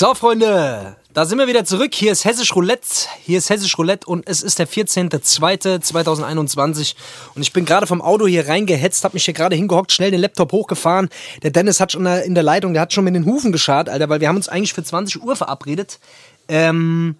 So, 0.00 0.14
Freunde, 0.14 0.94
da 1.12 1.26
sind 1.26 1.38
wir 1.38 1.48
wieder 1.48 1.64
zurück. 1.64 1.92
Hier 1.92 2.12
ist 2.12 2.24
Hessisch 2.24 2.54
Roulette. 2.54 2.86
Hier 3.24 3.38
ist 3.38 3.50
Hessisch 3.50 3.76
Roulette 3.78 4.06
und 4.06 4.28
es 4.28 4.42
ist 4.42 4.60
der 4.60 4.68
14.02.2021. 4.68 6.94
Und 7.34 7.42
ich 7.42 7.52
bin 7.52 7.64
gerade 7.64 7.88
vom 7.88 8.00
Auto 8.00 8.28
hier 8.28 8.46
reingehetzt, 8.46 9.02
hab 9.02 9.14
mich 9.14 9.24
hier 9.24 9.34
gerade 9.34 9.56
hingehockt, 9.56 9.90
schnell 9.90 10.12
den 10.12 10.20
Laptop 10.20 10.52
hochgefahren. 10.52 11.08
Der 11.42 11.50
Dennis 11.50 11.80
hat 11.80 11.90
schon 11.90 12.06
in 12.06 12.36
der 12.36 12.44
Leitung, 12.44 12.74
der 12.74 12.82
hat 12.82 12.92
schon 12.92 13.02
mit 13.02 13.16
den 13.16 13.24
Hufen 13.24 13.50
geschart, 13.50 13.88
Alter, 13.88 14.08
weil 14.08 14.20
wir 14.20 14.28
haben 14.28 14.36
uns 14.36 14.48
eigentlich 14.48 14.72
für 14.72 14.84
20 14.84 15.20
Uhr 15.20 15.34
verabredet. 15.34 15.98
Ähm, 16.46 17.16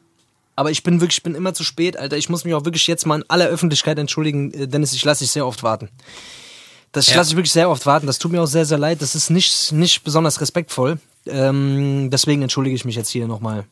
aber 0.55 0.71
ich 0.71 0.85
bin 0.85 1.01
wirklich, 1.01 1.19
ich 1.19 1.25
bin 1.25 1.35
immer 1.35 1.55
zu 1.55 1.65
spät, 1.65 1.97
Alter. 1.97 2.17
Ich 2.17 2.29
muss 2.29 2.45
mich 2.45 2.55
auch 2.55 2.65
wirklich 2.65 2.87
jetzt 2.87 3.07
mal 3.07 3.17
in 3.17 3.25
aller 3.27 3.49
Öffentlichkeit 3.49 3.99
entschuldigen, 3.99 4.53
äh, 4.53 4.69
Dennis, 4.69 4.93
ich 4.93 5.05
lasse 5.05 5.25
dich 5.25 5.33
sehr 5.33 5.49
oft 5.49 5.65
warten. 5.65 5.89
Das 6.93 7.09
ja. 7.09 7.17
lasse 7.17 7.31
ich 7.31 7.37
wirklich 7.37 7.53
sehr 7.53 7.71
oft 7.71 7.87
warten. 7.87 8.07
Das 8.07 8.21
tut 8.21 8.31
mir 8.31 8.41
auch 8.41 8.47
sehr, 8.47 8.65
sehr 8.65 8.79
leid. 8.79 9.03
Das 9.03 9.17
ist 9.17 9.31
nicht, 9.31 9.73
nicht 9.73 10.05
besonders 10.05 10.41
respektvoll. 10.41 11.01
Ähm, 11.29 12.11
deswegen 12.11 12.43
entschuldige 12.43 12.77
ich 12.77 12.85
mich 12.85 12.97
jetzt 12.97 13.11
hier 13.11 13.27
nochmal. 13.27 13.65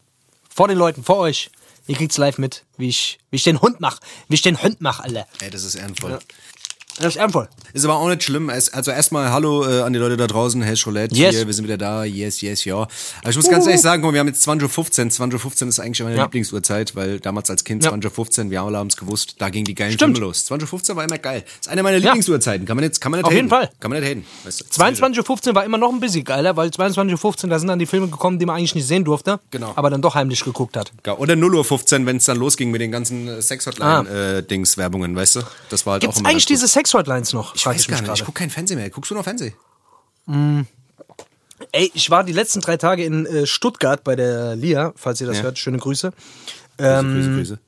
Vor 0.49 0.69
den 0.69 0.79
Leuten, 0.79 1.05
vor 1.05 1.19
euch. 1.19 1.51
Ihr 1.89 1.95
kriegt's 1.95 2.19
live 2.19 2.39
mit, 2.39 2.65
wie 2.79 2.89
ich, 2.89 3.19
wie 3.31 3.37
ich 3.37 3.45
den 3.45 3.61
Hund 3.61 3.81
mach. 3.81 4.01
Wie 4.29 4.35
ich 4.35 4.43
den 4.43 4.61
Hund 4.63 4.81
mach, 4.81 5.01
alle. 5.01 5.27
Ey, 5.41 5.51
das 5.51 5.63
ist 5.63 5.77
ehrenvoll. 5.77 6.13
Ja. 6.13 6.19
Das 6.99 7.09
ist 7.09 7.17
ehrenvoll. 7.17 7.49
Ist 7.75 7.85
aber 7.85 7.97
auch 7.97 8.09
nicht 8.09 8.23
schlimm. 8.23 8.49
Also 8.49 8.91
erstmal 8.91 9.31
Hallo 9.31 9.69
äh, 9.69 9.83
an 9.83 9.93
die 9.93 9.99
Leute 9.99 10.17
da 10.17 10.27
draußen. 10.27 10.63
Hey 10.63 10.75
Roulette 10.87 11.15
yes. 11.15 11.35
hier, 11.35 11.47
wir 11.47 11.53
sind 11.53 11.65
wieder 11.65 11.77
da. 11.77 12.05
Yes, 12.05 12.41
yes, 12.41 12.65
ja. 12.65 12.77
Aber 12.77 13.29
ich 13.29 13.37
muss 13.37 13.51
ganz 13.51 13.67
ehrlich 13.67 13.83
sagen, 13.83 14.03
wir 14.03 14.19
haben 14.19 14.29
jetzt 14.29 14.49
20.15 14.49 14.63
Uhr. 14.63 15.29
20.15 15.29 15.63
Uhr 15.63 15.69
ist 15.69 15.81
eigentlich 15.81 16.03
meine 16.03 16.17
ja. 16.17 16.23
Lieblingsuhrzeit, 16.23 16.97
weil 16.97 17.21
damals 17.21 17.51
als 17.51 17.65
Kind 17.65 17.85
ja. 17.85 17.93
20.15 17.93 18.45
Uhr, 18.45 18.51
wir 18.51 18.63
alle 18.63 18.79
haben 18.79 18.87
es 18.87 18.97
gewusst, 18.97 19.37
da 19.39 19.51
ging 19.51 19.65
die 19.65 19.75
geilen 19.75 19.93
Stimmt. 19.93 20.17
Filme 20.17 20.29
los. 20.29 20.51
20.15 20.51 20.91
Uhr 20.91 20.97
war 20.97 21.05
immer 21.05 21.19
geil. 21.19 21.43
Das 21.45 21.67
ist 21.67 21.69
eine 21.69 21.83
meiner 21.83 21.99
Lieblingsuhrzeiten. 21.99 22.67
Kann 22.67 22.77
man 22.77 22.85
jetzt, 22.85 23.01
kann 23.01 23.13
man 23.13 23.19
nicht 23.19 23.27
Auf 23.27 23.31
haten. 23.31 23.37
jeden 23.37 23.49
Fall. 23.51 23.71
Kann 23.79 23.91
man 23.91 24.01
nicht 24.01 24.09
haten. 24.09 24.25
Weißt 24.45 24.61
du, 24.61 24.65
22.15 24.83 25.49
Uhr 25.49 25.55
war 25.55 25.65
immer 25.65 25.79
noch 25.79 25.93
ein 25.93 26.01
bisschen 26.01 26.25
geiler, 26.25 26.57
weil 26.57 26.71
22.15 26.71 27.45
Uhr, 27.45 27.51
da 27.51 27.59
sind 27.59 27.69
dann 27.69 27.79
die 27.79 27.87
Filme 27.87 28.09
gekommen, 28.09 28.39
die 28.39 28.47
man 28.47 28.57
eigentlich 28.57 28.75
nicht 28.75 28.87
sehen 28.87 29.05
durfte. 29.05 29.41
Genau. 29.51 29.73
Aber 29.77 29.91
dann 29.91 30.01
doch 30.01 30.15
heimlich 30.15 30.43
geguckt 30.43 30.79
hat. 30.79 30.93
Oder 31.19 31.35
0.15 31.35 32.01
Uhr, 32.01 32.07
wenn 32.07 32.17
es 32.17 32.25
dann 32.25 32.39
losging 32.39 32.71
mit 32.71 32.81
den 32.81 32.91
ganzen 32.91 33.43
Sex-Hotline-Dings-Werbungen, 33.43 35.11
ah. 35.11 35.19
äh, 35.19 35.23
weißt 35.23 35.37
du? 35.37 35.41
Das 35.69 35.85
war 35.85 35.93
halt 35.93 36.03
Gibt's 36.03 36.17
auch 36.17 36.21
immer 36.21 36.31
eigentlich 36.31 36.47
diese 36.47 36.67
Sex-Hotlines 36.87 37.33
noch? 37.33 37.55
Ich 37.55 37.67
weiß 37.67 37.89
gar 37.89 38.01
nicht. 38.01 38.13
Ich 38.15 38.25
gucke 38.25 38.39
kein 38.39 38.51
Fernsehen 38.51 38.79
mehr. 38.79 38.91
Guckst 38.91 39.11
du 39.11 39.15
noch 39.15 39.25
Fernsehen? 39.25 39.55
Mm. 40.27 40.63
Ey, 41.73 41.91
ich 41.95 42.11
war 42.11 42.23
die 42.23 42.33
letzten 42.33 42.61
drei 42.61 42.77
Tage 42.77 43.05
in 43.05 43.27
äh, 43.27 43.47
Stuttgart 43.47 44.05
bei 44.05 44.15
der 44.15 44.57
Lia, 44.57 44.93
falls 44.95 45.21
ihr 45.21 45.27
das 45.27 45.39
ja. 45.39 45.45
hört. 45.45 45.59
Schöne 45.59 45.79
Grüße. 45.79 46.13
Ähm, 46.79 47.15
Grüße, 47.15 47.31
Grüße. 47.35 47.59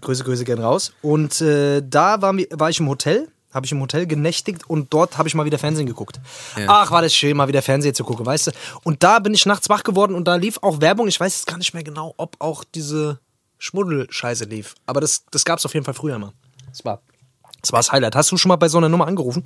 Grüße, 0.00 0.24
Grüße 0.24 0.44
gern 0.44 0.58
raus. 0.58 0.92
Und 1.02 1.40
äh, 1.40 1.82
da 1.82 2.20
war, 2.20 2.34
war 2.34 2.70
ich 2.70 2.80
im 2.80 2.88
Hotel 2.88 3.28
habe 3.52 3.66
ich 3.66 3.70
im 3.70 3.80
Hotel 3.80 4.04
genächtigt 4.08 4.68
und 4.68 4.92
dort 4.92 5.16
habe 5.16 5.28
ich 5.28 5.34
mal 5.36 5.44
wieder 5.44 5.60
Fernsehen 5.60 5.86
geguckt. 5.86 6.18
Ja. 6.56 6.64
Ach, 6.66 6.90
war 6.90 7.02
das 7.02 7.14
schön, 7.14 7.36
mal 7.36 7.46
wieder 7.46 7.62
Fernsehen 7.62 7.94
zu 7.94 8.02
gucken, 8.02 8.26
weißt 8.26 8.48
du? 8.48 8.50
Und 8.82 9.04
da 9.04 9.20
bin 9.20 9.32
ich 9.32 9.46
nachts 9.46 9.68
wach 9.68 9.84
geworden 9.84 10.16
und 10.16 10.26
da 10.26 10.34
lief 10.34 10.58
auch 10.62 10.80
Werbung. 10.80 11.06
Ich 11.06 11.20
weiß 11.20 11.32
jetzt 11.36 11.46
gar 11.46 11.56
nicht 11.56 11.72
mehr 11.72 11.84
genau, 11.84 12.14
ob 12.16 12.34
auch 12.40 12.64
diese 12.64 13.20
Schmuddelscheiße 13.58 14.46
lief. 14.46 14.74
Aber 14.86 15.00
das, 15.00 15.22
das 15.30 15.44
gab 15.44 15.60
es 15.60 15.64
auf 15.64 15.72
jeden 15.72 15.84
Fall 15.84 15.94
früher 15.94 16.18
mal. 16.18 16.32
Das 16.68 16.84
war, 16.84 17.00
das 17.64 17.72
war 17.72 17.80
das 17.80 17.92
Highlight. 17.92 18.14
Hast 18.14 18.30
du 18.30 18.36
schon 18.36 18.50
mal 18.50 18.56
bei 18.56 18.68
so 18.68 18.78
einer 18.78 18.88
Nummer 18.88 19.06
angerufen? 19.06 19.44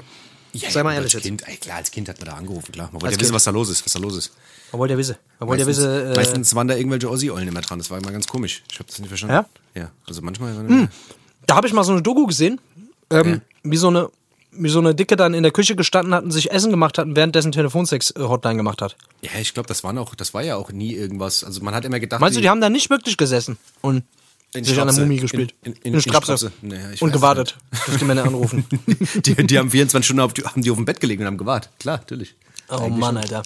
Ja, 0.52 0.70
Sei 0.70 0.82
mal 0.82 0.94
ehrlich 0.94 1.14
als 1.14 1.22
Kind, 1.22 1.46
ey, 1.46 1.56
klar, 1.56 1.76
als 1.76 1.90
Kind 1.90 2.08
hat 2.08 2.18
man 2.18 2.30
da 2.30 2.34
angerufen, 2.34 2.72
klar. 2.72 2.88
Man 2.92 3.02
wollte 3.02 3.14
ja 3.14 3.20
wissen, 3.20 3.34
was 3.34 3.44
da 3.44 3.50
los 3.50 3.68
ist, 3.68 3.84
was 3.84 3.92
da 3.92 3.98
los 3.98 4.16
ist. 4.16 4.32
Man 4.72 4.80
wollte 4.80 4.94
ja 4.94 4.98
wissen. 4.98 5.16
Man 5.38 5.48
wollte 5.48 5.62
ja 5.62 5.66
wissen. 5.66 6.12
Äh, 6.12 6.14
meistens 6.14 6.54
waren 6.54 6.68
da 6.68 6.74
irgendwelche 6.74 7.08
Ossi-Eulen 7.08 7.48
immer 7.48 7.60
dran. 7.60 7.78
Das 7.78 7.90
war 7.90 7.98
immer 7.98 8.10
ganz 8.10 8.26
komisch. 8.26 8.62
Ich 8.70 8.78
habe 8.78 8.88
das 8.88 8.98
nicht 8.98 9.08
verstanden. 9.08 9.46
Ja? 9.74 9.80
Ja. 9.82 9.90
Also 10.06 10.22
manchmal. 10.22 10.56
Hm. 10.56 10.88
Da 11.46 11.54
habe 11.54 11.66
ich 11.66 11.72
mal 11.72 11.84
so 11.84 11.92
eine 11.92 12.02
Doku 12.02 12.26
gesehen, 12.26 12.60
ähm, 13.10 13.28
ja. 13.28 13.40
wie 13.62 13.76
so 13.76 13.88
eine 13.88 14.10
wie 14.50 14.70
so 14.70 14.78
eine 14.78 14.94
Dicke 14.94 15.16
dann 15.16 15.34
in 15.34 15.42
der 15.42 15.52
Küche 15.52 15.76
gestanden 15.76 16.14
hat 16.14 16.24
und 16.24 16.30
sich 16.30 16.50
Essen 16.50 16.70
gemacht 16.70 16.98
hat 16.98 17.06
und 17.06 17.14
währenddessen 17.14 17.52
Telefonsex-Hotline 17.52 18.56
gemacht 18.56 18.82
hat. 18.82 18.96
Ja, 19.20 19.30
ich 19.38 19.54
glaube, 19.54 19.68
das, 19.68 19.82
das 20.16 20.34
war 20.34 20.42
ja 20.42 20.56
auch 20.56 20.72
nie 20.72 20.94
irgendwas. 20.94 21.44
Also 21.44 21.62
man 21.62 21.74
hat 21.74 21.84
immer 21.84 22.00
gedacht. 22.00 22.20
Meinst 22.20 22.36
du, 22.36 22.40
die 22.40 22.48
haben 22.48 22.60
da 22.60 22.70
nicht 22.70 22.90
wirklich 22.90 23.16
gesessen 23.16 23.58
und 23.82 24.04
in 24.54 24.64
sich 24.64 24.74
Strapse. 24.74 24.90
an 24.90 24.96
der 24.96 25.04
Mumie 25.06 25.20
gespielt? 25.20 25.54
In, 25.62 25.72
in, 25.72 25.82
in, 25.82 25.94
in 25.94 26.00
Strapse. 26.00 26.52
Naja, 26.62 26.88
und 27.00 27.12
gewartet, 27.12 27.56
dass 27.86 27.98
die 27.98 28.04
Männer 28.04 28.24
anrufen. 28.24 28.64
die, 29.26 29.34
die, 29.34 29.58
haben 29.58 29.70
24 29.70 30.06
Stunden 30.06 30.20
auf, 30.20 30.32
haben 30.44 30.62
die 30.62 30.70
auf 30.70 30.76
dem 30.76 30.84
Bett 30.84 31.00
gelegen 31.00 31.22
und 31.22 31.26
haben 31.26 31.38
gewartet. 31.38 31.70
Klar, 31.78 31.98
natürlich. 31.98 32.34
Oh 32.68 32.76
Eigentlich 32.76 32.98
Mann, 32.98 33.14
schon. 33.14 33.36
Alter. 33.36 33.42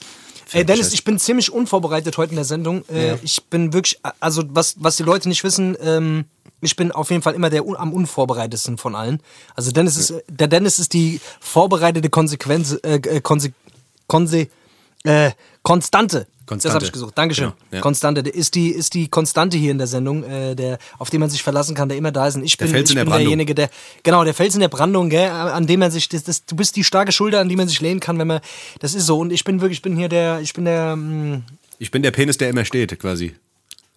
Ey, 0.53 0.67
Dennis, 0.67 0.93
ich 0.93 1.05
bin 1.05 1.19
ziemlich 1.19 1.51
unvorbereitet 1.51 2.19
heute 2.19 2.31
in 2.31 2.37
der 2.37 2.45
Sendung. 2.45 2.85
Äh, 2.89 3.09
ja. 3.09 3.19
Ich 3.23 3.43
bin 3.45 3.73
wirklich, 3.73 3.99
also 4.21 4.43
was, 4.49 4.77
was 4.79 4.97
die 4.97 5.03
Leute 5.03 5.29
nicht 5.29 5.43
wissen, 5.45 5.77
ähm, 5.81 6.27
ich 6.61 6.77
bin 6.77 6.93
auf 6.93 7.11
jeden 7.11 7.23
Fall 7.23 7.35
immer 7.35 7.51
der 7.51 7.63
am 7.63 7.93
unvorbereitetsten 7.93 8.79
von 8.79 8.95
allen. 8.95 9.21
Also 9.57 9.73
Dennis 9.73 9.97
ist, 9.97 10.15
der 10.29 10.49
Dennis 10.49 10.79
ist 10.79 10.93
die 10.93 11.21
vorbereitete 11.41 12.11
Konsequenz, 12.11 12.79
äh, 12.83 12.97
äh 12.97 13.21
Konse, 13.21 13.53
Konse, 14.07 14.49
äh, 15.05 15.33
Konstante. 15.63 16.27
Konstante. 16.53 16.69
Das 16.69 16.75
habe 16.75 16.85
ich 16.85 16.93
gesucht. 16.93 17.19
Dankeschön. 17.19 17.45
Genau, 17.47 17.57
ja. 17.71 17.81
Konstante. 17.81 18.23
Der 18.23 18.35
ist 18.35 18.55
die, 18.55 18.71
ist 18.71 18.95
die 18.95 19.09
Konstante 19.09 19.57
hier 19.57 19.71
in 19.71 19.79
der 19.79 19.87
Sendung, 19.87 20.25
äh, 20.25 20.55
der, 20.55 20.79
auf 20.99 21.11
den 21.11 21.21
man 21.21 21.31
sich 21.31 21.43
verlassen 21.43 21.75
kann, 21.75 21.89
der 21.89 21.99
immer 21.99 22.13
da 22.13 22.27
ist. 22.27 22.37
Und 22.37 22.45
ich 22.45 22.57
der 22.57 22.67
bin, 22.67 22.75
Fels 22.75 22.91
ich 22.91 22.97
bin 22.97 23.07
derjenige, 23.07 23.55
der, 23.55 23.71
genau, 24.03 24.25
der 24.25 24.35
Fels 24.35 24.55
in 24.55 24.61
der 24.61 24.69
Brandung, 24.69 25.11
gell, 25.11 25.31
an 25.31 25.67
dem 25.67 25.81
man 25.81 25.91
sich, 25.91 26.09
das, 26.09 26.25
das, 26.25 26.45
du 26.45 26.57
bist 26.57 26.77
die 26.77 26.85
starke 26.85 27.13
Schulter, 27.13 27.41
an 27.41 27.49
die 27.49 27.57
man 27.57 27.69
sich 27.69 27.81
lehnen 27.81 28.01
kann, 28.01 28.19
wenn 28.19 28.27
man, 28.27 28.41
das 28.81 28.95
ist 28.95 29.07
so. 29.07 29.19
Und 29.19 29.33
ich 29.33 29.45
bin 29.45 29.61
wirklich, 29.61 29.79
ich 29.79 29.83
bin 29.83 29.97
hier 29.97 30.09
der, 30.09 30.41
ich 30.41 30.53
bin 30.53 30.65
der, 30.65 30.97
mh, 30.97 31.37
mm, 31.37 31.43
ich 31.79 31.91
bin 31.91 32.03
der 32.03 32.13
Penis, 32.13 32.39
der 32.39 32.49
immer 32.49 32.65
steht, 32.65 32.97
quasi. 32.99 33.35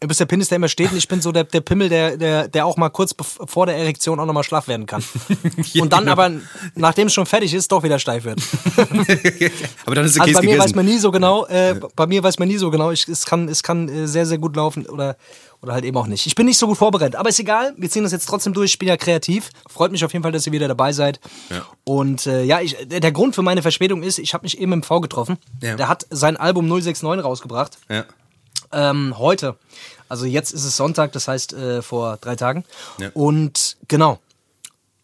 Du 0.05 0.07
bist 0.07 0.19
der 0.19 0.27
Penis, 0.27 0.49
der 0.49 0.57
immer 0.57 0.67
steht 0.67 0.91
und 0.91 0.99
ich 0.99 1.07
bin 1.07 1.19
so 1.19 1.31
der, 1.31 1.45
der 1.45 1.61
Pimmel, 1.61 1.89
der, 1.89 2.15
der, 2.15 2.47
der 2.47 2.67
auch 2.67 2.77
mal 2.77 2.89
kurz 2.89 3.15
vor 3.19 3.65
der 3.65 3.75
Erektion 3.75 4.19
auch 4.19 4.27
nochmal 4.27 4.43
schlaff 4.43 4.67
werden 4.67 4.85
kann. 4.85 5.03
ja, 5.73 5.81
und 5.81 5.91
dann 5.91 6.01
genau. 6.01 6.11
aber, 6.11 6.31
nachdem 6.75 7.07
es 7.07 7.13
schon 7.15 7.25
fertig 7.25 7.55
ist, 7.55 7.71
doch 7.71 7.81
wieder 7.81 7.97
steif 7.97 8.23
wird. 8.23 8.39
aber 9.83 9.95
dann 9.95 10.05
ist 10.05 10.11
es 10.11 10.19
also 10.19 10.33
bei 10.33 10.41
mir 10.41 10.51
gegessen. 10.51 10.59
weiß 10.59 10.75
man 10.75 10.85
nie 10.85 10.99
so 10.99 11.09
genau, 11.09 11.47
äh, 11.47 11.79
bei 11.95 12.05
mir 12.05 12.21
weiß 12.21 12.37
man 12.37 12.47
nie 12.47 12.57
so 12.57 12.69
genau, 12.69 12.91
ich, 12.91 13.07
es 13.07 13.25
kann, 13.25 13.49
es 13.49 13.63
kann 13.63 13.89
äh, 13.89 14.07
sehr, 14.07 14.27
sehr 14.27 14.37
gut 14.37 14.55
laufen 14.55 14.85
oder, 14.85 15.17
oder 15.63 15.73
halt 15.73 15.85
eben 15.85 15.97
auch 15.97 16.05
nicht. 16.05 16.27
Ich 16.27 16.35
bin 16.35 16.45
nicht 16.45 16.59
so 16.59 16.67
gut 16.67 16.77
vorbereitet, 16.77 17.15
aber 17.15 17.29
ist 17.29 17.39
egal, 17.39 17.73
wir 17.75 17.89
ziehen 17.89 18.03
das 18.03 18.11
jetzt 18.11 18.27
trotzdem 18.27 18.53
durch, 18.53 18.73
ich 18.73 18.77
bin 18.77 18.87
ja 18.87 18.97
kreativ. 18.97 19.49
Freut 19.67 19.91
mich 19.91 20.05
auf 20.05 20.13
jeden 20.13 20.21
Fall, 20.21 20.33
dass 20.33 20.45
ihr 20.45 20.53
wieder 20.53 20.67
dabei 20.67 20.93
seid. 20.93 21.19
Ja. 21.49 21.65
Und 21.83 22.27
äh, 22.27 22.43
ja, 22.43 22.61
ich, 22.61 22.77
der 22.87 23.11
Grund 23.11 23.33
für 23.33 23.41
meine 23.41 23.63
Verspätung 23.63 24.03
ist, 24.03 24.19
ich 24.19 24.35
habe 24.35 24.43
mich 24.43 24.59
eben 24.59 24.71
im 24.71 24.83
V 24.83 25.01
getroffen. 25.01 25.37
Ja. 25.63 25.75
Der 25.75 25.89
hat 25.89 26.05
sein 26.11 26.37
Album 26.37 26.67
069 26.67 27.25
rausgebracht. 27.25 27.79
Ja. 27.89 28.05
Ähm, 28.71 29.17
heute. 29.17 29.57
Also 30.09 30.25
jetzt 30.25 30.51
ist 30.51 30.65
es 30.65 30.75
Sonntag, 30.75 31.11
das 31.13 31.27
heißt 31.27 31.53
äh, 31.53 31.81
vor 31.81 32.17
drei 32.17 32.35
Tagen. 32.35 32.63
Ja. 32.99 33.09
Und 33.13 33.77
genau. 33.87 34.19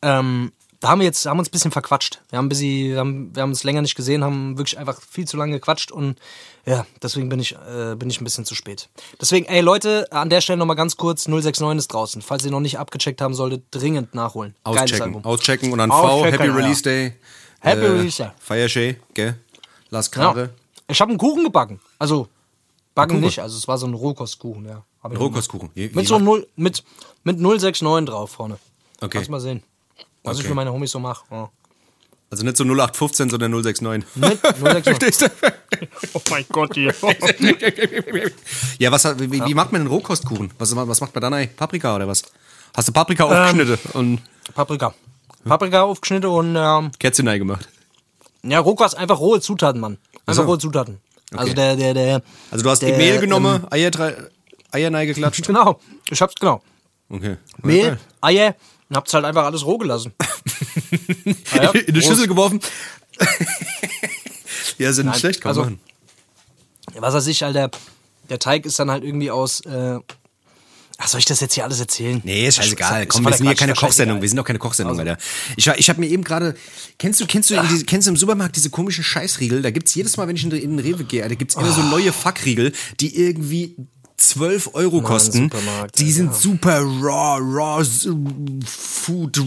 Ähm, 0.02 0.52
da 0.80 0.90
haben 0.90 1.00
wir 1.00 1.06
jetzt 1.06 1.26
haben 1.28 1.38
uns 1.38 1.50
ein 1.50 1.52
bisschen 1.52 1.72
verquatscht. 1.72 2.22
Wir 2.32 2.38
haben, 2.38 2.48
ein 2.48 2.50
bisschen, 2.50 2.92
wir, 2.92 2.98
haben, 2.98 3.36
wir 3.36 3.44
haben 3.44 3.52
uns 3.52 3.64
länger 3.64 3.84
nicht 3.84 3.96
gesehen, 3.96 4.24
haben 4.24 4.58
wirklich 4.58 4.80
einfach 4.80 5.00
viel 5.00 5.28
zu 5.28 5.38
lange 5.38 5.54
gequatscht 5.54 5.92
und 5.92 6.18
ja, 6.66 6.88
deswegen 7.04 7.30
bin 7.30 7.40
ich, 7.40 7.54
äh, 7.54 7.96
bin 7.96 8.10
ich 8.10 8.20
ein 8.20 8.24
bisschen 8.24 8.46
zu 8.46 8.56
spät. 8.56 8.90
Deswegen, 9.20 9.46
ey 9.46 9.62
Leute, 9.62 10.08
an 10.12 10.32
der 10.32 10.42
Stelle 10.42 10.58
nochmal 10.58 10.76
ganz 10.76 10.98
kurz, 10.98 11.28
069 11.28 11.78
ist 11.78 11.94
draußen. 11.94 12.22
Falls 12.24 12.44
ihr 12.46 12.52
noch 12.52 12.60
nicht 12.60 12.80
abgecheckt 12.80 13.22
haben 13.22 13.36
solltet, 13.36 13.64
dringend 13.70 14.16
nachholen. 14.16 14.56
Auschecken, 14.64 15.24
auschecken 15.24 15.72
und 15.72 15.78
dann 15.78 15.92
V, 15.92 16.26
Happy 16.26 16.48
Release 16.48 16.82
Day. 16.82 17.14
Happy 17.60 17.82
äh, 17.82 17.90
Release 17.90 18.24
Day. 18.24 18.32
Feiershay, 18.40 18.98
gell? 19.14 19.36
Las 19.92 20.10
Krare. 20.10 20.42
Ja. 20.42 20.50
Ich 20.88 21.00
habe 21.00 21.10
einen 21.10 21.20
Kuchen 21.20 21.44
gebacken. 21.44 21.80
Also 22.00 22.28
Backen 22.96 23.20
nicht, 23.22 23.40
also 23.40 23.58
es 23.58 23.68
war 23.68 23.78
so 23.78 23.88
ein 23.88 23.94
Rohkostkuchen, 23.94 24.66
ja. 24.66 24.84
Ein 25.04 25.16
Rohkostkuchen. 25.16 25.70
Wie, 25.74 25.90
mit 25.90 26.08
so 26.08 26.20
0, 26.20 26.48
mit, 26.56 26.84
mit 27.24 27.40
069 27.40 28.06
drauf 28.06 28.32
vorne. 28.32 28.58
Okay. 28.98 29.10
Kannst 29.10 29.30
mal 29.30 29.40
sehen. 29.40 29.64
Was 30.24 30.36
okay. 30.36 30.44
ich 30.44 30.48
für 30.48 30.56
meine 30.56 30.72
Homies 30.72 30.92
so 30.92 31.00
mache. 31.00 31.24
Ja. 31.32 31.50
Also 32.30 32.46
nicht 32.46 32.56
so 32.56 32.64
0815, 32.64 33.30
sondern 33.30 33.52
069. 33.52 34.06
Mit 34.16 34.42
069. 34.62 35.30
oh 36.14 36.22
mein 36.30 36.46
Gott, 36.50 36.76
hier. 36.76 36.94
ja, 38.80 38.92
was, 38.92 39.20
wie, 39.20 39.38
ja. 39.38 39.48
wie 39.48 39.54
macht 39.54 39.72
man 39.72 39.82
einen 39.82 39.90
Rohkostkuchen? 39.90 40.52
Was, 40.58 40.76
was 40.76 41.02
macht 41.02 41.14
man 41.14 41.22
dann 41.22 41.34
eigentlich? 41.34 41.58
Paprika 41.58 41.96
oder 41.96 42.08
was? 42.08 42.24
Hast 42.76 42.88
du 42.88 42.94
Paprika 42.94 43.26
ähm, 43.26 43.32
aufgeschnitten? 43.32 43.92
Und 43.94 44.22
Paprika. 44.54 44.94
Paprika 45.44 45.82
aufgeschnitten 45.82 46.30
und. 46.30 46.56
Ähm, 46.56 46.92
Kätzchen 47.00 47.26
gemacht. 47.26 47.68
Ja, 48.44 48.60
Rohkost, 48.60 48.98
einfach 48.98 49.20
rohe 49.20 49.42
Zutaten, 49.42 49.82
Mann. 49.82 49.98
Einfach 50.26 50.44
so. 50.44 50.50
rohe 50.50 50.58
Zutaten. 50.58 51.00
Also 51.32 51.52
okay. 51.52 51.62
Also 51.62 51.76
der, 51.78 51.94
der, 51.94 51.94
der. 51.94 52.22
Also 52.50 52.64
du 52.64 52.70
hast 52.70 52.82
der, 52.82 52.98
Mehl 52.98 53.20
genommen, 53.20 53.62
ähm, 53.64 53.68
Eier, 53.72 53.92
drei, 53.92 54.16
Eier 54.72 55.06
geklatscht. 55.06 55.46
Genau, 55.48 55.80
ich 56.10 56.22
hab's 56.22 56.36
genau. 56.36 56.62
Okay. 57.10 57.38
Mehl, 57.62 58.00
Eier 58.22 58.56
und 58.90 58.96
hab's 58.96 59.14
halt 59.14 59.26
einfach 59.26 59.46
alles 59.46 59.66
roh 59.66 59.78
gelassen. 59.78 60.14
ah, 61.58 61.72
In 61.72 61.94
die 61.94 62.02
Schüssel 62.02 62.28
geworfen. 62.28 62.62
ja, 64.78 64.94
sind 64.94 65.08
nicht 65.08 65.20
schlecht, 65.20 65.42
kann 65.42 65.50
also, 65.50 65.64
machen. 65.64 65.80
Was 66.96 67.14
weiß 67.14 67.28
ich, 67.28 67.44
Alter, 67.44 67.72
der 68.30 68.40
Teig 68.40 68.66
ist 68.66 68.80
dann 68.80 68.90
halt 68.92 69.04
irgendwie 69.04 69.32
aus 69.32 69.62
äh, 69.62 70.00
Ach, 71.04 71.08
soll 71.08 71.20
ich 71.20 71.26
das 71.26 71.40
jetzt 71.40 71.56
hier 71.56 71.64
alles 71.64 71.80
erzählen? 71.80 72.22
Nee, 72.24 72.48
ist 72.48 72.58
scheißegal. 72.58 73.08
Komm, 73.08 73.26
wir 73.26 73.34
sind 73.34 73.48
hier 73.48 73.56
keine 73.56 73.74
Kochsendung. 73.74 74.22
Wir 74.22 74.30
sind 74.30 74.38
doch 74.38 74.46
keine 74.46 74.60
Kochsendung, 74.60 75.00
also. 75.00 75.10
Alter. 75.10 75.24
Ich, 75.58 75.66
ich 75.66 75.90
habe 75.90 76.00
mir 76.00 76.08
eben 76.08 76.24
gerade, 76.24 76.56
kennst 77.00 77.20
du, 77.20 77.26
kennst 77.26 77.50
du, 77.50 77.60
diese, 77.60 77.86
kennst 77.86 78.06
du 78.06 78.12
im 78.12 78.18
Supermarkt 78.18 78.56
diese 78.56 78.70
komischen 78.70 79.04
Scheißriegel? 79.04 79.64
Da 79.64 79.72
gibt's 79.72 79.96
jedes 79.96 80.18
Mal, 80.18 80.28
wenn 80.28 80.36
ich 80.36 80.44
in, 80.44 80.52
in 80.52 80.78
den 80.78 80.80
Rewe 80.80 81.04
gehe, 81.04 81.28
da 81.28 81.34
gibt's 81.34 81.56
immer 81.56 81.70
oh. 81.70 81.74
so 81.74 81.82
neue 81.82 82.14
Fuckriegel, 82.14 82.72
die 83.00 83.20
irgendwie 83.20 83.76
12 84.22 84.72
Euro 84.74 85.02
kosten. 85.02 85.50
Die 85.98 86.12
sind 86.12 86.28
ja. 86.28 86.34
super 86.34 86.82
raw, 86.82 87.40
raw 87.42 87.84
Food 88.66 89.42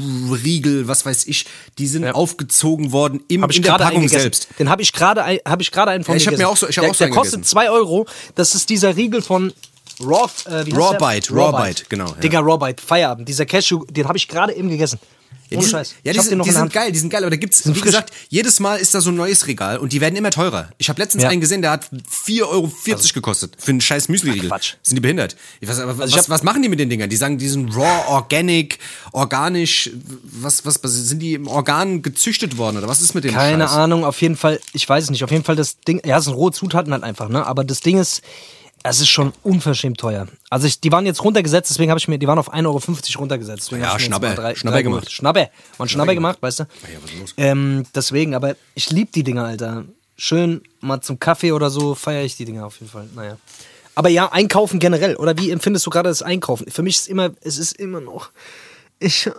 Riegel, 0.45 0.89
was 0.89 1.07
weiß 1.07 1.27
ich. 1.27 1.47
Die 1.79 1.87
sind 1.87 2.05
ja. 2.05 2.13
aufgezogen 2.13 2.93
worden 2.93 3.21
im, 3.29 3.45
in 3.45 3.63
der 3.63 3.73
Packung 3.73 4.09
selbst. 4.09 4.49
Den 4.59 4.69
habe 4.69 4.83
ich 4.83 4.93
gerade 4.93 5.23
habe 5.47 5.63
ich 5.63 5.71
gerade 5.71 5.91
einen 5.93 6.05
von 6.05 6.15
ja, 6.15 6.21
ich 6.21 6.27
habe 6.27 6.37
mir 6.37 6.49
auch 6.49 6.57
so 6.57 6.69
ich 6.69 6.79
habe 6.79 6.89
auch 6.89 6.95
so 6.95 7.05
Der 7.05 7.13
kostet 7.13 7.47
2 7.47 7.71
Euro. 7.71 8.07
Das 8.35 8.55
ist 8.55 8.69
dieser 8.71 8.97
Riegel 8.97 9.23
von 9.23 9.53
Raw, 10.01 10.31
äh, 10.47 10.75
Raw 10.75 10.97
Bite, 10.99 11.33
Raw, 11.33 11.51
Raw 11.51 11.67
Bite, 11.67 11.85
genau. 11.89 12.09
Ja. 12.09 12.15
Digga, 12.15 12.41
Raw 12.41 12.59
Bite, 12.59 12.83
Feierabend. 12.83 13.29
Dieser 13.29 13.47
Cashew, 13.47 13.85
den 13.91 14.07
habe 14.07 14.19
ich 14.19 14.29
gerade 14.29 14.55
eben 14.55 14.69
gegessen. 14.69 14.99
Ja, 15.51 15.61
die, 15.61 15.67
Scheiß. 15.67 15.95
Ja, 16.03 16.13
die, 16.13 16.21
sind, 16.21 16.45
die 16.45 16.51
sind 16.51 16.73
geil, 16.73 16.91
die 16.91 16.99
sind 16.99 17.11
geil, 17.11 17.23
aber 17.23 17.31
da 17.31 17.37
gibt's, 17.37 17.67
wie 17.67 17.73
frisch. 17.73 17.83
gesagt, 17.83 18.13
jedes 18.29 18.61
Mal 18.61 18.77
ist 18.77 18.95
da 18.95 19.01
so 19.01 19.11
ein 19.11 19.17
neues 19.17 19.47
Regal 19.47 19.77
und 19.79 19.93
die 19.93 20.01
werden 20.01 20.17
immer 20.17 20.31
teurer. 20.31 20.71
Ich 20.79 20.89
habe 20.89 21.01
letztens 21.01 21.23
ja. 21.23 21.29
einen 21.29 21.41
gesehen, 21.41 21.61
der 21.61 21.71
hat 21.71 21.85
4,40 21.85 22.43
Euro 22.43 22.73
also, 22.93 23.13
gekostet 23.13 23.57
für 23.59 23.71
einen 23.71 23.81
scheiß 23.81 24.09
Müsli-Riegel. 24.09 24.49
Quatsch. 24.49 24.75
Sind 24.83 24.97
die 24.97 25.01
behindert? 25.01 25.37
Ich 25.61 25.69
weiß, 25.69 25.81
aber 25.81 26.03
also 26.03 26.17
was, 26.17 26.31
was 26.31 26.43
machen 26.43 26.63
die 26.63 26.69
mit 26.69 26.81
den 26.81 26.89
Dingern? 26.89 27.11
Die 27.11 27.17
sagen, 27.17 27.37
die 27.37 27.49
sind 27.49 27.77
raw, 27.77 28.05
organic, 28.09 28.79
organisch, 29.13 29.91
was, 30.23 30.65
was, 30.65 30.83
was 30.83 30.93
sind 30.93 31.21
die 31.21 31.35
im 31.35 31.47
Organ 31.47 32.01
gezüchtet 32.01 32.57
worden 32.57 32.79
oder 32.79 32.89
was 32.89 33.03
ist 33.03 33.15
mit 33.15 33.25
dem 33.25 33.35
Keine 33.35 33.65
Scheiß? 33.65 33.77
Ahnung, 33.77 34.05
auf 34.05 34.21
jeden 34.23 34.37
Fall, 34.37 34.61
ich 34.73 34.89
weiß 34.89 35.05
es 35.05 35.11
nicht, 35.11 35.25
auf 35.25 35.31
jeden 35.31 35.45
Fall 35.45 35.57
das 35.57 35.79
Ding, 35.81 36.01
ja, 36.07 36.19
es 36.19 36.25
sind 36.25 36.35
rohe 36.35 36.53
Zutaten 36.53 36.93
halt 36.93 37.03
einfach, 37.03 37.29
ne, 37.29 37.47
aber 37.47 37.65
das 37.65 37.81
Ding 37.81 37.99
ist, 37.99 38.23
es 38.87 39.01
ist 39.01 39.09
schon 39.09 39.33
unverschämt 39.43 39.99
teuer. 39.99 40.29
Also 40.51 40.67
ich, 40.67 40.79
die 40.79 40.93
waren 40.93 41.07
jetzt 41.07 41.25
runtergesetzt, 41.25 41.71
deswegen 41.71 41.91
habe 41.91 41.99
ich 41.99 42.07
mir, 42.07 42.19
die 42.19 42.27
waren 42.27 42.39
auf 42.39 42.53
1,50 42.53 42.67
Euro 42.67 42.81
runtergesetzt. 43.21 43.63
Deswegen 43.67 43.83
ja, 43.83 43.99
Schnabbe, 43.99 44.35
drei, 44.35 44.55
Schnabbe 44.55 44.83
gemacht. 44.83 45.11
Schnabbe, 45.11 45.49
man 45.79 45.89
Schnabbe 45.89 46.15
gemacht, 46.15 46.39
weißt 46.43 46.61
du? 46.61 46.63
Ja, 46.65 46.99
was 47.03 47.11
ist 47.11 47.19
los? 47.19 47.35
Ähm, 47.39 47.85
deswegen, 47.95 48.35
aber 48.35 48.57
ich 48.75 48.91
liebe 48.91 49.11
die 49.11 49.25
Dinger, 49.25 49.47
Alter. 49.47 49.85
Schön 50.17 50.63
mal 50.81 51.01
zum 51.01 51.19
Kaffee 51.19 51.53
oder 51.53 51.71
so 51.71 51.95
feiere 51.95 52.25
ich 52.25 52.37
die 52.37 52.45
Dinger 52.45 52.67
auf 52.67 52.79
jeden 52.79 52.93
Fall. 52.93 53.09
Naja. 53.15 53.39
Aber 53.95 54.11
ja, 54.11 54.31
einkaufen 54.31 54.79
generell. 54.81 55.17
Oder 55.17 55.37
wie 55.39 55.51
empfindest 55.51 55.87
du 55.87 55.91
gerade 55.91 56.11
das 56.11 56.21
Einkaufen? 56.21 56.71
Für 56.71 56.83
mich 56.83 56.97
ist 56.97 57.09
immer, 57.09 57.31
es 57.41 57.57
ist 57.57 57.73
immer 57.73 58.01
noch, 58.01 58.31
ich, 58.99 59.31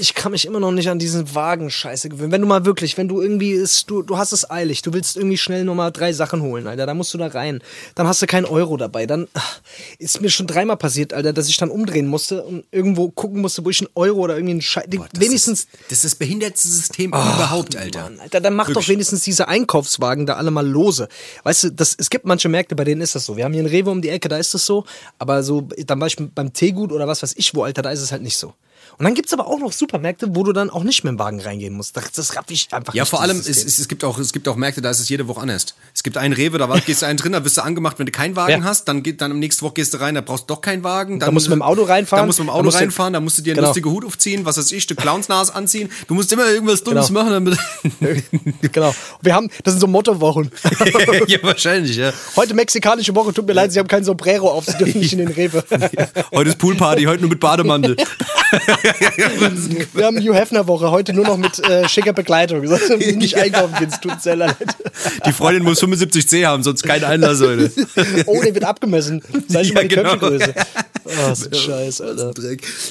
ich 0.00 0.14
kann 0.14 0.32
mich 0.32 0.46
immer 0.46 0.60
noch 0.60 0.72
nicht 0.72 0.88
an 0.88 0.98
diesen 0.98 1.34
Wagen-Scheiße 1.34 2.08
gewöhnen. 2.08 2.32
Wenn 2.32 2.40
du 2.40 2.46
mal 2.46 2.64
wirklich, 2.64 2.96
wenn 2.96 3.08
du 3.08 3.20
irgendwie 3.20 3.52
ist, 3.52 3.90
du, 3.90 4.02
du 4.02 4.16
hast 4.16 4.32
es 4.32 4.50
eilig, 4.50 4.82
du 4.82 4.92
willst 4.92 5.16
irgendwie 5.16 5.36
schnell 5.36 5.64
nochmal 5.64 5.92
drei 5.92 6.12
Sachen 6.12 6.42
holen, 6.42 6.66
Alter, 6.66 6.86
da 6.86 6.94
musst 6.94 7.12
du 7.14 7.18
da 7.18 7.26
rein. 7.26 7.60
Dann 7.94 8.06
hast 8.06 8.22
du 8.22 8.26
keinen 8.26 8.46
Euro 8.46 8.76
dabei. 8.76 9.06
Dann 9.06 9.28
ach, 9.34 9.60
ist 9.98 10.20
mir 10.20 10.30
schon 10.30 10.46
dreimal 10.46 10.76
passiert, 10.76 11.12
Alter, 11.12 11.32
dass 11.32 11.48
ich 11.48 11.56
dann 11.58 11.70
umdrehen 11.70 12.06
musste 12.06 12.42
und 12.42 12.64
irgendwo 12.70 13.10
gucken 13.10 13.40
musste, 13.40 13.64
wo 13.64 13.70
ich 13.70 13.80
einen 13.80 13.90
Euro 13.94 14.20
oder 14.20 14.34
irgendwie 14.34 14.52
einen 14.52 14.62
Scheiß. 14.62 14.86
Wenigstens. 15.18 15.60
Ist, 15.60 15.68
das 15.88 15.98
ist 15.98 16.04
das 16.04 16.14
behindertste 16.14 16.68
System 16.68 17.12
oh, 17.12 17.16
überhaupt, 17.16 17.76
Alter. 17.76 18.02
Mann, 18.02 18.20
Alter, 18.20 18.40
dann 18.40 18.54
mach 18.54 18.68
wirklich. 18.68 18.86
doch 18.86 18.90
wenigstens 18.90 19.22
diese 19.22 19.48
Einkaufswagen 19.48 20.26
da 20.26 20.34
alle 20.34 20.50
mal 20.50 20.66
lose. 20.66 21.08
Weißt 21.44 21.64
du, 21.64 21.72
das, 21.72 21.94
es 21.98 22.08
gibt 22.10 22.24
manche 22.24 22.48
Märkte, 22.48 22.74
bei 22.74 22.84
denen 22.84 23.02
ist 23.02 23.14
das 23.14 23.26
so. 23.26 23.36
Wir 23.36 23.44
haben 23.44 23.52
hier 23.52 23.60
einen 23.60 23.68
Rewe 23.68 23.90
um 23.90 24.00
die 24.00 24.08
Ecke, 24.08 24.28
da 24.28 24.38
ist 24.38 24.54
das 24.54 24.64
so. 24.64 24.84
Aber 25.18 25.42
so, 25.42 25.62
dann 25.86 25.98
Beispiel 25.98 26.30
beim 26.34 26.52
Teegut 26.52 26.92
oder 26.92 27.06
was 27.06 27.22
weiß 27.22 27.34
ich 27.36 27.54
wo, 27.54 27.64
Alter, 27.64 27.82
da 27.82 27.90
ist 27.90 28.00
es 28.00 28.12
halt 28.12 28.22
nicht 28.22 28.38
so. 28.38 28.54
Und 29.00 29.04
dann 29.04 29.14
gibt 29.14 29.28
es 29.28 29.32
aber 29.32 29.46
auch 29.46 29.58
noch 29.58 29.72
Supermärkte, 29.72 30.36
wo 30.36 30.44
du 30.44 30.52
dann 30.52 30.68
auch 30.68 30.84
nicht 30.84 31.04
mit 31.04 31.12
dem 31.12 31.18
Wagen 31.18 31.40
reingehen 31.40 31.72
musst. 31.72 31.96
Das, 31.96 32.12
das 32.12 32.36
raff 32.36 32.44
ich 32.50 32.68
einfach 32.70 32.92
Ja, 32.92 33.06
vor 33.06 33.22
allem, 33.22 33.38
es, 33.38 33.48
es, 33.48 33.78
es, 33.78 33.88
gibt 33.88 34.04
auch, 34.04 34.18
es 34.18 34.30
gibt 34.30 34.46
auch 34.46 34.56
Märkte, 34.56 34.82
da 34.82 34.90
ist 34.90 35.00
es 35.00 35.08
jede 35.08 35.26
Woche 35.26 35.40
anders. 35.40 35.74
Es 35.94 36.02
gibt 36.02 36.18
einen 36.18 36.34
Rewe, 36.34 36.58
da 36.58 36.66
gehst 36.84 37.00
du 37.00 37.06
einen 37.06 37.16
drin, 37.16 37.32
da 37.32 37.42
wirst 37.42 37.56
du 37.56 37.62
angemacht, 37.62 37.98
wenn 37.98 38.04
du 38.04 38.12
keinen 38.12 38.36
Wagen 38.36 38.60
ja. 38.60 38.62
hast, 38.62 38.88
dann 38.88 39.02
geht 39.02 39.22
dann 39.22 39.30
am 39.30 39.38
nächsten 39.38 39.64
Woche 39.64 39.72
gehst 39.72 39.94
du 39.94 40.02
rein, 40.02 40.16
da 40.16 40.20
brauchst 40.20 40.50
du 40.50 40.54
doch 40.54 40.60
keinen 40.60 40.84
Wagen. 40.84 41.18
Dann, 41.18 41.28
da 41.28 41.32
musst 41.32 41.46
du 41.46 41.50
mit 41.50 41.56
dem 41.56 41.62
Auto 41.62 41.84
reinfahren. 41.84 42.24
Da 42.24 42.26
musst 42.26 42.40
du 42.40 42.42
mit 42.42 42.52
dem 42.52 42.56
Auto 42.56 42.68
reinfahren, 42.68 43.14
da 43.14 43.20
musst 43.20 43.38
du 43.38 43.42
dir 43.42 43.52
einen 43.52 43.56
genau. 43.60 43.68
lustigen 43.68 43.90
Hut 43.90 44.04
aufziehen, 44.04 44.44
was 44.44 44.58
weiß 44.58 44.70
ich, 44.70 44.86
du 44.86 44.94
Clownsnase 44.94 45.54
anziehen. 45.54 45.90
Du 46.06 46.12
musst 46.12 46.30
immer 46.34 46.46
irgendwas 46.50 46.84
Dummes 46.84 47.08
genau. 47.08 47.24
machen, 47.24 47.32
damit. 47.32 47.58
genau. 48.72 48.94
Wir 49.22 49.34
haben, 49.34 49.48
das 49.64 49.72
sind 49.72 49.80
so 49.80 49.86
Mottowochen. 49.86 50.50
ja, 51.26 51.38
wahrscheinlich, 51.40 51.96
ja. 51.96 52.12
Heute 52.36 52.52
mexikanische 52.52 53.14
Woche, 53.14 53.32
tut 53.32 53.46
mir 53.46 53.54
leid, 53.54 53.72
sie 53.72 53.78
haben 53.78 53.88
kein 53.88 54.04
Sombrero 54.04 54.50
auf, 54.50 54.66
sie 54.66 54.76
dürfen 54.76 55.00
nicht 55.00 55.14
in 55.14 55.20
den 55.20 55.28
Rewe. 55.40 55.64
heute 56.34 56.50
ist 56.50 56.58
Poolparty, 56.58 57.04
heute 57.04 57.22
nur 57.22 57.30
mit 57.30 57.40
Bademantel. 57.40 57.96
Wir 59.94 60.04
haben 60.04 60.18
Hugh 60.18 60.34
Hefner 60.34 60.66
Woche, 60.66 60.90
heute 60.90 61.12
nur 61.12 61.24
noch 61.24 61.36
mit 61.36 61.58
äh, 61.60 61.88
schicker 61.88 62.12
Begleitung. 62.12 62.66
Sonst 62.66 62.90
nicht 63.16 63.36
einkaufen 63.36 63.74
gehen, 63.78 63.88
es 63.90 64.00
tut 64.00 64.20
sehr 64.20 64.36
leid. 64.36 64.56
Die 65.26 65.32
Freundin 65.32 65.64
muss 65.64 65.82
75C 65.82 66.46
haben, 66.46 66.62
sonst 66.62 66.82
kein 66.82 67.04
Einlass 67.04 67.40
heute. 67.40 67.70
Oh, 68.26 68.40
der 68.42 68.54
wird 68.54 68.64
abgemessen. 68.64 69.22
Sei 69.48 69.64
schon 69.64 69.76
ja, 69.76 69.82
mal 69.82 69.88
die 69.88 69.94
genau. 69.94 70.10
Köpfegröße. 70.16 70.54
Oh, 71.04 71.34
so 71.34 71.46
ein 71.46 71.54
Scheiß, 71.54 72.00
Alter. 72.00 72.32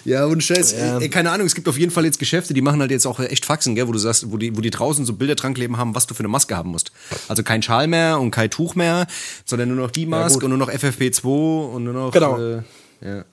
Ja, 0.05 0.25
und 0.25 0.43
Scheiß. 0.43 0.73
Ja. 0.73 0.99
Ey, 0.99 1.09
keine 1.09 1.31
Ahnung, 1.31 1.47
es 1.47 1.55
gibt 1.55 1.67
auf 1.67 1.77
jeden 1.77 1.91
Fall 1.91 2.05
jetzt 2.05 2.19
Geschäfte, 2.19 2.53
die 2.53 2.61
machen 2.61 2.79
halt 2.81 2.91
jetzt 2.91 3.05
auch 3.05 3.19
echt 3.19 3.45
Faxen, 3.45 3.75
gell, 3.75 3.87
wo 3.87 3.91
du 3.91 3.99
sagst, 3.99 4.31
wo 4.31 4.37
die, 4.37 4.55
wo 4.55 4.61
die 4.61 4.71
draußen 4.71 5.05
so 5.05 5.13
Bilder 5.13 5.35
dran 5.35 5.53
kleben 5.53 5.77
haben, 5.77 5.95
was 5.95 6.07
du 6.07 6.13
für 6.13 6.21
eine 6.21 6.27
Maske 6.27 6.55
haben 6.55 6.71
musst. 6.71 6.91
Also 7.27 7.43
kein 7.43 7.61
Schal 7.61 7.87
mehr 7.87 8.19
und 8.19 8.31
kein 8.31 8.49
Tuch 8.49 8.75
mehr, 8.75 9.07
sondern 9.45 9.69
nur 9.69 9.77
noch 9.77 9.91
die 9.91 10.05
Maske 10.05 10.39
ja, 10.39 10.45
und 10.45 10.49
nur 10.49 10.57
noch 10.57 10.69
FFP2 10.69 11.73
und 11.73 11.83
nur 11.83 11.93
noch. 11.93 12.11
Genau. 12.11 12.39
Äh, 12.39 12.61
ja. 13.01 13.25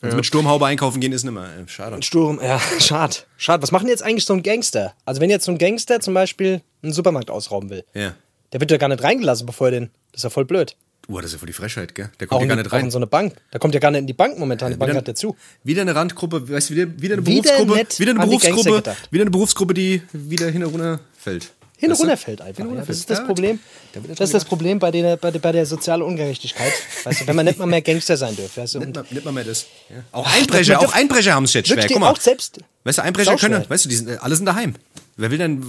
Also 0.00 0.14
ja. 0.14 0.16
mit 0.16 0.26
Sturmhaube 0.26 0.66
einkaufen 0.66 1.00
gehen 1.00 1.12
ist 1.12 1.24
nimmer. 1.24 1.46
Äh, 1.46 1.66
schade. 1.66 2.02
Sturm, 2.02 2.40
ja, 2.42 2.60
schade. 2.78 3.16
Schade. 3.36 3.62
Was 3.62 3.72
macht 3.72 3.86
jetzt 3.86 4.02
eigentlich 4.02 4.24
so 4.24 4.34
ein 4.34 4.42
Gangster? 4.42 4.94
Also 5.04 5.20
wenn 5.20 5.30
jetzt 5.30 5.44
so 5.44 5.52
ein 5.52 5.58
Gangster 5.58 6.00
zum 6.00 6.14
Beispiel 6.14 6.62
einen 6.82 6.92
Supermarkt 6.92 7.30
ausrauben 7.30 7.70
will, 7.70 7.84
ja. 7.94 8.14
der 8.52 8.60
wird 8.60 8.70
ja 8.70 8.76
gar 8.76 8.88
nicht 8.88 9.02
reingelassen, 9.02 9.46
bevor 9.46 9.68
er 9.68 9.70
den. 9.72 9.90
Das 10.12 10.20
ist 10.20 10.24
ja 10.24 10.30
voll 10.30 10.44
blöd. 10.44 10.76
Uh, 11.08 11.16
das 11.16 11.26
ist 11.26 11.32
ja 11.32 11.38
voll 11.38 11.46
die 11.46 11.52
Frechheit, 11.54 11.94
gell? 11.94 12.10
Der 12.20 12.26
kommt 12.26 12.42
ja 12.42 12.48
gar 12.48 12.56
nicht 12.56 12.70
rein. 12.70 12.80
Auch 12.80 12.84
in 12.84 12.90
so 12.90 12.98
eine 12.98 13.06
Bank. 13.06 13.34
Der 13.52 13.58
kommt 13.58 13.72
ja 13.72 13.80
gar 13.80 13.90
nicht 13.90 14.00
in 14.00 14.06
die 14.06 14.12
Bank 14.12 14.38
momentan. 14.38 14.72
Die 14.72 14.76
Bank 14.78 14.94
hat 14.94 15.08
ja 15.08 15.14
zu. 15.14 15.36
Wieder 15.64 15.82
eine 15.82 15.94
Randgruppe, 15.94 16.48
weißt 16.48 16.70
du, 16.70 16.74
wieder, 16.74 17.00
wieder 17.00 17.14
eine 17.14 17.22
Berufsgruppe. 17.22 17.74
Wieder, 17.74 17.98
wieder 17.98 18.10
eine 18.10 18.20
Berufsgruppe, 18.20 18.96
wieder 19.10 19.22
eine 19.22 19.30
Berufsgruppe, 19.30 19.74
die 19.74 20.02
wieder 20.12 20.50
hin 20.50 20.64
und 20.64 20.72
runter 20.72 21.00
fällt 21.16 21.52
hin 21.78 21.92
und 21.92 22.00
runter 22.00 22.16
fällt 22.16 22.40
einfach. 22.40 22.64
Ja. 22.64 22.74
Das 22.74 22.88
ist 22.88 23.08
das 23.08 23.24
Problem. 23.24 23.60
Das 23.92 24.20
ist 24.20 24.34
das 24.34 24.44
Problem 24.44 24.78
bei 24.80 24.90
der, 24.90 25.16
bei 25.16 25.30
der, 25.30 25.38
bei 25.38 25.52
der 25.52 25.64
sozialen 25.64 26.02
Ungerechtigkeit. 26.02 26.72
Weißt 27.04 27.20
du, 27.20 27.26
wenn 27.28 27.36
man 27.36 27.46
nicht 27.46 27.58
mal 27.58 27.66
mehr 27.66 27.82
Gangster 27.82 28.16
sein 28.16 28.34
dürfte. 28.34 28.60
Weißt 28.60 28.74
du, 28.74 28.80
nicht, 28.80 28.94
mal, 28.94 29.04
nicht 29.08 29.24
mal 29.24 29.32
mehr 29.32 29.44
das. 29.44 29.66
Ja. 29.88 29.96
Auch 30.10 30.26
Einbrecher, 30.26 30.80
auch 30.80 30.92
Einbrecher 30.92 31.34
haben 31.34 31.44
es 31.44 31.54
jetzt 31.54 31.68
schwer. 31.68 31.86
Guck 31.86 32.00
mal. 32.00 32.10
Auch 32.10 32.20
selbst. 32.20 32.58
Weißt 32.82 32.98
du, 32.98 33.02
Einbrecher 33.02 33.36
können, 33.36 33.64
weißt 33.68 33.84
du, 33.84 33.88
die 33.88 33.96
sind, 33.96 34.22
alle 34.22 34.34
sind 34.34 34.46
daheim. 34.46 34.74
Wer 35.20 35.32
will 35.32 35.38
denn, 35.38 35.60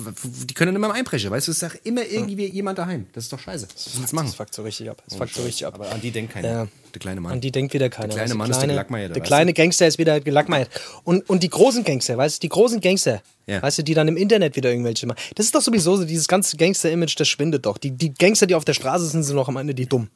die 0.47 0.53
können 0.53 0.75
immer 0.75 0.87
im 0.87 0.93
Einbrecher, 0.93 1.31
weißt 1.31 1.47
du, 1.47 1.51
es 1.51 1.63
ist 1.63 1.73
doch 1.73 1.75
immer 1.83 2.05
irgendwie 2.05 2.45
ja. 2.45 2.53
jemand 2.53 2.77
daheim. 2.77 3.07
Das 3.13 3.23
ist 3.23 3.33
doch 3.33 3.39
scheiße. 3.39 3.67
Das 3.73 3.97
müssen 3.97 4.15
machen. 4.15 4.27
Das 4.27 4.35
fuckt 4.35 4.53
so 4.53 4.61
richtig 4.61 4.91
ab. 4.91 5.01
Das 5.07 5.17
fuckt 5.17 5.33
so 5.33 5.41
richtig 5.41 5.65
ab. 5.65 5.73
Aber 5.73 5.91
an 5.91 5.99
die 5.99 6.11
denkt 6.11 6.33
keiner. 6.33 6.47
Ja. 6.47 6.67
Der 6.93 6.99
kleine 6.99 7.19
Mann. 7.19 7.33
An 7.33 7.41
die 7.41 7.51
denkt 7.51 7.73
wieder 7.73 7.89
keiner. 7.89 8.09
Der 8.09 8.17
kleine 8.17 8.35
Mann 8.35 8.51
ist 8.51 8.59
der 8.59 8.67
Gelackmeier. 8.67 9.09
Der 9.09 9.23
kleine 9.23 9.53
Gangster 9.53 9.87
ist 9.87 9.97
wieder 9.97 10.19
gelackmeiert. 10.19 10.69
Und, 11.03 11.27
und 11.27 11.41
die 11.41 11.49
großen 11.49 11.83
Gangster, 11.83 12.15
weißt 12.15 12.37
du, 12.37 12.39
die 12.41 12.49
großen 12.49 12.79
Gangster, 12.79 13.23
ja. 13.47 13.59
weißt 13.59 13.79
du, 13.79 13.83
die 13.83 13.95
dann 13.95 14.07
im 14.07 14.17
Internet 14.17 14.55
wieder 14.55 14.69
irgendwelche 14.69 15.07
machen. 15.07 15.19
Das 15.33 15.47
ist 15.47 15.55
doch 15.55 15.61
sowieso 15.61 15.97
so, 15.97 16.05
dieses 16.05 16.27
ganze 16.27 16.55
Gangster-Image, 16.55 17.19
das 17.19 17.27
schwindet 17.27 17.65
doch. 17.65 17.79
Die, 17.79 17.89
die 17.89 18.13
Gangster, 18.13 18.45
die 18.45 18.53
auf 18.53 18.65
der 18.65 18.73
Straße 18.73 19.07
sind, 19.07 19.23
sind 19.23 19.35
noch 19.35 19.49
am 19.49 19.57
Ende 19.57 19.73
die 19.73 19.87
dumm 19.87 20.09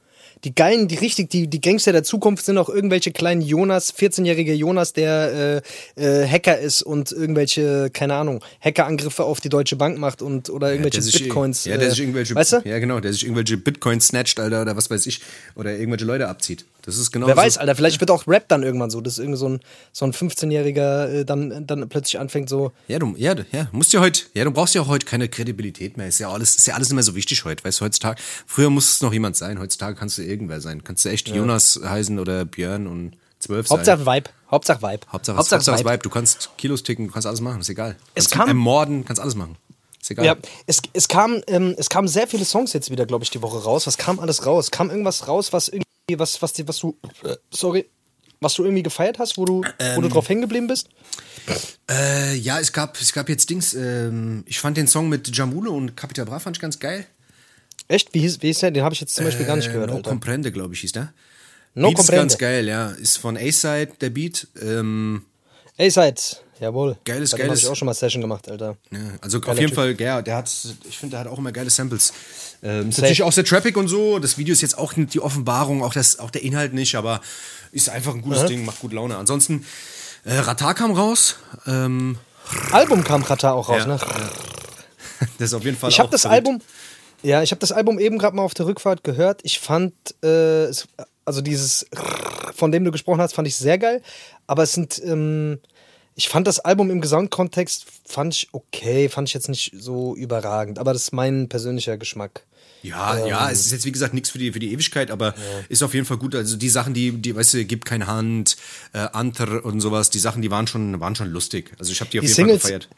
die 0.43 0.53
geilen, 0.53 0.87
die 0.87 0.95
richtig, 0.95 1.29
die, 1.29 1.47
die 1.47 1.61
Gangster 1.61 1.91
der 1.91 2.03
Zukunft 2.03 2.45
sind 2.45 2.57
auch 2.57 2.69
irgendwelche 2.69 3.11
kleinen 3.11 3.41
Jonas, 3.41 3.93
14-jährige 3.93 4.53
Jonas, 4.53 4.93
der 4.93 5.61
äh, 5.97 6.23
äh, 6.23 6.27
Hacker 6.27 6.57
ist 6.57 6.81
und 6.81 7.11
irgendwelche, 7.11 7.89
keine 7.91 8.15
Ahnung, 8.15 8.43
Hackerangriffe 8.59 9.23
auf 9.23 9.39
die 9.39 9.49
Deutsche 9.49 9.75
Bank 9.75 9.97
macht 9.97 10.21
und 10.21 10.49
oder 10.49 10.71
irgendwelche 10.71 10.99
ja, 10.99 11.19
Bitcoins. 11.19 11.65
Ja, 11.65 11.77
der 11.77 11.89
sich 11.91 12.01
irgendwelche, 12.01 12.35
weißt 12.35 12.53
du? 12.53 12.61
ja 12.65 12.79
genau, 12.79 12.99
der 12.99 13.13
sich 13.13 13.23
irgendwelche 13.23 13.57
Bitcoins 13.57 14.07
snatcht, 14.07 14.39
Alter, 14.39 14.63
oder 14.63 14.75
was 14.75 14.89
weiß 14.89 15.05
ich, 15.07 15.21
oder 15.55 15.71
irgendwelche 15.77 16.05
Leute 16.05 16.27
abzieht. 16.27 16.65
Das 16.85 16.97
ist 16.97 17.11
genau 17.11 17.27
Wer 17.27 17.35
so. 17.35 17.41
weiß, 17.41 17.57
Alter, 17.57 17.75
vielleicht 17.75 17.99
wird 18.01 18.11
auch 18.11 18.27
Rap 18.27 18.47
dann 18.49 18.61
irgendwann 18.61 18.89
so, 18.89 18.99
dass 18.99 19.17
irgend 19.17 19.37
so 19.37 19.47
ein, 19.47 19.59
so 19.93 20.05
ein 20.05 20.11
15-Jähriger 20.11 21.07
äh, 21.07 21.25
dann, 21.25 21.65
dann 21.65 21.87
plötzlich 21.87 22.19
anfängt 22.19 22.49
so. 22.49 22.73
Ja, 22.89 22.99
du, 22.99 23.15
ja, 23.17 23.35
ja, 23.51 23.69
musst 23.71 23.93
ja 23.93 24.01
heute, 24.01 24.23
ja, 24.33 24.43
du 24.43 24.51
brauchst 24.51 24.75
ja 24.75 24.81
auch 24.81 24.87
heute 24.87 25.05
keine 25.05 25.29
Kredibilität 25.29 25.95
mehr. 25.97 26.07
Ist 26.07 26.19
ja 26.19 26.29
alles, 26.29 26.57
ist 26.57 26.67
ja 26.67 26.75
alles 26.75 26.89
nicht 26.89 26.95
mehr 26.95 27.03
so 27.03 27.15
wichtig 27.15 27.45
heute, 27.45 27.63
weißt 27.63 27.79
du, 27.79 27.85
heutzutage. 27.85 28.21
Früher 28.45 28.69
muss 28.69 28.91
es 28.91 29.01
noch 29.01 29.13
jemand 29.13 29.37
sein, 29.37 29.59
heutzutage 29.59 29.95
kannst 29.95 30.17
du 30.17 30.23
irgendwer 30.23 30.59
sein. 30.59 30.83
Kannst 30.83 31.05
du 31.05 31.09
echt 31.09 31.29
ja. 31.29 31.35
Jonas 31.35 31.79
heißen 31.83 32.19
oder 32.19 32.43
Björn 32.43 32.87
und 32.87 33.15
zwölf 33.39 33.67
sein. 33.67 33.77
Hauptsache 33.77 34.05
Vibe. 34.05 34.29
Hauptsache 34.51 34.81
Vibe. 34.81 35.07
Hauptsache, 35.09 35.37
Hauptsache, 35.37 35.57
Hauptsache 35.57 35.79
Vibe. 35.79 35.89
Vibe. 35.89 36.03
Du 36.03 36.09
kannst 36.09 36.49
Kilos 36.57 36.83
ticken, 36.83 37.07
du 37.07 37.13
kannst 37.13 37.27
alles 37.27 37.39
machen, 37.39 37.61
ist 37.61 37.69
egal. 37.69 37.95
Es 38.13 38.29
kam, 38.29 38.49
ermorden, 38.49 39.05
kannst 39.05 39.21
alles 39.21 39.35
machen. 39.35 39.55
Ist 40.01 40.11
egal. 40.11 40.25
Ja, 40.25 40.35
es, 40.67 40.81
es, 40.91 41.07
kam, 41.07 41.41
ähm, 41.47 41.75
es 41.77 41.89
kamen 41.89 42.09
sehr 42.09 42.27
viele 42.27 42.43
Songs 42.43 42.73
jetzt 42.73 42.91
wieder, 42.91 43.05
glaube 43.05 43.23
ich, 43.23 43.29
die 43.29 43.41
Woche 43.41 43.63
raus. 43.63 43.87
Was 43.87 43.97
kam 43.97 44.19
alles 44.19 44.45
raus? 44.45 44.69
Kam 44.69 44.89
irgendwas 44.89 45.29
raus, 45.29 45.53
was 45.53 45.69
irgendwie 45.69 45.83
was, 46.11 46.41
was, 46.41 46.67
was 46.67 46.79
du, 46.79 46.97
äh, 47.23 47.35
sorry, 47.49 47.89
was 48.39 48.53
du 48.55 48.63
irgendwie 48.63 48.83
gefeiert 48.83 49.19
hast, 49.19 49.37
wo 49.37 49.45
du, 49.45 49.63
ähm, 49.79 49.95
wo 49.95 50.01
du 50.01 50.07
ähm. 50.07 50.13
drauf 50.13 50.27
hängen 50.27 50.41
geblieben 50.41 50.67
bist? 50.67 50.89
Äh, 51.89 52.35
ja, 52.35 52.59
es 52.59 52.73
gab, 52.73 52.99
es 52.99 53.13
gab 53.13 53.29
jetzt 53.29 53.49
Dings, 53.49 53.73
ähm, 53.73 54.43
ich 54.45 54.59
fand 54.59 54.77
den 54.77 54.87
Song 54.87 55.09
mit 55.09 55.35
Jamule 55.35 55.71
und 55.71 55.95
Capital 55.95 56.25
Bra 56.25 56.39
fand 56.39 56.57
ich 56.57 56.61
ganz 56.61 56.79
geil. 56.79 57.05
Echt? 57.87 58.13
Wie 58.13 58.19
hieß, 58.19 58.41
wie 58.41 58.47
hieß 58.47 58.59
der? 58.59 58.71
Den 58.71 58.83
habe 58.83 58.93
ich 58.93 59.01
jetzt 59.01 59.15
zum 59.15 59.25
Beispiel 59.25 59.45
gar 59.45 59.55
nicht 59.55 59.69
äh, 59.69 59.73
gehört. 59.73 59.89
No 59.89 59.97
Alter. 59.97 60.09
Comprende, 60.09 60.51
glaube 60.51 60.73
ich, 60.73 60.81
hieß 60.81 60.93
der. 60.93 61.13
No 61.73 61.87
Beat 61.87 61.97
Comprende. 61.97 62.21
ist 62.21 62.31
ganz 62.33 62.37
geil, 62.37 62.67
ja. 62.67 62.91
Ist 62.91 63.17
von 63.17 63.37
A-Side, 63.37 63.93
der 63.99 64.09
Beat. 64.09 64.47
Ähm, 64.61 65.25
A-Side, 65.77 66.21
jawohl. 66.59 66.97
Geiles, 67.03 67.31
Bei 67.31 67.37
geiles. 67.37 67.49
habe 67.49 67.59
ich 67.59 67.67
auch 67.67 67.75
schon 67.75 67.85
mal 67.87 67.93
Session 67.93 68.21
gemacht, 68.21 68.49
Alter. 68.49 68.77
Ja, 68.91 68.99
also 69.21 69.39
Geiler 69.39 69.53
auf 69.53 69.59
jeden 69.59 69.69
typ. 69.69 69.75
Fall, 69.75 69.99
ja, 69.99 70.21
der 70.21 70.35
hat, 70.35 70.51
ich 70.87 70.97
finde, 70.97 71.11
der 71.11 71.21
hat 71.21 71.27
auch 71.27 71.37
immer 71.37 71.51
geile 71.51 71.69
Samples. 71.69 72.13
Ähm, 72.61 72.89
ist 72.89 72.99
natürlich 72.99 73.23
auch 73.23 73.31
sehr 73.31 73.43
Traffic 73.43 73.75
und 73.75 73.87
so. 73.87 74.19
Das 74.19 74.37
Video 74.37 74.53
ist 74.53 74.61
jetzt 74.61 74.77
auch 74.77 74.93
die 74.95 75.19
Offenbarung, 75.19 75.83
auch, 75.83 75.93
das, 75.93 76.19
auch 76.19 76.29
der 76.29 76.43
Inhalt 76.43 76.73
nicht, 76.73 76.95
aber 76.95 77.21
ist 77.71 77.89
einfach 77.89 78.13
ein 78.13 78.21
gutes 78.21 78.43
mhm. 78.43 78.47
Ding, 78.47 78.65
macht 78.65 78.79
gut 78.79 78.93
Laune. 78.93 79.17
Ansonsten, 79.17 79.65
äh, 80.25 80.35
Ratar 80.35 80.73
kam 80.75 80.91
raus. 80.91 81.37
Ähm, 81.65 82.17
Album 82.71 83.03
kam 83.03 83.23
Ratar 83.23 83.55
auch 83.55 83.69
raus, 83.69 83.79
ja. 83.79 83.87
ne? 83.87 83.99
Das 85.37 85.49
ist 85.49 85.53
auf 85.53 85.63
jeden 85.63 85.77
Fall 85.77 85.89
Ich 85.89 85.99
habe 85.99 86.09
das 86.09 86.25
Album, 86.25 86.59
Ja, 87.21 87.41
ich 87.41 87.51
habe 87.51 87.59
das 87.59 87.71
Album 87.71 87.97
eben 87.97 88.17
gerade 88.17 88.35
mal 88.35 88.43
auf 88.43 88.53
der 88.53 88.65
Rückfahrt 88.65 89.03
gehört. 89.03 89.39
Ich 89.43 89.59
fand, 89.59 89.93
äh, 90.21 90.65
es, 90.65 90.87
also 91.25 91.41
dieses, 91.41 91.85
von 92.53 92.71
dem 92.71 92.83
du 92.83 92.91
gesprochen 92.91 93.21
hast, 93.21 93.33
fand 93.33 93.47
ich 93.47 93.55
sehr 93.55 93.77
geil. 93.77 94.01
Aber 94.47 94.63
es 94.63 94.73
sind, 94.73 95.01
ähm, 95.03 95.59
ich 96.15 96.29
fand 96.29 96.47
das 96.47 96.59
Album 96.59 96.91
im 96.91 97.01
Gesamtkontext, 97.01 97.85
fand 98.05 98.35
ich 98.35 98.49
okay, 98.51 99.09
fand 99.09 99.29
ich 99.29 99.33
jetzt 99.33 99.49
nicht 99.49 99.71
so 99.77 100.15
überragend. 100.15 100.79
Aber 100.79 100.93
das 100.93 101.03
ist 101.03 101.13
mein 101.13 101.49
persönlicher 101.49 101.97
Geschmack. 101.97 102.45
Ja, 102.83 103.17
ähm, 103.17 103.27
ja, 103.27 103.49
es 103.49 103.65
ist 103.65 103.71
jetzt 103.71 103.85
wie 103.85 103.91
gesagt 103.91 104.13
nichts 104.13 104.29
für 104.29 104.37
die, 104.37 104.51
für 104.51 104.59
die 104.59 104.73
Ewigkeit, 104.73 105.09
aber 105.09 105.27
ja. 105.27 105.33
ist 105.69 105.81
auf 105.83 105.93
jeden 105.93 106.05
Fall 106.05 106.17
gut. 106.17 106.35
Also 106.35 106.57
die 106.57 106.69
Sachen, 106.69 106.93
die, 106.93 107.13
die 107.13 107.35
weißt 107.35 107.53
du, 107.53 107.65
gibt 107.65 107.85
kein 107.85 108.07
Hand, 108.07 108.57
äh, 108.91 108.99
Anter 108.99 109.63
und 109.63 109.79
sowas, 109.79 110.09
die 110.09 110.19
Sachen, 110.19 110.41
die 110.41 110.51
waren 110.51 110.67
schon, 110.67 110.99
waren 110.99 111.15
schon 111.15 111.29
lustig. 111.29 111.71
Also 111.79 111.93
ich 111.93 112.01
habe 112.01 112.11
die 112.11 112.19
auf 112.19 112.23
die 112.23 112.27
jeden 112.27 112.35
Singles, 112.35 112.61
Fall 112.61 112.71
gefeiert. 112.71 112.89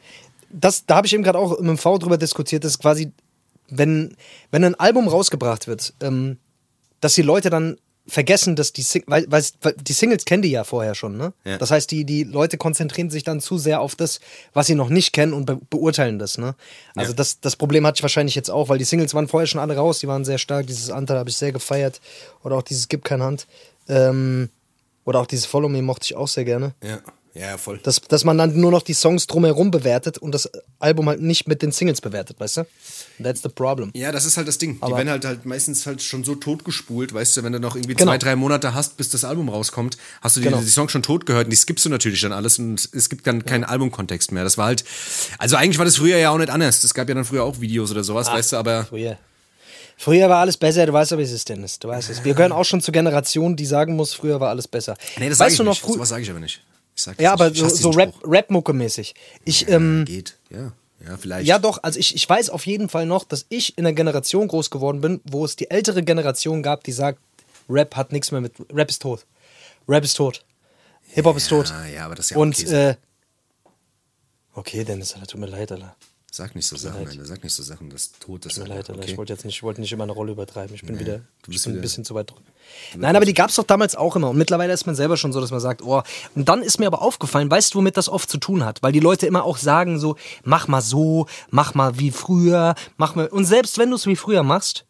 Das, 0.49 0.85
da 0.85 0.95
habe 0.95 1.07
ich 1.07 1.13
eben 1.13 1.23
gerade 1.23 1.37
auch 1.37 1.59
mit 1.59 1.69
dem 1.69 1.77
V 1.77 1.99
drüber 1.99 2.17
diskutiert, 2.17 2.63
dass 2.63 2.79
quasi, 2.79 3.11
wenn, 3.69 4.17
wenn 4.49 4.63
ein 4.63 4.75
Album 4.75 5.07
rausgebracht 5.07 5.67
wird, 5.67 5.93
ähm, 6.01 6.37
dass 6.99 7.13
die 7.13 7.21
Leute 7.21 7.51
dann 7.51 7.77
vergessen, 8.07 8.55
dass 8.55 8.71
die 8.73 8.83
Sing 8.83 9.03
weil, 9.07 9.25
weil, 9.29 9.43
die 9.81 9.93
Singles 9.93 10.25
kennen 10.25 10.43
die 10.43 10.51
ja 10.51 10.63
vorher 10.63 10.95
schon, 10.95 11.17
ne? 11.17 11.33
Ja. 11.43 11.57
Das 11.57 11.71
heißt, 11.71 11.89
die, 11.89 12.05
die 12.05 12.23
Leute 12.23 12.57
konzentrieren 12.57 13.09
sich 13.09 13.23
dann 13.23 13.41
zu 13.41 13.57
sehr 13.57 13.81
auf 13.81 13.95
das, 13.95 14.19
was 14.53 14.67
sie 14.67 14.75
noch 14.75 14.89
nicht 14.89 15.13
kennen 15.13 15.33
und 15.33 15.45
be 15.45 15.59
beurteilen 15.69 16.19
das, 16.19 16.37
ne? 16.37 16.55
Also 16.95 17.11
ja. 17.11 17.15
das, 17.15 17.39
das 17.39 17.55
Problem 17.55 17.85
hatte 17.85 17.97
ich 17.97 18.03
wahrscheinlich 18.03 18.35
jetzt 18.35 18.49
auch, 18.49 18.69
weil 18.69 18.77
die 18.77 18.83
Singles 18.83 19.13
waren 19.13 19.27
vorher 19.27 19.47
schon 19.47 19.59
alle 19.59 19.75
raus, 19.75 19.99
die 19.99 20.07
waren 20.07 20.25
sehr 20.25 20.37
stark, 20.37 20.67
dieses 20.67 20.89
Anteil 20.89 21.17
habe 21.17 21.29
ich 21.29 21.37
sehr 21.37 21.51
gefeiert. 21.51 21.99
Oder 22.43 22.57
auch 22.57 22.63
dieses 22.63 22.87
Gib 22.87 23.03
kein 23.03 23.23
Hand. 23.23 23.47
Ähm, 23.87 24.49
oder 25.03 25.19
auch 25.19 25.27
dieses 25.27 25.45
Follow 25.45 25.69
Me 25.69 25.81
mochte 25.81 26.05
ich 26.05 26.15
auch 26.15 26.27
sehr 26.27 26.45
gerne. 26.45 26.73
Ja. 26.83 26.99
Ja, 27.35 27.57
voll. 27.57 27.79
Dass, 27.83 27.99
dass 27.99 28.23
man 28.23 28.37
dann 28.37 28.57
nur 28.57 28.71
noch 28.71 28.81
die 28.81 28.93
Songs 28.93 29.27
drumherum 29.27 29.69
bewertet 29.69 30.17
und 30.17 30.31
das 30.31 30.49
Album 30.79 31.09
halt 31.09 31.21
nicht 31.21 31.49
mit 31.49 31.61
den 31.61 31.73
Singles 31.73 31.99
bewertet, 31.99 32.39
weißt 32.39 32.57
du? 32.57 32.67
That's 33.21 33.41
the 33.41 33.49
problem. 33.49 33.91
Ja, 33.93 34.13
das 34.13 34.23
ist 34.23 34.37
halt 34.37 34.47
das 34.47 34.57
Ding. 34.57 34.77
Aber 34.79 34.91
die 34.91 34.97
werden 34.99 35.09
halt, 35.09 35.25
halt 35.25 35.45
meistens 35.45 35.85
halt 35.85 36.01
schon 36.01 36.23
so 36.23 36.35
totgespult, 36.35 37.13
weißt 37.13 37.35
du, 37.35 37.43
wenn 37.43 37.51
du 37.51 37.59
noch 37.59 37.75
irgendwie 37.75 37.95
genau. 37.95 38.11
zwei, 38.11 38.17
drei 38.19 38.35
Monate 38.37 38.73
hast, 38.73 38.95
bis 38.95 39.09
das 39.09 39.25
Album 39.25 39.49
rauskommt, 39.49 39.97
hast 40.21 40.37
du 40.37 40.39
die, 40.39 40.45
genau. 40.45 40.61
die 40.61 40.69
Songs 40.69 40.93
schon 40.93 41.03
tot 41.03 41.25
gehört 41.25 41.45
und 41.45 41.51
die 41.51 41.57
skippst 41.57 41.83
du 41.83 41.89
natürlich 41.89 42.21
dann 42.21 42.31
alles 42.31 42.57
und 42.57 42.89
es 42.93 43.09
gibt 43.09 43.27
dann 43.27 43.43
keinen 43.43 43.63
ja. 43.63 43.67
Albumkontext 43.67 44.31
mehr. 44.31 44.45
Das 44.45 44.57
war 44.57 44.67
halt, 44.67 44.85
also 45.37 45.57
eigentlich 45.57 45.77
war 45.77 45.85
das 45.85 45.97
früher 45.97 46.17
ja 46.17 46.29
auch 46.29 46.37
nicht 46.37 46.49
anders. 46.49 46.85
Es 46.85 46.93
gab 46.93 47.09
ja 47.09 47.15
dann 47.15 47.25
früher 47.25 47.43
auch 47.43 47.59
Videos 47.59 47.91
oder 47.91 48.05
sowas, 48.05 48.27
Ach, 48.29 48.35
weißt 48.35 48.53
du, 48.53 48.57
aber. 48.57 48.85
Früher. 48.85 49.17
Früher 49.97 50.29
war 50.29 50.39
alles 50.39 50.55
besser, 50.55 50.85
du 50.85 50.93
weißt 50.93 51.11
aber, 51.11 51.21
wie 51.21 51.25
es 51.25 51.31
ist, 51.31 51.49
Dennis. 51.49 51.79
Du 51.79 51.89
weißt 51.89 52.09
es. 52.09 52.23
Wir 52.23 52.33
gehören 52.33 52.51
auch 52.51 52.65
schon 52.65 52.81
zur 52.81 52.93
Generation, 52.93 53.55
die 53.55 53.65
sagen 53.65 53.95
muss, 53.95 54.13
früher 54.13 54.39
war 54.39 54.49
alles 54.49 54.67
besser. 54.67 54.95
Nee, 55.17 55.29
das 55.29 55.39
weißt 55.39 55.59
du 55.59 55.63
noch 55.63 55.77
früher. 55.77 55.99
Was 55.99 56.09
sage 56.09 56.23
ich 56.23 56.29
aber 56.29 56.39
nicht. 56.39 56.61
Ja, 57.19 57.33
aber 57.33 57.53
so, 57.53 57.67
so 57.69 57.89
Rap-Mucke-mäßig. 57.91 59.13
ich, 59.43 59.61
ja, 59.61 59.67
ähm, 59.69 60.05
geht, 60.05 60.37
ja. 60.49 60.71
Ja, 61.05 61.17
vielleicht. 61.17 61.45
Ja, 61.45 61.59
doch. 61.59 61.83
Also 61.83 61.99
ich, 61.99 62.15
ich 62.15 62.27
weiß 62.27 62.49
auf 62.49 62.65
jeden 62.65 62.89
Fall 62.89 63.05
noch, 63.05 63.25
dass 63.25 63.45
ich 63.49 63.77
in 63.77 63.85
einer 63.85 63.93
Generation 63.93 64.47
groß 64.47 64.69
geworden 64.69 65.01
bin, 65.01 65.21
wo 65.23 65.45
es 65.45 65.55
die 65.55 65.69
ältere 65.69 66.03
Generation 66.03 66.63
gab, 66.63 66.83
die 66.83 66.93
sagt, 66.93 67.19
Rap 67.69 67.95
hat 67.95 68.11
nichts 68.11 68.31
mehr 68.31 68.41
mit. 68.41 68.53
Rap 68.71 68.89
ist 68.89 69.01
tot. 69.01 69.25
Rap 69.87 70.03
ist 70.03 70.15
tot. 70.15 70.43
Hip-Hop 71.09 71.35
ja, 71.35 71.37
ist 71.37 71.49
tot. 71.49 71.73
Ja, 71.93 72.05
aber 72.05 72.15
das 72.15 72.27
ist 72.27 72.29
ja 72.31 72.37
Und, 72.37 72.59
okay. 72.59 72.89
Äh, 72.89 72.95
okay, 74.53 74.83
Dennis, 74.83 75.15
tut 75.27 75.39
mir 75.39 75.47
leid, 75.47 75.71
Alter. 75.71 75.95
Sag 76.35 76.53
nicht 76.53 76.67
so 76.67 76.75
Sachen, 76.75 77.07
Alter. 77.07 77.23
Sag 77.23 77.41
nicht 77.45 77.53
so 77.53 77.63
Sachen, 77.63 77.89
das 77.89 78.11
Tod 78.11 78.45
ist. 78.45 78.55
Tut 78.55 78.67
mir 78.67 78.75
leid, 78.75 78.89
Alter. 78.89 78.95
Okay. 78.95 79.11
Ich 79.11 79.17
wollte 79.17 79.31
jetzt 79.31 79.45
nicht, 79.45 79.55
ich 79.55 79.63
wollte 79.63 79.79
nicht 79.79 79.93
immer 79.93 80.03
eine 80.03 80.11
Rolle 80.11 80.33
übertreiben. 80.33 80.75
Ich 80.75 80.81
bin 80.81 80.95
nee, 80.95 80.99
wieder, 80.99 81.21
ich 81.47 81.63
bin 81.63 81.75
ein 81.75 81.79
bisschen 81.81 82.03
zu 82.03 82.13
weit 82.13 82.29
drüber. 82.29 82.41
Nein, 82.97 83.15
aber 83.15 83.23
die 83.23 83.33
gab 83.33 83.51
es 83.51 83.55
doch 83.55 83.63
damals 83.63 83.95
auch 83.95 84.17
immer. 84.17 84.31
Und 84.31 84.37
mittlerweile 84.37 84.73
ist 84.73 84.85
man 84.85 84.95
selber 84.95 85.15
schon 85.15 85.31
so, 85.31 85.39
dass 85.39 85.51
man 85.51 85.61
sagt, 85.61 85.81
oh. 85.81 86.03
Und 86.35 86.49
dann 86.49 86.61
ist 86.61 86.77
mir 86.77 86.87
aber 86.87 87.01
aufgefallen, 87.01 87.49
weißt 87.49 87.73
du, 87.73 87.77
womit 87.77 87.95
das 87.95 88.09
oft 88.09 88.29
zu 88.29 88.37
tun 88.37 88.65
hat? 88.65 88.83
Weil 88.83 88.91
die 88.91 88.99
Leute 88.99 89.27
immer 89.27 89.45
auch 89.45 89.55
sagen 89.55 89.97
so, 89.97 90.17
mach 90.43 90.67
mal 90.67 90.81
so, 90.81 91.25
mach 91.51 91.73
mal 91.73 91.99
wie 91.99 92.11
früher, 92.11 92.75
mach 92.97 93.15
mal. 93.15 93.27
Und 93.27 93.45
selbst 93.45 93.77
wenn 93.77 93.89
du 93.89 93.95
es 93.95 94.05
wie 94.05 94.17
früher 94.17 94.43
machst, 94.43 94.83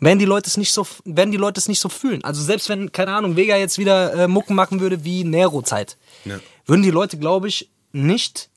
werden 0.00 0.18
die 0.18 0.24
Leute 0.24 0.48
es 0.48 0.56
nicht 0.56 0.72
so, 0.72 0.84
werden 1.04 1.30
die 1.30 1.36
Leute 1.36 1.60
es 1.60 1.68
nicht 1.68 1.78
so 1.78 1.88
fühlen. 1.88 2.24
Also 2.24 2.42
selbst 2.42 2.68
wenn, 2.68 2.90
keine 2.90 3.12
Ahnung, 3.12 3.36
Vega 3.36 3.56
jetzt 3.56 3.78
wieder 3.78 4.12
äh, 4.14 4.26
Mucken 4.26 4.56
machen 4.56 4.80
würde 4.80 5.04
wie 5.04 5.22
Nero-Zeit, 5.22 5.98
ja. 6.24 6.40
würden 6.66 6.82
die 6.82 6.90
Leute, 6.90 7.16
glaube 7.16 7.46
ich, 7.46 7.70
nicht 7.92 8.50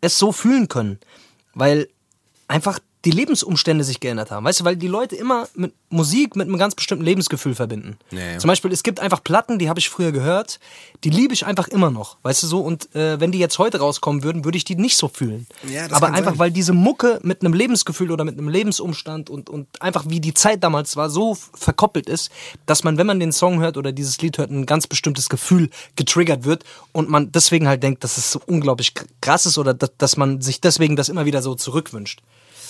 es 0.00 0.18
so 0.18 0.32
fühlen 0.32 0.66
können. 0.66 0.98
Weil 1.56 1.88
einfach 2.48 2.80
die 3.06 3.12
Lebensumstände 3.12 3.84
sich 3.84 4.00
geändert 4.00 4.32
haben. 4.32 4.44
Weißt 4.44 4.60
du, 4.60 4.64
weil 4.64 4.76
die 4.76 4.88
Leute 4.88 5.14
immer 5.14 5.48
mit 5.54 5.72
Musik 5.90 6.34
mit 6.34 6.48
einem 6.48 6.58
ganz 6.58 6.74
bestimmten 6.74 7.04
Lebensgefühl 7.04 7.54
verbinden. 7.54 7.96
Ja, 8.10 8.38
Zum 8.38 8.48
Beispiel, 8.48 8.72
es 8.72 8.82
gibt 8.82 8.98
einfach 8.98 9.22
Platten, 9.22 9.60
die 9.60 9.68
habe 9.68 9.78
ich 9.78 9.88
früher 9.88 10.10
gehört, 10.10 10.58
die 11.04 11.10
liebe 11.10 11.32
ich 11.32 11.46
einfach 11.46 11.68
immer 11.68 11.92
noch. 11.92 12.16
Weißt 12.24 12.42
du 12.42 12.48
so? 12.48 12.58
Und 12.58 12.92
äh, 12.96 13.20
wenn 13.20 13.30
die 13.30 13.38
jetzt 13.38 13.60
heute 13.60 13.78
rauskommen 13.78 14.24
würden, 14.24 14.44
würde 14.44 14.58
ich 14.58 14.64
die 14.64 14.74
nicht 14.74 14.96
so 14.96 15.06
fühlen. 15.06 15.46
Ja, 15.68 15.86
Aber 15.92 16.08
einfach, 16.08 16.32
sein. 16.32 16.38
weil 16.40 16.50
diese 16.50 16.72
Mucke 16.72 17.20
mit 17.22 17.42
einem 17.42 17.54
Lebensgefühl 17.54 18.10
oder 18.10 18.24
mit 18.24 18.36
einem 18.36 18.48
Lebensumstand 18.48 19.30
und, 19.30 19.48
und 19.48 19.68
einfach 19.80 20.06
wie 20.08 20.20
die 20.20 20.34
Zeit 20.34 20.64
damals 20.64 20.96
war, 20.96 21.08
so 21.08 21.36
verkoppelt 21.54 22.08
ist, 22.08 22.32
dass 22.66 22.82
man, 22.82 22.98
wenn 22.98 23.06
man 23.06 23.20
den 23.20 23.30
Song 23.30 23.60
hört 23.60 23.76
oder 23.76 23.92
dieses 23.92 24.20
Lied 24.20 24.38
hört, 24.38 24.50
ein 24.50 24.66
ganz 24.66 24.88
bestimmtes 24.88 25.28
Gefühl 25.28 25.70
getriggert 25.94 26.42
wird 26.42 26.64
und 26.90 27.08
man 27.08 27.30
deswegen 27.30 27.68
halt 27.68 27.84
denkt, 27.84 28.02
dass 28.02 28.16
es 28.16 28.32
so 28.32 28.40
unglaublich 28.46 28.94
krass 29.20 29.46
ist 29.46 29.58
oder 29.58 29.74
dass, 29.74 29.92
dass 29.96 30.16
man 30.16 30.40
sich 30.40 30.60
deswegen 30.60 30.96
das 30.96 31.08
immer 31.08 31.24
wieder 31.24 31.40
so 31.40 31.54
zurückwünscht. 31.54 32.20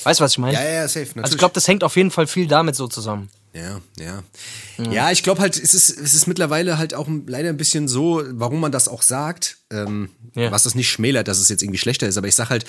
Weißt 0.06 0.20
du, 0.20 0.24
was 0.24 0.32
ich 0.32 0.38
meine? 0.38 0.54
Ja, 0.54 0.62
ja, 0.62 0.86
safe. 0.86 1.00
Natürlich. 1.00 1.24
Also 1.24 1.34
ich 1.34 1.38
glaube, 1.38 1.54
das 1.54 1.66
hängt 1.66 1.82
auf 1.82 1.96
jeden 1.96 2.12
Fall 2.12 2.28
viel 2.28 2.46
damit 2.46 2.76
so 2.76 2.86
zusammen. 2.86 3.28
Ja, 3.52 3.80
ja. 3.98 4.22
Mhm. 4.78 4.92
Ja, 4.92 5.10
ich 5.10 5.24
glaube 5.24 5.40
halt, 5.40 5.58
es 5.58 5.74
ist, 5.74 5.90
es 5.90 6.14
ist 6.14 6.28
mittlerweile 6.28 6.78
halt 6.78 6.94
auch 6.94 7.08
leider 7.26 7.48
ein 7.48 7.56
bisschen 7.56 7.88
so, 7.88 8.22
warum 8.30 8.60
man 8.60 8.70
das 8.70 8.86
auch 8.86 9.02
sagt, 9.02 9.56
ähm, 9.70 10.10
ja. 10.36 10.52
was 10.52 10.62
das 10.62 10.76
nicht 10.76 10.88
schmälert, 10.88 11.26
dass 11.26 11.40
es 11.40 11.48
jetzt 11.48 11.60
irgendwie 11.60 11.78
schlechter 11.78 12.06
ist, 12.06 12.18
aber 12.18 12.28
ich 12.28 12.36
sag 12.36 12.50
halt, 12.50 12.66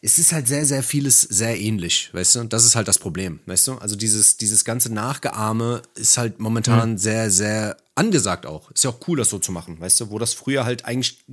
es 0.00 0.18
ist 0.18 0.32
halt 0.32 0.48
sehr, 0.48 0.66
sehr 0.66 0.82
vieles 0.82 1.20
sehr 1.20 1.56
ähnlich, 1.56 2.10
weißt 2.14 2.34
du? 2.34 2.40
Und 2.40 2.52
das 2.52 2.64
ist 2.64 2.74
halt 2.74 2.88
das 2.88 2.98
Problem, 2.98 3.38
weißt 3.46 3.68
du? 3.68 3.74
Also 3.74 3.94
dieses, 3.94 4.36
dieses 4.36 4.64
ganze 4.64 4.92
Nachgeahme 4.92 5.82
ist 5.94 6.18
halt 6.18 6.40
momentan 6.40 6.92
mhm. 6.92 6.98
sehr, 6.98 7.30
sehr 7.30 7.76
angesagt 7.94 8.44
auch. 8.44 8.72
Ist 8.72 8.82
ja 8.82 8.90
auch 8.90 8.98
cool, 9.06 9.18
das 9.18 9.30
so 9.30 9.38
zu 9.38 9.52
machen, 9.52 9.78
weißt 9.78 10.00
du? 10.00 10.10
Wo 10.10 10.18
das 10.18 10.34
früher 10.34 10.64
halt 10.64 10.84
eigentlich 10.84 11.24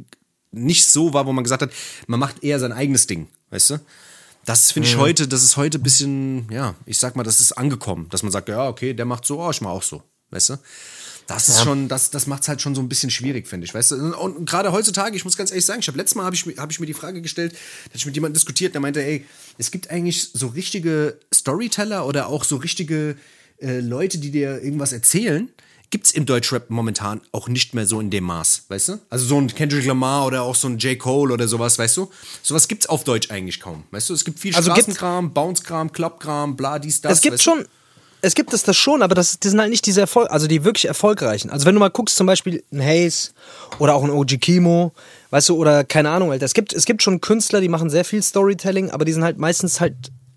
nicht 0.51 0.87
so 0.87 1.13
war, 1.15 1.25
wo 1.25 1.33
man 1.33 1.43
gesagt 1.43 1.63
hat, 1.63 1.71
man 2.05 2.19
macht 2.19 2.43
eher 2.43 2.59
sein 2.59 2.71
eigenes 2.71 3.07
Ding, 3.07 3.29
weißt 3.49 3.71
du? 3.71 3.79
Das 4.49 4.71
finde 4.71 4.89
ich 4.89 4.95
mhm. 4.95 5.01
heute, 5.01 5.27
das 5.27 5.43
ist 5.43 5.57
heute 5.57 5.77
ein 5.77 5.83
bisschen, 5.83 6.51
ja, 6.51 6.73
ich 6.87 6.97
sag 6.97 7.15
mal, 7.15 7.21
das 7.21 7.39
ist 7.39 7.51
angekommen, 7.51 8.07
dass 8.09 8.23
man 8.23 8.31
sagt, 8.31 8.49
ja, 8.49 8.67
okay, 8.67 8.95
der 8.95 9.05
macht 9.05 9.23
so, 9.23 9.39
oh, 9.39 9.51
ich 9.51 9.61
mach 9.61 9.69
auch 9.69 9.83
so, 9.83 10.01
weißt 10.31 10.49
du? 10.49 10.57
Das 11.27 11.49
ist 11.49 11.59
ja. 11.59 11.65
schon, 11.65 11.87
das, 11.87 12.09
das 12.09 12.25
macht 12.25 12.41
es 12.41 12.47
halt 12.47 12.59
schon 12.59 12.73
so 12.73 12.81
ein 12.81 12.89
bisschen 12.89 13.11
schwierig, 13.11 13.47
finde 13.47 13.65
ich, 13.65 13.75
weißt 13.75 13.91
du? 13.91 14.17
Und, 14.17 14.49
gerade 14.49 14.71
heutzutage, 14.71 15.15
ich 15.15 15.23
muss 15.23 15.37
ganz 15.37 15.51
ehrlich 15.51 15.67
sagen, 15.67 15.81
ich 15.81 15.87
habe 15.87 15.99
letztes 15.99 16.15
Mal 16.15 16.25
habe 16.25 16.35
ich, 16.35 16.43
hab 16.57 16.71
ich 16.71 16.79
mir 16.79 16.87
die 16.87 16.95
Frage 16.95 17.21
gestellt, 17.21 17.55
dass 17.91 18.01
ich 18.01 18.07
mit 18.07 18.15
jemandem 18.15 18.33
diskutiert, 18.33 18.73
der 18.73 18.81
meinte, 18.81 19.03
ey, 19.03 19.23
es 19.59 19.69
gibt 19.69 19.91
eigentlich 19.91 20.31
so 20.33 20.47
richtige 20.47 21.19
Storyteller 21.31 22.07
oder 22.07 22.25
auch 22.25 22.43
so 22.43 22.55
richtige 22.55 23.17
äh, 23.61 23.81
Leute, 23.81 24.17
die 24.17 24.31
dir 24.31 24.63
irgendwas 24.63 24.93
erzählen, 24.93 25.47
gibt's 25.91 26.11
im 26.11 26.25
Deutschrap 26.25 26.69
momentan 26.69 27.21
auch 27.31 27.47
nicht 27.47 27.73
mehr 27.73 27.85
so 27.85 27.99
in 27.99 28.09
dem 28.09 28.25
Maß, 28.25 28.65
weißt 28.67 28.89
du? 28.89 28.99
Also 29.09 29.25
so 29.25 29.37
ein 29.39 29.47
Kendrick 29.47 29.85
Lamar 29.85 30.25
oder 30.27 30.43
auch 30.43 30.55
so 30.55 30.67
ein 30.67 30.77
J. 30.77 30.97
Cole 30.99 31.33
oder 31.33 31.47
sowas, 31.47 31.79
weißt 31.79 31.97
du? 31.97 32.11
Sowas 32.43 32.67
gibt's 32.67 32.87
auf 32.87 33.03
Deutsch 33.03 33.31
eigentlich 33.31 33.59
kaum, 33.59 33.83
weißt 33.91 34.09
du? 34.09 34.13
Es 34.13 34.23
gibt 34.23 34.39
viel 34.39 34.55
also 34.55 34.71
Straßenkram, 34.71 35.33
Bounce-Kram, 35.33 35.91
Club-Kram, 35.91 36.55
bla, 36.55 36.79
dies, 36.79 37.01
das. 37.01 37.13
Es 37.13 37.21
gibt 37.21 37.41
schon, 37.41 37.65
es 38.21 38.35
gibt 38.35 38.53
es 38.53 38.63
das 38.63 38.77
schon, 38.77 39.01
aber 39.01 39.15
das, 39.15 39.39
das 39.39 39.51
sind 39.51 39.59
halt 39.59 39.71
nicht 39.71 39.85
diese 39.85 40.01
Erfolg, 40.01 40.29
also 40.29 40.47
die 40.47 40.63
wirklich 40.63 40.85
erfolgreichen. 40.85 41.49
Also 41.49 41.65
wenn 41.65 41.73
du 41.73 41.79
mal 41.79 41.89
guckst, 41.89 42.15
zum 42.15 42.27
Beispiel 42.27 42.63
ein 42.71 42.81
Hayes 42.81 43.33
oder 43.79 43.95
auch 43.95 44.03
ein 44.03 44.11
OG 44.11 44.39
Kimo, 44.39 44.91
weißt 45.31 45.49
du, 45.49 45.55
oder 45.55 45.83
keine 45.83 46.09
Ahnung, 46.11 46.31
Alter. 46.31 46.45
Es 46.45 46.53
gibt, 46.53 46.73
es 46.73 46.85
gibt 46.85 47.01
schon 47.01 47.21
Künstler, 47.21 47.61
die 47.61 47.69
machen 47.69 47.89
sehr 47.89 48.05
viel 48.05 48.21
Storytelling, 48.21 48.91
aber 48.91 49.05
die 49.05 49.13
sind 49.13 49.23
halt 49.23 49.37
meistens 49.37 49.79
halt, 49.79 49.95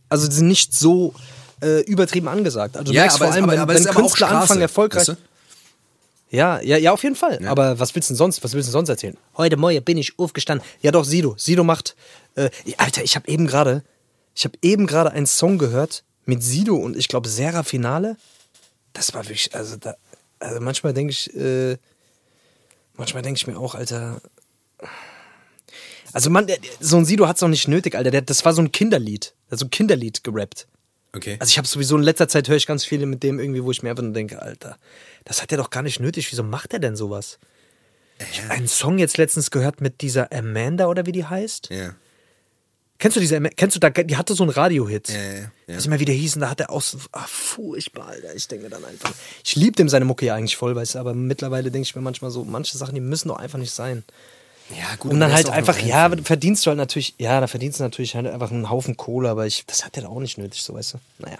also 0.09 0.29
die 0.29 0.35
sind 0.35 0.49
nicht 0.49 0.75
so 0.75 1.15
äh, 1.61 1.81
übertrieben 1.81 2.29
angesagt. 2.29 2.77
Also 2.77 2.93
du 2.93 2.97
ja, 2.97 3.03
merkst 3.03 3.19
vor 3.19 3.27
allem, 3.31 3.45
aber, 3.45 3.53
wenn, 3.53 3.61
aber 3.61 3.75
wenn 3.75 3.85
Künstler 3.85 4.31
anfangen 4.31 4.63
erfolgreich. 4.63 5.09
Weißt 5.09 5.09
du? 5.09 5.32
Ja, 6.33 6.63
ja, 6.63 6.79
ja, 6.79 6.93
auf 6.93 7.03
jeden 7.03 7.15
Fall. 7.15 7.41
Ja. 7.43 7.51
Aber 7.51 7.79
was 7.79 7.95
willst 7.95 8.09
du 8.09 8.15
denn 8.15 8.17
sonst, 8.17 8.43
was 8.43 8.55
willst 8.55 8.67
du 8.67 8.73
sonst 8.73 8.89
erzählen? 8.89 9.19
Heute 9.37 9.59
Morgen 9.59 9.85
bin 9.85 9.99
ich 9.99 10.19
aufgestanden. 10.19 10.67
Ja, 10.81 10.91
doch, 10.91 11.05
Sido. 11.05 11.35
Sido 11.37 11.63
macht. 11.63 11.95
Äh, 12.37 12.49
Alter, 12.79 13.05
ich 13.05 13.17
habe 13.17 13.29
eben 13.29 13.47
gerade, 13.47 13.85
ich 14.35 14.45
habe 14.45 14.57
eben 14.63 14.87
gerade 14.87 15.13
einen 15.13 15.27
Song 15.27 15.59
gehört 15.59 16.05
mit 16.25 16.43
Sido 16.43 16.77
und 16.77 16.97
ich 16.97 17.09
glaube 17.09 17.29
Serra 17.29 17.63
Finale. 17.63 18.17
Das 18.95 19.13
war 19.13 19.25
wirklich, 19.25 19.55
also 19.55 19.77
da, 19.77 19.95
also 20.39 20.59
manchmal 20.61 20.95
denke 20.95 21.11
ich, 21.11 21.37
äh, 21.37 21.77
manchmal 22.95 23.23
denke 23.23 23.37
ich 23.37 23.47
mir 23.47 23.59
auch, 23.59 23.75
Alter. 23.75 24.23
Also 26.15 26.31
man, 26.31 26.47
so 26.81 26.97
ein 26.97 27.05
Sido 27.05 27.29
hat 27.29 27.37
es 27.37 27.41
doch 27.41 27.49
nicht 27.49 27.69
nötig, 27.69 27.95
Alter. 27.95 28.11
Der, 28.11 28.23
das 28.23 28.43
war 28.43 28.55
so 28.55 28.63
ein 28.63 28.73
Kinderlied. 28.73 29.35
Also 29.51 29.67
ein 29.67 29.71
Kinderlied 29.71 30.25
gerappt. 30.25 30.67
Okay. 31.15 31.37
Also 31.39 31.51
ich 31.51 31.59
habe 31.59 31.69
sowieso 31.69 31.97
in 31.97 32.03
letzter 32.03 32.27
Zeit 32.27 32.49
höre 32.49 32.57
ich 32.57 32.67
ganz 32.67 32.87
viele 32.87 33.05
mit 33.05 33.23
dem 33.23 33.39
irgendwie, 33.39 33.63
wo 33.63 33.71
ich 33.71 33.83
mir 33.83 33.91
einfach 33.91 34.03
nur 34.03 34.15
denke, 34.15 34.41
Alter, 34.41 34.79
das 35.25 35.43
hat 35.43 35.53
er 35.53 35.59
doch 35.59 35.71
gar 35.71 35.83
nicht 35.83 36.01
nötig. 36.01 36.31
Wieso 36.31 36.43
macht 36.43 36.73
er 36.73 36.79
denn 36.79 36.97
sowas? 36.97 37.39
Ich 38.31 38.43
habe 38.43 38.53
einen 38.53 38.69
Song 38.69 38.99
jetzt 38.99 39.19
letztens 39.19 39.51
gehört 39.51 39.81
mit 39.81 40.01
dieser 40.01 40.33
Amanda 40.33 40.87
oder 40.87 41.07
wie 41.07 41.13
die 41.13 41.25
heißt. 41.25 41.71
Ja. 41.71 41.95
Kennst 42.99 43.17
du 43.17 43.21
diese, 43.21 43.41
kennst 43.41 43.75
du 43.75 43.81
da, 43.81 43.91
die 43.91 44.17
hatte 44.17 44.35
so 44.35 44.45
einen 44.45 44.53
Radio-Hit. 44.53 45.09
Ja, 45.09 45.17
ja, 45.17 45.33
ja. 45.33 45.75
Weiß 45.75 45.83
ich 45.83 45.89
mal, 45.89 45.99
wie 45.99 46.05
der 46.05 46.15
hieß, 46.15 46.37
und 46.37 46.43
da 46.43 46.51
hat 46.51 46.61
er 46.61 46.71
auch 46.71 46.83
so, 46.83 46.99
ach, 47.11 47.27
furchtbar, 47.27 48.07
Alter. 48.09 48.35
Ich 48.37 48.47
denke 48.47 48.69
dann 48.69 48.85
einfach, 48.85 49.13
ich 49.45 49.57
liebe 49.57 49.73
dem 49.73 49.89
seine 49.89 50.05
Mucke 50.05 50.25
ja 50.25 50.37
eigentlich 50.37 50.57
voll, 50.57 50.77
weißt 50.77 50.95
du, 50.95 50.99
aber 51.01 51.13
mittlerweile 51.13 51.73
denke 51.73 51.87
ich 51.87 51.97
mir 51.97 52.03
manchmal 52.03 52.31
so, 52.31 52.45
manche 52.45 52.79
Sachen, 52.79 52.95
die 52.95 53.01
müssen 53.01 53.29
doch 53.29 53.39
einfach 53.39 53.59
nicht 53.59 53.73
sein. 53.73 54.05
Ja, 54.71 54.95
gut. 55.01 55.11
Und 55.11 55.19
dann 55.19 55.33
halt 55.33 55.51
einfach, 55.51 55.81
ja, 55.81 56.11
verdienst 56.23 56.65
du 56.65 56.69
halt 56.69 56.79
natürlich, 56.79 57.17
ja, 57.19 57.41
da 57.41 57.49
verdienst 57.49 57.81
du 57.81 57.83
natürlich 57.83 58.15
halt 58.15 58.29
einfach 58.29 58.53
einen 58.53 58.71
Haufen 58.71 58.97
Kohle, 58.97 59.31
aber 59.31 59.47
ich, 59.47 59.67
das 59.67 59.85
hat 59.85 59.97
ja 59.97 60.07
auch 60.07 60.21
nicht 60.21 60.39
nötig, 60.39 60.63
so 60.63 60.75
weißt 60.75 60.95
du. 60.95 60.99
Naja 61.19 61.39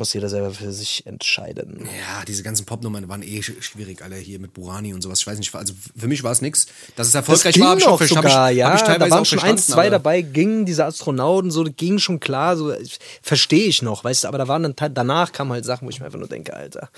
muss 0.00 0.14
jeder 0.14 0.28
selber 0.28 0.50
für 0.50 0.72
sich 0.72 1.06
entscheiden. 1.06 1.84
Ja, 1.84 2.24
diese 2.26 2.42
ganzen 2.42 2.66
Popnummern 2.66 3.08
waren 3.08 3.22
eh 3.22 3.42
schwierig, 3.42 4.02
alle 4.02 4.16
hier 4.16 4.40
mit 4.40 4.54
Burani 4.54 4.94
und 4.94 5.02
sowas. 5.02 5.20
Ich 5.20 5.26
weiß 5.26 5.38
nicht, 5.38 5.54
also 5.54 5.74
für 5.96 6.08
mich 6.08 6.24
war 6.24 6.32
es 6.32 6.40
nichts. 6.40 6.66
Dass 6.96 7.06
es 7.06 7.14
erfolgreich 7.14 7.54
das 7.54 7.62
war, 7.62 7.70
habe 7.70 7.80
ich, 7.80 7.86
auch 7.86 8.02
sogar, 8.02 8.50
ich, 8.50 8.56
ja, 8.56 8.74
ich 8.74 8.80
teilweise 8.80 9.10
da 9.10 9.14
waren 9.14 9.24
schon 9.26 9.38
eins, 9.40 9.66
zwei 9.66 9.90
dabei, 9.90 10.22
gingen 10.22 10.64
diese 10.64 10.86
Astronauten 10.86 11.50
so, 11.50 11.64
ging 11.64 11.98
schon 11.98 12.18
klar, 12.18 12.56
so 12.56 12.74
verstehe 13.22 13.66
ich 13.66 13.82
noch, 13.82 14.02
weißt 14.02 14.24
du, 14.24 14.28
aber 14.28 14.38
da 14.38 14.48
waren 14.48 14.62
dann 14.74 14.94
danach 14.94 15.32
kamen 15.32 15.52
halt 15.52 15.66
Sachen, 15.66 15.86
wo 15.86 15.90
ich 15.90 16.00
mir 16.00 16.06
einfach 16.06 16.18
nur 16.18 16.28
denke, 16.28 16.54
Alter. 16.54 16.88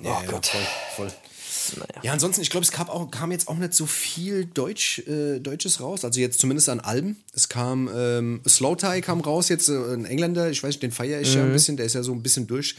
Oh 0.00 0.04
ja, 0.04 0.22
Gott. 0.26 0.46
Ja, 0.46 0.60
voll, 0.94 1.08
voll. 1.08 1.29
Naja. 1.76 2.00
Ja, 2.02 2.12
ansonsten, 2.12 2.42
ich 2.42 2.50
glaube, 2.50 2.64
es 2.64 2.72
kam, 2.72 2.88
auch, 2.88 3.10
kam 3.10 3.32
jetzt 3.32 3.48
auch 3.48 3.56
nicht 3.56 3.74
so 3.74 3.86
viel 3.86 4.44
Deutsch, 4.46 5.00
äh, 5.00 5.38
Deutsches 5.38 5.80
raus. 5.80 6.04
Also 6.04 6.20
jetzt 6.20 6.40
zumindest 6.40 6.68
an 6.68 6.80
Alben. 6.80 7.22
Es 7.34 7.48
kam 7.48 7.88
ähm, 7.94 8.40
Slow 8.46 8.76
Tie 8.76 9.00
kam 9.00 9.20
raus, 9.20 9.48
jetzt 9.48 9.68
äh, 9.68 9.72
ein 9.72 10.04
Engländer, 10.04 10.50
ich 10.50 10.62
weiß 10.62 10.68
nicht, 10.68 10.82
den 10.82 10.92
feiere 10.92 11.20
ich 11.20 11.30
mhm. 11.30 11.36
ja 11.36 11.42
ein 11.42 11.48
mhm. 11.48 11.52
bisschen, 11.52 11.76
der 11.76 11.86
ist 11.86 11.94
ja 11.94 12.02
so 12.02 12.12
ein 12.12 12.22
bisschen 12.22 12.46
durch. 12.46 12.76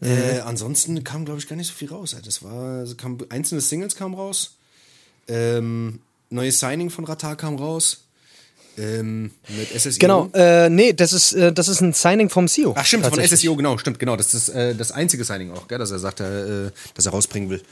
Mhm. 0.00 0.08
Äh, 0.08 0.40
ansonsten 0.40 1.02
kam, 1.04 1.24
glaube 1.24 1.40
ich, 1.40 1.48
gar 1.48 1.56
nicht 1.56 1.68
so 1.68 1.74
viel 1.74 1.88
raus. 1.88 2.16
Das 2.24 2.42
war, 2.42 2.84
kam, 2.96 3.18
einzelne 3.28 3.60
Singles 3.60 3.96
kamen 3.96 4.14
raus. 4.14 4.56
Ähm, 5.28 6.00
neues 6.30 6.60
Signing 6.60 6.90
von 6.90 7.04
Ratar 7.04 7.36
kam 7.36 7.56
raus. 7.56 8.00
Ähm, 8.76 9.30
mit 9.48 9.68
SSIO. 9.68 9.98
Genau, 10.00 10.30
äh, 10.34 10.68
nee, 10.68 10.92
das 10.92 11.12
ist, 11.12 11.32
äh, 11.32 11.52
das 11.52 11.68
ist 11.68 11.80
ein 11.80 11.92
Signing 11.92 12.28
vom 12.28 12.48
CEO. 12.48 12.74
Ach, 12.76 12.84
stimmt, 12.84 13.06
von 13.06 13.24
SSIO, 13.24 13.54
genau, 13.54 13.78
stimmt, 13.78 13.98
genau. 13.98 14.16
Das 14.16 14.34
ist 14.34 14.48
äh, 14.48 14.74
das 14.74 14.90
einzige 14.90 15.24
Signing 15.24 15.52
auch, 15.52 15.68
gell, 15.68 15.78
dass 15.78 15.92
er 15.92 16.00
sagt, 16.00 16.20
äh, 16.20 16.70
dass 16.94 17.06
er 17.06 17.12
rausbringen 17.12 17.50
will. 17.50 17.62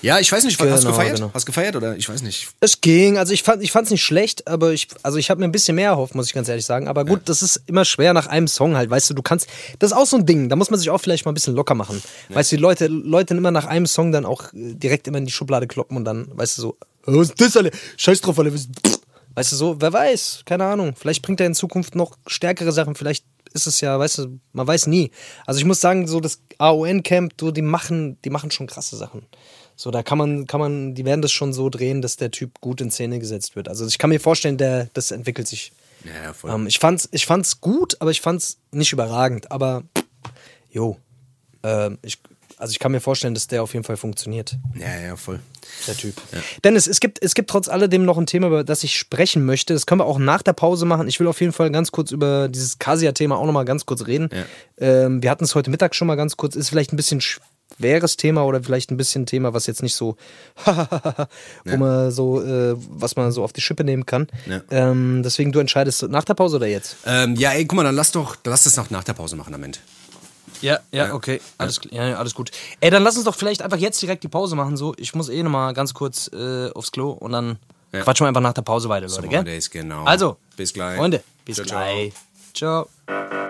Ja, 0.00 0.20
ich 0.20 0.30
weiß 0.30 0.44
nicht, 0.44 0.58
genau, 0.58 0.70
hast 0.70 0.84
du 0.84 0.88
genau, 0.88 0.96
gefeiert? 0.96 1.16
Genau. 1.16 1.30
Hast 1.34 1.42
du 1.42 1.46
gefeiert 1.46 1.74
oder 1.74 1.96
ich 1.96 2.08
weiß 2.08 2.22
nicht. 2.22 2.48
Es 2.60 2.80
ging, 2.80 3.18
also 3.18 3.32
ich 3.32 3.42
fand 3.42 3.62
ich 3.62 3.72
fand's 3.72 3.90
nicht 3.90 4.04
schlecht, 4.04 4.46
aber 4.46 4.72
ich 4.72 4.88
also 5.02 5.18
ich 5.18 5.28
habe 5.28 5.40
mir 5.40 5.46
ein 5.46 5.52
bisschen 5.52 5.74
mehr 5.74 5.90
erhofft, 5.90 6.14
muss 6.14 6.26
ich 6.26 6.34
ganz 6.34 6.48
ehrlich 6.48 6.64
sagen, 6.64 6.86
aber 6.86 7.04
gut, 7.04 7.18
ja. 7.18 7.24
das 7.24 7.42
ist 7.42 7.62
immer 7.66 7.84
schwer 7.84 8.12
nach 8.12 8.28
einem 8.28 8.46
Song 8.46 8.76
halt, 8.76 8.90
weißt 8.90 9.10
du, 9.10 9.14
du 9.14 9.22
kannst 9.22 9.48
das 9.80 9.90
ist 9.90 9.96
auch 9.96 10.06
so 10.06 10.16
ein 10.16 10.26
Ding, 10.26 10.48
da 10.48 10.56
muss 10.56 10.70
man 10.70 10.78
sich 10.78 10.90
auch 10.90 11.00
vielleicht 11.00 11.24
mal 11.24 11.32
ein 11.32 11.34
bisschen 11.34 11.54
locker 11.54 11.74
machen. 11.74 12.00
Ja. 12.28 12.36
Weißt 12.36 12.52
du, 12.52 12.56
die 12.56 12.62
Leute 12.62 12.86
Leute 12.86 13.34
immer 13.34 13.50
nach 13.50 13.66
einem 13.66 13.86
Song 13.86 14.12
dann 14.12 14.24
auch 14.24 14.52
äh, 14.52 14.74
direkt 14.74 15.08
immer 15.08 15.18
in 15.18 15.26
die 15.26 15.32
Schublade 15.32 15.66
kloppen 15.66 15.96
und 15.96 16.04
dann, 16.04 16.28
weißt 16.32 16.58
du 16.58 16.62
so, 16.62 16.76
was 17.04 17.30
ist 17.30 17.40
das 17.40 17.56
alle? 17.56 17.70
Scheiß 17.96 18.20
drauf 18.20 18.38
alle. 18.38 18.52
Weißt 18.52 19.52
du 19.52 19.56
so, 19.56 19.80
wer 19.80 19.92
weiß, 19.92 20.42
keine 20.46 20.64
Ahnung, 20.64 20.94
vielleicht 20.96 21.22
bringt 21.22 21.40
er 21.40 21.46
in 21.46 21.54
Zukunft 21.54 21.94
noch 21.94 22.16
stärkere 22.26 22.72
Sachen, 22.72 22.94
vielleicht 22.94 23.24
ist 23.54 23.66
es 23.66 23.80
ja, 23.80 23.98
weißt 23.98 24.18
du, 24.18 24.40
man 24.52 24.66
weiß 24.66 24.86
nie. 24.86 25.10
Also 25.46 25.58
ich 25.58 25.64
muss 25.64 25.80
sagen, 25.80 26.06
so 26.06 26.20
das 26.20 26.40
AON 26.58 27.02
Camp, 27.02 27.34
so 27.40 27.50
die 27.50 27.62
machen, 27.62 28.18
die 28.24 28.30
machen 28.30 28.50
schon 28.50 28.66
krasse 28.66 28.96
Sachen. 28.96 29.26
So, 29.80 29.92
da 29.92 30.02
kann 30.02 30.18
man, 30.18 30.48
kann 30.48 30.58
man, 30.58 30.96
die 30.96 31.04
werden 31.04 31.22
das 31.22 31.30
schon 31.30 31.52
so 31.52 31.70
drehen, 31.70 32.02
dass 32.02 32.16
der 32.16 32.32
Typ 32.32 32.60
gut 32.60 32.80
in 32.80 32.90
Szene 32.90 33.20
gesetzt 33.20 33.54
wird. 33.54 33.68
Also 33.68 33.86
ich 33.86 33.96
kann 33.96 34.10
mir 34.10 34.18
vorstellen, 34.18 34.56
der, 34.56 34.88
das 34.92 35.12
entwickelt 35.12 35.46
sich. 35.46 35.70
Ja, 36.04 36.32
voll. 36.32 36.50
Ähm, 36.50 36.66
ich, 36.66 36.80
fand's, 36.80 37.08
ich 37.12 37.26
fand's 37.26 37.60
gut, 37.60 37.96
aber 38.00 38.10
ich 38.10 38.20
fand's 38.20 38.58
nicht 38.72 38.92
überragend. 38.92 39.52
Aber, 39.52 39.84
jo, 40.68 40.96
äh, 41.62 41.90
ich, 42.02 42.18
also 42.56 42.72
ich 42.72 42.80
kann 42.80 42.90
mir 42.90 42.98
vorstellen, 42.98 43.34
dass 43.34 43.46
der 43.46 43.62
auf 43.62 43.72
jeden 43.72 43.84
Fall 43.84 43.96
funktioniert. 43.96 44.56
Ja, 44.74 44.98
ja, 44.98 45.14
voll. 45.14 45.38
Der 45.86 45.96
Typ. 45.96 46.16
Ja. 46.32 46.40
Dennis, 46.64 46.88
es 46.88 46.98
gibt, 46.98 47.22
es 47.22 47.36
gibt 47.36 47.48
trotz 47.48 47.68
alledem 47.68 48.04
noch 48.04 48.18
ein 48.18 48.26
Thema, 48.26 48.48
über 48.48 48.64
das 48.64 48.82
ich 48.82 48.96
sprechen 48.96 49.46
möchte. 49.46 49.74
Das 49.74 49.86
können 49.86 50.00
wir 50.00 50.06
auch 50.06 50.18
nach 50.18 50.42
der 50.42 50.54
Pause 50.54 50.86
machen. 50.86 51.06
Ich 51.06 51.20
will 51.20 51.28
auf 51.28 51.40
jeden 51.40 51.52
Fall 51.52 51.70
ganz 51.70 51.92
kurz 51.92 52.10
über 52.10 52.48
dieses 52.48 52.80
Kasia-Thema 52.80 53.36
auch 53.36 53.46
nochmal 53.46 53.64
ganz 53.64 53.86
kurz 53.86 54.08
reden. 54.08 54.28
Ja. 54.32 54.44
Ähm, 55.04 55.22
wir 55.22 55.30
hatten 55.30 55.44
es 55.44 55.54
heute 55.54 55.70
Mittag 55.70 55.94
schon 55.94 56.08
mal 56.08 56.16
ganz 56.16 56.36
kurz. 56.36 56.56
Ist 56.56 56.68
vielleicht 56.68 56.92
ein 56.92 56.96
bisschen 56.96 57.20
schweres 57.76 58.16
Thema 58.16 58.44
oder 58.44 58.62
vielleicht 58.62 58.90
ein 58.90 58.96
bisschen 58.96 59.26
Thema, 59.26 59.54
was 59.54 59.66
jetzt 59.66 59.82
nicht 59.82 59.94
so, 59.94 60.16
wo 60.64 61.70
ja. 61.70 61.76
man 61.76 62.10
so, 62.10 62.42
äh, 62.42 62.74
was 62.90 63.16
man 63.16 63.30
so 63.32 63.44
auf 63.44 63.52
die 63.52 63.60
Schippe 63.60 63.84
nehmen 63.84 64.06
kann. 64.06 64.26
Ja. 64.46 64.62
Ähm, 64.70 65.22
deswegen, 65.22 65.52
du 65.52 65.58
entscheidest 65.60 66.02
nach 66.08 66.24
der 66.24 66.34
Pause 66.34 66.56
oder 66.56 66.66
jetzt? 66.66 66.96
Ähm, 67.06 67.36
ja, 67.36 67.52
ey, 67.52 67.64
guck 67.66 67.76
mal, 67.76 67.84
dann 67.84 67.94
lass 67.94 68.12
doch, 68.12 68.36
lass 68.44 68.64
das 68.64 68.76
noch 68.76 68.90
nach 68.90 69.04
der 69.04 69.14
Pause 69.14 69.36
machen 69.36 69.54
am 69.54 69.62
Ende. 69.62 69.78
Ja, 70.60 70.80
ja, 70.90 71.14
okay. 71.14 71.40
Alles, 71.56 71.80
ja. 71.90 72.16
alles 72.16 72.34
gut. 72.34 72.50
Ey, 72.80 72.90
dann 72.90 73.04
lass 73.04 73.16
uns 73.16 73.24
doch 73.24 73.34
vielleicht 73.34 73.62
einfach 73.62 73.78
jetzt 73.78 74.00
direkt 74.02 74.24
die 74.24 74.28
Pause 74.28 74.56
machen. 74.56 74.76
So, 74.76 74.94
ich 74.96 75.14
muss 75.14 75.28
eh 75.28 75.42
nochmal 75.42 75.72
ganz 75.72 75.94
kurz 75.94 76.28
äh, 76.32 76.70
aufs 76.72 76.90
Klo 76.90 77.10
und 77.10 77.32
dann 77.32 77.58
ja. 77.92 78.02
quatschen 78.02 78.24
wir 78.24 78.28
einfach 78.28 78.40
nach 78.40 78.54
der 78.54 78.62
Pause 78.62 78.88
weiter, 78.88 79.06
Leute, 79.06 79.22
so 79.22 79.28
gell? 79.28 79.44
Days, 79.44 79.70
genau. 79.70 80.04
Also, 80.04 80.36
bis 80.56 80.72
gleich. 80.72 80.96
Freunde, 80.96 81.22
bis 81.44 81.56
ciao, 81.56 81.66
gleich. 81.66 82.12
ciao. 82.54 82.88
ciao. 83.06 83.48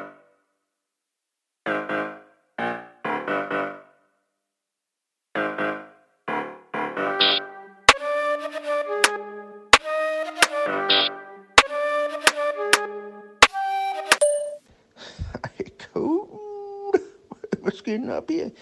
Gehen 17.89 18.11
ab 18.11 18.25
hier. 18.29 18.53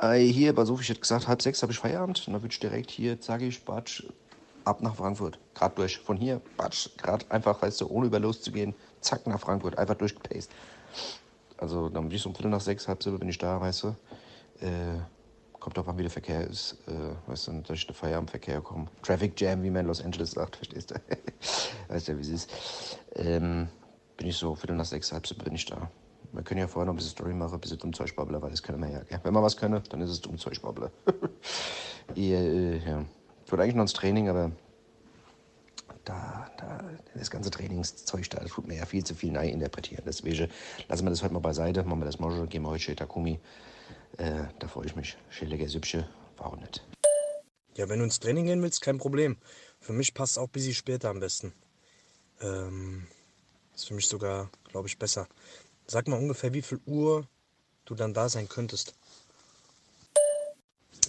Äh, 0.00 0.18
hier 0.18 0.54
bei 0.54 0.64
Sophie 0.64 0.92
hat 0.92 1.00
gesagt, 1.00 1.28
halb 1.28 1.40
sechs 1.40 1.62
habe 1.62 1.72
ich 1.72 1.78
Feierabend. 1.78 2.18
Und 2.26 2.32
dann 2.32 2.42
würde 2.42 2.52
ich 2.52 2.60
direkt 2.60 2.90
hier, 2.90 3.16
sage 3.20 3.46
ich, 3.46 3.64
Batsch, 3.64 4.04
ab 4.64 4.82
nach 4.82 4.96
Frankfurt. 4.96 5.38
Gerade 5.54 5.76
durch. 5.76 5.98
Von 5.98 6.16
hier, 6.16 6.40
Batsch, 6.56 6.88
gerade 6.96 7.24
einfach, 7.30 7.62
weißt 7.62 7.80
du, 7.80 7.88
ohne 7.88 8.06
über 8.06 8.18
loszugehen, 8.18 8.74
zack 9.00 9.26
nach 9.26 9.40
Frankfurt. 9.40 9.78
Einfach 9.78 9.94
durchgepaced. 9.94 10.50
Also 11.58 11.88
dann 11.88 12.08
bin 12.08 12.16
ich 12.16 12.22
so 12.22 12.28
um 12.30 12.34
Viertel 12.34 12.50
nach 12.50 12.60
sechs, 12.60 12.88
halb 12.88 13.02
sieben 13.02 13.18
bin 13.18 13.28
ich 13.28 13.38
da, 13.38 13.60
weißt 13.60 13.84
du. 13.84 13.88
Äh, 14.60 14.98
kommt 15.60 15.78
auch 15.78 15.86
wann 15.86 15.98
wieder 15.98 16.10
Verkehr 16.10 16.46
ist, 16.46 16.78
äh, 16.88 17.30
weißt 17.30 17.48
du, 17.48 17.52
dass 17.60 17.76
ich 17.76 17.86
der 17.86 17.94
Feierabendverkehr 17.94 18.62
komme. 18.62 18.86
Traffic 19.02 19.38
Jam, 19.38 19.62
wie 19.62 19.70
man 19.70 19.82
in 19.82 19.86
Los 19.86 20.02
Angeles 20.02 20.32
sagt, 20.32 20.56
verstehst 20.56 20.90
du? 20.90 20.94
weißt 21.88 22.08
du, 22.08 22.16
wie 22.16 22.22
es 22.22 22.28
ist. 22.28 22.50
Ähm, 23.14 23.68
bin 24.16 24.26
ich 24.26 24.36
so 24.36 24.54
Viertel 24.54 24.76
nach 24.76 24.86
sechs, 24.86 25.12
halb 25.12 25.26
sieben 25.26 25.44
bin 25.44 25.54
ich 25.54 25.66
da. 25.66 25.90
Wir 26.32 26.42
können 26.42 26.60
ja 26.60 26.68
vorher 26.68 26.86
noch 26.86 26.94
ein 26.94 26.96
bisschen 26.96 27.12
Story 27.12 27.34
machen, 27.34 27.54
ein 27.54 27.60
bisschen 27.60 27.78
dumm 27.78 27.92
Zeug 27.92 28.14
babbeln, 28.14 28.40
weil 28.40 28.50
das 28.50 28.62
können 28.62 28.80
wir 28.80 28.88
ja. 28.88 29.02
Gell? 29.02 29.20
Wenn 29.22 29.34
wir 29.34 29.42
was 29.42 29.56
können, 29.56 29.82
dann 29.88 30.00
ist 30.00 30.10
es 30.10 30.20
dumm 30.20 30.38
Zeug 30.38 30.60
babbeln. 30.62 30.90
ich, 32.14 32.30
äh, 32.30 32.78
ja. 32.78 33.04
Ich 33.44 33.52
wollte 33.52 33.64
eigentlich 33.64 33.74
noch 33.74 33.82
ins 33.82 33.92
Training, 33.92 34.28
aber 34.28 34.52
da, 36.04 36.50
da, 36.56 36.84
das 37.14 37.30
ganze 37.30 37.50
Trainingszeug 37.50 38.30
da, 38.30 38.44
tut 38.44 38.66
mir 38.66 38.76
ja 38.76 38.86
viel 38.86 39.04
zu 39.04 39.14
viel 39.14 39.32
neu 39.32 39.48
interpretieren. 39.48 40.04
Deswegen 40.06 40.48
lassen 40.88 41.04
wir 41.04 41.10
das 41.10 41.22
heute 41.22 41.34
mal 41.34 41.40
beiseite, 41.40 41.82
machen 41.82 42.00
wir 42.00 42.06
das 42.06 42.18
morgen, 42.18 42.48
gehen 42.48 42.62
wir 42.62 42.70
heute 42.70 42.82
schön 42.82 42.96
Takumi. 42.96 43.40
Äh, 44.18 44.44
da 44.58 44.68
freue 44.68 44.86
ich 44.86 44.96
mich. 44.96 45.16
Schillige 45.30 45.68
Süppche, 45.68 46.08
warum 46.36 46.60
nicht? 46.60 46.84
Ja, 47.76 47.88
wenn 47.88 47.98
du 47.98 48.04
ins 48.04 48.20
Training 48.20 48.44
gehen 48.44 48.62
willst, 48.62 48.82
kein 48.82 48.98
Problem. 48.98 49.36
Für 49.80 49.92
mich 49.92 50.14
passt 50.14 50.38
auch 50.38 50.48
bisschen 50.48 50.74
später 50.74 51.08
am 51.10 51.20
besten. 51.20 51.52
Ähm, 52.40 53.06
ist 53.74 53.88
für 53.88 53.94
mich 53.94 54.08
sogar, 54.08 54.50
glaube 54.68 54.88
ich, 54.88 54.98
besser. 54.98 55.26
Sag 55.90 56.06
mal 56.06 56.20
ungefähr, 56.20 56.54
wie 56.54 56.62
viel 56.62 56.78
Uhr 56.86 57.26
du 57.84 57.96
dann 57.96 58.14
da 58.14 58.28
sein 58.28 58.48
könntest. 58.48 58.94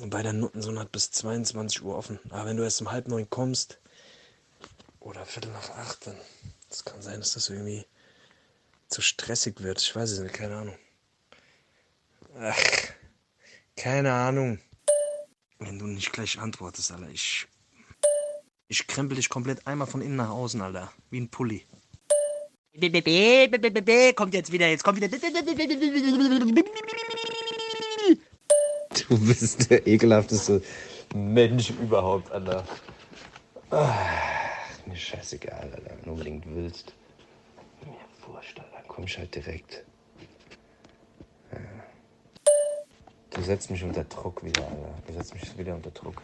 Bei 0.08 0.24
der 0.24 0.34
Nuttensohn 0.34 0.80
hat 0.80 0.92
bis 0.92 1.12
22 1.12 1.84
Uhr 1.84 1.96
offen. 1.96 2.20
Aber 2.32 2.48
wenn 2.48 2.58
du 2.58 2.64
erst 2.64 2.82
um 2.82 2.90
halb 2.90 3.08
neun 3.08 3.30
kommst 3.30 3.80
oder 5.00 5.24
Viertel 5.24 5.52
nach 5.52 5.70
acht, 5.70 6.08
dann 6.08 6.18
das 6.68 6.84
kann 6.84 7.00
sein, 7.04 7.20
dass 7.20 7.34
das 7.34 7.50
irgendwie 7.50 7.86
zu 8.88 9.04
stressig 9.04 9.62
wird. 9.62 9.80
Ich 9.80 9.96
weiß 9.96 10.10
es 10.10 10.20
nicht, 10.20 10.34
keine 10.34 10.56
Ahnung. 10.56 10.80
Ach, 12.40 12.58
keine 13.76 14.14
Ahnung. 14.14 14.60
Wenn 15.60 15.78
du 15.78 15.86
nicht 15.86 16.12
gleich 16.12 16.40
antwortest, 16.40 16.92
Alter, 16.92 17.10
ich. 17.10 17.48
Ich 18.68 18.88
krempel 18.88 19.18
dich 19.18 19.30
komplett 19.30 19.68
einmal 19.68 19.86
von 19.86 20.02
innen 20.02 20.16
nach 20.16 20.32
außen, 20.32 20.60
Alter. 20.60 20.92
Wie 21.12 21.22
ein 21.22 21.30
Pulli. 21.30 21.68
Kommt 22.74 24.34
jetzt 24.34 24.52
wieder, 24.52 24.68
jetzt 24.68 24.84
kommt 24.84 24.98
wieder. 24.98 25.10
Du 29.10 29.20
bist 29.20 29.70
der 29.70 29.86
ekelhafteste 29.86 30.62
Mensch 31.14 31.72
überhaupt, 31.72 32.32
Alter. 32.32 32.64
Ach, 33.72 33.98
mir 34.86 34.96
scheißegal, 34.96 35.70
Alter. 35.74 35.92
Wenn 35.98 36.06
du 36.06 36.12
unbedingt 36.12 36.46
willst. 36.48 36.94
Mir 37.82 37.94
wurscht, 38.26 38.58
Alter. 38.58 38.84
Komm 38.88 39.04
ich 39.04 39.18
halt 39.18 39.36
direkt. 39.36 39.84
Du 43.32 43.42
setzt 43.42 43.70
mich 43.70 43.84
unter 43.84 44.06
Druck 44.06 44.46
wieder, 44.46 44.64
Alter. 44.64 44.94
Du 45.08 45.14
setzt 45.14 45.34
mich 45.34 45.58
wieder 45.58 45.76
unter 45.76 45.92
Druck. 45.92 46.22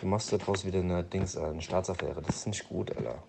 Du 0.00 0.06
machst 0.06 0.32
daraus 0.32 0.64
wieder 0.64 0.80
eine 0.80 1.04
Dings, 1.04 1.36
eine 1.36 1.62
Staatsaffäre. 1.62 2.20
Das 2.22 2.36
ist 2.36 2.46
nicht 2.48 2.68
gut, 2.68 2.96
Alter. 2.96 3.22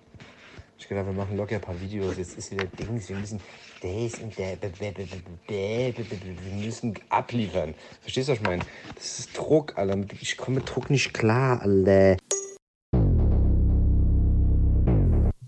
Ich 0.77 0.87
gedacht, 0.87 1.05
wir 1.05 1.13
machen 1.13 1.37
locker 1.37 1.55
ein 1.55 1.61
paar 1.61 1.79
Videos. 1.79 2.17
Jetzt 2.17 2.37
ist 2.37 2.51
wieder 2.51 2.65
Dings. 2.65 3.09
Wir 3.09 3.15
müssen 3.15 3.39
das 3.81 4.21
und. 4.21 4.37
Wir 4.37 6.65
müssen 6.65 6.93
abliefern. 7.09 7.73
Verstehst 8.01 8.27
du, 8.27 8.33
was 8.33 8.39
ich 8.39 8.45
meine? 8.45 8.63
Das 8.95 9.19
ist 9.19 9.37
Druck, 9.37 9.77
Alter. 9.77 9.97
Ich 10.21 10.37
komme 10.37 10.57
mit 10.57 10.69
Druck 10.69 10.89
nicht 10.89 11.13
klar, 11.13 11.61
Alter. 11.61 12.17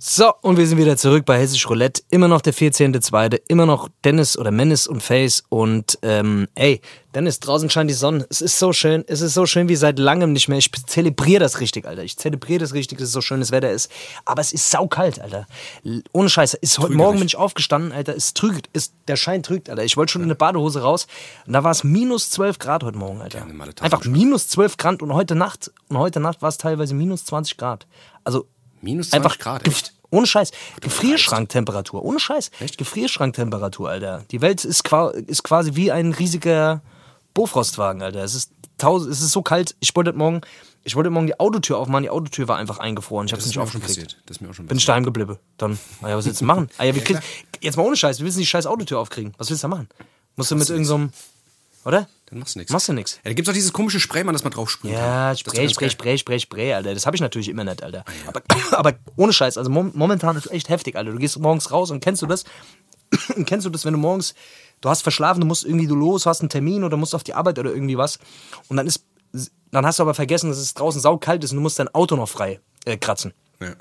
So, 0.09 0.33
und 0.41 0.55
wir 0.55 0.65
sind 0.65 0.77
wieder 0.77 0.95
zurück 0.95 1.25
bei 1.25 1.37
Hessisch 1.37 1.69
Roulette. 1.69 2.01
Immer 2.09 2.29
noch 2.29 2.39
der 2.39 2.53
14.2., 2.53 3.41
immer 3.49 3.65
noch 3.65 3.89
Dennis 4.05 4.37
oder 4.37 4.51
Menace 4.51 4.87
und 4.87 5.03
Face. 5.03 5.43
Und 5.49 5.99
ähm, 6.01 6.47
ey, 6.55 6.79
Dennis, 7.13 7.41
draußen 7.41 7.69
scheint 7.69 7.89
die 7.89 7.93
Sonne. 7.93 8.25
Es 8.29 8.39
ist 8.39 8.57
so 8.57 8.71
schön. 8.71 9.03
Es 9.07 9.19
ist 9.19 9.33
so 9.33 9.45
schön 9.45 9.67
wie 9.67 9.75
seit 9.75 9.99
langem 9.99 10.31
nicht 10.31 10.47
mehr. 10.47 10.59
Ich 10.59 10.71
zelebriere 10.71 11.41
das 11.41 11.59
richtig, 11.59 11.85
Alter. 11.85 12.05
Ich 12.05 12.15
zelebriere 12.15 12.59
das 12.59 12.73
richtig, 12.73 12.99
dass 12.99 13.09
es 13.09 13.13
so 13.13 13.19
schönes 13.19 13.51
Wetter 13.51 13.69
ist. 13.69 13.91
Aber 14.23 14.39
es 14.39 14.53
ist 14.53 14.71
saukalt, 14.71 15.19
Alter. 15.19 15.45
Ohne 16.13 16.29
Scheiße. 16.29 16.55
Ist 16.61 16.79
heute 16.79 16.93
Morgen 16.93 17.17
bin 17.17 17.27
ich 17.27 17.35
aufgestanden, 17.35 17.91
Alter. 17.91 18.15
Es 18.15 18.33
trügt. 18.33 18.69
Ist, 18.71 18.93
der 19.09 19.17
Schein 19.17 19.43
trügt, 19.43 19.69
Alter. 19.69 19.83
Ich 19.83 19.97
wollte 19.97 20.13
schon 20.13 20.21
in 20.21 20.27
eine 20.27 20.35
Badehose 20.35 20.83
raus. 20.83 21.07
Und 21.45 21.51
da 21.51 21.65
war 21.65 21.71
es 21.71 21.83
minus 21.83 22.29
12 22.29 22.59
Grad 22.59 22.85
heute 22.85 22.97
Morgen, 22.97 23.21
Alter. 23.21 23.45
Einfach 23.81 24.05
minus 24.05 24.47
12 24.47 24.77
Grad. 24.77 25.01
Und 25.01 25.13
heute 25.13 25.35
Nacht, 25.35 25.69
und 25.89 25.97
heute 25.97 26.21
Nacht 26.21 26.41
war 26.41 26.47
es 26.47 26.57
teilweise 26.57 26.95
minus 26.95 27.25
20 27.25 27.57
Grad. 27.57 27.87
Also 28.23 28.47
Minus 28.81 29.09
20 29.09 29.25
einfach 29.25 29.39
Grad, 29.39 29.67
echt? 29.67 29.93
Ohne 30.09 30.25
Scheiß. 30.25 30.51
Gefrierschranktemperatur. 30.81 32.03
Ohne 32.03 32.19
Scheiß. 32.19 32.51
Echt? 32.59 32.77
Gefrierschranktemperatur, 32.77 33.89
Alter. 33.89 34.23
Die 34.31 34.41
Welt 34.41 34.63
ist, 34.63 34.83
ist 35.27 35.43
quasi 35.43 35.75
wie 35.75 35.91
ein 35.91 36.13
riesiger 36.13 36.81
Bofrostwagen, 37.33 38.01
Alter. 38.01 38.23
Es 38.23 38.33
ist, 38.33 38.51
tausend, 38.77 39.11
es 39.11 39.21
ist 39.21 39.31
so 39.31 39.41
kalt. 39.41 39.75
Ich 39.79 39.95
wollte 39.95 40.13
morgen, 40.13 40.41
ich 40.83 40.95
wollte 40.95 41.09
morgen 41.09 41.27
die 41.27 41.39
Autotür 41.39 41.77
aufmachen. 41.77 42.03
Die 42.03 42.09
Autotür 42.09 42.47
war 42.47 42.57
einfach 42.57 42.79
eingefroren. 42.79 43.27
Ich 43.27 43.33
hab's 43.33 43.45
nicht 43.45 43.59
aufgekriegt. 43.59 44.17
Das 44.25 44.37
ist 44.37 44.41
mir 44.41 44.49
auch 44.49 44.53
schon 44.53 44.65
passiert. 44.65 44.79
Bin 44.79 44.85
daheim 44.85 45.03
geblieben. 45.03 45.37
Dann, 45.57 45.77
naja, 46.01 46.17
was 46.17 46.25
willst 46.25 46.41
du 46.41 46.45
machen? 46.45 46.69
Ah, 46.77 46.85
ja, 46.85 46.93
ja, 46.93 47.19
jetzt 47.61 47.75
mal 47.75 47.83
ohne 47.83 47.97
Scheiß. 47.97 48.19
Wir 48.19 48.31
du 48.31 48.37
die 48.37 48.45
scheiß 48.45 48.65
Autotür 48.65 48.99
aufkriegen? 48.99 49.33
Was 49.37 49.49
willst 49.49 49.63
du 49.63 49.67
da 49.67 49.75
machen? 49.75 49.89
Musst 50.35 50.51
du 50.51 50.55
mit 50.55 50.69
irgendeinem, 50.69 51.11
so 51.11 51.36
oder? 51.87 52.07
Dann 52.25 52.39
machst 52.39 52.55
du 52.55 52.59
nichts. 52.59 52.73
Machst 52.73 52.89
du 52.89 52.93
nichts. 52.93 53.15
Ja, 53.23 53.29
da 53.29 53.33
gibt's 53.33 53.49
auch 53.49 53.53
dieses 53.53 53.71
komische 53.71 54.01
Spraymann, 54.01 54.33
das 54.33 54.43
man 54.43 54.51
drauf 54.51 54.69
sprüht. 54.69 54.91
Ja, 54.91 55.33
Spray, 55.33 55.69
Spray, 55.69 55.89
Spray, 55.89 56.17
Spray, 56.17 56.39
Spray, 56.39 56.73
Alter. 56.73 56.93
Das 56.93 57.05
habe 57.05 57.15
ich 57.15 57.21
natürlich 57.21 57.47
immer 57.47 57.63
nicht, 57.63 57.81
Alter. 57.81 58.03
Ah, 58.05 58.27
aber, 58.27 58.41
aber 58.71 58.93
ohne 59.15 59.31
Scheiß, 59.31 59.57
also 59.57 59.69
momentan 59.71 60.35
ist 60.35 60.47
es 60.47 60.51
echt 60.51 60.67
heftig, 60.67 60.97
Alter. 60.97 61.11
Du 61.11 61.17
gehst 61.17 61.39
morgens 61.39 61.71
raus 61.71 61.89
und 61.89 62.03
kennst 62.03 62.21
du 62.21 62.25
das? 62.25 62.43
kennst 63.45 63.65
du 63.65 63.69
das, 63.69 63.85
wenn 63.85 63.93
du 63.93 63.99
morgens, 63.99 64.35
du 64.81 64.89
hast 64.89 65.01
verschlafen, 65.01 65.39
du 65.39 65.47
musst 65.47 65.63
irgendwie 65.63 65.87
du 65.87 65.95
los, 65.95 66.25
hast 66.25 66.41
einen 66.41 66.49
Termin 66.49 66.83
oder 66.83 66.97
musst 66.97 67.15
auf 67.15 67.23
die 67.23 67.33
Arbeit 67.33 67.57
oder 67.57 67.71
irgendwie 67.71 67.97
was. 67.97 68.19
Und 68.67 68.75
dann 68.75 68.85
ist, 68.85 69.05
dann 69.71 69.85
hast 69.85 69.99
du 69.99 70.03
aber 70.03 70.13
vergessen, 70.13 70.49
dass 70.49 70.59
es 70.59 70.73
draußen 70.73 70.99
saukalt 70.99 71.45
ist 71.45 71.51
und 71.51 71.57
du 71.57 71.61
musst 71.61 71.79
dein 71.79 71.93
Auto 71.95 72.17
noch 72.17 72.27
frei 72.27 72.59
äh, 72.83 72.97
kratzen. 72.97 73.33
Ja. 73.61 73.75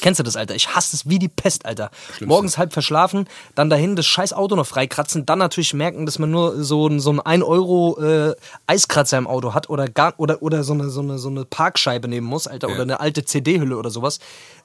Kennst 0.00 0.20
du 0.20 0.24
das, 0.24 0.36
Alter? 0.36 0.54
Ich 0.54 0.74
hasse 0.74 0.96
es 0.96 1.08
wie 1.08 1.18
die 1.18 1.28
Pest, 1.28 1.66
Alter. 1.66 1.90
Schlimmste. 2.06 2.26
Morgens 2.26 2.58
halb 2.58 2.72
verschlafen, 2.72 3.28
dann 3.54 3.70
dahin 3.70 3.96
das 3.96 4.06
scheiß 4.06 4.32
Auto 4.32 4.56
noch 4.56 4.66
freikratzen, 4.66 5.26
dann 5.26 5.38
natürlich 5.38 5.74
merken, 5.74 6.06
dass 6.06 6.18
man 6.18 6.30
nur 6.30 6.62
so, 6.62 6.98
so 6.98 7.10
einen 7.10 7.20
1 7.20 7.44
Euro 7.44 8.00
äh, 8.00 8.34
Eiskratzer 8.66 9.18
im 9.18 9.26
Auto 9.26 9.54
hat 9.54 9.68
oder 9.70 9.88
gar 9.88 10.14
oder, 10.18 10.42
oder 10.42 10.64
so, 10.64 10.74
eine, 10.74 10.90
so, 10.90 11.00
eine, 11.00 11.18
so 11.18 11.28
eine 11.28 11.44
Parkscheibe 11.44 12.08
nehmen 12.08 12.26
muss, 12.26 12.46
Alter, 12.46 12.68
ja. 12.68 12.74
oder 12.74 12.82
eine 12.82 13.00
alte 13.00 13.24
CD-Hülle 13.24 13.76
oder 13.76 13.90
sowas. 13.90 14.18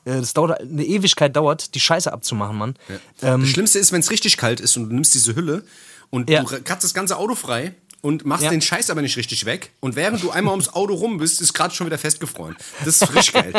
Äh, 0.06 0.20
das 0.20 0.34
dauert 0.34 0.60
eine 0.62 0.84
Ewigkeit 0.84 1.36
dauert, 1.36 1.76
die 1.76 1.80
Scheiße 1.80 2.12
abzumachen, 2.12 2.58
Mann. 2.58 2.76
Ja. 3.22 3.34
Ähm, 3.34 3.42
das 3.42 3.50
Schlimmste 3.50 3.80
ist, 3.80 3.92
wenn 3.92 4.02
es 4.02 4.12
richtig 4.12 4.38
kalt 4.38 4.60
ist 4.60 4.78
und 4.78 4.90
du 4.90 4.94
nimmst 4.94 5.14
diese 5.14 5.36
Hülle 5.36 5.64
und 6.10 6.30
ja. 6.30 6.44
du 6.44 6.62
kratzt 6.62 6.84
das 6.84 6.94
ganze 6.94 7.18
Auto 7.18 7.36
frei 7.36 7.74
und 8.02 8.26
machst 8.26 8.46
ja. 8.46 8.50
den 8.50 8.62
Scheiß 8.62 8.90
aber 8.90 9.02
nicht 9.02 9.18
richtig 9.18 9.46
weg. 9.46 9.72
Und 9.80 9.96
während 9.96 10.24
du 10.24 10.32
einmal 10.32 10.54
ums 10.54 10.70
Auto 10.70 10.94
rum 10.94 11.18
bist, 11.18 11.42
ist 11.42 11.54
gerade 11.54 11.74
schon 11.74 11.88
wieder 11.88 11.98
festgefroren. 11.98 12.56
Das 12.86 13.02
ist 13.02 13.06
frisch 13.06 13.34
geil. 13.34 13.54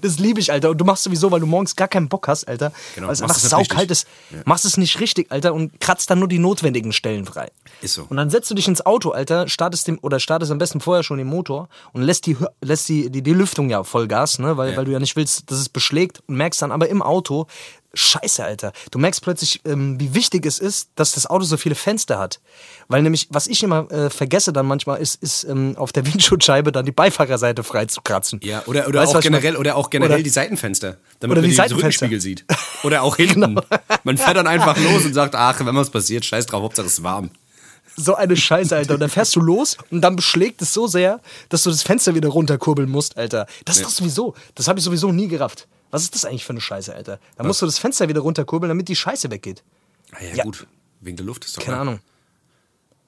Das 0.00 0.18
liebe 0.18 0.40
ich, 0.40 0.52
Alter. 0.52 0.70
Und 0.70 0.78
du 0.78 0.84
machst 0.84 1.04
sowieso, 1.04 1.30
weil 1.30 1.40
du 1.40 1.46
morgens 1.46 1.76
gar 1.76 1.88
keinen 1.88 2.08
Bock 2.08 2.28
hast, 2.28 2.46
Alter. 2.46 2.72
Genau, 2.94 3.08
weil 3.08 3.14
es 3.14 3.22
einfach 3.22 3.38
saukalt 3.38 3.90
ist. 3.90 4.06
Ja. 4.30 4.38
Machst 4.44 4.64
es 4.64 4.76
nicht 4.76 5.00
richtig, 5.00 5.30
Alter, 5.30 5.54
und 5.54 5.80
kratzt 5.80 6.10
dann 6.10 6.18
nur 6.18 6.28
die 6.28 6.38
notwendigen 6.38 6.92
Stellen 6.92 7.24
frei. 7.24 7.50
Ist 7.82 7.94
so. 7.94 8.06
Und 8.08 8.16
dann 8.16 8.30
setzt 8.30 8.50
du 8.50 8.54
dich 8.54 8.68
ins 8.68 8.84
Auto, 8.84 9.10
Alter, 9.10 9.48
startest 9.48 9.88
dem, 9.88 9.98
oder 10.02 10.20
startest 10.20 10.52
am 10.52 10.58
besten 10.58 10.80
vorher 10.80 11.02
schon 11.02 11.18
den 11.18 11.26
Motor 11.26 11.68
und 11.92 12.02
lässt 12.02 12.26
die, 12.26 12.36
lässt 12.60 12.88
die, 12.88 13.10
die, 13.10 13.22
die 13.22 13.32
Lüftung 13.32 13.70
ja 13.70 13.82
Vollgas, 13.84 14.38
ne? 14.38 14.56
Weil, 14.56 14.72
ja. 14.72 14.76
weil 14.76 14.84
du 14.84 14.92
ja 14.92 15.00
nicht 15.00 15.16
willst, 15.16 15.50
dass 15.50 15.58
es 15.58 15.68
beschlägt 15.68 16.22
und 16.26 16.36
merkst 16.36 16.62
dann 16.62 16.72
aber 16.72 16.88
im 16.88 17.02
Auto, 17.02 17.46
Scheiße, 17.94 18.44
Alter. 18.44 18.72
Du 18.90 18.98
merkst 18.98 19.22
plötzlich, 19.22 19.60
ähm, 19.64 19.98
wie 20.00 20.14
wichtig 20.14 20.46
es 20.46 20.58
ist, 20.58 20.90
dass 20.96 21.12
das 21.12 21.26
Auto 21.26 21.44
so 21.44 21.56
viele 21.56 21.74
Fenster 21.74 22.18
hat. 22.18 22.40
Weil 22.88 23.02
nämlich, 23.02 23.28
was 23.30 23.46
ich 23.46 23.62
immer 23.62 23.90
äh, 23.90 24.10
vergesse 24.10 24.52
dann 24.52 24.66
manchmal, 24.66 25.00
ist, 25.00 25.22
ist 25.22 25.44
ähm, 25.44 25.76
auf 25.76 25.92
der 25.92 26.06
Windschutzscheibe 26.12 26.72
dann 26.72 26.84
die 26.84 26.92
Beifahrerseite 26.92 27.62
frei 27.62 27.86
zu 27.86 28.02
kratzen. 28.02 28.40
Ja, 28.42 28.62
oder, 28.66 28.88
oder, 28.88 29.00
weißt, 29.00 29.16
auch, 29.16 29.20
generell, 29.20 29.56
oder 29.56 29.76
auch 29.76 29.90
generell 29.90 30.16
oder, 30.16 30.22
die 30.22 30.30
Seitenfenster, 30.30 30.96
damit 31.20 31.36
man 31.36 31.44
die, 31.44 31.56
die 31.56 31.74
Rückenspiegel 31.74 32.20
sieht. 32.20 32.44
Oder 32.82 33.02
auch 33.02 33.16
hinten. 33.16 33.40
genau. 33.40 33.62
Man 34.02 34.18
fährt 34.18 34.36
dann 34.36 34.46
einfach 34.46 34.76
los 34.76 35.04
und 35.04 35.14
sagt, 35.14 35.34
ach, 35.34 35.64
wenn 35.64 35.74
was 35.74 35.90
passiert, 35.90 36.24
scheiß 36.24 36.46
drauf, 36.46 36.62
Hauptsache 36.62 36.86
es 36.86 36.94
ist 36.94 37.02
warm. 37.02 37.30
So 37.96 38.14
eine 38.16 38.36
Scheiße, 38.36 38.74
Alter. 38.74 38.94
Und 38.94 39.00
dann 39.00 39.10
fährst 39.10 39.36
du 39.36 39.40
los 39.40 39.76
und 39.90 40.00
dann 40.00 40.16
beschlägt 40.16 40.60
es 40.62 40.72
so 40.72 40.86
sehr, 40.86 41.20
dass 41.48 41.62
du 41.62 41.70
das 41.70 41.82
Fenster 41.82 42.14
wieder 42.14 42.28
runterkurbeln 42.28 42.90
musst, 42.90 43.16
Alter. 43.16 43.46
Das 43.64 43.76
ist 43.76 43.82
ja. 43.82 43.86
doch 43.86 43.94
sowieso, 43.94 44.34
das 44.54 44.66
habe 44.66 44.78
ich 44.78 44.84
sowieso 44.84 45.12
nie 45.12 45.28
gerafft. 45.28 45.68
Was 45.94 46.02
ist 46.02 46.16
das 46.16 46.24
eigentlich 46.24 46.44
für 46.44 46.50
eine 46.50 46.60
Scheiße, 46.60 46.92
Alter? 46.92 47.20
Da 47.36 47.44
musst 47.44 47.62
du 47.62 47.66
das 47.66 47.78
Fenster 47.78 48.08
wieder 48.08 48.20
runterkurbeln, 48.20 48.68
damit 48.68 48.88
die 48.88 48.96
Scheiße 48.96 49.30
weggeht. 49.30 49.62
Ah 50.10 50.24
ja, 50.24 50.34
ja, 50.34 50.42
gut. 50.42 50.66
Wegen 51.00 51.16
der 51.16 51.24
Luft 51.24 51.44
ist 51.44 51.56
doch 51.56 51.62
Keine. 51.62 51.78
Ahnung. 51.78 52.00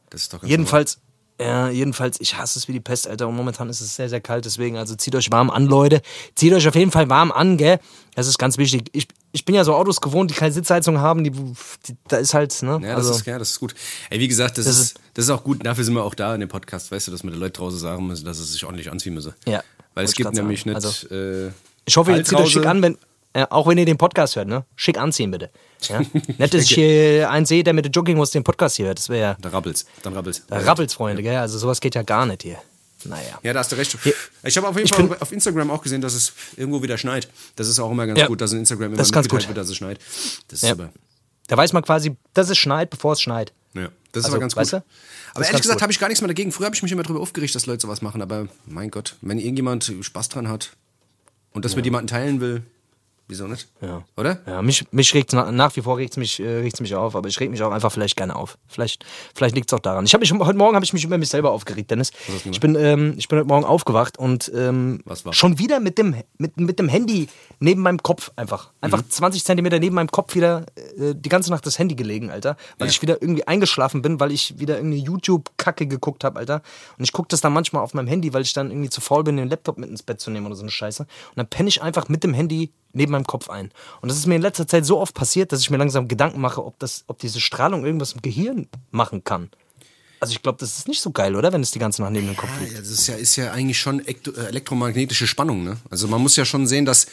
Das 0.09 0.23
ist 0.23 0.33
doch 0.33 0.41
ganz 0.41 0.49
Jedenfalls, 0.49 1.01
ja, 1.41 1.69
jedenfalls, 1.69 2.21
ich 2.21 2.39
hasse 2.39 2.61
es 2.61 2.69
wie 2.69 2.73
die 2.73 2.79
Pest, 2.79 3.09
Alter. 3.09 3.27
Und 3.27 3.35
momentan 3.35 3.69
ist 3.71 3.81
es 3.81 3.97
sehr, 3.97 4.09
sehr 4.09 4.21
kalt. 4.21 4.45
Deswegen, 4.45 4.77
also 4.77 4.95
zieht 4.95 5.17
euch 5.17 5.33
warm 5.33 5.51
an, 5.51 5.67
Leute. 5.67 6.01
Zieht 6.37 6.53
euch 6.53 6.69
auf 6.69 6.77
jeden 6.77 6.93
Fall 6.93 7.11
warm 7.11 7.33
an, 7.33 7.57
gell? 7.57 7.81
Das 8.15 8.29
ist 8.29 8.39
ganz 8.39 8.57
wichtig. 8.57 8.89
Ich, 8.93 9.09
ich 9.33 9.45
bin 9.45 9.57
ja 9.57 9.65
so 9.65 9.75
Autos 9.75 10.01
gewohnt, 10.01 10.31
die 10.31 10.35
keine 10.35 10.53
Sitzheizung 10.53 11.01
haben. 11.01 11.25
Die, 11.25 11.33
die 11.33 11.97
da 12.07 12.19
ist 12.19 12.35
halt, 12.35 12.63
ne? 12.63 12.79
Ja, 12.83 12.95
das, 12.95 13.09
also, 13.09 13.15
ist, 13.15 13.27
ja, 13.27 13.37
das 13.37 13.51
ist 13.51 13.59
gut. 13.59 13.75
Ey, 14.11 14.21
wie 14.21 14.29
gesagt, 14.29 14.59
das, 14.59 14.67
das 14.67 14.79
ist, 14.79 15.01
das 15.15 15.25
ist 15.25 15.31
auch 15.33 15.43
gut. 15.43 15.67
Dafür 15.67 15.83
sind 15.83 15.95
wir 15.95 16.05
auch 16.05 16.15
da 16.15 16.37
in 16.37 16.41
dem 16.41 16.49
Podcast, 16.49 16.93
weißt 16.93 17.09
du, 17.09 17.11
dass 17.11 17.25
wir 17.25 17.33
den 17.33 17.41
Leuten 17.41 17.55
draußen 17.55 17.81
sagen 17.81 18.07
müssen, 18.07 18.25
dass 18.25 18.39
sie 18.39 18.45
sich 18.45 18.65
ordentlich 18.65 18.93
anziehen 18.93 19.15
müssen. 19.15 19.35
Ja. 19.45 19.65
Weil 19.95 20.05
es 20.05 20.15
gibt 20.15 20.33
nämlich 20.35 20.61
sagen. 20.61 20.77
nicht. 20.77 20.87
Also, 20.87 21.09
äh, 21.09 21.51
ich 21.87 21.97
hoffe, 21.97 22.13
ihr 22.13 22.25
zieht 22.25 22.39
euch 22.39 22.51
schick 22.51 22.67
an, 22.67 22.83
wenn, 22.83 22.99
äh, 23.33 23.47
auch 23.51 23.67
wenn 23.67 23.79
ihr 23.79 23.85
den 23.85 23.97
Podcast 23.97 24.37
hört, 24.37 24.49
ne? 24.49 24.65
Schick 24.75 24.99
anziehen, 24.99 25.31
bitte. 25.31 25.51
Ja? 25.83 26.01
Nicht, 26.39 26.55
dass 26.55 26.63
ich 26.63 26.75
hier 26.75 27.31
einen 27.31 27.47
sehe, 27.47 27.63
der 27.63 27.75
mit 27.75 27.85
der 27.85 27.93
Jogginghose 27.93 28.33
den 28.33 28.45
Podcast 28.45 28.77
hier 28.77 28.87
hört. 28.87 28.99
Das 28.99 29.09
wäre 29.09 29.21
ja. 29.21 29.37
Da 29.41 29.51
rappelt's. 29.51 29.87
Dann 30.03 30.15
rappelt's. 30.15 30.43
Da 30.47 30.59
rappelt's, 30.59 30.95
Freunde, 30.95 31.23
gell? 31.23 31.37
Also 31.37 31.59
sowas 31.59 31.81
geht 31.81 31.95
ja 31.95 32.03
gar 32.03 32.27
nicht 32.27 32.43
hier. 32.43 32.59
Naja. 33.05 33.39
Ja, 33.43 33.53
da 33.53 33.61
hast 33.61 33.71
du 33.71 33.77
recht. 33.77 33.97
Ich 34.43 34.57
habe 34.57 34.69
auf 34.69 34.77
jeden 34.77 34.89
Fall 34.89 35.17
auf 35.21 35.31
Instagram 35.31 35.71
auch 35.71 35.83
gesehen, 35.83 36.01
dass 36.01 36.15
es 36.15 36.33
irgendwo 36.57 36.83
wieder 36.83 36.99
schneit. 36.99 37.29
Das 37.55 37.69
ist 37.69 37.79
auch 37.79 37.91
immer 37.91 38.07
ganz 38.07 38.19
ja. 38.19 38.27
gut, 38.27 38.41
dass 38.41 38.53
in 38.53 38.61
Instagram 38.61 38.87
immer 38.87 38.97
das 38.97 39.13
mitgeteilt 39.13 39.49
wird, 39.49 39.59
dass 39.59 39.69
es 39.69 39.77
schneit. 39.77 40.01
Das 40.49 40.63
ist 40.63 40.63
ja. 40.63 40.71
super. 40.71 40.91
Da 41.47 41.57
weiß 41.57 41.73
man 41.73 41.83
quasi, 41.83 42.17
dass 42.35 42.51
es 42.51 42.59
schneit, 42.59 42.91
bevor 42.91 43.13
es 43.13 43.21
schneit. 43.21 43.53
Ja, 43.75 43.91
das 44.11 44.21
ist 44.21 44.25
also, 44.25 44.29
aber 44.31 44.41
ganz 44.41 44.55
gut. 44.57 44.73
Du? 44.73 44.83
Aber 45.35 45.45
ehrlich 45.45 45.63
gesagt 45.63 45.83
habe 45.83 45.93
ich 45.93 46.01
gar 46.01 46.09
nichts 46.09 46.23
mehr 46.23 46.29
dagegen. 46.29 46.51
Früher 46.51 46.67
habe 46.67 46.75
ich 46.75 46.83
mich 46.83 46.91
immer 46.91 47.03
darüber 47.03 47.21
aufgeregt, 47.21 47.55
dass 47.55 47.67
Leute 47.67 47.83
sowas 47.83 48.03
machen. 48.03 48.23
Aber 48.23 48.49
mein 48.65 48.91
Gott, 48.91 49.17
wenn 49.21 49.39
irgendjemand 49.39 49.93
Spaß 50.01 50.31
dran 50.31 50.49
hat 50.49 50.71
und 51.57 51.65
das 51.65 51.73
ja. 51.73 51.77
mit 51.77 51.87
jemandem 51.87 52.09
teilen 52.09 52.41
will, 52.41 52.63
Wieso 53.29 53.49
nicht? 53.49 53.67
Ja. 53.81 54.05
Oder? 54.17 54.39
Ja, 54.47 54.63
mich, 54.63 54.87
mich 54.93 55.13
regt 55.13 55.33
nach, 55.33 55.51
nach 55.51 55.75
wie 55.75 55.81
vor 55.81 55.97
regt 55.97 56.17
mich, 56.17 56.39
äh, 56.39 56.63
mich 56.63 56.95
auf, 56.95 57.17
aber 57.17 57.29
ich 57.29 57.41
reg 57.41 57.51
mich 57.51 57.61
auch 57.61 57.73
einfach 57.73 57.91
vielleicht 57.91 58.17
gerne 58.17 58.37
auf. 58.37 58.57
Vielleicht, 58.69 59.05
vielleicht 59.35 59.57
liegt 59.57 59.69
es 59.69 59.75
auch 59.75 59.81
daran. 59.81 60.05
Ich 60.05 60.15
habe 60.15 60.21
mich 60.21 60.33
heute 60.33 60.57
Morgen 60.57 60.77
habe 60.77 60.85
ich 60.85 60.93
mich 60.93 61.03
über 61.03 61.19
mich 61.19 61.29
selber 61.29 61.51
aufgeregt, 61.51 61.91
Dennis. 61.91 62.13
Ich 62.45 62.61
bin, 62.61 62.77
ähm, 62.77 63.15
ich 63.17 63.27
bin 63.27 63.41
heute 63.41 63.49
Morgen 63.49 63.65
aufgewacht 63.65 64.17
und 64.17 64.53
ähm, 64.55 65.03
schon 65.33 65.59
wieder 65.59 65.81
mit 65.81 65.99
dem, 65.99 66.15
mit, 66.39 66.57
mit 66.57 66.79
dem 66.79 66.89
Handy 66.89 67.29
neben 67.59 67.83
meinem 67.83 68.01
Kopf 68.01 68.31
einfach. 68.37 68.71
Einfach 68.81 68.99
mhm. 68.99 69.11
20 69.11 69.45
Zentimeter 69.45 69.81
neben 69.81 69.97
meinem 69.97 70.11
Kopf 70.11 70.37
wieder 70.37 70.65
äh, 70.77 71.15
die 71.15 71.29
ganze 71.29 71.51
Nacht 71.51 71.67
das 71.67 71.81
Handy 71.81 71.97
gelegen, 71.97 72.31
Alter. 72.31 72.57
Weil 72.79 72.87
ja. 72.87 72.93
ich 72.93 73.03
wieder 73.03 73.21
irgendwie 73.21 73.45
eingeschlafen 73.49 74.03
bin, 74.03 74.21
weil 74.21 74.31
ich 74.31 74.61
wieder 74.61 74.77
irgendeine 74.77 75.03
YouTube-Kacke 75.03 75.89
geguckt 75.89 76.23
habe, 76.23 76.39
Alter. 76.39 76.63
Und 76.97 77.03
ich 77.03 77.11
gucke 77.11 77.29
das 77.29 77.41
dann 77.41 77.53
manchmal 77.53 77.83
auf 77.83 77.93
meinem 77.93 78.07
Handy, 78.07 78.33
weil 78.33 78.43
ich 78.43 78.53
dann 78.53 78.71
irgendwie 78.71 78.91
zu 78.91 79.01
faul 79.01 79.25
bin, 79.25 79.37
den 79.37 79.49
Laptop 79.49 79.79
mit 79.79 79.91
ins 79.91 80.05
Bett 80.05 80.21
zu 80.21 80.31
nehmen 80.31 80.47
oder 80.47 80.55
so 80.55 80.63
eine 80.63 80.71
Scheiße. 80.71 81.03
Und 81.03 81.37
dann 81.37 81.49
penne 81.49 81.69
ich 81.69 81.83
einfach 81.83 82.09
mit 82.09 82.23
dem 82.23 82.33
Handy 82.33 82.71
neben 82.97 83.13
meinem 83.13 83.27
Kopf 83.27 83.49
ein. 83.51 83.71
Und 84.01 84.09
das 84.11 84.19
ist 84.19 84.27
mir 84.27 84.37
in 84.37 84.43
letzter 84.43 84.67
Zeit 84.67 84.85
so 84.85 84.99
oft 84.99 85.15
passiert, 85.15 85.53
dass 85.53 85.61
ich 85.61 85.71
mir 85.71 85.77
langsam 85.77 86.09
Gedanken 86.09 86.41
mache, 86.41 86.65
ob, 86.65 86.79
das, 86.79 87.05
ob 87.07 87.19
diese 87.19 87.41
Strahlung 87.41 87.85
irgendwas 87.85 88.13
im 88.13 88.23
Gehirn 88.23 88.69
machen 88.91 89.23
kann. 89.23 89.51
Also 90.19 90.33
ich 90.33 90.43
glaube, 90.43 90.59
das 90.59 90.79
ist 90.79 90.89
nicht 90.89 91.03
so 91.03 91.11
geil, 91.11 91.37
oder? 91.37 91.53
Wenn 91.53 91.61
es 91.61 91.71
die 91.71 91.79
ganze 91.79 92.03
Nacht 92.03 92.13
neben 92.13 92.27
dem 92.27 92.37
Kopf 92.37 92.51
liegt. 92.59 92.73
Ja, 92.73 92.79
das 92.79 92.89
ist 92.89 93.07
ja, 93.07 93.15
ist 93.17 93.37
ja 93.37 93.53
eigentlich 93.53 93.79
schon 93.79 94.05
äh, 94.05 94.15
elektromagnetische 94.49 95.27
Spannung, 95.27 95.63
ne? 95.63 95.77
Also 95.91 96.09
man 96.09 96.23
muss 96.23 96.37
ja 96.37 96.45
schon 96.45 96.67
sehen, 96.67 96.85
dass, 96.85 97.07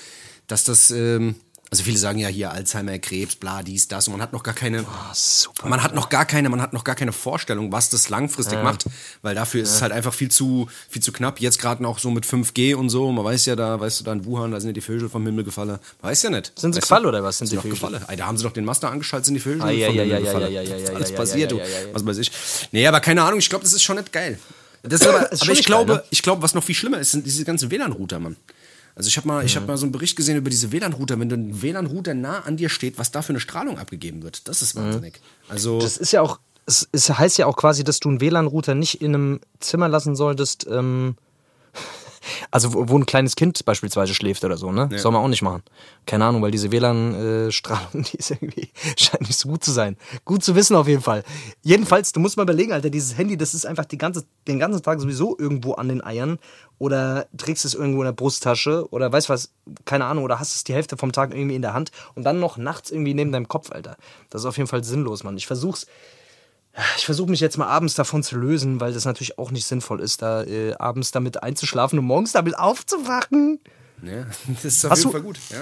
dass 0.48 0.64
das... 0.64 0.90
Ähm 0.92 1.36
also 1.74 1.86
viele 1.86 1.98
sagen 1.98 2.20
ja 2.20 2.28
hier 2.28 2.52
Alzheimer, 2.52 3.00
Krebs, 3.00 3.36
bla, 3.36 3.64
dies, 3.64 3.88
das. 3.88 4.08
Und 4.08 4.12
man 4.12 4.22
hat 4.22 4.32
noch 4.32 4.44
gar 4.44 4.54
keine. 4.54 4.84
Oh, 4.84 5.68
man 5.68 5.82
hat 5.82 5.96
noch 5.96 6.10
gar 6.10 6.24
keine, 6.24 6.48
man 6.50 6.62
hat 6.62 6.72
noch 6.72 6.84
gar 6.84 6.94
keine 6.94 7.12
Vorstellung, 7.12 7.72
was 7.72 7.90
das 7.90 8.10
langfristig 8.10 8.60
ja. 8.60 8.64
macht. 8.64 8.86
Weil 9.24 9.34
dafür 9.34 9.64
ist 9.64 9.70
ja. 9.70 9.76
es 9.78 9.82
halt 9.82 9.92
einfach 9.92 10.14
viel 10.14 10.30
zu, 10.30 10.70
viel 10.88 11.02
zu 11.02 11.12
knapp. 11.12 11.40
Jetzt 11.40 11.58
gerade 11.58 11.82
noch 11.82 11.98
so 11.98 12.12
mit 12.12 12.28
5G 12.28 12.76
und 12.76 12.90
so. 12.90 13.12
Man 13.12 13.26
weiß 13.26 13.48
ja 13.48 13.56
da, 13.56 13.80
weißt 13.80 14.02
du, 14.02 14.04
da 14.04 14.14
in 14.14 14.24
Wuhan, 14.24 14.52
da 14.52 14.60
sind 14.60 14.70
ja 14.70 14.74
die 14.74 14.82
Vögel 14.82 15.10
vom 15.10 15.26
Himmel 15.26 15.46
gefallen. 15.46 15.70
Man 15.70 15.80
weiß 16.12 16.22
ja 16.22 16.30
nicht. 16.30 16.52
Sind 16.56 16.76
sie 16.76 16.82
gefallen 16.82 17.08
oder 17.08 17.24
was 17.24 17.40
sind, 17.40 17.48
sind 17.48 17.58
die 17.58 17.62
Vögel? 17.64 17.72
gefallen? 17.72 18.06
Da 18.18 18.24
haben 18.28 18.38
sie 18.38 18.44
doch 18.44 18.54
den 18.54 18.66
Master 18.66 18.92
angeschaltet, 18.92 19.26
sind 19.26 19.34
die 19.34 19.40
Vögel 19.40 19.64
ah, 19.64 19.72
ja, 19.72 19.88
vom 19.88 19.96
ja, 19.96 20.04
Himmel 20.04 20.14
ja, 20.14 20.20
gefallen. 20.20 20.54
Ja, 20.54 20.62
ja, 20.62 20.76
ja, 20.76 20.90
ja, 20.90 20.94
Alles 20.94 21.12
passiert, 21.12 21.54
du. 21.54 21.60
Was 21.92 22.06
weiß 22.06 22.20
ich. 22.20 22.32
Nee, 22.72 22.86
aber 22.86 23.00
keine 23.00 23.24
Ahnung, 23.24 23.40
ich 23.40 23.50
glaube, 23.50 23.64
das 23.64 23.74
ist 23.74 23.82
schon 23.82 23.96
nicht 23.96 24.14
geil. 24.14 24.38
Das 24.84 25.02
ist 25.02 25.08
aber, 25.08 25.32
aber 25.42 25.52
ich 25.52 25.66
glaube, 25.66 25.94
ne? 25.94 26.04
ich 26.12 26.22
glaube, 26.22 26.44
was 26.44 26.54
noch 26.54 26.64
viel 26.64 26.76
schlimmer 26.76 27.00
ist, 27.00 27.14
sind 27.14 27.26
diese 27.26 27.44
ganzen 27.46 27.72
WLAN-Router, 27.72 28.20
Mann. 28.20 28.36
Also 28.96 29.08
ich 29.08 29.18
habe 29.18 29.28
mal, 29.28 29.44
ich 29.44 29.56
hab 29.56 29.68
mal 29.68 29.78
so 29.78 29.86
einen 29.86 29.92
Bericht 29.92 30.16
gesehen 30.16 30.38
über 30.38 30.50
diese 30.50 30.72
WLAN-Router. 30.72 31.20
Wenn 31.20 31.32
ein 31.32 31.62
WLAN-Router 31.62 32.14
nah 32.14 32.42
an 32.42 32.58
dir 32.58 32.70
steht, 32.70 32.98
was 32.98 33.12
da 33.12 33.22
für 33.22 33.30
eine 33.30 33.40
Strahlung 33.40 33.80
abgegeben 33.80 34.22
wird, 34.24 34.48
das 34.48 34.62
ist 34.62 34.76
wahnsinnig. 34.76 35.20
Also 35.50 35.80
das 35.80 35.98
ist 35.98 36.12
ja 36.12 36.22
auch, 36.22 36.40
es, 36.66 36.88
es 36.92 37.10
heißt 37.10 37.38
ja 37.38 37.48
auch 37.48 37.58
quasi, 37.58 37.84
dass 37.84 38.00
du 38.00 38.10
einen 38.10 38.22
WLAN-Router 38.22 38.76
nicht 38.76 39.02
in 39.02 39.16
einem 39.16 39.40
Zimmer 39.60 39.90
lassen 39.90 40.16
solltest, 40.16 40.68
ähm, 40.70 41.16
Also 42.52 42.74
wo, 42.74 42.90
wo, 42.90 42.98
ein 42.98 43.06
kleines 43.06 43.36
Kind 43.36 43.64
beispielsweise 43.66 44.14
schläft 44.14 44.44
oder 44.44 44.58
so, 44.58 44.72
ne? 44.72 44.90
Ja. 44.92 44.98
Soll 44.98 45.12
man 45.12 45.22
auch 45.22 45.28
nicht 45.28 45.42
machen. 45.42 45.64
Keine 46.06 46.26
Ahnung, 46.26 46.42
weil 46.42 46.52
diese 46.52 46.72
WLAN-Strahlung, 46.72 48.04
die 48.12 48.18
ist 48.18 48.32
irgendwie, 48.32 48.70
scheint 48.98 49.22
nicht 49.22 49.38
so 49.38 49.50
gut 49.50 49.64
zu 49.64 49.72
sein. 49.72 49.98
Gut 50.26 50.44
zu 50.44 50.56
wissen 50.56 50.76
auf 50.76 50.88
jeden 50.88 51.02
Fall. 51.02 51.24
Jedenfalls, 51.62 52.12
du 52.12 52.20
musst 52.20 52.38
mal 52.38 52.44
überlegen, 52.44 52.72
Alter, 52.72 52.90
dieses 52.90 53.18
Handy, 53.18 53.38
das 53.38 53.54
ist 53.54 53.66
einfach 53.66 53.86
die 53.86 53.98
ganze, 53.98 54.26
den 54.48 54.60
ganzen 54.60 54.82
Tag 54.82 55.00
sowieso 55.00 55.38
irgendwo 55.38 55.74
an 55.74 55.88
den 55.88 56.04
Eiern 56.04 56.40
oder 56.80 57.28
trägst 57.38 57.66
es 57.66 57.74
irgendwo 57.74 58.02
in 58.02 58.06
der 58.06 58.14
Brusttasche 58.14 58.88
oder 58.92 59.12
weißt 59.12 59.30
was, 59.30 59.52
keine 59.86 60.06
Ahnung, 60.06 60.24
oder 60.24 60.40
hast 60.40 60.56
es 60.56 60.64
die 60.64 60.74
Hälfte 60.74 60.98
vom 60.98 61.12
Tag 61.12 61.34
irgendwie 61.34 61.56
in 61.56 61.62
der 61.62 61.74
Hand 61.74 61.92
und 62.16 62.24
dann 62.24 62.40
noch 62.40 62.58
nachts 62.58 62.92
irgendwie 62.92 63.14
neben 63.14 63.32
deinem 63.32 63.48
Kopf, 63.48 63.72
Alter. 63.72 63.98
Das 64.30 64.42
ist 64.42 64.46
auf 64.46 64.58
jeden 64.58 64.68
Fall 64.68 64.84
sinnlos, 64.84 65.24
Mann. 65.24 65.38
Ich 65.38 65.48
versuch's 65.48 65.88
ich 66.98 67.06
versuche 67.06 67.30
mich 67.30 67.40
jetzt 67.40 67.58
mal 67.58 67.68
abends 67.68 67.94
davon 67.94 68.24
zu 68.24 68.38
lösen, 68.38 68.80
weil 68.80 68.94
das 68.94 69.06
natürlich 69.06 69.38
auch 69.38 69.52
nicht 69.52 69.66
sinnvoll 69.66 70.00
ist, 70.00 70.22
da 70.22 70.44
äh, 70.44 70.74
abends 70.76 71.12
damit 71.12 71.44
einzuschlafen 71.44 72.00
und 72.00 72.06
morgens 72.06 72.32
damit 72.32 72.58
aufzuwachen. 72.58 73.60
Ja, 74.02 74.26
das 74.64 74.66
ist 74.66 74.86
auf 74.86 74.92
hast 74.92 75.00
jeden 75.00 75.10
du, 75.10 75.18
Fall 75.18 75.22
gut. 75.22 75.40
Ja. 75.50 75.60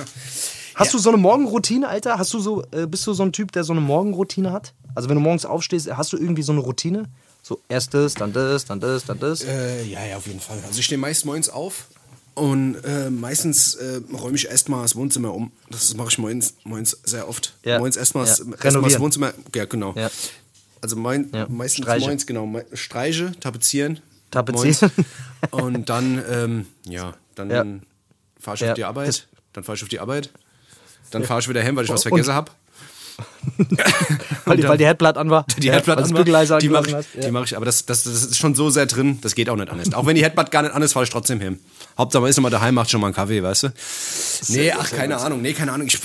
Hast 0.76 0.88
ja. 0.88 0.92
du 0.94 0.98
so 1.00 1.10
eine 1.10 1.18
Morgenroutine, 1.18 1.88
Alter? 1.88 2.18
Hast 2.18 2.34
du 2.34 2.40
so, 2.40 2.64
äh, 2.72 2.88
bist 2.88 3.06
du 3.06 3.14
so 3.14 3.24
ein 3.24 3.34
Typ, 3.34 3.52
der 3.52 3.64
so 3.64 3.74
eine 3.74 3.82
Morgenroutine 3.82 4.52
hat? 4.52 4.74
Also 4.96 5.10
wenn 5.10 5.16
du 5.16 5.22
morgens 5.22 5.46
aufstehst, 5.46 5.96
hast 5.96 6.14
du 6.14 6.18
irgendwie 6.18 6.44
so 6.44 6.54
eine 6.54 6.62
Routine? 6.62 7.06
So 7.44 7.60
erst 7.68 7.94
das, 7.94 8.14
dann 8.14 8.34
das, 8.34 8.66
dann 8.66 8.80
das, 8.80 9.06
dann 9.06 9.20
das? 9.20 9.44
Äh, 9.44 9.84
ja, 9.84 10.06
ja, 10.06 10.18
auf 10.18 10.28
jeden 10.28 10.40
Fall. 10.40 10.60
Also 10.66 10.80
ich 10.80 10.86
stehe 10.86 11.00
meist 11.00 11.26
morgens 11.26 11.50
auf 11.50 11.88
und 12.36 12.76
äh, 12.86 13.10
meistens 13.10 13.76
äh, 13.76 14.02
räume 14.14 14.36
ich 14.36 14.48
erstmal 14.48 14.84
das 14.84 14.96
Wohnzimmer 14.96 15.34
um. 15.34 15.52
Das 15.70 15.94
mache 15.96 16.10
ich 16.10 16.18
morgens, 16.18 16.54
morgens 16.64 16.98
sehr 17.04 17.28
oft. 17.28 17.54
Ja. 17.64 17.80
Morgens 17.80 17.98
erstmal 17.98 18.26
ja. 18.26 18.32
erst 18.32 18.76
das 18.78 19.00
Wohnzimmer. 19.00 19.34
Ja, 19.54 19.66
genau. 19.66 19.94
Ja. 19.96 20.10
Also 20.82 20.96
mein, 20.96 21.30
ja. 21.34 21.48
meistens 21.48 21.86
Streiche. 21.86 22.08
Moins, 22.08 22.26
genau. 22.26 22.62
Streiche, 22.74 23.32
tapezieren. 23.40 24.00
Tapezieren. 24.32 24.92
Und 25.52 25.90
dann, 25.90 26.24
ähm, 26.30 26.66
ja, 26.86 27.14
dann 27.36 27.50
ja. 27.50 27.66
fahre 28.40 28.56
ich 28.56 28.62
ja. 28.62 28.70
auf 28.70 28.76
die 28.76 28.84
Arbeit. 28.84 29.28
Dann 29.54 29.64
fahre 29.64 29.76
ich 29.76 29.84
auf 29.84 29.90
die 29.90 30.00
Arbeit. 30.00 30.32
Dann 31.12 31.24
fahre 31.24 31.42
ich 31.42 31.50
wieder 31.50 31.62
hin, 31.62 31.76
weil 31.76 31.86
ich 31.86 31.92
was 31.92 32.04
vergessen 32.04 32.34
habe. 32.34 32.52
weil, 34.46 34.58
die, 34.58 34.64
weil 34.64 34.78
die 34.78 34.86
Headblatt 34.86 35.18
an 35.18 35.30
war. 35.30 35.46
Die 35.58 35.72
Headblatt 35.72 36.00
an 36.00 36.14
war. 36.14 36.24
Die 36.60 36.70
mache 36.70 37.06
ich, 37.14 37.24
ja. 37.24 37.32
mach 37.32 37.46
ich, 37.46 37.56
aber 37.56 37.66
das, 37.66 37.86
das, 37.86 38.04
das 38.04 38.24
ist 38.24 38.38
schon 38.38 38.56
so 38.56 38.70
sehr 38.70 38.86
drin, 38.86 39.20
das 39.22 39.36
geht 39.36 39.50
auch 39.50 39.56
nicht 39.56 39.70
anders. 39.70 39.94
Auch 39.94 40.06
wenn 40.06 40.16
die 40.16 40.24
Headblatt 40.24 40.50
gar 40.52 40.64
nicht 40.64 40.74
an 40.74 40.82
ist, 40.82 40.94
fahre 40.94 41.04
ich 41.04 41.10
trotzdem 41.10 41.40
hin. 41.40 41.60
Hauptsache 41.98 42.22
man 42.22 42.30
ist 42.30 42.38
nochmal 42.38 42.52
daheim, 42.52 42.74
macht 42.74 42.90
schon 42.90 43.02
mal 43.02 43.08
einen 43.08 43.16
Kaffee, 43.16 43.44
weißt 43.44 43.64
du? 43.64 43.74
Nee, 44.48 44.72
ach, 44.72 44.90
keine 44.90 45.18
Ahnung, 45.18 45.42
nee, 45.42 45.54
keine 45.54 45.72
Ahnung. 45.74 45.88
Ich 45.88 46.00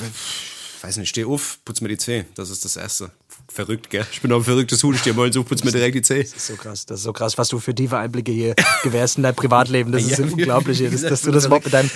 weiß 0.83 0.97
nicht, 0.99 1.09
steh 1.09 1.25
auf, 1.25 1.59
putz 1.65 1.81
mir 1.81 1.89
die 1.89 1.99
Zähne. 1.99 2.27
Das 2.35 2.51
ist 2.51 2.65
das 2.65 2.77
Erste. 2.77 3.11
Verrückt, 3.49 3.91
gell? 3.91 4.05
Ich 4.13 4.21
bin 4.21 4.33
auch 4.33 4.39
ein 4.39 4.45
verrücktes 4.45 4.83
Hut. 4.83 4.97
Ich 4.97 5.01
stehe 5.01 5.15
mal 5.15 5.33
so, 5.33 5.45
putz 5.45 5.65
mir 5.65 5.71
direkt 5.71 5.95
die 5.95 6.03
Zähne. 6.03 6.25
Das 6.25 6.33
ist 6.33 6.47
so 6.47 6.57
krass. 6.57 6.87
Das 6.87 6.99
ist 6.99 7.05
so 7.05 7.13
krass, 7.13 7.39
was 7.39 7.49
du 7.49 7.59
für 7.59 7.75
tiefe 7.75 7.97
Einblicke 7.97 8.33
hier 8.33 8.55
gewährst 8.83 9.17
in 9.17 9.23
dein 9.23 9.35
Privatleben. 9.35 9.93
Das 9.93 10.03
ist 10.07 10.19
ja, 10.19 10.25
unglaublich, 10.25 10.79
hier, 10.79 10.91
dass, 10.91 11.23
du 11.23 11.31
das 11.31 11.47
überhaupt 11.47 11.65
mit 11.65 11.75
deinem 11.75 11.91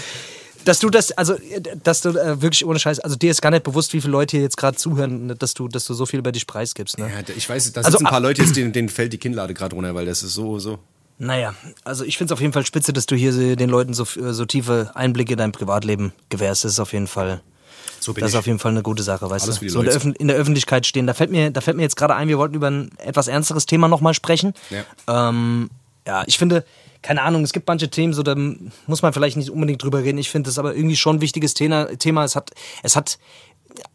dass 0.64 0.78
du 0.78 0.90
das, 0.90 1.12
also, 1.12 1.36
dass 1.82 2.02
du 2.02 2.10
äh, 2.10 2.42
wirklich 2.42 2.64
ohne 2.66 2.78
Scheiß, 2.78 3.00
also 3.00 3.16
dir 3.16 3.30
ist 3.30 3.40
gar 3.40 3.50
nicht 3.50 3.62
bewusst, 3.62 3.92
wie 3.92 4.00
viele 4.00 4.12
Leute 4.12 4.36
hier 4.36 4.42
jetzt 4.42 4.56
gerade 4.56 4.76
zuhören, 4.76 5.34
dass 5.38 5.54
du, 5.54 5.68
dass 5.68 5.86
du 5.86 5.94
so 5.94 6.06
viel 6.06 6.18
über 6.18 6.32
dich 6.32 6.46
preisgibst. 6.46 6.98
Ne? 6.98 7.08
Ja, 7.08 7.34
ich 7.34 7.48
weiß, 7.48 7.72
da 7.72 7.80
also, 7.80 7.96
sind 7.96 8.06
ein 8.06 8.10
paar 8.10 8.20
Leute 8.20 8.42
jetzt, 8.42 8.56
denen, 8.56 8.72
denen 8.72 8.88
fällt 8.88 9.12
die 9.12 9.18
Kinnlade 9.18 9.54
gerade 9.54 9.74
runter, 9.74 9.94
weil 9.94 10.06
das 10.06 10.22
ist 10.22 10.34
so, 10.34 10.58
so. 10.58 10.78
Naja, 11.18 11.54
also 11.84 12.04
ich 12.04 12.16
finde 12.16 12.32
es 12.32 12.36
auf 12.36 12.40
jeden 12.40 12.52
Fall 12.52 12.64
spitze, 12.64 12.92
dass 12.92 13.06
du 13.06 13.14
hier 13.14 13.56
den 13.56 13.68
Leuten 13.68 13.92
so, 13.92 14.04
so 14.04 14.44
tiefe 14.46 14.90
Einblicke 14.94 15.32
in 15.32 15.38
dein 15.38 15.52
Privatleben 15.52 16.12
gewährst. 16.30 16.64
Das 16.64 16.72
ist 16.72 16.80
auf 16.80 16.92
jeden 16.92 17.06
Fall 17.06 17.42
so 17.99 18.12
das 18.12 18.29
ist 18.29 18.35
ich. 18.35 18.38
auf 18.38 18.47
jeden 18.47 18.59
Fall 18.59 18.73
eine 18.73 18.83
gute 18.83 19.03
Sache, 19.03 19.29
weißt 19.29 19.47
Alles 19.47 19.61
du? 19.61 19.69
So 19.69 19.81
in 19.81 19.87
der, 19.87 20.21
in 20.21 20.29
der, 20.29 20.37
Öffentlichkeit 20.37 20.87
stehen. 20.87 21.07
Da 21.07 21.14
fällt 21.14 21.31
mir, 21.31 21.51
da 21.51 21.61
fällt 21.61 21.77
mir 21.77 21.83
jetzt 21.83 21.97
gerade 21.97 22.14
ein, 22.14 22.29
wir 22.29 22.38
wollten 22.38 22.55
über 22.55 22.71
ein 22.71 22.90
etwas 22.99 23.29
ernsteres 23.29 23.66
Thema 23.66 23.88
nochmal 23.88 24.14
sprechen. 24.14 24.55
Ja. 24.71 25.29
Ähm, 25.29 25.71
ja, 26.07 26.25
ich 26.27 26.38
finde, 26.38 26.64
keine 27.03 27.23
Ahnung, 27.23 27.45
es 27.45 27.53
gibt 27.53 27.66
manche 27.69 27.88
Themen, 27.88 28.12
so 28.12 28.23
da 28.23 28.35
muss 28.87 29.03
man 29.03 29.12
vielleicht 29.12 29.37
nicht 29.37 29.51
unbedingt 29.51 29.83
drüber 29.83 30.03
reden. 30.03 30.19
Ich 30.19 30.31
finde 30.31 30.49
das 30.49 30.59
aber 30.59 30.75
irgendwie 30.75 30.97
schon 30.97 31.16
ein 31.16 31.21
wichtiges 31.21 31.55
Thema. 31.55 31.87
Thema. 31.97 32.25
Es 32.25 32.37
hat, 32.37 32.51
es 32.83 32.97
hat 32.97 33.19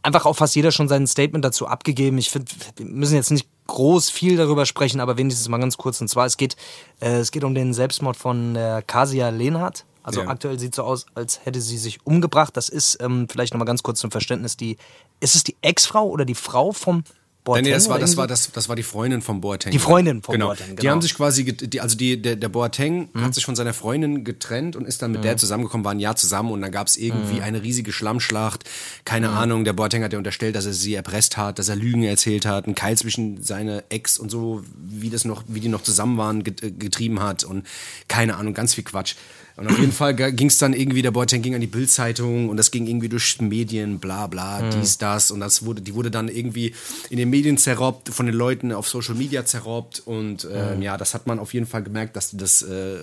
einfach 0.01 0.25
auch 0.25 0.35
fast 0.35 0.55
jeder 0.55 0.71
schon 0.71 0.87
sein 0.87 1.07
Statement 1.07 1.43
dazu 1.43 1.67
abgegeben. 1.67 2.17
Ich 2.17 2.29
finde, 2.29 2.51
wir 2.77 2.85
müssen 2.85 3.15
jetzt 3.15 3.31
nicht 3.31 3.47
groß 3.67 4.09
viel 4.09 4.37
darüber 4.37 4.65
sprechen, 4.65 4.99
aber 4.99 5.17
wenigstens 5.17 5.47
mal 5.49 5.57
ganz 5.57 5.77
kurz. 5.77 6.01
Und 6.01 6.07
zwar, 6.07 6.25
es 6.25 6.37
geht, 6.37 6.55
äh, 6.99 7.17
es 7.17 7.31
geht 7.31 7.43
um 7.43 7.55
den 7.55 7.73
Selbstmord 7.73 8.17
von 8.17 8.53
der 8.53 8.81
Kasia 8.81 9.29
Lehnhardt. 9.29 9.85
Also 10.05 10.21
ja. 10.21 10.27
aktuell 10.27 10.59
sieht 10.59 10.73
es 10.73 10.75
so 10.75 10.83
aus, 10.83 11.07
als 11.15 11.43
hätte 11.45 11.59
sie 11.59 11.79
sich 11.79 12.05
umgebracht. 12.05 12.55
Das 12.55 12.69
ist 12.69 12.99
ähm, 13.01 13.27
vielleicht 13.27 13.53
nochmal 13.53 13.65
ganz 13.65 13.81
kurz 13.81 13.99
zum 13.99 14.11
Verständnis 14.11 14.55
die. 14.55 14.77
Ist 15.19 15.35
es 15.35 15.43
die 15.43 15.55
Ex-Frau 15.61 16.07
oder 16.07 16.25
die 16.25 16.35
Frau 16.35 16.71
vom 16.73 17.03
Boateng? 17.43 17.63
Nee, 17.63 17.71
das 17.71 17.89
war, 17.89 17.97
das, 17.97 18.15
war, 18.15 18.27
das, 18.27 18.51
das 18.51 18.69
war 18.69 18.75
die 18.75 18.83
Freundin 18.83 19.23
von 19.23 19.41
Boateng. 19.41 19.71
Die 19.71 19.79
Freundin 19.79 20.21
von 20.21 20.33
genau. 20.33 20.49
Boateng, 20.49 20.67
genau. 20.69 20.81
Die 20.81 20.89
haben 20.91 21.01
sich 21.01 21.15
quasi, 21.15 21.43
die, 21.43 21.81
also 21.81 21.97
die, 21.97 22.21
der, 22.21 22.35
der 22.35 22.49
Boateng 22.49 23.09
mhm. 23.13 23.21
hat 23.23 23.33
sich 23.33 23.45
von 23.45 23.55
seiner 23.55 23.73
Freundin 23.73 24.23
getrennt 24.23 24.75
und 24.75 24.85
ist 24.85 25.01
dann 25.01 25.11
mit 25.11 25.21
mhm. 25.21 25.23
der 25.23 25.37
zusammengekommen, 25.37 25.85
war 25.85 25.93
ein 25.93 25.99
Jahr 25.99 26.15
zusammen 26.15 26.51
und 26.51 26.61
dann 26.61 26.71
gab 26.71 26.85
es 26.85 26.97
irgendwie 26.97 27.37
mhm. 27.37 27.43
eine 27.43 27.63
riesige 27.63 27.91
Schlammschlacht. 27.91 28.63
Keine 29.05 29.29
mhm. 29.29 29.37
Ahnung, 29.37 29.63
der 29.63 29.73
Boateng 29.73 30.03
hat 30.03 30.13
ja 30.13 30.19
unterstellt, 30.19 30.55
dass 30.55 30.67
er 30.67 30.73
sie 30.73 30.93
erpresst 30.93 31.37
hat, 31.37 31.57
dass 31.57 31.67
er 31.67 31.75
Lügen 31.75 32.03
erzählt 32.03 32.45
hat, 32.45 32.65
einen 32.65 32.75
Keil 32.75 32.95
zwischen 32.95 33.41
seine 33.41 33.83
Ex 33.89 34.19
und 34.19 34.29
so, 34.29 34.63
wie 34.75 35.09
das 35.09 35.25
noch, 35.25 35.43
wie 35.47 35.61
die 35.61 35.69
noch 35.69 35.81
zusammen 35.81 36.17
waren, 36.17 36.43
getrieben 36.43 37.23
hat 37.23 37.43
und 37.43 37.65
keine 38.07 38.37
Ahnung, 38.37 38.53
ganz 38.53 38.75
viel 38.75 38.83
Quatsch. 38.83 39.15
Und 39.57 39.67
auf 39.67 39.79
jeden 39.79 39.93
Fall 39.93 40.13
ging 40.13 40.47
es 40.47 40.57
dann 40.57 40.73
irgendwie, 40.73 41.01
der 41.01 41.11
Boateng 41.11 41.41
ging 41.41 41.55
an 41.55 41.61
die 41.61 41.67
Bildzeitung 41.67 42.49
und 42.49 42.57
das 42.57 42.71
ging 42.71 42.87
irgendwie 42.87 43.07
durch 43.07 43.39
Medien, 43.39 43.99
bla 43.99 44.27
bla, 44.27 44.61
mhm. 44.61 44.71
dies, 44.71 44.97
das. 44.97 45.31
Und 45.31 45.39
das 45.39 45.63
wurde, 45.65 45.81
die 45.81 45.93
wurde 45.93 46.11
dann 46.11 46.27
irgendwie 46.27 46.73
in 47.09 47.17
den 47.17 47.29
Medien 47.29 47.57
zerrobt, 47.57 48.09
von 48.09 48.25
den 48.25 48.35
Leuten 48.35 48.73
auf 48.73 48.89
Social 48.89 49.15
Media 49.15 49.45
zerrobt. 49.45 50.01
Und 50.05 50.43
äh, 50.43 50.75
mhm. 50.75 50.81
ja, 50.81 50.97
das 50.97 51.13
hat 51.13 51.25
man 51.25 51.39
auf 51.39 51.53
jeden 51.53 51.67
Fall 51.67 51.83
gemerkt, 51.83 52.17
dass 52.17 52.31
die 52.31 52.37
das 52.37 52.63
äh, 52.63 52.97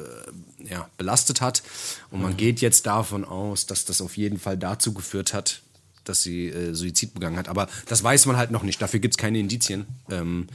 ja, 0.69 0.89
belastet 0.99 1.41
hat. 1.41 1.63
Und 2.11 2.21
man 2.21 2.33
mhm. 2.33 2.37
geht 2.37 2.61
jetzt 2.61 2.85
davon 2.87 3.25
aus, 3.25 3.65
dass 3.65 3.87
das 3.87 4.03
auf 4.03 4.19
jeden 4.19 4.39
Fall 4.39 4.59
dazu 4.59 4.93
geführt 4.93 5.33
hat, 5.33 5.63
dass 6.05 6.23
sie 6.23 6.49
äh, 6.49 6.75
Suizid 6.75 7.15
begangen 7.15 7.39
hat. 7.39 7.49
Aber 7.49 7.67
das 7.87 8.05
weiß 8.05 8.27
man 8.27 8.37
halt 8.37 8.51
noch 8.51 8.63
nicht. 8.63 8.83
Dafür 8.83 9.01
gibt 9.01 9.15
es 9.15 9.19
keine 9.19 9.39
Indizien. 9.39 9.87
Ähm, 10.11 10.49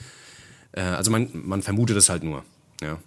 äh, 0.73 0.81
also 0.81 1.09
man, 1.09 1.29
man 1.33 1.63
vermutet 1.63 1.97
es 1.97 2.09
halt 2.09 2.21
nur. 2.21 2.43
Ja. 2.83 2.99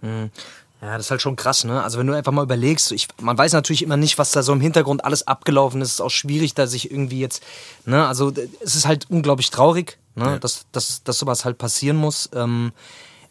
Ja, 0.83 0.97
das 0.97 1.07
ist 1.07 1.11
halt 1.11 1.21
schon 1.21 1.37
krass, 1.37 1.65
ne? 1.65 1.83
Also 1.83 1.99
wenn 1.99 2.07
du 2.07 2.15
einfach 2.15 2.33
mal 2.33 2.43
überlegst, 2.43 2.93
ich, 2.93 3.09
man 3.21 3.37
weiß 3.37 3.53
natürlich 3.53 3.83
immer 3.83 3.99
nicht, 3.99 4.17
was 4.17 4.31
da 4.31 4.43
so 4.43 4.53
im 4.53 4.63
Hintergrund 4.63 5.05
alles 5.05 5.27
abgelaufen 5.27 5.83
ist. 5.83 5.89
Es 5.89 5.95
ist 5.95 6.01
auch 6.01 6.11
schwierig, 6.11 6.55
da 6.55 6.67
sich 6.67 6.91
irgendwie 6.91 7.21
jetzt, 7.21 7.43
ne? 7.85 8.07
Also 8.07 8.33
es 8.65 8.75
ist 8.75 8.87
halt 8.87 9.11
unglaublich 9.11 9.51
traurig, 9.51 9.99
ne? 10.15 10.25
Ja. 10.25 10.39
Dass, 10.39 10.67
dass, 10.73 11.03
dass 11.05 11.19
sowas 11.19 11.45
halt 11.45 11.59
passieren 11.59 11.97
muss. 11.97 12.31
Ähm, 12.35 12.73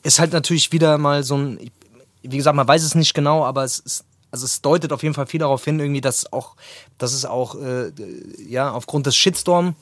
ist 0.04 0.20
halt 0.20 0.32
natürlich 0.32 0.72
wieder 0.72 0.98
mal 1.00 1.24
so 1.24 1.38
ein, 1.38 1.72
wie 2.22 2.38
gesagt, 2.38 2.56
man 2.56 2.68
weiß 2.68 2.84
es 2.84 2.94
nicht 2.94 3.14
genau, 3.16 3.44
aber 3.44 3.64
es 3.64 3.80
ist, 3.80 4.06
also 4.32 4.46
es 4.46 4.62
deutet 4.62 4.94
auf 4.94 5.02
jeden 5.02 5.16
Fall 5.16 5.26
viel 5.26 5.40
darauf 5.40 5.66
hin, 5.66 5.80
irgendwie, 5.80 6.02
dass 6.02 6.32
auch, 6.32 6.56
dass 7.00 7.14
es 7.14 7.26
auch, 7.26 7.56
äh, 7.56 7.92
ja, 8.48 8.72
aufgrund 8.72 9.08
des 9.08 9.16
Shitstorm 9.16 9.76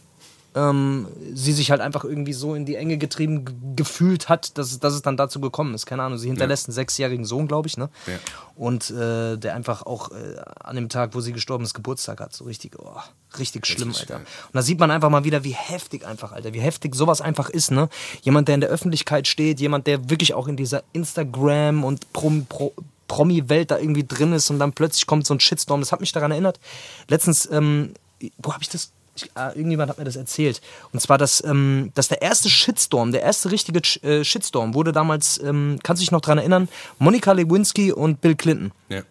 ähm, 0.58 1.08
sie 1.34 1.54
sich 1.54 1.70
halt 1.70 1.82
einfach 1.82 2.04
irgendwie 2.04 2.34
so 2.34 2.56
in 2.56 2.66
die 2.66 2.76
Enge 2.76 2.98
getrieben 2.98 3.76
gefühlt 3.76 4.28
hat, 4.28 4.58
dass, 4.58 4.80
dass 4.80 4.94
es 4.94 5.02
dann 5.04 5.16
dazu 5.16 5.40
gekommen 5.40 5.76
ist. 5.76 5.86
Keine 5.86 6.04
Ahnung, 6.04 6.18
sie 6.18 6.28
hinterlässt 6.28 6.66
ja. 6.66 6.70
einen 6.70 6.76
sechsjährigen 6.76 7.26
Sohn, 7.26 7.48
glaube 7.48 7.68
ich, 7.68 7.78
ne? 7.78 7.90
Ja. 8.08 8.14
Und 8.56 8.90
äh, 8.90 9.38
der 9.38 9.54
einfach 9.54 9.86
auch 9.86 10.10
äh, 10.12 10.42
an 10.60 10.76
dem 10.76 10.90
Tag, 10.90 11.14
wo 11.14 11.22
sie 11.22 11.32
gestorben 11.32 11.64
ist, 11.64 11.76
Geburtstag 11.76 12.20
hat. 12.20 12.34
So 12.34 12.46
richtig, 12.46 12.80
oh, 12.80 12.98
richtig 13.38 13.68
schlimm, 13.68 13.94
Alter. 13.98 14.16
Und 14.16 14.26
da 14.54 14.64
sieht 14.64 14.80
man 14.80 14.90
einfach 14.90 15.12
mal 15.12 15.24
wieder, 15.24 15.44
wie 15.44 15.54
heftig 15.54 16.06
einfach, 16.06 16.32
Alter, 16.32 16.54
wie 16.54 16.62
heftig 16.62 16.96
sowas 16.96 17.22
einfach 17.22 17.50
ist, 17.50 17.70
ne? 17.70 17.88
Jemand, 18.24 18.48
der 18.48 18.56
in 18.56 18.62
der 18.62 18.72
Öffentlichkeit 18.72 19.28
steht, 19.28 19.60
jemand, 19.60 19.86
der 19.86 20.10
wirklich 20.10 20.34
auch 20.34 20.48
in 20.48 20.58
dieser 20.58 20.84
Instagram 20.94 21.84
und 21.84 22.12
Prom, 22.14 22.48
Pro, 22.48 22.74
Promi-Welt 23.08 23.72
da 23.72 23.78
irgendwie 23.78 24.06
drin 24.06 24.34
ist 24.34 24.50
und 24.50 24.60
dann 24.60 24.74
plötzlich 24.74 25.06
kommt 25.06 25.28
so 25.28 25.34
ein 25.34 25.40
Shitstorm. 25.40 25.80
Das 25.80 25.92
hat 25.92 26.02
mich 26.02 26.12
daran 26.12 26.32
erinnert. 26.32 26.60
Letztens, 27.08 27.48
ähm, 27.52 27.94
wo 28.40 28.54
habe 28.54 28.64
ich 28.64 28.70
das 28.70 28.92
ich, 29.18 29.32
äh, 29.36 29.50
irgendjemand 29.50 29.90
hat 29.90 29.98
mir 29.98 30.06
das 30.06 30.16
erzählt. 30.16 30.62
Und 30.94 31.00
zwar, 31.00 31.18
dass, 31.18 31.44
ähm, 31.44 31.92
dass 31.96 32.08
der 32.08 32.22
erste 32.22 32.50
Shitstorm, 32.50 33.12
der 33.12 33.22
erste 33.22 33.52
richtige 33.52 33.82
äh, 34.02 34.24
Shitstorm 34.24 34.74
wurde 34.74 34.92
damals, 34.92 35.42
ähm, 35.44 35.80
kannst 35.84 36.02
du 36.02 36.04
dich 36.04 36.12
noch 36.12 36.22
daran 36.22 36.38
erinnern, 36.38 36.70
Monika 37.00 37.32
Lewinsky 37.32 37.92
und 37.92 38.22
Bill 38.22 38.36
Clinton. 38.36 38.72
Ja. 38.90 39.02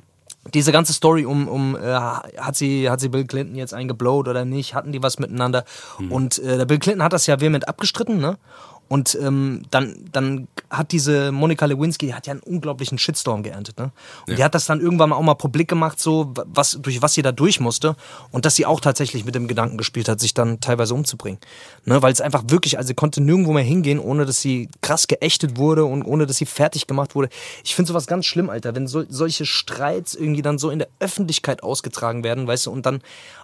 Diese 0.54 0.70
ganze 0.70 0.92
Story 0.92 1.24
um, 1.24 1.48
um 1.48 1.76
äh, 1.76 1.80
hat, 1.80 2.54
sie, 2.54 2.88
hat 2.88 3.00
sie 3.00 3.08
Bill 3.08 3.24
Clinton 3.24 3.56
jetzt 3.56 3.74
eingeblowt 3.74 4.28
oder 4.28 4.44
nicht, 4.44 4.74
hatten 4.74 4.92
die 4.92 5.02
was 5.02 5.18
miteinander. 5.18 5.64
Mhm. 5.98 6.12
Und 6.12 6.38
äh, 6.38 6.56
der 6.56 6.66
Bill 6.66 6.78
Clinton 6.78 7.02
hat 7.02 7.12
das 7.12 7.26
ja 7.26 7.40
vehement 7.40 7.68
abgestritten, 7.68 8.18
ne? 8.18 8.38
Und 8.88 9.18
ähm, 9.20 9.62
dann, 9.70 9.96
dann 10.12 10.48
hat 10.70 10.92
diese 10.92 11.32
Monika 11.32 11.66
Lewinsky, 11.66 12.06
die 12.06 12.14
hat 12.14 12.26
ja 12.26 12.32
einen 12.32 12.42
unglaublichen 12.42 12.98
Shitstorm 12.98 13.42
geerntet. 13.42 13.78
Ne? 13.78 13.90
Und 14.26 14.30
ja. 14.30 14.36
die 14.36 14.44
hat 14.44 14.54
das 14.54 14.66
dann 14.66 14.80
irgendwann 14.80 15.10
mal 15.10 15.16
auch 15.16 15.22
mal 15.22 15.34
publik 15.34 15.68
gemacht, 15.68 15.98
so 15.98 16.32
was, 16.34 16.78
durch 16.80 17.02
was 17.02 17.14
sie 17.14 17.22
da 17.22 17.32
durch 17.32 17.58
musste. 17.58 17.96
Und 18.30 18.44
dass 18.44 18.54
sie 18.54 18.66
auch 18.66 18.80
tatsächlich 18.80 19.24
mit 19.24 19.34
dem 19.34 19.48
Gedanken 19.48 19.76
gespielt 19.76 20.08
hat, 20.08 20.20
sich 20.20 20.34
dann 20.34 20.60
teilweise 20.60 20.94
umzubringen. 20.94 21.40
Ne? 21.84 22.00
Weil 22.02 22.12
es 22.12 22.20
einfach 22.20 22.44
wirklich, 22.48 22.78
also 22.78 22.86
sie 22.86 22.94
konnte 22.94 23.20
nirgendwo 23.20 23.52
mehr 23.52 23.64
hingehen, 23.64 23.98
ohne 23.98 24.24
dass 24.24 24.40
sie 24.40 24.68
krass 24.82 25.08
geächtet 25.08 25.56
wurde 25.56 25.84
und 25.84 26.04
ohne 26.04 26.26
dass 26.26 26.36
sie 26.36 26.46
fertig 26.46 26.86
gemacht 26.86 27.14
wurde. 27.14 27.28
Ich 27.64 27.74
finde 27.74 27.88
sowas 27.88 28.06
ganz 28.06 28.26
schlimm, 28.26 28.50
Alter, 28.50 28.74
wenn 28.74 28.86
so, 28.86 29.04
solche 29.08 29.46
Streits 29.46 30.14
irgendwie 30.14 30.42
dann 30.42 30.58
so 30.58 30.70
in 30.70 30.78
der 30.78 30.88
Öffentlichkeit 31.00 31.62
ausgetragen 31.62 32.22
werden, 32.22 32.46
weißt 32.46 32.66
du, 32.66 32.70
und 32.70 32.86
dann 32.86 33.00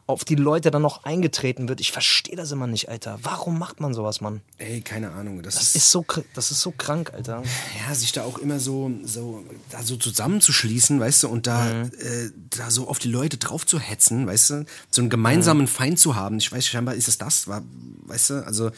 auf 0.07 0.25
die 0.25 0.35
Leute 0.35 0.71
dann 0.71 0.83
noch 0.83 1.05
eingetreten 1.05 1.69
wird. 1.69 1.81
Ich 1.81 1.93
verstehe 1.93 2.37
das 2.37 2.51
immer 2.51 2.67
nicht, 2.67 2.89
Alter. 2.89 3.19
Warum 3.23 3.59
macht 3.59 3.81
man 3.81 3.95
sowas, 3.95 4.21
Mann? 4.21 4.41
Ey, 4.59 4.81
keine 4.81 5.13
Ahnung. 5.13 5.43
Das, 5.43 5.55
das 5.55 5.69
ist, 5.69 5.77
ist, 5.77 5.91
so, 5.91 6.05
das 6.35 6.51
ist 6.51 6.61
so 6.61 6.73
krank, 6.73 7.13
Alter. 7.15 7.43
Ja, 7.87 7.95
sich 7.95 8.13
da 8.13 8.25
auch 8.25 8.39
immer 8.39 8.59
so, 8.59 8.91
so, 9.05 9.45
da 9.71 9.83
so 9.83 9.97
zusammenzuschließen, 9.97 10.99
weißt 10.99 11.23
du, 11.23 11.29
und 11.29 11.47
da, 11.47 11.65
mhm. 11.65 11.91
äh, 11.99 12.31
da 12.51 12.71
so 12.71 12.89
auf 12.89 12.99
die 12.99 13.09
Leute 13.09 13.39
drauf 13.39 13.65
zu 13.65 13.79
hetzen, 13.79 14.27
weißt 14.27 14.51
du, 14.51 14.67
so 14.91 15.03
einen 15.03 15.11
gemeinsamen 15.11 15.63
mhm. 15.63 15.69
Feind 15.69 15.99
zu 15.99 16.17
haben. 16.17 16.39
Ich 16.39 16.51
weiß, 16.51 16.67
scheinbar 16.67 16.95
ist 16.95 17.09
es 17.09 17.19
das, 17.19 17.47
war, 17.47 17.63
weißt 18.07 18.31
du, 18.31 18.47
also. 18.47 18.71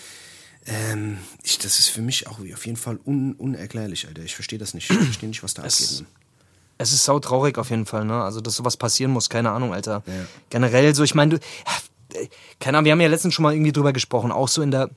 Ähm, 0.67 1.19
ich, 1.43 1.59
das 1.59 1.79
ist 1.79 1.89
für 1.89 2.01
mich 2.01 2.27
auch 2.27 2.39
auf 2.41 2.65
jeden 2.65 2.79
Fall 2.79 2.99
un, 3.05 3.35
unerklärlich, 3.35 4.09
Alter. 4.09 4.23
Ich 4.23 4.35
verstehe 4.35 4.59
das 4.59 4.73
nicht. 4.73 4.91
Ich 4.91 4.97
verstehe 4.97 5.29
nicht, 5.29 5.43
was 5.43 5.53
da 5.53 5.63
abgeht. 5.63 6.07
Es 6.79 6.93
ist 6.93 7.05
sau 7.05 7.19
traurig 7.21 7.59
auf 7.59 7.71
jeden 7.71 7.87
Fall, 7.87 8.05
ne? 8.05 8.23
Also, 8.23 8.41
dass 8.41 8.57
sowas 8.57 8.77
passieren 8.77 9.13
muss, 9.13 9.29
keine 9.29 9.51
Ahnung, 9.51 9.73
Alter. 9.73 10.03
Ja. 10.07 10.13
Generell 10.51 10.95
so, 10.95 11.05
ich 11.05 11.15
meine, 11.15 11.39
du, 11.39 11.41
keine 12.61 12.79
Ahnung, 12.79 12.87
wir 12.87 12.93
haben 12.93 13.01
ja 13.01 13.09
letztens 13.09 13.35
schon 13.35 13.43
mal 13.43 13.55
irgendwie 13.55 13.73
drüber 13.73 13.93
gesprochen, 13.93 14.33
auch 14.33 14.49
so 14.49 14.63
in 14.63 14.71
der, 14.71 14.91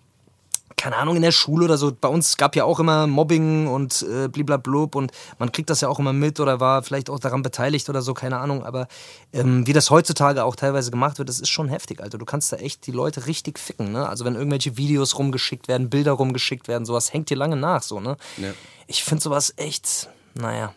keine 0.75 0.95
Ahnung, 0.97 1.15
in 1.15 1.23
der 1.23 1.31
Schule 1.31 1.65
oder 1.65 1.77
so. 1.77 1.91
Bei 1.91 2.07
uns 2.07 2.37
gab 2.37 2.55
ja 2.55 2.63
auch 2.63 2.79
immer 2.79 3.07
Mobbing 3.07 3.67
und 3.67 4.03
äh, 4.03 4.27
bliblablub 4.27 4.95
und 4.95 5.11
man 5.39 5.51
kriegt 5.51 5.69
das 5.69 5.81
ja 5.81 5.89
auch 5.89 5.97
immer 5.97 6.13
mit 6.13 6.39
oder 6.39 6.59
war 6.59 6.83
vielleicht 6.83 7.09
auch 7.09 7.19
daran 7.19 7.41
beteiligt 7.41 7.89
oder 7.89 8.01
so, 8.01 8.13
keine 8.13 8.37
Ahnung. 8.37 8.63
Aber 8.63 8.87
ähm, 9.33 9.65
wie 9.65 9.73
das 9.73 9.89
heutzutage 9.89 10.43
auch 10.43 10.55
teilweise 10.55 10.91
gemacht 10.91 11.17
wird, 11.17 11.29
das 11.29 11.39
ist 11.39 11.49
schon 11.49 11.67
heftig, 11.67 12.01
Alter. 12.01 12.19
Du 12.19 12.25
kannst 12.25 12.53
da 12.53 12.57
echt 12.57 12.85
die 12.85 12.91
Leute 12.91 13.25
richtig 13.25 13.57
ficken, 13.57 13.91
ne? 13.91 14.07
Also 14.07 14.23
wenn 14.23 14.35
irgendwelche 14.35 14.77
Videos 14.77 15.17
rumgeschickt 15.17 15.67
werden, 15.67 15.89
Bilder 15.89 16.11
rumgeschickt 16.11 16.67
werden, 16.67 16.85
sowas 16.85 17.11
hängt 17.11 17.29
dir 17.31 17.37
lange 17.37 17.55
nach, 17.55 17.81
so, 17.81 17.99
ne? 17.99 18.15
Ja. 18.37 18.49
Ich 18.85 19.03
finde 19.03 19.23
sowas 19.23 19.53
echt, 19.57 20.09
naja, 20.35 20.73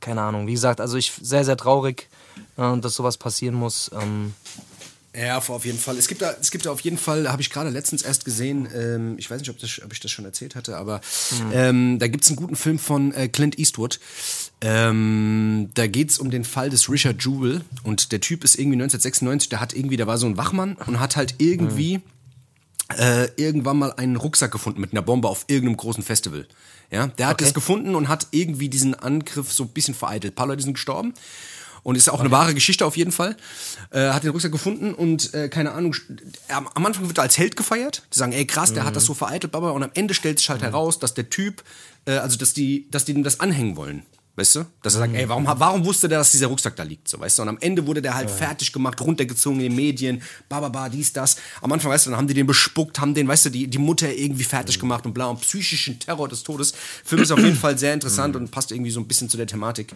keine 0.00 0.22
Ahnung. 0.22 0.46
Wie 0.46 0.52
gesagt, 0.52 0.80
also 0.80 0.96
ich 0.96 1.12
sehr, 1.20 1.44
sehr 1.44 1.56
traurig, 1.56 2.08
äh, 2.56 2.76
dass 2.78 2.94
sowas 2.94 3.16
passieren 3.16 3.54
muss. 3.54 3.90
Ähm, 4.00 4.34
ja, 5.12 5.38
auf 5.38 5.64
jeden 5.64 5.78
Fall. 5.78 5.98
Es 5.98 6.06
gibt 6.06 6.22
da, 6.22 6.34
es 6.40 6.52
gibt 6.52 6.66
da 6.66 6.70
auf 6.70 6.80
jeden 6.80 6.96
Fall, 6.96 7.28
habe 7.30 7.42
ich 7.42 7.50
gerade 7.50 7.70
letztens 7.70 8.02
erst 8.02 8.24
gesehen, 8.24 8.68
ähm, 8.72 9.16
ich 9.18 9.28
weiß 9.28 9.40
nicht, 9.40 9.50
ob, 9.50 9.58
das, 9.58 9.80
ob 9.84 9.92
ich 9.92 9.98
das 9.98 10.10
schon 10.12 10.24
erzählt 10.24 10.54
hatte, 10.54 10.76
aber 10.76 11.00
mhm. 11.32 11.52
ähm, 11.52 11.98
da 11.98 12.06
gibt 12.06 12.22
es 12.22 12.30
einen 12.30 12.36
guten 12.36 12.54
Film 12.54 12.78
von 12.78 13.12
äh, 13.12 13.26
Clint 13.26 13.58
Eastwood. 13.58 13.98
Ähm, 14.60 15.70
da 15.74 15.88
geht 15.88 16.10
es 16.10 16.20
um 16.20 16.30
den 16.30 16.44
Fall 16.44 16.70
des 16.70 16.88
Richard 16.88 17.24
Jewell 17.24 17.62
und 17.82 18.12
der 18.12 18.20
Typ 18.20 18.44
ist 18.44 18.54
irgendwie 18.54 18.76
1996, 18.76 19.48
der 19.48 19.60
hat 19.60 19.72
irgendwie, 19.72 19.96
da 19.96 20.06
war 20.06 20.16
so 20.16 20.26
ein 20.26 20.36
Wachmann 20.36 20.76
und 20.86 21.00
hat 21.00 21.16
halt 21.16 21.34
irgendwie 21.38 21.98
mhm. 21.98 22.02
äh, 22.96 23.24
irgendwann 23.34 23.78
mal 23.78 23.92
einen 23.94 24.14
Rucksack 24.14 24.52
gefunden 24.52 24.80
mit 24.80 24.92
einer 24.92 25.02
Bombe 25.02 25.28
auf 25.28 25.44
irgendeinem 25.48 25.78
großen 25.78 26.04
Festival. 26.04 26.46
Ja, 26.90 27.06
der 27.06 27.28
hat 27.28 27.34
okay. 27.34 27.44
das 27.44 27.54
gefunden 27.54 27.94
und 27.94 28.08
hat 28.08 28.26
irgendwie 28.32 28.68
diesen 28.68 28.94
Angriff 28.94 29.52
so 29.52 29.64
ein 29.64 29.68
bisschen 29.68 29.94
vereitelt. 29.94 30.32
Ein 30.32 30.36
paar 30.36 30.46
Leute 30.48 30.62
sind 30.62 30.74
gestorben 30.74 31.14
und 31.82 31.96
ist 31.96 32.08
auch 32.08 32.14
okay. 32.14 32.22
eine 32.22 32.30
wahre 32.30 32.54
Geschichte 32.54 32.84
auf 32.84 32.96
jeden 32.96 33.12
Fall. 33.12 33.36
Äh, 33.90 34.10
hat 34.10 34.24
den 34.24 34.30
Rucksack 34.30 34.52
gefunden 34.52 34.94
und 34.94 35.32
äh, 35.34 35.48
keine 35.48 35.72
Ahnung, 35.72 35.94
am, 36.48 36.68
am 36.74 36.86
Anfang 36.86 37.06
wird 37.06 37.18
er 37.18 37.22
als 37.22 37.38
Held 37.38 37.56
gefeiert. 37.56 38.02
Die 38.12 38.18
sagen, 38.18 38.32
ey 38.32 38.44
krass, 38.46 38.72
der 38.72 38.82
mhm. 38.82 38.88
hat 38.88 38.96
das 38.96 39.04
so 39.04 39.14
vereitelt, 39.14 39.52
Baba. 39.52 39.70
Und 39.70 39.82
am 39.82 39.90
Ende 39.94 40.14
stellt 40.14 40.38
sich 40.38 40.50
halt 40.50 40.60
mhm. 40.60 40.66
heraus, 40.66 40.98
dass 40.98 41.14
der 41.14 41.30
Typ, 41.30 41.62
äh, 42.06 42.12
also 42.12 42.36
dass 42.36 42.52
die, 42.52 42.88
dass 42.90 43.04
die 43.04 43.14
dem 43.14 43.22
das 43.22 43.40
anhängen 43.40 43.76
wollen. 43.76 44.02
Weißt 44.40 44.56
du? 44.56 44.64
Dass 44.80 44.94
er 44.94 45.00
sagt, 45.00 45.14
ey, 45.14 45.28
warum, 45.28 45.44
warum 45.44 45.84
wusste 45.84 46.08
der, 46.08 46.16
dass 46.16 46.32
dieser 46.32 46.46
Rucksack 46.46 46.74
da 46.74 46.82
liegt? 46.82 47.06
So, 47.08 47.20
weißt 47.20 47.36
du? 47.36 47.42
Und 47.42 47.50
am 47.50 47.58
Ende 47.60 47.86
wurde 47.86 48.00
der 48.00 48.14
halt 48.14 48.30
ja. 48.30 48.34
fertig 48.34 48.72
gemacht, 48.72 48.98
runtergezogen 48.98 49.60
in 49.60 49.66
den 49.68 49.76
Medien, 49.76 50.22
bababa, 50.48 50.88
dies, 50.88 51.12
das. 51.12 51.36
Am 51.60 51.70
Anfang, 51.70 51.90
weißt 51.90 52.06
du, 52.06 52.10
dann 52.10 52.18
haben 52.18 52.26
die 52.26 52.32
den 52.32 52.46
bespuckt, 52.46 52.98
haben 53.00 53.12
den, 53.12 53.28
weißt 53.28 53.44
du, 53.44 53.50
die, 53.50 53.66
die 53.66 53.76
Mutter 53.76 54.10
irgendwie 54.10 54.44
fertig 54.44 54.78
mhm. 54.78 54.80
gemacht 54.80 55.04
und 55.04 55.12
bla, 55.12 55.26
und 55.26 55.42
psychischen 55.42 55.98
Terror 55.98 56.26
des 56.26 56.42
Todes. 56.42 56.72
Film 57.04 57.20
ist 57.20 57.30
auf 57.30 57.38
jeden 57.38 57.54
Fall 57.54 57.76
sehr 57.76 57.92
interessant 57.92 58.34
mhm. 58.34 58.40
und 58.40 58.50
passt 58.50 58.72
irgendwie 58.72 58.90
so 58.90 58.98
ein 59.00 59.06
bisschen 59.06 59.28
zu 59.28 59.36
der 59.36 59.46
Thematik. 59.46 59.92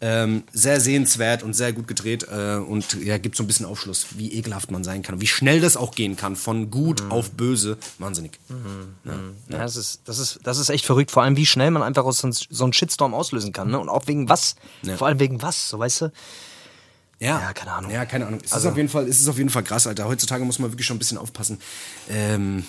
Ähm, 0.00 0.44
sehr 0.52 0.80
sehenswert 0.80 1.42
und 1.42 1.54
sehr 1.54 1.72
gut 1.72 1.88
gedreht 1.88 2.28
äh, 2.30 2.58
und 2.58 2.94
ja, 3.02 3.18
gibt 3.18 3.34
so 3.34 3.42
ein 3.42 3.48
bisschen 3.48 3.66
Aufschluss, 3.66 4.06
wie 4.16 4.32
ekelhaft 4.34 4.70
man 4.70 4.84
sein 4.84 5.02
kann 5.02 5.16
und 5.16 5.20
wie 5.20 5.26
schnell 5.26 5.60
das 5.60 5.76
auch 5.76 5.96
gehen 5.96 6.14
kann, 6.14 6.36
von 6.36 6.70
gut 6.70 7.02
mhm. 7.02 7.10
auf 7.10 7.32
böse. 7.32 7.76
Wahnsinnig. 7.98 8.38
Mhm. 8.48 8.54
Ja, 9.04 9.12
mhm. 9.16 9.34
ja. 9.48 9.58
das, 9.58 9.74
ist, 9.74 10.02
das, 10.04 10.20
ist, 10.20 10.38
das 10.44 10.58
ist 10.58 10.68
echt 10.68 10.86
verrückt, 10.86 11.10
vor 11.10 11.24
allem 11.24 11.36
wie 11.36 11.44
schnell 11.44 11.72
man 11.72 11.82
einfach 11.82 12.04
aus 12.04 12.18
so, 12.18 12.30
so 12.30 12.62
einen 12.62 12.72
Shitstorm 12.72 13.14
auslösen 13.14 13.52
kann. 13.52 13.68
Ne? 13.68 13.79
Und 13.80 13.88
auch 13.88 14.06
wegen 14.06 14.28
was. 14.28 14.56
Ja. 14.82 14.96
Vor 14.96 15.08
allem 15.08 15.18
wegen 15.18 15.42
was, 15.42 15.68
so 15.68 15.78
weißt 15.78 16.02
du. 16.02 16.12
Ja. 17.18 17.38
ja, 17.38 17.52
keine 17.52 17.72
Ahnung. 17.72 17.90
Ja, 17.90 18.06
keine 18.06 18.26
Ahnung. 18.26 18.40
Es, 18.42 18.52
also, 18.52 18.68
ist 18.68 18.72
auf 18.72 18.76
jeden 18.78 18.88
Fall, 18.88 19.06
es 19.06 19.20
ist 19.20 19.28
auf 19.28 19.36
jeden 19.36 19.50
Fall 19.50 19.62
krass, 19.62 19.86
Alter. 19.86 20.06
Heutzutage 20.06 20.42
muss 20.44 20.58
man 20.58 20.72
wirklich 20.72 20.86
schon 20.86 20.96
ein 20.96 20.98
bisschen 20.98 21.18
aufpassen. 21.18 21.60
Ähm, 22.08 22.64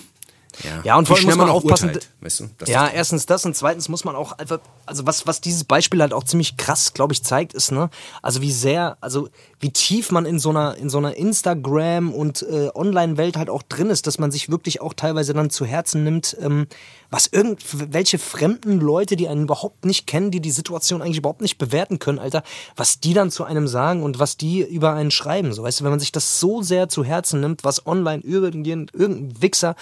ja. 0.62 0.80
ja, 0.84 0.96
und 0.98 1.06
vor 1.06 1.16
allem 1.16 1.24
muss 1.24 1.36
man, 1.36 1.46
man 1.46 1.56
aufpassen. 1.56 1.88
Urteilt, 1.88 2.08
weißt 2.20 2.40
du, 2.40 2.48
ja, 2.66 2.86
erstens 2.88 3.24
das 3.24 3.44
und 3.46 3.56
zweitens 3.56 3.88
muss 3.88 4.04
man 4.04 4.14
auch 4.14 4.32
einfach, 4.32 4.60
also 4.84 5.06
was, 5.06 5.26
was 5.26 5.40
dieses 5.40 5.64
Beispiel 5.64 6.02
halt 6.02 6.12
auch 6.12 6.24
ziemlich 6.24 6.58
krass, 6.58 6.92
glaube 6.92 7.14
ich, 7.14 7.24
zeigt, 7.24 7.54
ist, 7.54 7.72
ne, 7.72 7.88
also 8.20 8.42
wie 8.42 8.52
sehr, 8.52 8.98
also 9.00 9.30
wie 9.62 9.70
tief 9.70 10.10
man 10.10 10.26
in 10.26 10.40
so 10.40 10.50
einer, 10.50 10.76
in 10.76 10.90
so 10.90 10.98
einer 10.98 11.16
Instagram- 11.16 12.12
und 12.12 12.42
äh, 12.42 12.68
Online-Welt 12.74 13.36
halt 13.36 13.48
auch 13.48 13.62
drin 13.62 13.90
ist, 13.90 14.08
dass 14.08 14.18
man 14.18 14.32
sich 14.32 14.50
wirklich 14.50 14.80
auch 14.80 14.92
teilweise 14.92 15.34
dann 15.34 15.50
zu 15.50 15.64
Herzen 15.64 16.02
nimmt, 16.02 16.36
ähm, 16.40 16.66
was 17.10 17.28
irgendwelche 17.28 18.18
fremden 18.18 18.80
Leute, 18.80 19.14
die 19.14 19.28
einen 19.28 19.44
überhaupt 19.44 19.84
nicht 19.84 20.08
kennen, 20.08 20.32
die 20.32 20.40
die 20.40 20.50
Situation 20.50 21.00
eigentlich 21.00 21.18
überhaupt 21.18 21.42
nicht 21.42 21.58
bewerten 21.58 22.00
können, 22.00 22.18
Alter, 22.18 22.42
was 22.74 22.98
die 22.98 23.14
dann 23.14 23.30
zu 23.30 23.44
einem 23.44 23.68
sagen 23.68 24.02
und 24.02 24.18
was 24.18 24.36
die 24.36 24.62
über 24.62 24.94
einen 24.94 25.12
schreiben, 25.12 25.52
so 25.52 25.62
weißt 25.62 25.78
du, 25.78 25.84
wenn 25.84 25.92
man 25.92 26.00
sich 26.00 26.10
das 26.10 26.40
so 26.40 26.62
sehr 26.62 26.88
zu 26.88 27.04
Herzen 27.04 27.40
nimmt, 27.40 27.62
was 27.62 27.86
online 27.86 28.24
irgendein, 28.24 28.88
irgendein 28.92 29.42
Wichser, 29.42 29.76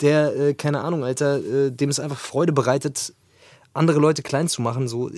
der, 0.00 0.36
äh, 0.36 0.54
keine 0.54 0.82
Ahnung, 0.82 1.02
Alter, 1.02 1.38
äh, 1.38 1.70
dem 1.72 1.90
es 1.90 1.98
einfach 1.98 2.18
Freude 2.18 2.52
bereitet, 2.52 3.12
andere 3.74 3.98
Leute 3.98 4.22
klein 4.22 4.48
zu 4.48 4.62
machen, 4.62 4.88
so, 4.88 5.10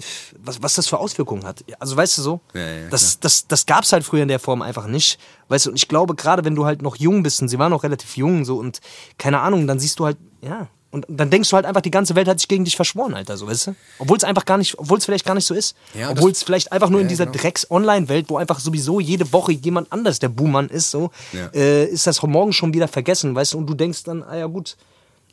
was, 0.42 0.62
was 0.62 0.74
das 0.74 0.88
für 0.88 0.98
Auswirkungen 0.98 1.44
hat. 1.44 1.64
Also 1.78 1.96
weißt 1.96 2.18
du 2.18 2.22
so, 2.22 2.40
ja, 2.54 2.60
ja, 2.60 2.88
das, 2.88 3.20
das, 3.20 3.46
das 3.46 3.66
gab 3.66 3.84
es 3.84 3.92
halt 3.92 4.04
früher 4.04 4.22
in 4.22 4.28
der 4.28 4.40
Form 4.40 4.62
einfach 4.62 4.86
nicht. 4.86 5.18
Weißt 5.48 5.66
du, 5.66 5.70
und 5.70 5.76
ich 5.76 5.88
glaube, 5.88 6.14
gerade 6.14 6.44
wenn 6.44 6.54
du 6.54 6.64
halt 6.64 6.82
noch 6.82 6.96
jung 6.96 7.22
bist, 7.22 7.40
und 7.42 7.48
sie 7.48 7.58
waren 7.58 7.70
noch 7.70 7.84
relativ 7.84 8.16
jung, 8.16 8.44
so, 8.44 8.56
und 8.56 8.80
keine 9.18 9.40
Ahnung, 9.40 9.66
dann 9.66 9.78
siehst 9.78 9.98
du 9.98 10.06
halt, 10.06 10.16
ja, 10.40 10.68
und 10.96 11.04
dann 11.08 11.28
denkst 11.28 11.50
du 11.50 11.56
halt 11.56 11.66
einfach, 11.66 11.82
die 11.82 11.90
ganze 11.90 12.14
Welt 12.14 12.26
hat 12.26 12.38
sich 12.38 12.48
gegen 12.48 12.64
dich 12.64 12.76
verschworen, 12.76 13.12
Alter, 13.12 13.36
so, 13.36 13.46
weißt 13.46 13.66
du? 13.66 13.74
Obwohl 13.98 14.16
es 14.16 14.24
einfach 14.24 14.46
gar 14.46 14.56
nicht, 14.56 14.78
obwohl 14.78 14.96
es 14.96 15.04
vielleicht 15.04 15.26
gar 15.26 15.34
nicht 15.34 15.44
so 15.44 15.52
ist. 15.52 15.76
Ja, 15.92 16.10
obwohl 16.10 16.30
es 16.30 16.42
vielleicht 16.42 16.72
einfach 16.72 16.88
nur 16.88 17.00
ja, 17.00 17.02
in 17.02 17.08
dieser 17.08 17.26
genau. 17.26 17.38
Drecks-Online-Welt, 17.38 18.26
wo 18.28 18.38
einfach 18.38 18.60
sowieso 18.60 18.98
jede 18.98 19.30
Woche 19.32 19.52
jemand 19.52 19.92
anders 19.92 20.20
der 20.20 20.30
Buhmann 20.30 20.68
ist, 20.68 20.90
so, 20.90 21.10
ja. 21.32 21.48
äh, 21.52 21.84
ist 21.84 22.06
das 22.06 22.22
morgen 22.22 22.54
schon 22.54 22.72
wieder 22.72 22.88
vergessen, 22.88 23.34
weißt 23.34 23.52
du? 23.52 23.58
Und 23.58 23.66
du 23.66 23.74
denkst 23.74 24.04
dann, 24.04 24.22
ah 24.22 24.36
ja, 24.36 24.46
gut, 24.46 24.76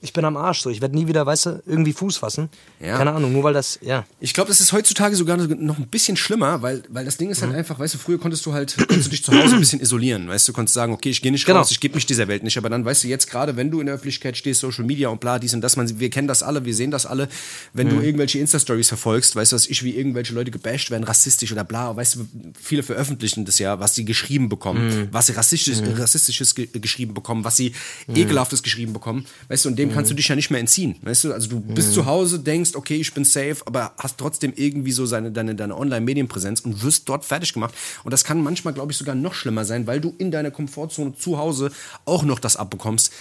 ich 0.04 0.14
bin 0.14 0.26
am 0.26 0.38
Arsch. 0.38 0.62
So. 0.62 0.70
Ich 0.70 0.82
werde 0.82 0.96
nie 0.96 1.08
wieder, 1.08 1.26
weißt 1.26 1.46
du, 1.46 1.64
irgendwie 1.66 1.94
Fuß 1.94 2.18
fassen. 2.18 2.50
Ja. 2.80 2.98
Keine 2.98 3.14
Ahnung, 3.14 3.32
nur 3.32 3.44
weil 3.44 3.54
das, 3.54 3.80
ja. 3.82 4.06
Ich 4.20 4.34
glaube, 4.34 4.50
das 4.50 4.60
ist 4.60 4.74
heutzutage 4.74 5.16
sogar 5.16 5.38
noch 5.38 5.78
ein 5.78 5.88
bisschen 5.88 6.18
schlimmer, 6.18 6.62
weil, 6.62 6.84
weil 6.90 7.06
das 7.06 7.18
Ding 7.18 7.30
ist 7.30 7.42
halt 7.42 7.52
mhm. 7.54 7.58
einfach, 7.58 7.80
weißt 7.80 7.94
du, 7.94 7.98
früher 7.98 8.20
konntest 8.20 8.46
du 8.46 8.54
halt, 8.54 8.76
konntest 8.78 9.08
du 9.08 9.10
dich 9.12 9.24
zu 9.24 9.32
Hause 9.32 9.56
ein 9.56 9.60
bisschen 9.60 9.80
isolieren. 9.80 10.28
Weißt 10.28 10.48
du, 10.48 10.54
konntest 10.54 10.74
sagen, 10.74 10.94
okay, 10.94 11.10
ich 11.10 11.22
gehe 11.22 11.32
nicht 11.32 11.46
genau. 11.46 11.60
raus, 11.60 11.72
ich 11.72 11.80
gebe 11.80 11.96
mich 11.96 12.06
dieser 12.06 12.28
Welt 12.28 12.44
nicht. 12.44 12.58
Aber 12.58 12.70
dann, 12.70 12.84
weißt 12.84 13.06
du, 13.06 13.08
jetzt 13.08 13.30
gerade, 13.30 13.56
wenn 13.56 13.72
du 13.72 13.80
in 13.80 13.86
der 13.86 13.96
Öffentlichkeit 13.96 14.36
stehst, 14.38 14.60
Social 14.60 14.84
Media 14.84 15.08
und 15.08 15.22
bla, 15.22 15.40
dies 15.40 15.54
und 15.54 15.62
das, 15.62 15.78
man, 15.78 16.00
wir 16.00 16.10
kennen 16.10 16.28
das 16.28 16.44
alle, 16.44 16.66
wir 16.66 16.76
sehen 16.76 16.92
das 16.92 17.06
alle. 17.06 17.30
Wenn 17.74 17.88
mhm. 17.88 17.92
du 17.92 18.02
irgendwelche 18.02 18.40
Insta-Stories 18.40 18.90
verfolgst, 18.90 19.36
weißt 19.36 19.54
du, 19.54 19.56
was 19.56 19.68
ich, 19.68 19.84
wie 19.84 19.96
irgendwelche 19.96 20.34
Leute 20.34 20.52
gebasht 20.52 20.92
werden, 20.92 21.06
rassistisch 21.06 21.52
oder 21.54 21.64
bla, 21.64 21.96
weißt 21.96 22.16
du, 22.16 22.28
viele 22.62 22.84
veröffentlichen 22.84 23.46
das 23.46 23.60
ja, 23.60 23.80
was 23.80 23.96
sie 23.96 24.04
geschrieben 24.04 24.50
bekommen, 24.50 24.88
mhm. 24.88 25.08
was 25.12 25.28
sie 25.28 25.34
rassistisch, 25.34 25.80
mhm. 25.80 25.94
rassistisches 25.94 26.56
ge 26.56 26.68
geschrieben 26.74 27.14
bekommen, 27.14 27.46
was 27.46 27.56
sie 27.56 27.74
mhm. 28.08 28.18
ekelhaftes 28.18 28.64
geschrieben 28.64 28.92
bekommen. 28.92 29.26
Weißt 29.48 29.66
du, 29.66 29.70
und 29.70 29.78
dem 29.78 29.93
kannst 29.94 30.10
du 30.12 30.14
mhm. 30.14 30.18
dich 30.18 30.28
ja 30.28 30.36
nicht 30.36 30.52
mehr 30.52 30.60
entziehen. 30.60 30.96
Weißt 31.02 31.24
du, 31.26 31.34
also 31.34 31.50
du 31.50 31.60
bist 31.60 31.90
mhm. 31.90 31.94
zu 31.94 32.06
Hause, 32.06 32.40
denkst, 32.40 32.76
okay, 32.76 32.96
ich 32.96 33.14
bin 33.14 33.26
safe, 33.26 33.58
aber 33.66 33.94
hast 33.98 34.18
trotzdem 34.18 34.54
irgendwie 34.56 34.92
so 34.92 35.06
seine, 35.06 35.32
deine, 35.32 35.56
deine 35.56 35.78
Online-Medienpräsenz 35.78 36.62
und 36.62 36.84
wirst 36.84 37.08
dort 37.10 37.26
fertig 37.26 37.54
gemacht. 37.54 37.74
Und 38.04 38.12
das 38.12 38.24
kann 38.24 38.42
manchmal, 38.42 38.74
glaube 38.74 38.92
ich, 38.92 38.98
sogar 38.98 39.16
noch 39.16 39.34
schlimmer 39.34 39.66
sein, 39.66 39.88
weil 39.88 40.02
du 40.02 40.14
in 40.18 40.32
deiner 40.32 40.52
Komfortzone 40.52 41.16
zu 41.16 41.38
Hause 41.38 41.72
auch 42.06 42.24
noch 42.24 42.40
das 42.40 42.56
abbekommst. 42.56 43.12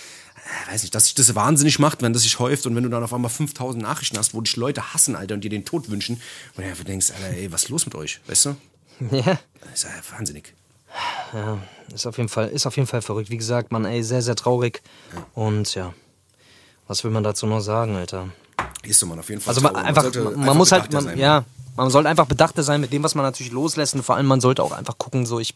Ich 0.66 0.72
weiß 0.72 0.82
nicht, 0.82 0.94
dass 0.94 1.04
sich 1.04 1.14
das 1.14 1.34
wahnsinnig 1.34 1.78
macht, 1.78 2.02
wenn 2.02 2.12
das 2.12 2.22
sich 2.22 2.38
häuft 2.38 2.66
und 2.66 2.74
wenn 2.74 2.82
du 2.82 2.88
dann 2.88 3.02
auf 3.02 3.14
einmal 3.14 3.30
5000 3.30 3.82
Nachrichten 3.82 4.18
hast, 4.18 4.34
wo 4.34 4.40
dich 4.40 4.56
Leute 4.56 4.92
hassen, 4.92 5.14
Alter, 5.14 5.34
und 5.34 5.44
dir 5.44 5.50
den 5.50 5.64
Tod 5.64 5.88
wünschen. 5.88 6.16
Und 6.56 6.64
du 6.64 6.68
einfach 6.68 6.84
denkst, 6.84 7.12
Alter, 7.12 7.36
ey, 7.36 7.52
was 7.52 7.64
ist 7.64 7.68
los 7.68 7.86
mit 7.86 7.94
euch? 7.94 8.20
Weißt 8.26 8.46
du? 8.46 8.56
Ja. 9.10 9.40
Das 9.60 9.74
ist 9.74 9.84
ja 9.84 9.90
wahnsinnig. 10.16 10.54
Ja, 11.32 11.58
ist 11.94 12.06
auf 12.06 12.18
jeden 12.18 12.28
Fall, 12.28 12.48
ist 12.48 12.66
auf 12.66 12.76
jeden 12.76 12.86
Fall 12.86 13.02
verrückt. 13.02 13.30
Wie 13.30 13.36
gesagt, 13.36 13.72
man, 13.72 13.84
ey, 13.84 14.02
sehr, 14.02 14.22
sehr 14.22 14.36
traurig. 14.36 14.82
Ja. 15.14 15.26
Und 15.34 15.74
ja, 15.74 15.94
was 16.86 17.04
will 17.04 17.10
man 17.10 17.22
dazu 17.22 17.46
noch 17.46 17.60
sagen, 17.60 17.96
Alter? 17.96 18.28
Ist 18.82 19.04
man 19.06 19.18
auf 19.18 19.28
jeden 19.28 19.40
Fall. 19.40 19.54
Also 19.54 19.60
man, 19.60 19.76
einfach, 19.76 20.04
man, 20.14 20.24
man 20.24 20.40
einfach 20.40 20.54
muss 20.54 20.72
halt, 20.72 20.92
man, 20.92 21.04
sein, 21.04 21.18
ja, 21.18 21.44
man 21.76 21.90
sollte 21.90 22.08
einfach 22.08 22.26
bedachter 22.26 22.62
sein 22.62 22.80
mit 22.80 22.92
dem, 22.92 23.02
was 23.02 23.14
man 23.14 23.24
natürlich 23.24 23.52
loslässt. 23.52 23.94
Und 23.94 24.02
vor 24.02 24.16
allem, 24.16 24.26
man 24.26 24.40
sollte 24.40 24.62
auch 24.62 24.72
einfach 24.72 24.98
gucken, 24.98 25.24
so 25.24 25.38
ich, 25.38 25.54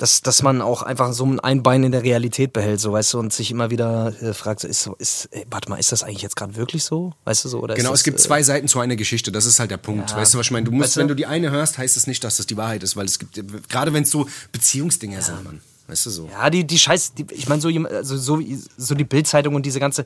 dass, 0.00 0.22
dass 0.22 0.42
man 0.42 0.62
auch 0.62 0.82
einfach 0.82 1.12
so 1.12 1.26
ein 1.42 1.62
Bein 1.62 1.84
in 1.84 1.92
der 1.92 2.02
Realität 2.02 2.52
behält, 2.52 2.80
so 2.80 2.92
weißt 2.92 3.14
du, 3.14 3.18
und 3.18 3.32
sich 3.32 3.50
immer 3.50 3.70
wieder 3.70 4.14
äh, 4.22 4.32
fragt, 4.32 4.60
so, 4.60 4.68
ist, 4.68 4.90
ist, 4.98 5.28
ey, 5.32 5.44
warte 5.50 5.68
mal, 5.68 5.76
ist 5.76 5.92
das 5.92 6.02
eigentlich 6.02 6.22
jetzt 6.22 6.36
gerade 6.36 6.56
wirklich 6.56 6.84
so? 6.84 7.12
Weißt 7.24 7.44
du 7.44 7.48
so? 7.48 7.60
Oder 7.60 7.74
genau, 7.74 7.90
das, 7.90 8.00
es 8.00 8.04
gibt 8.04 8.18
äh, 8.18 8.22
zwei 8.22 8.42
Seiten 8.42 8.66
zu 8.66 8.80
einer 8.80 8.96
Geschichte, 8.96 9.30
das 9.30 9.44
ist 9.44 9.60
halt 9.60 9.70
der 9.70 9.76
Punkt. 9.76 10.10
Ja, 10.10 10.16
weißt 10.16 10.34
du, 10.34 10.38
was 10.38 10.46
ich 10.46 10.52
meine? 10.52 10.64
Du 10.64 10.72
musst, 10.72 10.84
weißt 10.84 10.96
du? 10.96 11.00
wenn 11.00 11.08
du 11.08 11.16
die 11.16 11.26
eine 11.26 11.50
hörst, 11.50 11.76
heißt 11.76 11.96
es 11.96 12.02
das 12.04 12.06
nicht, 12.06 12.24
dass 12.24 12.38
das 12.38 12.46
die 12.46 12.56
Wahrheit 12.56 12.82
ist, 12.82 12.96
weil 12.96 13.04
es 13.04 13.18
gibt, 13.18 13.68
gerade 13.68 13.92
wenn 13.92 14.04
es 14.04 14.10
so 14.10 14.26
Beziehungsdinger 14.52 15.18
ja. 15.18 15.22
sind, 15.22 15.44
man. 15.44 15.60
Weißt 15.90 16.06
du 16.06 16.10
so? 16.10 16.28
Ja, 16.30 16.50
die, 16.50 16.64
die 16.64 16.78
Scheiß, 16.78 17.14
die, 17.14 17.26
ich 17.32 17.48
meine, 17.48 17.60
so, 17.60 17.68
also 17.68 18.16
so, 18.16 18.40
so 18.76 18.94
die 18.94 19.04
Bildzeitung 19.04 19.56
und 19.56 19.66
diese 19.66 19.80
ganze, 19.80 20.04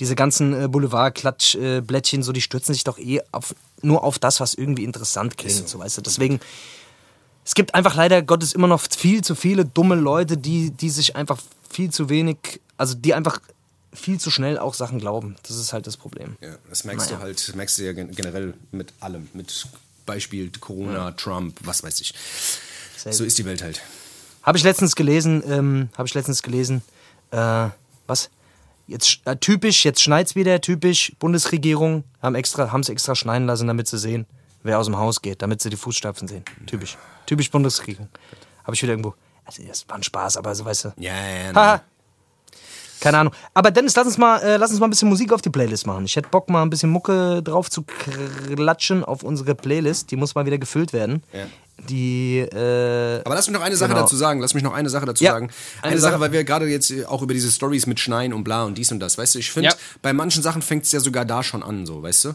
diese 0.00 0.14
ganzen 0.14 0.64
äh, 0.64 0.68
Boulevard-Klatschblättchen, 0.68 2.20
äh, 2.20 2.22
so, 2.22 2.32
die 2.32 2.40
stürzen 2.40 2.72
sich 2.72 2.84
doch 2.84 2.98
eh 2.98 3.20
auf, 3.32 3.54
nur 3.82 4.02
auf 4.02 4.18
das, 4.18 4.40
was 4.40 4.54
irgendwie 4.54 4.84
interessant 4.84 5.36
klingt, 5.36 5.56
so. 5.56 5.66
so, 5.66 5.78
weißt 5.78 5.98
du. 5.98 6.02
Deswegen, 6.02 6.40
es 7.44 7.54
gibt 7.54 7.74
einfach 7.74 7.94
leider 7.94 8.22
Gottes 8.22 8.54
immer 8.54 8.66
noch 8.66 8.80
viel 8.80 9.22
zu 9.22 9.34
viele 9.34 9.66
dumme 9.66 9.94
Leute, 9.94 10.38
die, 10.38 10.70
die 10.70 10.88
sich 10.88 11.16
einfach 11.16 11.38
viel 11.68 11.90
zu 11.90 12.08
wenig, 12.08 12.60
also 12.78 12.94
die 12.94 13.12
einfach 13.12 13.40
viel 13.92 14.18
zu 14.18 14.30
schnell 14.30 14.58
auch 14.58 14.72
Sachen 14.72 14.98
glauben. 14.98 15.36
Das 15.46 15.56
ist 15.56 15.74
halt 15.74 15.86
das 15.86 15.98
Problem. 15.98 16.36
Ja, 16.40 16.56
das 16.70 16.84
merkst 16.84 17.10
naja. 17.10 17.18
du 17.18 17.22
halt, 17.24 17.52
merkst 17.54 17.78
du 17.78 17.84
ja 17.84 17.92
generell 17.92 18.54
mit 18.72 18.94
allem. 19.00 19.28
Mit 19.34 19.66
Beispiel 20.06 20.50
Corona, 20.60 21.08
ja. 21.08 21.10
Trump, 21.12 21.58
was 21.64 21.82
weiß 21.82 22.00
ich. 22.00 22.14
So 23.10 23.24
ist 23.24 23.38
die 23.38 23.44
Welt 23.44 23.62
halt. 23.62 23.82
Habe 24.46 24.56
ich 24.56 24.64
letztens 24.64 24.94
gelesen, 24.94 25.42
ähm, 25.48 25.88
habe 25.98 26.06
ich 26.06 26.14
letztens 26.14 26.42
gelesen, 26.42 26.82
äh, 27.32 27.68
was? 28.06 28.30
Jetzt 28.86 29.20
äh, 29.24 29.36
typisch, 29.36 29.84
jetzt 29.84 30.00
schneit's 30.00 30.36
wieder, 30.36 30.60
typisch, 30.60 31.12
Bundesregierung 31.18 32.04
haben 32.22 32.36
extra, 32.36 32.70
haben 32.70 32.82
es 32.82 32.88
extra 32.88 33.16
schneiden 33.16 33.48
lassen, 33.48 33.66
damit 33.66 33.88
sie 33.88 33.98
sehen, 33.98 34.24
wer 34.62 34.78
aus 34.78 34.86
dem 34.86 34.96
Haus 34.96 35.20
geht, 35.20 35.42
damit 35.42 35.60
sie 35.60 35.70
die 35.70 35.76
Fußstapfen 35.76 36.28
sehen. 36.28 36.44
Typisch. 36.66 36.96
Typisch 37.26 37.50
Bundesregierung. 37.50 38.08
Habe 38.62 38.76
ich 38.76 38.82
wieder 38.82 38.92
irgendwo. 38.92 39.14
Also 39.44 39.64
das 39.64 39.88
war 39.88 39.96
ein 39.96 40.04
Spaß, 40.04 40.36
aber 40.36 40.54
so 40.54 40.64
weißt 40.64 40.84
du. 40.84 40.92
Ja, 40.96 41.12
ja, 41.12 41.52
ja. 41.52 41.82
Keine 43.00 43.18
Ahnung. 43.18 43.34
Aber 43.54 43.70
Dennis, 43.70 43.94
lass 43.96 44.06
uns, 44.06 44.18
mal, 44.18 44.38
äh, 44.38 44.56
lass 44.56 44.70
uns 44.70 44.80
mal 44.80 44.86
ein 44.86 44.90
bisschen 44.90 45.08
Musik 45.08 45.32
auf 45.32 45.42
die 45.42 45.50
Playlist 45.50 45.86
machen. 45.86 46.04
Ich 46.04 46.16
hätte 46.16 46.28
Bock, 46.28 46.48
mal 46.48 46.62
ein 46.62 46.70
bisschen 46.70 46.90
Mucke 46.90 47.42
drauf 47.42 47.70
zu 47.70 47.82
klatschen 47.82 49.04
auf 49.04 49.22
unsere 49.22 49.54
Playlist. 49.54 50.10
Die 50.10 50.16
muss 50.16 50.34
mal 50.34 50.46
wieder 50.46 50.58
gefüllt 50.58 50.92
werden. 50.92 51.22
Ja. 51.32 51.46
Die, 51.88 52.38
äh, 52.38 53.20
Aber 53.24 53.34
lass 53.34 53.46
mich 53.46 53.54
noch 53.54 53.64
eine 53.64 53.76
Sache 53.76 53.90
genau. 53.90 54.02
dazu 54.02 54.16
sagen. 54.16 54.40
Lass 54.40 54.54
mich 54.54 54.62
noch 54.62 54.72
eine 54.72 54.88
Sache 54.88 55.04
dazu 55.04 55.22
ja, 55.22 55.32
sagen. 55.32 55.50
Eine, 55.82 55.92
eine 55.92 56.00
Sache, 56.00 56.12
Sache, 56.12 56.20
weil 56.20 56.32
wir 56.32 56.44
gerade 56.44 56.66
jetzt 56.66 56.92
auch 57.06 57.22
über 57.22 57.34
diese 57.34 57.50
Stories 57.50 57.86
mit 57.86 58.00
Schneien 58.00 58.32
und 58.32 58.44
bla 58.44 58.64
und 58.64 58.78
dies 58.78 58.90
und 58.92 59.00
das, 59.00 59.18
weißt 59.18 59.34
du, 59.34 59.38
ich 59.40 59.50
finde, 59.50 59.70
ja. 59.70 59.74
bei 60.00 60.12
manchen 60.12 60.42
Sachen 60.42 60.62
fängt 60.62 60.84
es 60.84 60.92
ja 60.92 61.00
sogar 61.00 61.26
da 61.26 61.42
schon 61.42 61.62
an, 61.62 61.84
so, 61.84 62.02
weißt 62.02 62.24
du? 62.26 62.34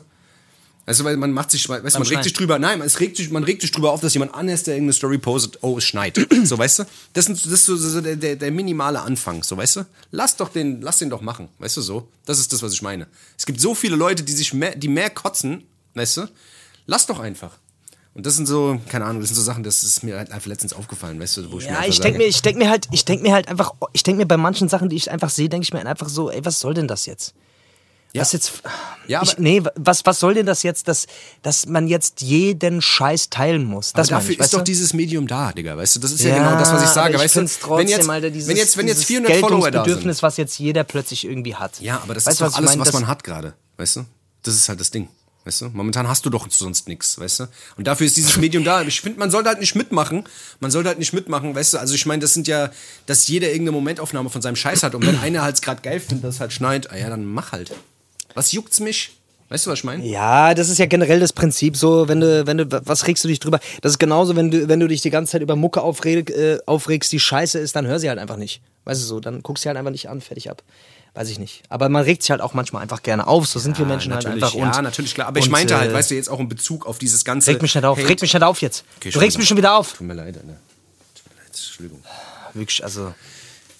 Weißt 0.92 1.00
du, 1.00 1.04
weil 1.06 1.16
man 1.16 1.32
macht 1.32 1.52
sich, 1.52 1.70
weißt 1.70 1.96
du, 1.96 2.00
man 2.00 2.08
regt 2.10 2.26
sich 2.26 2.34
drüber, 2.34 2.60
nein, 2.60 2.82
es 2.82 3.00
regt 3.00 3.16
sich, 3.16 3.32
man 3.32 3.46
regt 3.46 3.62
sich 3.62 3.72
drüber 3.72 3.94
auf, 3.94 4.02
dass 4.02 4.14
jemand 4.14 4.36
anders, 4.36 4.64
der 4.64 4.74
irgendeine 4.74 4.92
Story 4.92 5.20
postet, 5.20 5.60
oh, 5.62 5.78
es 5.78 5.86
schneit. 5.86 6.20
so, 6.44 6.58
weißt 6.58 6.80
du? 6.80 6.84
Das, 7.14 7.28
das 7.28 7.46
ist 7.46 7.66
so, 7.66 7.78
so 7.78 8.02
der, 8.02 8.18
der, 8.18 8.36
der, 8.36 8.52
minimale 8.52 9.00
Anfang, 9.00 9.42
so, 9.42 9.56
weißt 9.56 9.78
du? 9.78 9.86
Lass 10.12 10.36
doch 10.36 10.50
den, 10.50 10.82
lass 10.82 11.00
den 11.00 11.10
doch 11.10 11.22
machen, 11.22 11.48
weißt 11.60 11.78
du, 11.78 11.82
so. 11.82 12.10
Das 12.26 12.40
ist 12.40 12.52
das, 12.52 12.62
was 12.62 12.74
ich 12.74 12.82
meine. 12.82 13.08
Es 13.38 13.46
gibt 13.46 13.62
so 13.62 13.74
viele 13.74 13.96
Leute, 13.96 14.24
die 14.24 14.34
sich 14.34 14.54
mehr, 14.54 14.76
die 14.76 14.90
mehr 14.90 15.10
kotzen, 15.10 15.64
weißt 15.94 16.18
du? 16.18 16.28
Lass 16.88 17.06
doch 17.06 17.20
einfach. 17.20 17.52
Und 18.14 18.26
das 18.26 18.36
sind 18.36 18.46
so, 18.46 18.78
keine 18.90 19.06
Ahnung, 19.06 19.22
das 19.22 19.30
sind 19.30 19.38
so 19.38 19.44
Sachen, 19.44 19.64
das 19.64 19.84
ist 19.84 20.04
mir 20.04 20.18
halt 20.18 20.34
einfach 20.34 20.48
letztens 20.48 20.74
aufgefallen, 20.74 21.22
weißt 21.22 21.38
du, 21.38 21.54
wo 21.54 21.60
ich 21.60 21.68
ja, 21.68 21.80
mir 21.80 21.88
ich 21.88 22.02
denke 22.02 22.18
mir, 22.18 22.28
ich 22.28 22.42
denke 22.42 22.60
mir 22.60 22.70
halt, 22.70 22.90
ich 22.92 23.06
denke 23.06 23.24
mir 23.24 23.32
halt 23.32 23.48
einfach, 23.48 23.72
ich 23.94 24.04
denke 24.04 24.24
mir 24.24 24.26
bei 24.26 24.36
manchen 24.36 24.68
Sachen, 24.68 24.90
die 24.90 24.98
ich 24.98 25.10
einfach 25.10 25.30
sehe, 25.30 25.48
denke 25.48 25.64
ich 25.64 25.72
mir 25.72 25.86
einfach 25.86 26.10
so, 26.10 26.30
ey, 26.30 26.44
was 26.44 26.60
soll 26.60 26.74
denn 26.74 26.90
das 26.90 27.06
jetzt? 27.06 27.34
Ja. 28.14 28.22
Was 28.22 28.34
jetzt. 28.34 28.62
Ja, 29.08 29.24
ich, 29.24 29.38
nee, 29.38 29.62
was, 29.76 30.06
was 30.06 30.20
soll 30.20 30.34
denn 30.34 30.46
das 30.46 30.64
jetzt, 30.64 30.88
dass, 30.88 31.08
dass 31.42 31.66
man 31.66 31.88
jetzt 31.88 32.22
jeden 32.22 32.82
Scheiß 32.82 33.30
teilen 33.30 33.66
muss? 33.66 33.94
Das 33.94 34.10
dafür 34.10 34.34
ich, 34.34 34.40
ist 34.40 34.54
doch 34.54 34.62
dieses 34.62 34.94
Medium 34.94 35.28
da, 35.28 35.52
Digga. 35.52 35.78
Weißt 35.78 35.96
du, 35.96 36.00
das 36.00 36.12
ist 36.12 36.22
ja, 36.22 36.30
ja 36.30 36.38
genau 36.38 36.60
das, 36.60 36.72
was 36.72 36.84
ich 36.84 36.90
sage. 36.90 37.16
Ich 37.16 37.22
weißt 37.22 37.36
du, 37.38 37.40
trotzdem, 37.42 37.78
wenn 37.78 37.88
jetzt, 37.88 38.10
Alter, 38.10 38.30
dieses, 38.30 38.50
wenn 38.50 38.58
jetzt, 38.58 38.78
wenn 38.78 38.88
jetzt 38.88 39.06
400 39.06 39.38
Follower 39.38 39.72
da 39.72 39.86
sind. 39.86 40.24
was 40.24 40.38
jetzt 40.38 40.60
jeder 40.60 40.84
plötzlich 40.84 41.26
irgendwie 41.26 41.56
hat. 41.56 41.80
Ja, 41.80 42.02
aber 42.02 42.14
das 42.14 42.26
weißt 42.26 42.42
ist 42.42 42.48
doch 42.48 42.58
alles, 42.58 42.78
was 42.78 42.94
man 42.94 43.08
hat 43.08 43.24
gerade. 43.24 43.54
Weißt 43.78 43.98
du? 43.98 44.06
Das 44.44 44.56
ist 44.56 44.68
halt 44.70 44.80
das 44.80 44.92
Ding. 44.92 45.08
Weißt 45.44 45.62
du? 45.62 45.70
Momentan 45.70 46.08
hast 46.08 46.24
du 46.26 46.30
doch 46.30 46.48
sonst 46.52 46.88
nichts, 46.88 47.18
weißt 47.18 47.40
du? 47.42 47.48
Und 47.76 47.88
dafür 47.88 48.06
ist 48.06 48.16
dieses 48.16 48.38
Medium 48.38 48.64
da. 48.64 48.84
Ich 48.84 49.02
finde, 49.02 49.18
man 49.18 49.32
sollte 49.32 49.50
halt 49.50 49.60
nicht 49.60 49.74
mitmachen. 49.74 50.24
Man 50.60 50.70
sollte 50.70 50.90
halt 50.90 51.00
nicht 51.00 51.14
mitmachen, 51.14 51.56
weißt 51.56 51.74
du? 51.74 51.78
Also 51.80 51.96
ich 51.96 52.06
meine, 52.06 52.22
das 52.22 52.36
sind 52.36 52.48
ja, 52.48 52.70
dass 53.08 53.28
jeder 53.28 53.48
irgendeine 53.48 53.72
Momentaufnahme 53.72 54.30
von 54.30 54.42
seinem 54.42 54.56
Scheiß 54.56 54.84
hat. 54.84 54.94
Und 54.94 55.06
wenn 55.06 55.18
einer 55.18 55.42
halt 55.42 55.60
gerade 55.62 55.82
geil 55.82 56.00
findet, 56.00 56.26
dass 56.26 56.36
es 56.36 56.42
halt 56.42 56.54
schneit, 56.54 56.92
ah 56.92 56.98
ja, 56.98 57.10
dann 57.10 57.26
mach 57.26 57.54
halt. 57.54 57.72
Was 58.36 58.52
juckt's 58.52 58.80
mich? 58.80 59.12
Weißt 59.52 59.66
du, 59.66 59.72
was 59.72 59.80
ich 59.80 59.84
meine? 59.84 60.06
Ja, 60.06 60.54
das 60.54 60.70
ist 60.70 60.78
ja 60.78 60.86
generell 60.86 61.20
das 61.20 61.34
Prinzip 61.34 61.76
so, 61.76 62.08
wenn 62.08 62.22
du, 62.22 62.48
wenn 62.48 62.58
du, 62.58 62.66
was 62.86 63.06
regst 63.06 63.22
du 63.26 63.28
dich 63.28 63.40
drüber? 63.40 63.60
Das 63.82 63.92
ist 63.92 64.00
genauso, 64.00 64.38
wenn 64.38 64.50
du, 64.50 64.70
wenn 64.70 64.80
du 64.80 64.88
dich 64.88 65.02
die 65.02 65.10
ganze 65.10 65.34
Zeit 65.34 65.42
über 65.42 65.58
Mucke 65.58 65.82
aufreg, 65.82 66.30
äh, 66.30 66.60
aufregst, 66.66 67.12
die 67.12 67.20
scheiße 67.20 67.60
ist, 67.60 67.76
dann 67.76 67.86
hör 67.86 68.00
sie 68.00 68.08
halt 68.08 68.18
einfach 68.18 68.38
nicht. 68.38 68.62
Weißt 68.86 69.02
du 69.02 69.06
so, 69.06 69.20
dann 69.20 69.44
guckst 69.44 69.64
sie 69.64 69.68
halt 69.68 69.78
einfach 69.78 69.92
nicht 69.92 70.08
an, 70.08 70.22
fertig 70.22 70.50
ab. 70.50 70.64
Weiß 71.14 71.28
ich 71.28 71.38
nicht. 71.38 71.64
Aber 71.68 71.90
man 71.90 72.04
regt 72.04 72.24
sich 72.24 72.32
halt 72.32 72.40
auch 72.40 72.54
manchmal 72.54 72.82
einfach 72.82 73.04
gerne 73.04 73.28
auf, 73.28 73.46
so 73.46 73.60
sind 73.60 73.78
wir 73.78 73.86
Menschen 73.86 74.14
halt 74.14 74.26
einfach. 74.26 74.54
Ja, 74.54 74.74
und, 74.74 74.84
natürlich, 74.84 75.14
klar. 75.14 75.28
Aber 75.28 75.38
und, 75.38 75.46
ich 75.46 75.52
meinte 75.52 75.78
halt, 75.78 75.92
äh, 75.92 75.94
weißt 75.94 76.12
du, 76.12 76.16
jetzt 76.16 76.30
auch 76.30 76.40
in 76.40 76.48
Bezug 76.48 76.86
auf 76.86 76.98
dieses 76.98 77.26
ganze. 77.26 77.52
Reg 77.52 77.62
mich 77.62 77.76
nicht 77.76 77.84
auf, 77.84 77.98
Hate. 77.98 78.08
reg 78.08 78.22
mich 78.22 78.34
nicht 78.34 78.44
auf 78.44 78.62
jetzt. 78.62 78.86
Okay, 78.96 79.10
du 79.10 79.20
regst 79.20 79.38
mich 79.38 79.50
schon 79.50 79.58
wieder 79.58 79.76
auf. 79.76 79.92
Tut 79.92 80.08
mir 80.08 80.14
leid, 80.14 80.28
Alter. 80.28 80.40
Tut 80.40 80.48
mir 80.48 81.42
leid, 81.42 81.48
Entschuldigung. 81.48 82.02
Wirklich, 82.54 82.82
also. 82.82 83.14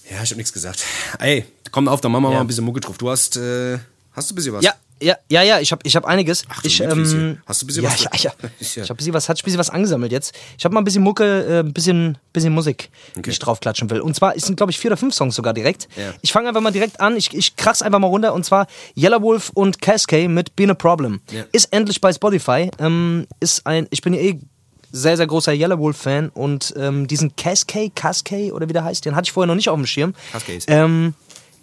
Ja, 0.10 0.22
ich 0.22 0.32
hab 0.32 0.38
nichts 0.38 0.52
gesagt. 0.52 0.84
Ey, 1.20 1.46
komm 1.72 1.88
auf, 1.88 2.02
dann 2.02 2.12
machen 2.12 2.24
wir 2.24 2.32
ja. 2.32 2.36
mal 2.36 2.42
ein 2.42 2.48
bisschen 2.48 2.66
Mucke 2.66 2.82
drauf. 2.82 2.98
Du 2.98 3.10
hast, 3.10 3.38
äh, 3.38 3.80
hast 4.14 4.30
du 4.30 4.34
ein 4.34 4.36
bisschen 4.36 4.54
was? 4.54 4.64
Ja, 4.64 4.74
ja, 5.02 5.16
ja, 5.30 5.42
ja, 5.42 5.60
ich 5.60 5.72
habe 5.72 5.82
ich 5.84 5.96
hab 5.96 6.06
einiges. 6.06 6.46
Ach, 6.48 6.64
ich, 6.64 6.80
ähm, 6.80 7.40
Hast 7.48 7.62
du 7.62 7.66
ein 7.66 7.68
bisschen 7.68 7.84
ja, 7.84 7.92
was? 7.92 8.04
Ja, 8.04 8.10
ja. 8.14 8.32
Ich 8.60 8.78
habe 8.78 8.94
ein 8.94 8.98
bisschen 8.98 9.14
was, 9.14 9.30
hat 9.30 9.40
ein 9.40 9.44
bisschen 9.44 9.60
was 9.60 9.70
angesammelt 9.72 10.12
jetzt. 10.12 10.36
Ich 10.58 10.64
habe 10.64 10.74
mal 10.74 10.82
ein 10.82 10.84
bisschen 10.84 11.02
Mucke, 11.02 11.44
äh, 11.44 11.60
ein 11.60 11.74
bisschen, 11.74 12.18
bisschen 12.34 12.54
Musik, 12.54 12.90
okay. 13.12 13.22
die 13.24 13.30
ich 13.32 13.40
draufklatschen 13.40 13.90
will. 13.90 14.00
Und 14.02 14.16
zwar 14.16 14.38
sind, 14.40 14.58
glaube 14.58 14.72
ich, 14.72 14.80
vier 14.80 14.92
oder 14.92 14.98
fünf 14.98 15.16
Songs 15.16 15.36
sogar 15.36 15.54
direkt. 15.54 15.88
Ja. 15.96 16.14
Ich 16.22 16.32
fange 16.32 16.50
einfach 16.50 16.62
mal 16.62 16.72
direkt 16.72 17.00
an. 17.02 17.18
Ich, 17.18 17.34
ich 17.34 17.56
krach's 17.56 17.82
einfach 17.82 18.00
mal 18.00 18.08
runter. 18.08 18.34
Und 18.34 18.46
zwar 18.46 18.68
Yellow 18.96 19.22
Wolf 19.22 19.50
und 19.54 19.82
Cascade 19.82 20.30
mit 20.30 20.56
Been 20.56 20.70
a 20.70 20.76
Problem. 20.76 21.22
Ja. 21.32 21.46
Ist 21.52 21.74
endlich 21.74 22.00
bei 22.00 22.14
Spotify. 22.14 22.70
Ähm, 22.78 23.26
ist 23.40 23.66
ein, 23.66 23.88
ich 23.90 24.02
bin 24.02 24.14
ja 24.14 24.22
eh 24.22 24.40
sehr, 24.92 25.18
sehr 25.18 25.26
großer 25.26 25.54
Yellow 25.54 25.80
Wolf-Fan 25.80 26.30
und 26.30 26.74
ähm, 26.78 27.08
diesen 27.08 27.36
Cascade, 27.38 27.92
Cascade 27.96 28.52
oder 28.52 28.68
wie 28.68 28.74
der 28.74 28.84
heißt, 28.84 29.06
den 29.06 29.16
hatte 29.16 29.26
ich 29.28 29.32
vorher 29.32 29.48
noch 29.48 29.56
nicht 29.56 29.70
auf 29.70 29.78
dem 29.78 29.86
Schirm. 29.86 30.14
Cascade. 30.34 30.60
Ähm, 30.68 31.14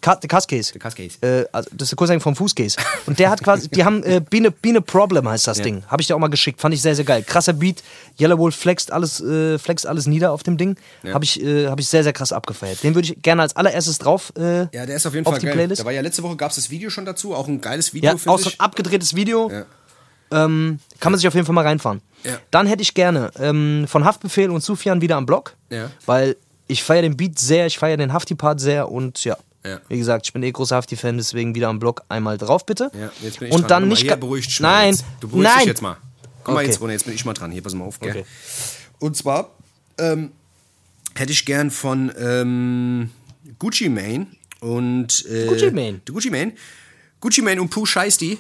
der 0.05 0.29
Kasscase. 0.29 0.73
Der 0.73 0.81
Kasscase. 0.81 1.19
Äh, 1.21 1.47
also 1.53 1.71
das 1.73 1.87
ist 1.87 1.93
der 1.93 1.97
Cousin 1.97 2.21
vom 2.21 2.37
Fußcase. 2.37 2.77
Und 3.07 3.19
der 3.19 3.31
hat 3.31 3.43
quasi, 3.43 3.69
die 3.69 3.85
haben 3.85 4.03
äh, 4.03 4.21
Biene, 4.21 4.51
Biene 4.51 4.81
Problem 4.81 5.29
heißt 5.29 5.47
das 5.47 5.59
ja. 5.59 5.65
Ding. 5.65 5.83
Habe 5.89 6.01
ich 6.01 6.07
dir 6.07 6.15
auch 6.15 6.21
mal 6.21 6.29
geschickt. 6.29 6.61
Fand 6.61 6.75
ich 6.75 6.83
sehr, 6.83 6.95
sehr 6.95 7.05
geil. 7.05 7.23
Krasser 7.23 7.53
Beat. 7.53 7.83
Yellow 8.21 8.39
Wolf 8.39 8.57
flext 8.57 8.93
alles, 8.93 9.21
äh, 9.21 9.59
flext 9.59 9.87
alles 9.87 10.07
nieder 10.07 10.33
auf 10.33 10.43
dem 10.43 10.57
Ding. 10.57 10.77
Ja. 11.03 11.15
Habe 11.15 11.25
ich, 11.25 11.43
äh, 11.43 11.67
hab 11.67 11.79
ich 11.81 11.89
sehr, 11.89 12.03
sehr 12.03 12.13
krass 12.13 12.33
abgefeiert. 12.33 12.83
Den 12.83 12.95
würde 12.95 13.09
ich 13.09 13.23
gerne 13.23 13.43
als 13.43 13.57
allererstes 13.57 13.99
drauf. 13.99 14.33
Äh, 14.37 14.67
ja, 14.75 14.87
der 14.87 14.97
ist 14.97 15.07
auf 15.07 15.15
jeden 15.15 15.27
auf 15.27 15.33
Fall 15.33 15.41
die 15.41 15.47
geil. 15.47 15.55
Playlist. 15.55 15.81
Da 15.81 15.85
war 15.85 15.93
ja 15.93 16.01
letzte 16.01 16.23
Woche 16.23 16.37
gab 16.37 16.51
es 16.51 16.57
das 16.57 16.71
Video 16.71 16.91
schon 16.91 17.05
dazu. 17.05 17.35
Auch 17.35 17.49
ein 17.49 17.61
geiles 17.61 17.95
Video. 17.95 18.11
Ja, 18.11 18.17
auch 18.27 18.39
so 18.39 18.51
ein 18.51 18.59
abgedrehtes 18.59 19.15
Video. 19.15 19.51
Ja. 19.51 19.65
Ähm, 20.31 20.79
kann 21.01 21.13
man 21.13 21.19
sich 21.19 21.27
auf 21.27 21.35
jeden 21.35 21.47
Fall 21.47 21.55
mal 21.55 21.65
reinfahren. 21.65 22.03
Dann 22.51 22.67
hätte 22.67 22.83
ich 22.83 22.95
gerne 22.95 23.31
ähm, 23.39 23.87
von 23.89 24.05
Haftbefehl 24.05 24.51
und 24.51 24.63
Sufian 24.63 25.01
wieder 25.01 25.17
am 25.17 25.25
Blog. 25.25 25.55
Ja. 25.71 25.91
Weil 26.05 26.37
ich 26.67 26.83
feiere 26.83 27.03
den 27.03 27.17
Beat 27.17 27.39
sehr, 27.39 27.67
ich 27.67 27.79
feiere 27.79 27.97
den 27.97 28.13
Hafti-Part 28.13 28.61
sehr 28.61 28.91
und 28.91 29.25
ja, 29.25 29.37
ja. 29.65 29.81
Wie 29.89 29.99
gesagt, 29.99 30.27
ich 30.27 30.33
bin 30.33 30.43
eh 30.43 30.51
großer 30.51 30.77
Hafti-Fan, 30.77 31.17
deswegen 31.17 31.55
wieder 31.55 31.69
am 31.69 31.79
Blog 31.79 32.03
einmal 32.09 32.39
drauf, 32.39 32.65
bitte. 32.65 32.91
Ja, 32.95 33.11
jetzt 33.23 33.41
bin 33.41 33.49
ich 33.49 33.55
Und 33.55 33.63
dran. 33.63 33.83
dann 33.83 33.89
nicht. 33.89 34.21
Beruhigt 34.21 34.61
Nein. 34.61 34.91
Jetzt. 34.91 35.05
Du 35.21 35.29
beruhigst 35.29 35.51
Nein. 35.51 35.59
dich 35.61 35.69
jetzt 35.69 35.83
mal. 35.83 35.97
Komm 36.45 36.55
okay. 36.55 36.65
mal 36.65 36.67
jetzt 36.67 36.81
runter, 36.81 36.93
jetzt 36.93 37.05
bin 37.05 37.15
ich 37.15 37.25
mal 37.25 37.35
dran. 37.35 37.51
Hier, 37.51 37.63
pass 37.63 37.75
mal 37.75 37.85
auf, 37.85 38.01
gell? 38.01 38.11
Okay. 38.11 38.25
Und 39.01 39.17
zwar 39.17 39.51
ähm, 39.99 40.33
hätte 41.15 41.33
ich 41.33 41.45
gern 41.45 41.71
von 41.71 42.13
ähm, 42.19 43.11
Gucci 43.59 43.89
Mane 43.89 44.29
und. 44.61 45.27
Äh, 45.27 45.47
Gucci 45.47 45.71
Mane. 45.71 46.01
Gucci 46.07 46.31
Mane. 46.31 46.53
Gucci 47.21 47.43
Mane 47.43 47.61
und 47.61 47.69
Pooh 47.69 47.85
Scheißti. 47.85 48.39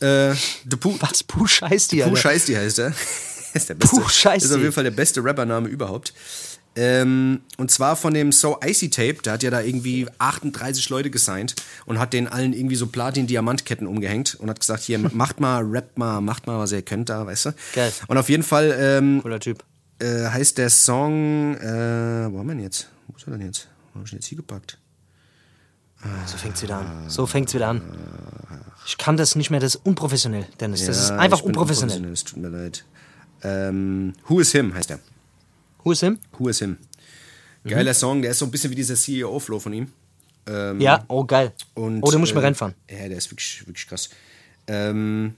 Äh, 0.00 0.34
Pooh, 0.80 0.96
Was? 1.00 1.22
Pooh 1.22 1.46
Scheißti, 1.46 2.02
Pooh 2.02 2.16
Scheißti 2.16 2.54
heißt 2.54 2.78
er. 2.80 2.94
ist 3.54 3.68
der 3.68 3.74
beste. 3.74 4.02
Scheißti. 4.08 4.48
Ist 4.48 4.54
auf 4.54 4.60
jeden 4.60 4.72
Fall 4.72 4.84
der 4.84 4.90
beste 4.90 5.22
Rappername 5.22 5.68
überhaupt. 5.68 6.12
Ähm, 6.76 7.42
und 7.56 7.70
zwar 7.70 7.94
von 7.94 8.14
dem 8.14 8.32
So 8.32 8.58
Icy 8.64 8.90
Tape, 8.90 9.22
der 9.24 9.34
hat 9.34 9.42
ja 9.42 9.50
da 9.50 9.60
irgendwie 9.60 10.08
38 10.18 10.88
Leute 10.90 11.10
gesigned 11.10 11.54
und 11.86 11.98
hat 11.98 12.12
den 12.12 12.26
allen 12.26 12.52
irgendwie 12.52 12.74
so 12.74 12.88
Platin-Diamantketten 12.88 13.86
umgehängt 13.86 14.34
und 14.34 14.50
hat 14.50 14.58
gesagt, 14.58 14.82
hier, 14.82 14.98
macht 15.12 15.40
mal, 15.40 15.62
rappt 15.64 15.98
mal, 15.98 16.20
macht 16.20 16.46
mal, 16.46 16.58
was 16.58 16.72
ihr 16.72 16.82
könnt 16.82 17.08
da, 17.08 17.26
weißt 17.26 17.46
du? 17.46 17.54
Geil. 17.74 17.92
Und 18.08 18.18
auf 18.18 18.28
jeden 18.28 18.42
Fall 18.42 18.74
ähm, 18.78 19.20
Cooler 19.22 19.40
Typ. 19.40 19.62
Äh, 20.00 20.26
heißt 20.26 20.58
der 20.58 20.70
Song, 20.70 21.54
äh, 21.56 21.62
wo 22.32 22.38
haben 22.38 22.46
wir 22.46 22.54
denn 22.54 22.64
jetzt? 22.64 22.88
Wo 23.06 23.16
ist 23.16 23.26
er 23.26 23.36
denn 23.36 23.46
jetzt? 23.46 23.68
Wo 23.92 24.00
habe 24.00 24.06
ich 24.06 24.12
ihn 24.12 24.16
jetzt 24.16 24.26
hier 24.26 24.36
gepackt? 24.36 24.78
So 26.26 26.36
fängt's 26.36 26.62
wieder 26.62 26.76
an. 26.76 27.08
So 27.08 27.26
fängt's 27.26 27.54
wieder 27.54 27.68
an. 27.68 27.80
Ich 28.86 28.98
kann 28.98 29.16
das 29.16 29.36
nicht 29.36 29.50
mehr, 29.50 29.60
das 29.60 29.76
ist 29.76 29.86
unprofessionell, 29.86 30.46
Dennis. 30.60 30.82
Ja, 30.82 30.88
das 30.88 31.04
ist 31.04 31.10
einfach 31.12 31.40
unprofessionell. 31.40 31.96
unprofessionell. 31.96 32.12
Es 32.12 32.24
tut 32.24 32.36
mir 32.36 32.48
leid. 32.48 32.84
Ähm, 33.42 34.12
Who 34.28 34.40
is 34.40 34.52
Him 34.52 34.74
heißt 34.74 34.90
er. 34.90 34.98
Who 35.84 35.92
is 35.92 36.00
him? 36.00 36.18
Who 36.38 36.48
is 36.48 36.58
him. 36.58 36.78
Geiler 37.64 37.92
mhm. 37.92 37.94
Song, 37.94 38.22
der 38.22 38.30
ist 38.32 38.38
so 38.38 38.46
ein 38.46 38.50
bisschen 38.50 38.70
wie 38.70 38.74
dieser 38.74 38.94
CEO-Flow 38.94 39.60
von 39.60 39.72
ihm. 39.72 39.92
Ähm, 40.46 40.80
ja, 40.80 41.04
oh 41.08 41.24
geil. 41.24 41.52
Und, 41.74 42.02
oh, 42.02 42.10
den 42.10 42.20
muss 42.20 42.30
ich 42.30 42.34
äh, 42.34 42.38
mal 42.38 42.44
reinfahren. 42.44 42.74
Ja, 42.90 43.08
der 43.08 43.16
ist 43.16 43.30
wirklich, 43.30 43.66
wirklich 43.66 43.86
krass. 43.86 44.10
Ähm, 44.66 45.34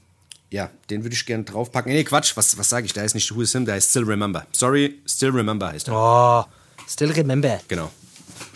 ja, 0.50 0.70
den 0.90 1.04
würde 1.04 1.14
ich 1.14 1.26
gerne 1.26 1.44
draufpacken. 1.44 1.92
Nee, 1.92 2.04
Quatsch, 2.04 2.36
was, 2.36 2.56
was 2.56 2.68
sage 2.68 2.86
ich? 2.86 2.92
Der 2.92 3.04
ist 3.04 3.14
nicht 3.14 3.34
Who 3.34 3.42
is 3.42 3.52
him, 3.52 3.64
der 3.64 3.74
heißt 3.74 3.90
Still 3.90 4.04
Remember. 4.04 4.46
Sorry, 4.52 5.00
Still 5.06 5.30
Remember 5.30 5.68
heißt 5.68 5.88
er. 5.88 5.94
Oh, 5.94 6.44
Still 6.88 7.12
Remember. 7.12 7.60
Genau. 7.68 7.90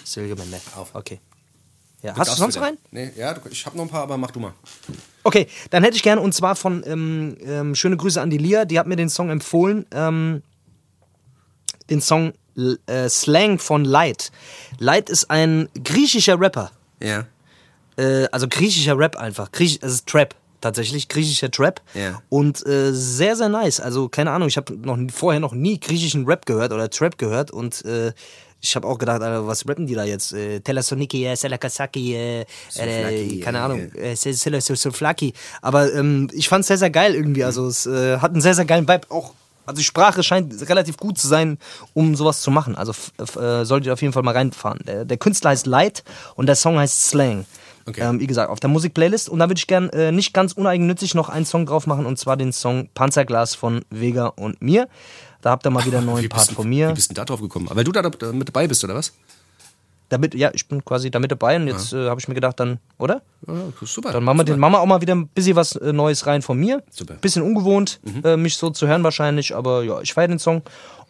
Still 0.05 0.25
Remember. 0.25 0.59
Auf. 0.77 0.95
Okay. 0.95 1.21
Ja, 2.03 2.17
hast 2.17 2.33
du 2.33 2.37
sonst 2.37 2.57
noch 2.57 2.63
einen? 2.63 2.79
Nee, 2.91 3.11
ja, 3.17 3.37
ich 3.51 3.67
habe 3.67 3.77
noch 3.77 3.85
ein 3.85 3.91
paar, 3.91 4.03
aber 4.03 4.17
mach 4.17 4.31
du 4.31 4.41
mal. 4.41 4.55
Okay, 5.23 5.49
dann 5.69 5.83
hätte 5.85 5.97
ich 5.97 6.03
gerne, 6.03 6.21
und 6.21 6.33
zwar 6.33 6.57
von 6.57 6.83
ähm, 6.87 7.37
ähm, 7.45 7.75
Schöne 7.75 7.97
Grüße 7.97 8.21
an 8.21 8.31
die 8.31 8.39
Lia, 8.39 8.65
die 8.65 8.79
hat 8.79 8.87
mir 8.87 8.97
den 8.97 9.11
Song 9.11 9.29
empfohlen. 9.29 9.85
Ähm, 9.93 10.43
den 11.91 12.01
Song 12.01 12.33
äh, 12.87 13.09
Slang 13.09 13.59
von 13.59 13.85
Light. 13.85 14.31
Light 14.79 15.11
ist 15.11 15.31
ein 15.31 15.69
griechischer 15.85 16.41
Rapper. 16.41 16.71
Ja. 17.03 17.27
Äh, 17.97 18.27
also 18.33 18.47
griechischer 18.49 18.99
Rap 18.99 19.17
einfach. 19.17 19.53
Griechisch, 19.53 19.79
es 19.83 19.93
ist 19.93 20.07
Trap 20.07 20.35
tatsächlich, 20.61 21.09
griechischer 21.09 21.51
Trap. 21.51 21.81
Ja. 21.95 22.23
Und 22.29 22.65
äh, 22.67 22.93
sehr, 22.93 23.37
sehr 23.37 23.49
nice. 23.49 23.81
Also 23.81 24.09
keine 24.09 24.31
Ahnung, 24.31 24.49
ich 24.49 24.57
habe 24.57 24.77
noch 24.77 24.99
vorher 25.13 25.41
noch 25.41 25.53
nie 25.53 25.81
griechischen 25.81 26.27
Rap 26.27 26.47
gehört 26.47 26.73
oder 26.73 26.91
Trap 26.91 27.19
gehört 27.19 27.51
und 27.51 27.85
äh, 27.85 28.13
ich 28.63 28.77
habe 28.77 28.87
auch 28.87 28.99
gedacht, 28.99 29.23
Alter, 29.23 29.47
was 29.47 29.67
rappen 29.67 29.87
die 29.87 29.95
da 29.95 30.05
jetzt? 30.05 30.35
Äh, 30.35 30.61
Telasoniki, 30.61 31.25
äh, 31.25 31.35
Selakasaki, 31.35 32.15
äh, 32.15 32.45
äh, 32.77 33.41
keine 33.41 33.63
Ahnung, 33.63 33.91
äh, 33.95 34.15
Soflaki. 34.15 35.33
Aber 35.63 35.93
ähm, 35.95 36.29
ich 36.33 36.49
fand 36.49 36.61
es 36.61 36.69
sehr, 36.69 36.77
sehr 36.77 36.91
geil 36.91 37.15
irgendwie. 37.15 37.43
Also 37.43 37.67
es 37.67 37.87
äh, 37.87 38.19
hat 38.19 38.33
einen 38.33 38.43
sehr, 38.43 38.55
sehr 38.55 38.67
geilen 38.67 38.87
Vibe. 38.87 39.11
Auch, 39.11 39.33
also 39.71 39.79
die 39.79 39.85
Sprache 39.85 40.23
scheint 40.23 40.69
relativ 40.69 40.97
gut 40.97 41.17
zu 41.17 41.29
sein, 41.29 41.59
um 41.95 42.17
sowas 42.17 42.41
zu 42.41 42.51
machen. 42.51 42.75
Also 42.75 42.93
äh, 43.19 43.65
solltet 43.65 43.87
ihr 43.87 43.93
auf 43.93 44.03
jeden 44.03 44.13
Fall 44.13 44.23
mal 44.23 44.35
reinfahren. 44.35 44.81
Der, 44.87 45.05
der 45.05 45.17
Künstler 45.17 45.51
heißt 45.51 45.67
Light 45.67 46.03
und 46.35 46.47
der 46.47 46.57
Song 46.57 46.79
heißt 46.79 47.09
Slang. 47.09 47.47
Okay. 47.87 48.03
Ähm, 48.03 48.21
wie 48.21 48.27
gesagt, 48.27 48.51
auf 48.51 48.61
der 48.61 48.69
Musikplaylist. 48.69 49.29
Und 49.29 49.39
da 49.39 49.49
würde 49.49 49.59
ich 49.59 49.67
gern 49.67 49.89
äh, 49.91 50.13
nicht 50.13 50.35
ganz 50.35 50.53
uneigennützig 50.53 51.15
noch 51.15 51.29
einen 51.29 51.47
Song 51.47 51.67
drauf 51.67 51.87
machen, 51.87 52.05
und 52.05 52.19
zwar 52.19 52.37
den 52.37 52.53
Song 52.53 52.89
Panzerglas 52.95 53.55
von 53.55 53.85
Vega 53.91 54.27
und 54.27 54.61
mir. 54.61 54.89
Da 55.41 55.51
habt 55.51 55.67
ihr 55.67 55.71
mal 55.71 55.85
wieder 55.87 55.99
einen 55.99 56.07
neuen 56.09 56.29
Part 56.29 56.51
von 56.51 56.69
mir. 56.69 56.91
Wie 56.91 56.95
bist 56.95 57.11
du 57.11 57.15
da 57.15 57.25
drauf 57.25 57.41
gekommen? 57.41 57.69
Weil 57.71 57.85
du 57.85 57.93
da 57.93 58.03
mit 58.33 58.49
dabei 58.49 58.67
bist, 58.67 58.85
oder 58.85 58.95
was? 58.95 59.13
Damit, 60.11 60.35
ja, 60.35 60.51
ich 60.53 60.69
bin 60.69 60.85
quasi 60.85 61.11
da 61.11 61.19
mit 61.21 61.31
dabei 61.31 61.57
und 61.57 61.69
jetzt 61.69 61.93
ja. 61.93 62.07
äh, 62.07 62.09
habe 62.11 62.21
ich 62.21 62.29
mir 62.29 62.35
gedacht, 62.35 62.61
dann, 62.61 62.79
oder? 62.99 63.23
Ja, 63.47 63.55
super. 63.83 64.13
Dann 64.13 64.25
machen 64.25 64.39
wir, 64.39 64.43
super. 64.43 64.57
Den, 64.57 64.61
wir 64.61 64.81
auch 64.81 64.87
mal 64.87 65.01
wieder 65.01 65.15
ein 65.15 65.29
bisschen 65.29 65.57
was 65.57 65.77
äh, 65.77 65.93
Neues 65.93 66.27
rein 66.27 66.43
von 66.43 66.59
mir. 66.59 66.83
Super. 66.91 67.15
Bisschen 67.15 67.43
ungewohnt, 67.43 68.01
mhm. 68.03 68.23
äh, 68.25 68.37
mich 68.37 68.57
so 68.57 68.71
zu 68.71 68.87
hören 68.87 69.05
wahrscheinlich, 69.05 69.55
aber 69.55 69.85
ja, 69.85 70.01
ich 70.01 70.13
feiere 70.13 70.29
den 70.29 70.39
Song. 70.39 70.63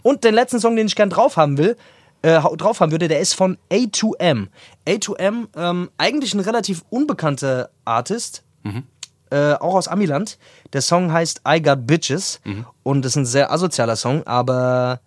Und 0.02 0.22
den 0.22 0.34
letzten 0.34 0.60
Song, 0.60 0.76
den 0.76 0.86
ich 0.86 0.94
gern 0.94 1.10
drauf 1.10 1.36
haben 1.36 1.58
will, 1.58 1.76
äh, 2.22 2.38
drauf 2.40 2.80
haben 2.80 2.92
würde, 2.92 3.08
der 3.08 3.20
ist 3.20 3.34
von 3.34 3.56
A2M. 3.70 4.48
A2M, 4.86 5.46
ähm, 5.56 5.90
eigentlich 5.96 6.34
ein 6.34 6.40
relativ 6.40 6.84
unbekannter 6.90 7.70
Artist, 7.86 8.42
mhm. 8.62 8.84
äh, 9.30 9.54
auch 9.54 9.74
aus 9.74 9.88
Amiland. 9.88 10.38
Der 10.74 10.82
Song 10.82 11.10
heißt 11.10 11.42
I 11.48 11.62
Got 11.62 11.86
Bitches 11.86 12.40
mhm. 12.44 12.66
und 12.82 13.04
ist 13.06 13.16
ein 13.16 13.26
sehr 13.26 13.50
asozialer 13.50 13.96
Song, 13.96 14.26
aber 14.26 15.00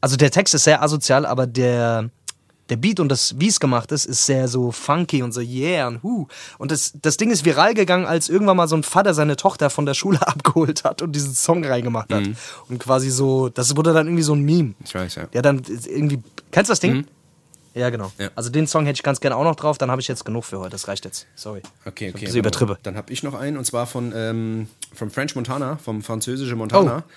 also 0.00 0.16
der 0.16 0.30
Text 0.30 0.54
ist 0.54 0.64
sehr 0.64 0.82
asozial, 0.82 1.26
aber 1.26 1.46
der 1.46 2.10
der 2.70 2.76
Beat 2.76 3.00
und 3.00 3.08
das, 3.08 3.38
wie 3.38 3.48
es 3.48 3.60
gemacht 3.60 3.92
ist, 3.92 4.06
ist 4.06 4.26
sehr 4.26 4.48
so 4.48 4.72
funky 4.72 5.22
und 5.22 5.32
so 5.32 5.40
yeah 5.40 5.88
und 5.88 6.02
hu. 6.02 6.26
Und 6.58 6.70
das, 6.70 6.92
das 7.00 7.16
Ding 7.16 7.30
ist 7.30 7.44
viral 7.44 7.74
gegangen, 7.74 8.06
als 8.06 8.28
irgendwann 8.28 8.56
mal 8.56 8.68
so 8.68 8.76
ein 8.76 8.82
Vater 8.82 9.12
seine 9.12 9.36
Tochter 9.36 9.70
von 9.70 9.86
der 9.86 9.94
Schule 9.94 10.20
abgeholt 10.26 10.84
hat 10.84 11.02
und 11.02 11.12
diesen 11.12 11.34
Song 11.34 11.64
reingemacht 11.64 12.12
hat. 12.12 12.22
Mhm. 12.22 12.36
Und 12.68 12.78
quasi 12.78 13.10
so, 13.10 13.48
das 13.48 13.76
wurde 13.76 13.92
dann 13.92 14.06
irgendwie 14.06 14.22
so 14.22 14.34
ein 14.34 14.42
Meme. 14.42 14.74
Ich 14.84 14.94
weiß, 14.94 15.16
ja. 15.16 15.28
Ja, 15.32 15.42
dann 15.42 15.62
irgendwie, 15.86 16.20
kennst 16.50 16.68
du 16.68 16.72
das 16.72 16.80
Ding? 16.80 16.94
Mhm. 16.94 17.06
Ja, 17.74 17.90
genau. 17.90 18.10
Ja. 18.18 18.30
Also 18.34 18.50
den 18.50 18.66
Song 18.66 18.84
hätte 18.86 18.96
ich 18.96 19.02
ganz 19.02 19.20
gerne 19.20 19.36
auch 19.36 19.44
noch 19.44 19.56
drauf, 19.56 19.78
dann 19.78 19.90
habe 19.90 20.00
ich 20.00 20.08
jetzt 20.08 20.24
genug 20.24 20.44
für 20.44 20.58
heute. 20.58 20.70
Das 20.70 20.88
reicht 20.88 21.04
jetzt. 21.04 21.26
Sorry. 21.34 21.62
Okay, 21.84 22.12
okay. 22.14 22.26
Ich 22.26 22.34
übertriebe. 22.34 22.78
Dann 22.82 22.96
habe 22.96 23.12
ich 23.12 23.22
noch 23.22 23.34
einen 23.34 23.56
und 23.56 23.64
zwar 23.64 23.86
von 23.86 24.12
ähm, 24.14 24.68
vom 24.92 25.10
French 25.10 25.34
Montana, 25.36 25.76
vom 25.76 26.02
französischen 26.02 26.58
Montana. 26.58 27.04
Oh. 27.06 27.10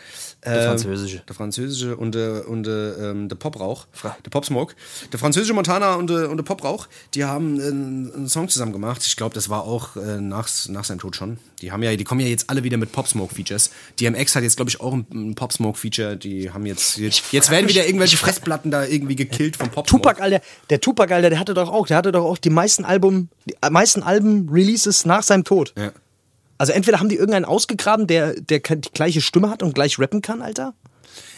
Der 0.45 0.61
ähm, 0.61 0.67
französische. 0.69 1.23
Der 1.27 1.35
französische 1.35 1.95
und, 1.97 2.15
äh, 2.15 2.41
und 2.45 2.67
äh, 2.67 3.11
ähm, 3.11 3.29
der 3.29 3.35
Poprauch. 3.35 3.87
Der 4.03 4.29
Popsmoke. 4.29 4.75
Der 5.11 5.19
französische 5.19 5.53
Montana 5.53 5.95
und, 5.95 6.11
äh, 6.11 6.25
und 6.25 6.37
der 6.37 6.43
Poprauch, 6.43 6.87
die 7.13 7.25
haben 7.25 7.59
einen 7.59 8.27
Song 8.27 8.49
zusammen 8.49 8.73
gemacht. 8.73 9.03
Ich 9.05 9.15
glaube, 9.15 9.33
das 9.33 9.49
war 9.49 9.63
auch 9.63 9.95
äh, 9.95 10.19
nach, 10.19 10.49
nach 10.67 10.83
seinem 10.83 10.99
Tod 10.99 11.15
schon. 11.15 11.37
Die 11.61 11.71
haben 11.71 11.81
ja, 11.81 11.95
die 11.95 12.03
kommen 12.03 12.19
ja 12.19 12.27
jetzt 12.27 12.49
alle 12.49 12.63
wieder 12.63 12.77
mit 12.77 12.91
Popsmoke-Features. 12.91 13.71
DMX 13.99 14.35
hat 14.35 14.43
jetzt, 14.43 14.57
glaube 14.57 14.69
ich, 14.69 14.81
auch 14.81 14.93
ein, 14.93 15.05
ein 15.13 15.35
Popsmoke-Feature. 15.35 16.17
Die 16.17 16.51
haben 16.51 16.65
jetzt. 16.65 16.97
Jetzt, 16.97 17.31
jetzt 17.31 17.49
werden 17.49 17.69
wieder 17.69 17.85
irgendwelche 17.85 18.17
Fressplatten 18.17 18.69
da 18.69 18.85
irgendwie 18.85 19.15
gekillt 19.15 19.55
vom 19.55 19.69
Popsmoke. 19.69 20.03
Tupac, 20.03 20.21
Alter, 20.21 20.41
der 20.69 20.81
Tupac, 20.81 21.13
Alter, 21.13 21.29
der 21.29 21.39
hatte 21.39 21.53
doch 21.53 21.71
auch, 21.71 21.87
der 21.87 21.97
hatte 21.97 22.11
doch 22.11 22.25
auch 22.25 22.37
die 22.37 22.49
meisten 22.49 22.85
Album, 22.85 23.29
die 23.45 23.55
meisten 23.69 24.03
Alben-Releases 24.03 25.05
nach 25.05 25.23
seinem 25.23 25.43
Tod. 25.43 25.73
Ja. 25.77 25.91
Also 26.57 26.73
entweder 26.73 26.99
haben 26.99 27.09
die 27.09 27.15
irgendeinen 27.15 27.45
ausgegraben, 27.45 28.07
der, 28.07 28.33
der 28.39 28.59
die 28.59 28.89
gleiche 28.93 29.21
Stimme 29.21 29.49
hat 29.49 29.63
und 29.63 29.75
gleich 29.75 29.99
rappen 29.99 30.21
kann, 30.21 30.41
Alter. 30.41 30.73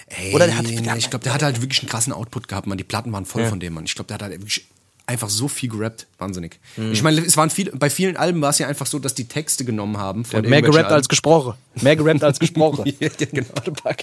Ey, 0.08 0.36
Oder 0.36 0.46
der 0.46 0.58
hat, 0.58 0.68
der, 0.68 0.96
ich 0.98 1.10
glaube, 1.10 1.24
der 1.24 1.34
hat 1.34 1.42
halt 1.42 1.62
wirklich 1.62 1.80
einen 1.82 1.90
krassen 1.90 2.14
Output 2.14 2.48
gehabt, 2.48 2.68
man. 2.68 2.78
Die 2.78 2.84
Platten 2.84 3.12
waren 3.12 3.26
voll 3.26 3.44
ja. 3.44 3.50
von 3.50 3.60
dem, 3.60 3.74
Mann. 3.74 3.86
Ich 3.86 3.96
glaube, 3.96 4.08
der 4.08 4.16
hat 4.16 4.22
halt 4.22 4.34
wirklich 4.34 4.68
einfach 5.08 5.30
so 5.30 5.48
viel 5.48 5.70
gerappt. 5.70 6.08
Wahnsinnig. 6.18 6.60
Mhm. 6.78 6.92
Ich 6.92 7.04
meine, 7.04 7.22
es 7.22 7.38
waren 7.38 7.50
viel, 7.50 7.72
bei 7.72 7.90
vielen 7.90 8.18
Alben 8.18 8.42
war 8.42 8.50
es 8.50 8.60
ja 8.60 8.68
einfach 8.68 8.86
so, 8.86 9.00
dass 9.00 9.14
die 9.14 9.28
Texte 9.28 9.66
genommen 9.66 9.98
haben. 9.98 10.26
Von 10.26 10.42
mehr 10.42 10.62
gerappt 10.62 10.86
Alben. 10.86 10.96
als 10.96 11.10
gesprochen. 11.10 11.54
Mehr 11.82 11.96
gerappt 11.96 12.24
als 12.24 12.40
gesprochen. 12.40 12.86
ja, 13.00 13.10
genau. 13.32 13.48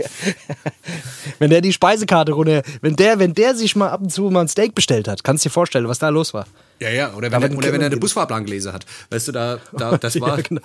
wenn 1.38 1.50
der 1.50 1.60
die 1.60 1.72
Speisekarte 1.72 2.32
runter, 2.32 2.62
wenn 2.80 2.96
der, 2.96 3.18
wenn 3.18 3.34
der 3.34 3.54
sich 3.54 3.74
mal 3.76 3.90
ab 3.90 4.02
und 4.02 4.12
zu 4.12 4.30
mal 4.30 4.42
ein 4.42 4.48
Steak 4.48 4.74
bestellt 4.74 5.08
hat, 5.08 5.24
kannst 5.24 5.44
du 5.44 5.48
dir 5.48 5.52
vorstellen, 5.52 5.88
was 5.88 5.98
da 5.98 6.08
los 6.08 6.34
war. 6.34 6.46
Ja, 6.82 6.90
ja, 6.90 7.14
oder 7.14 7.30
wenn, 7.30 7.42
er, 7.42 7.56
oder 7.56 7.72
wenn 7.72 7.80
er 7.80 7.86
eine 7.86 7.96
Busfahrplan 7.96 8.44
gelesen 8.44 8.72
hat. 8.72 8.86
Weißt 9.10 9.28
du, 9.28 9.32
da, 9.32 9.60
da 9.72 9.96
das 10.00 10.20
war. 10.20 10.36
ja, 10.36 10.42
genau. 10.42 10.60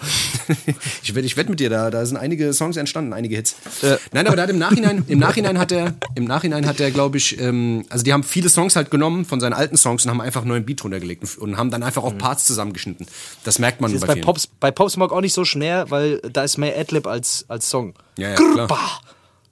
ich 1.04 1.14
wette 1.14 1.28
ich 1.28 1.38
wett 1.38 1.48
mit 1.48 1.60
dir, 1.60 1.70
da, 1.70 1.92
da 1.92 2.04
sind 2.06 2.18
einige 2.18 2.54
Songs 2.54 2.76
entstanden, 2.76 3.14
einige 3.14 3.36
Hits. 3.36 3.56
Äh. 3.84 3.98
Nein, 4.14 4.26
aber 4.26 4.36
da 4.36 4.44
hat 4.44 4.50
im 4.50 4.58
Nachhinein, 4.58 5.06
im 5.08 5.20
Nachhinein 5.20 5.60
hat 5.60 5.72
er, 5.72 5.94
im 6.16 6.26
Nachhinein 6.26 6.66
hat 6.66 6.80
er, 6.80 6.90
glaube 6.90 7.18
ich, 7.18 7.40
ähm, 7.40 7.86
also 7.90 8.04
die 8.04 8.14
haben 8.14 8.24
viele 8.24 8.50
Songs 8.50 8.76
halt 8.76 8.90
genommen 8.90 9.26
von 9.26 9.40
seinen 9.40 9.54
alten 9.54 9.78
Songs 9.78 10.06
und 10.06 10.12
haben 10.12 10.22
einfach 10.22 10.42
einen 10.42 10.50
neuen 10.50 10.66
Beat 10.66 10.84
runtergelegt 10.84 11.22
und, 11.22 11.38
und 11.38 11.58
haben 11.58 11.70
dann 11.70 11.84
einfach 11.84 12.04
auch 12.04 12.14
mhm. 12.14 12.18
Parts 12.18 12.46
zusammengeschnitten. 12.46 13.06
Das 13.44 13.60
merkt 13.60 13.80
man 13.80 13.92
das 13.92 14.02
ist 14.02 14.08
bei, 14.08 14.16
bei 14.16 14.22
Pops, 14.22 14.48
bei 14.48 14.72
Pop 14.72 14.90
Smoke 14.90 15.14
auch 15.14 15.22
nicht 15.22 15.34
so 15.34 15.46
schwer, 15.46 15.92
weil 15.92 16.20
da 16.34 16.44
ist 16.44 16.58
mehr 16.58 16.78
Adlib 16.78 17.06
als, 17.06 17.46
als 17.48 17.70
Song. 17.70 17.94
Ja, 18.18 18.30
ja, 18.30 18.36
Grrba, 18.36 18.80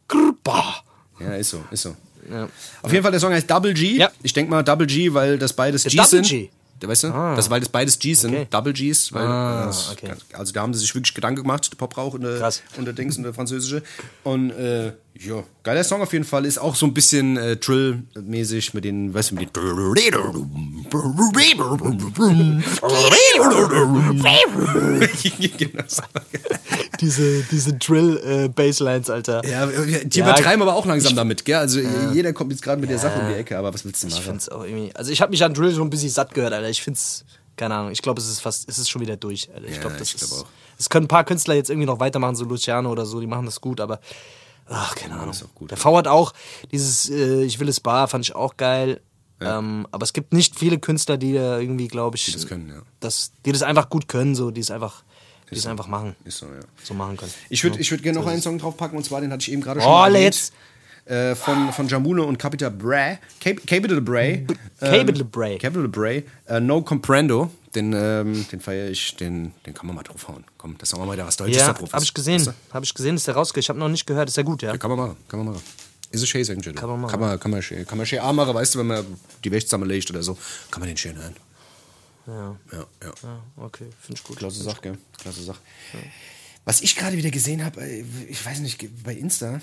Grrba. 0.07 0.75
Ja, 1.19 1.35
ist 1.35 1.51
so, 1.51 1.63
ist 1.69 1.83
so. 1.83 1.95
Ja. 2.29 2.49
Auf 2.81 2.91
jeden 2.91 3.03
Fall, 3.03 3.11
der 3.11 3.19
Song 3.19 3.31
heißt 3.31 3.49
Double 3.49 3.73
G. 3.73 3.97
Ja. 3.97 4.11
Ich 4.23 4.33
denke 4.33 4.49
mal 4.51 4.63
Double 4.63 4.87
G, 4.87 5.13
weil 5.13 5.37
das 5.37 5.53
beides 5.53 5.83
G's 5.83 5.95
Double 5.95 6.09
sind. 6.09 6.27
G. 6.27 6.49
Weißt 6.81 7.03
du? 7.03 7.07
Ah. 7.07 7.35
Das, 7.35 7.49
weil 7.49 7.59
das 7.61 7.69
beides 7.69 7.97
G's 7.99 8.21
sind, 8.21 8.33
okay. 8.33 8.47
Double 8.49 8.73
G's. 8.73 9.13
Weil, 9.13 9.25
ah, 9.25 9.73
okay. 9.91 10.11
Also 10.33 10.53
da 10.53 10.61
haben 10.61 10.73
sie 10.73 10.81
sich 10.81 10.93
wirklich 10.93 11.13
Gedanken 11.13 11.41
gemacht, 11.41 11.71
der 11.71 11.77
Poprauch 11.77 12.13
und 12.13 12.21
der, 12.21 12.51
und 12.77 12.85
der 12.85 12.93
Dings 12.93 13.17
und 13.17 13.23
der 13.23 13.33
Französische. 13.33 13.81
Und 14.23 14.51
äh, 14.51 14.93
ja, 15.17 15.43
geiler 15.63 15.83
Song 15.85 16.01
auf 16.01 16.11
jeden 16.11 16.25
Fall. 16.25 16.45
Ist 16.45 16.57
auch 16.57 16.75
so 16.75 16.85
ein 16.85 16.93
bisschen 16.93 17.37
äh, 17.37 17.55
Drill-mäßig 17.55 18.73
mit 18.73 18.83
den, 18.83 19.13
weißt 19.13 19.31
du, 19.31 19.35
mit 19.35 19.55
den. 19.55 19.63
diese, 27.01 27.43
diese 27.43 27.73
Drill-Basslines, 27.73 29.09
äh, 29.09 29.11
Alter. 29.11 29.45
Ja, 29.45 29.65
die 29.67 30.19
ja, 30.19 30.25
übertreiben 30.25 30.61
aber 30.61 30.75
auch 30.75 30.85
langsam 30.85 31.15
damit, 31.15 31.45
gell? 31.45 31.57
Also 31.57 31.79
ja. 31.79 32.11
jeder 32.11 32.33
kommt 32.33 32.51
jetzt 32.51 32.61
gerade 32.61 32.79
mit 32.79 32.89
der 32.89 32.99
Sache 32.99 33.19
um 33.19 33.27
die 33.27 33.35
Ecke, 33.35 33.57
aber 33.57 33.73
was 33.73 33.85
willst 33.85 34.03
du 34.03 34.07
machen? 34.07 34.17
Ich 34.19 34.25
find's 34.25 34.49
auch 34.49 34.63
irgendwie. 34.63 34.95
Also 34.95 35.11
ich 35.11 35.21
habe 35.21 35.31
mich 35.31 35.43
an 35.43 35.53
Drill 35.53 35.71
so 35.71 35.81
ein 35.81 35.89
bisschen 35.89 36.09
satt 36.09 36.33
gehört, 36.33 36.53
Alter. 36.53 36.69
Ich 36.69 36.81
find's, 36.81 37.25
keine 37.55 37.75
Ahnung, 37.75 37.91
ich 37.91 38.01
glaube, 38.01 38.21
es 38.21 38.27
ist 38.27 38.39
fast, 38.39 38.69
es 38.69 38.77
ist 38.77 38.89
schon 38.89 39.01
wieder 39.01 39.17
durch, 39.17 39.49
Alter. 39.53 39.67
Ich 39.67 39.79
glaube, 39.79 39.95
das 39.97 40.09
ich 40.09 40.17
glaub 40.17 40.31
ist. 40.31 40.43
Auch. 40.43 40.47
Es 40.77 40.89
können 40.89 41.05
ein 41.05 41.09
paar 41.09 41.23
Künstler 41.23 41.55
jetzt 41.55 41.69
irgendwie 41.69 41.87
noch 41.87 41.99
weitermachen, 41.99 42.35
so 42.35 42.45
Luciano 42.45 42.91
oder 42.91 43.05
so, 43.05 43.19
die 43.19 43.27
machen 43.27 43.45
das 43.45 43.61
gut, 43.61 43.79
aber 43.79 43.99
Ach, 44.67 44.95
keine 44.95 45.15
Ahnung. 45.15 45.35
Gut, 45.53 45.71
der 45.71 45.77
V 45.77 45.95
hat 45.97 46.07
auch 46.07 46.33
dieses 46.71 47.09
äh, 47.09 47.43
Ich 47.43 47.59
will 47.59 47.69
es 47.69 47.79
Bar, 47.79 48.07
fand 48.07 48.25
ich 48.25 48.35
auch 48.35 48.57
geil. 48.57 48.99
Ja. 49.41 49.59
Ähm, 49.59 49.85
aber 49.91 50.03
es 50.03 50.13
gibt 50.13 50.33
nicht 50.33 50.57
viele 50.57 50.79
Künstler, 50.79 51.17
die 51.17 51.33
da 51.33 51.59
irgendwie, 51.59 51.87
glaube 51.87 52.15
ich, 52.15 52.25
die 52.25 52.31
das 52.31 52.47
können, 52.47 52.69
ja. 52.69 52.81
Das, 52.99 53.31
die 53.45 53.51
das 53.51 53.63
einfach 53.63 53.89
gut 53.89 54.07
können, 54.07 54.33
so, 54.33 54.49
die 54.49 54.61
es 54.61 54.71
einfach, 54.71 55.03
die 55.51 55.55
es 55.55 55.65
einfach 55.67 55.87
machen. 55.87 56.15
Ist 56.25 56.39
so, 56.39 56.45
ja. 56.47 56.61
So 56.83 56.93
machen 56.93 57.17
können. 57.17 57.33
Ich 57.49 57.63
würde 57.63 57.79
ich 57.79 57.89
würd 57.91 58.03
gerne 58.03 58.19
noch 58.19 58.27
einen 58.27 58.41
Song 58.41 58.57
draufpacken 58.57 58.97
und 58.97 59.03
zwar, 59.03 59.21
den 59.21 59.31
hatte 59.31 59.41
ich 59.41 59.51
eben 59.51 59.61
gerade 59.61 59.81
schon 59.81 59.91
oh, 59.91 60.07
jetzt. 60.07 60.53
Äh, 61.05 61.35
von, 61.35 61.71
von 61.71 61.87
Jamule 61.87 62.23
und 62.23 62.39
Capital 62.39 62.71
Bra. 62.71 63.19
Capital 63.39 64.01
Bray. 64.01 64.47
Capital 64.79 65.23
Bray. 65.23 65.57
Capital 65.59 65.87
Bray. 65.87 66.25
Äh, 66.47 66.59
no 66.59 66.81
Comprendo 66.81 67.51
den, 67.75 67.93
ähm, 67.93 68.45
den 68.51 68.59
feiere 68.59 68.89
ich, 68.89 69.15
den, 69.15 69.53
den 69.65 69.73
kann 69.73 69.85
man 69.87 69.95
mal 69.95 70.03
draufhauen. 70.03 70.43
Komm, 70.57 70.77
das 70.77 70.89
sagen 70.89 71.01
wir 71.01 71.07
mal 71.07 71.13
wieder 71.13 71.27
was 71.27 71.37
Deutsches 71.37 71.57
ja, 71.57 71.67
da 71.67 71.73
drauf. 71.73 71.93
Hab 71.93 72.01
ich 72.01 72.13
gesehen, 72.13 72.35
weißt 72.39 72.47
du? 72.47 72.73
habe 72.73 72.85
ich 72.85 72.93
gesehen, 72.93 73.15
ist 73.15 73.27
der 73.27 73.35
rausgekommen. 73.35 73.61
Ich 73.61 73.69
habe 73.69 73.79
noch 73.79 73.89
nicht 73.89 74.05
gehört, 74.07 74.29
ist 74.29 74.37
ja 74.37 74.43
gut, 74.43 74.61
ja? 74.61 74.71
ja 74.71 74.77
kann 74.77 74.89
man 74.89 74.99
machen, 74.99 75.17
kann 75.27 75.39
man 75.39 75.53
machen. 75.53 75.63
Ist 76.11 76.27
schönes 76.27 76.49
Engine. 76.49 76.75
Kann 76.75 76.89
man 76.89 77.01
machen. 77.01 77.11
Kann 77.11 77.19
man, 77.19 77.39
kann 77.39 77.51
man, 77.51 77.61
schön, 77.61 77.85
kann 77.85 77.97
man 77.97 78.07
schön 78.07 78.19
machen, 78.35 78.53
weißt 78.53 78.75
du, 78.75 78.79
wenn 78.79 78.87
man 78.87 79.05
die 79.43 79.51
Wäsche 79.51 79.65
zusammenlegt 79.65 80.09
oder 80.09 80.23
so, 80.23 80.37
kann 80.71 80.79
man 80.79 80.87
den 80.87 80.97
schön 80.97 81.15
hören. 81.17 81.35
Ja. 82.27 82.57
Ja, 82.71 82.87
ja. 83.03 83.13
ja 83.23 83.43
okay, 83.57 83.87
finde 84.01 84.19
ich 84.19 84.23
gut. 84.23 84.37
Klasse 84.37 84.63
Sache, 84.63 84.81
gell? 84.81 84.97
Klasse 85.17 85.43
Sache. 85.43 85.59
Ja. 85.93 85.99
Was 86.65 86.81
ich 86.81 86.95
gerade 86.95 87.17
wieder 87.17 87.29
gesehen 87.29 87.63
habe, 87.63 87.81
äh, 87.81 88.03
ich 88.27 88.43
weiß 88.43 88.59
nicht, 88.59 89.03
bei 89.03 89.13
Insta, 89.13 89.61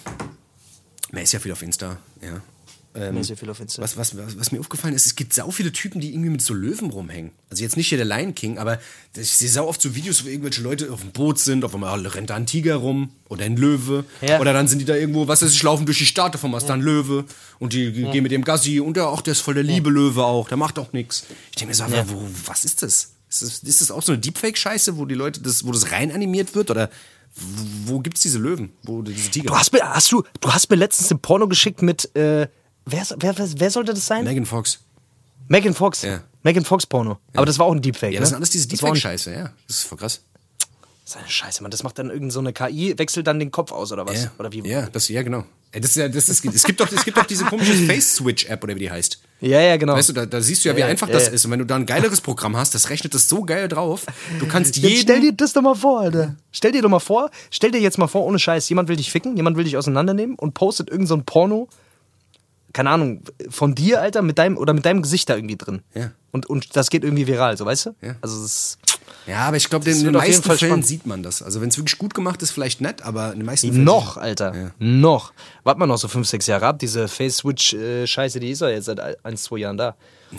man 1.10 1.22
ist 1.22 1.32
ja 1.32 1.40
viel 1.40 1.52
auf 1.52 1.62
Insta, 1.62 1.98
ja. 2.20 2.40
Ähm, 2.94 3.16
was, 3.16 3.96
was, 3.96 3.96
was, 3.96 4.38
was, 4.38 4.52
mir 4.52 4.60
aufgefallen 4.60 4.94
ist, 4.94 5.06
es 5.06 5.16
gibt 5.16 5.32
sau 5.32 5.50
viele 5.50 5.72
Typen, 5.72 5.98
die 6.00 6.12
irgendwie 6.12 6.28
mit 6.28 6.42
so 6.42 6.52
Löwen 6.52 6.90
rumhängen. 6.90 7.30
Also 7.48 7.62
jetzt 7.62 7.78
nicht 7.78 7.88
hier 7.88 7.96
der 7.96 8.04
Lion 8.04 8.34
King, 8.34 8.58
aber 8.58 8.78
ich 9.16 9.30
sehe 9.30 9.48
sau 9.48 9.66
oft 9.66 9.80
so 9.80 9.94
Videos, 9.94 10.24
wo 10.24 10.28
irgendwelche 10.28 10.60
Leute 10.60 10.92
auf 10.92 11.00
dem 11.00 11.10
Boot 11.10 11.38
sind, 11.38 11.64
auf 11.64 11.74
einmal 11.74 12.06
rennt 12.06 12.28
da 12.28 12.34
ein 12.34 12.44
Tiger 12.44 12.76
rum 12.76 13.10
oder 13.30 13.46
ein 13.46 13.56
Löwe. 13.56 14.04
Ja. 14.20 14.40
Oder 14.40 14.52
dann 14.52 14.68
sind 14.68 14.80
die 14.80 14.84
da 14.84 14.94
irgendwo, 14.94 15.26
was 15.26 15.40
weiß 15.40 15.54
ich, 15.54 15.62
laufen 15.62 15.86
durch 15.86 15.98
die 15.98 16.06
Stadt, 16.06 16.34
auf 16.34 16.44
einmal 16.44 16.60
ist 16.60 16.66
da 16.66 16.74
ein 16.74 16.82
Löwe 16.82 17.24
und 17.58 17.72
die 17.72 17.84
ja. 17.84 18.10
gehen 18.10 18.22
mit 18.22 18.32
dem 18.32 18.44
Gassi 18.44 18.78
und 18.78 18.94
der, 18.98 19.06
ach, 19.06 19.22
der 19.22 19.32
ist 19.32 19.40
voll 19.40 19.54
der 19.54 19.62
liebe 19.62 19.88
Löwe 19.88 20.22
auch, 20.22 20.48
der 20.48 20.58
macht 20.58 20.78
auch 20.78 20.92
nichts. 20.92 21.24
Ich 21.50 21.56
denke 21.56 21.70
mir 21.70 21.74
so, 21.74 21.84
ja. 21.84 22.04
wo, 22.10 22.28
was 22.44 22.66
ist 22.66 22.82
das? 22.82 23.12
Ist, 23.30 23.42
das? 23.42 23.58
ist 23.60 23.80
das 23.80 23.90
auch 23.90 24.02
so 24.02 24.12
eine 24.12 24.20
Deepfake-Scheiße, 24.20 24.98
wo 24.98 25.06
die 25.06 25.14
Leute 25.14 25.40
das, 25.40 25.64
wo 25.64 25.72
das 25.72 25.92
rein 25.92 26.12
animiert 26.12 26.54
wird? 26.54 26.70
Oder 26.70 26.90
wo 27.86 28.00
gibt's 28.00 28.20
diese 28.20 28.38
Löwen? 28.38 28.72
Wo 28.82 29.00
diese 29.00 29.30
Tiger? 29.30 29.46
Du 29.46 29.56
hast 29.56 29.72
mir, 29.72 29.80
hast 29.82 30.12
du, 30.12 30.22
du 30.40 30.52
hast 30.52 30.68
mir 30.68 30.76
letztens 30.76 31.10
ein 31.10 31.20
Porno 31.20 31.48
geschickt 31.48 31.80
mit, 31.80 32.14
äh, 32.14 32.48
Wer, 32.86 33.04
wer, 33.18 33.38
wer, 33.38 33.48
wer 33.56 33.70
sollte 33.70 33.94
das 33.94 34.06
sein? 34.06 34.24
Megan 34.24 34.46
Fox. 34.46 34.80
Megan 35.48 35.74
Fox? 35.74 36.02
Ja. 36.02 36.22
Megan 36.42 36.64
Fox 36.64 36.86
Porno. 36.86 37.10
Ja. 37.10 37.16
Aber 37.34 37.46
das 37.46 37.58
war 37.58 37.66
auch 37.66 37.72
ein 37.72 37.82
Deepfake. 37.82 38.12
Ja, 38.14 38.20
das 38.20 38.30
ne? 38.30 38.34
sind 38.34 38.36
alles 38.36 38.50
diese 38.50 38.68
Deepfake-Scheiße, 38.68 39.32
ja. 39.32 39.50
Das 39.68 39.78
ist 39.78 39.84
voll 39.84 39.98
krass. 39.98 40.22
Seine 41.04 41.28
Scheiße, 41.28 41.62
man, 41.62 41.70
das 41.70 41.82
macht 41.82 41.98
dann 41.98 42.10
irgend 42.10 42.32
so 42.32 42.40
eine 42.40 42.52
KI, 42.52 42.96
wechselt 42.96 43.26
dann 43.26 43.38
den 43.38 43.50
Kopf 43.50 43.72
aus 43.72 43.92
oder 43.92 44.06
was? 44.06 44.24
Ja, 44.24 44.32
Oder 44.38 44.52
wie? 44.52 44.66
ja, 44.66 44.88
das, 44.88 45.08
ja 45.08 45.22
genau. 45.22 45.44
Das 45.72 45.90
ist 45.90 45.96
ja, 45.96 46.08
das 46.08 46.28
ist, 46.28 46.44
es, 46.44 46.64
gibt 46.64 46.80
doch, 46.80 46.92
es 46.92 47.04
gibt 47.04 47.16
doch 47.16 47.24
diese 47.24 47.44
komische 47.44 47.72
Face-Switch-App 47.86 48.62
oder 48.62 48.74
wie 48.74 48.80
die 48.80 48.90
heißt. 48.90 49.18
Ja, 49.40 49.60
ja, 49.60 49.76
genau. 49.78 49.94
Weißt 49.94 50.10
du, 50.10 50.12
da, 50.12 50.26
da 50.26 50.40
siehst 50.40 50.64
du 50.64 50.68
ja, 50.68 50.76
wie 50.76 50.80
Ja, 50.80 50.86
einfach 50.86 51.08
ja, 51.08 51.14
das 51.14 51.28
ist. 51.28 51.44
Und 51.46 51.50
wenn 51.50 51.60
du 51.60 51.66
da 51.66 51.76
ein 51.76 51.86
geileres 51.86 52.20
Programm 52.20 52.56
hast, 52.56 52.74
das 52.74 52.90
rechnet 52.90 53.14
das 53.14 53.28
so 53.28 53.42
geil 53.42 53.68
drauf. 53.68 54.04
Du 54.38 54.46
kannst 54.46 54.76
Jetzt 54.76 55.00
stell 55.00 55.16
jeden. 55.16 55.36
dir 55.36 55.44
das 55.44 55.54
doch 55.54 55.62
mal 55.62 55.74
vor, 55.74 56.00
Alter. 56.00 56.36
Stell 56.50 56.72
dir 56.72 56.82
doch 56.82 56.90
mal 56.90 57.00
vor, 57.00 57.30
stell 57.50 57.70
dir 57.70 57.80
jetzt 57.80 57.96
mal 57.98 58.06
vor, 58.06 58.24
ohne 58.24 58.38
Scheiß, 58.38 58.68
jemand 58.68 58.88
will 58.88 58.96
dich 58.96 59.10
ficken, 59.10 59.36
jemand 59.36 59.56
will 59.56 59.64
dich 59.64 59.76
auseinandernehmen 59.78 60.36
und 60.36 60.52
postet 60.54 60.90
irgend 60.90 61.08
so 61.08 61.14
ein 61.14 61.24
Porno, 61.24 61.68
keine 62.72 62.90
Ahnung, 62.90 63.22
von 63.50 63.74
dir, 63.74 64.00
Alter, 64.00 64.22
mit 64.22 64.38
deinem 64.38 64.56
oder 64.56 64.72
mit 64.72 64.84
deinem 64.84 65.02
Gesicht 65.02 65.28
da 65.28 65.36
irgendwie 65.36 65.56
drin. 65.56 65.82
Ja. 65.94 66.12
Und, 66.30 66.46
und 66.46 66.76
das 66.76 66.90
geht 66.90 67.04
irgendwie 67.04 67.26
viral, 67.26 67.56
so 67.56 67.66
weißt 67.66 67.86
du? 67.86 67.94
Ja. 68.00 68.16
Also 68.22 68.40
das 68.42 68.78
Ja, 69.26 69.40
aber 69.40 69.56
ich 69.56 69.68
glaube, 69.68 69.90
in 69.90 70.02
den 70.02 70.12
meisten 70.12 70.42
Fällen 70.42 70.58
spannend. 70.58 70.86
sieht 70.86 71.06
man 71.06 71.22
das. 71.22 71.42
Also 71.42 71.60
wenn 71.60 71.68
es 71.68 71.76
wirklich 71.76 71.98
gut 71.98 72.14
gemacht 72.14 72.42
ist, 72.42 72.50
vielleicht 72.50 72.80
nett, 72.80 73.02
aber 73.02 73.32
in 73.32 73.40
den 73.40 73.46
meisten 73.46 73.68
Fällen. 73.70 73.84
noch, 73.84 74.16
Alter. 74.16 74.72
Noch. 74.78 75.32
Warte 75.64 75.78
mal 75.78 75.86
noch 75.86 75.98
so 75.98 76.08
fünf, 76.08 76.26
sechs 76.26 76.46
Jahre 76.46 76.66
ab. 76.66 76.78
Diese 76.78 77.08
Face-Switch-Scheiße, 77.08 78.40
die 78.40 78.50
ist 78.50 78.60
ja 78.60 78.68
jetzt 78.70 78.86
seit 78.86 79.24
ein, 79.24 79.36
zwei 79.36 79.58
Jahren 79.58 79.76
da. 79.76 79.94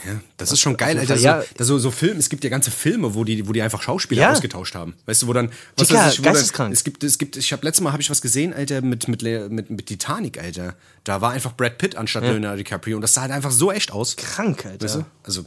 Ja, 0.06 0.20
das 0.38 0.52
ist 0.52 0.60
schon 0.60 0.76
geil, 0.78 0.98
Alter. 0.98 1.18
So, 1.18 1.24
ja. 1.24 1.44
so, 1.60 1.78
so 1.78 1.92
Film, 1.92 2.18
es 2.18 2.30
gibt 2.30 2.44
ja 2.44 2.50
ganze 2.50 2.72
Filme, 2.72 3.14
wo 3.16 3.24
die, 3.24 3.48
wo 3.48 3.54
die 3.54 3.62
einfach 3.62 3.82
Schauspieler 3.82 4.24
Ja. 4.24 4.32
ausgetauscht 4.32 4.76
haben. 4.76 4.96
Weißt 5.06 5.22
du, 5.22 5.28
wo 5.28 5.34
dann, 5.34 5.50
was 5.78 5.88
Dicker, 5.88 6.00
weiß 6.00 6.14
ich, 6.14 6.20
wo 6.20 6.24
dann, 6.24 6.34
geisteskrank. 6.34 6.74
es 6.74 6.84
gibt, 6.84 7.04
es 7.04 7.18
gibt, 7.18 7.38
ich 7.38 7.52
habe 7.54 7.66
letztes 7.66 7.82
Mal 7.84 7.92
habe 7.94 8.02
ich 8.02 8.10
was 8.10 8.22
gesehen, 8.22 8.54
Alter, 8.54 8.82
mit, 8.82 9.08
mit, 9.08 9.22
mit, 9.22 9.70
mit 9.70 9.86
Titanic, 9.86 10.42
Alter. 10.42 10.76
Da 11.04 11.22
war 11.22 11.32
einfach 11.32 11.54
Brad 11.54 11.78
Pitt 11.78 11.96
anstatt 11.96 12.24
Leonardo 12.24 12.58
DiCaprio 12.58 12.96
und 12.98 13.02
das 13.02 13.14
sah 13.14 13.22
halt 13.22 13.32
einfach 13.32 13.52
so 13.52 13.72
echt 13.72 13.92
aus. 13.92 14.16
Krank, 14.16 14.66
Alter. 14.66 14.84
Weißt 14.86 14.96
du? 14.96 15.06
Also, 15.24 15.46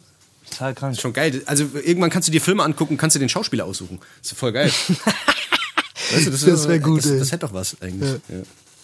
Total 0.51 0.75
krank. 0.75 1.01
schon 1.01 1.13
geil. 1.13 1.43
Also 1.47 1.69
irgendwann 1.83 2.11
kannst 2.11 2.29
du 2.29 2.33
dir 2.33 2.41
Filme 2.41 2.63
angucken, 2.63 2.97
kannst 2.97 3.17
du 3.17 3.21
den 3.21 3.29
Schauspieler 3.29 3.65
aussuchen. 3.65 3.99
Das 4.23 4.31
ist 4.33 4.39
voll 4.39 4.53
geil. 4.53 4.71
weißt 6.13 6.27
du, 6.27 6.31
das, 6.31 6.45
Das 6.45 6.69
wär 6.69 6.79
gut, 6.79 7.05
das, 7.05 7.19
das 7.19 7.33
hätte 7.33 7.47
doch 7.47 7.53
was 7.53 7.77
eigentlich. 7.81 8.11
Ja. 8.29 8.37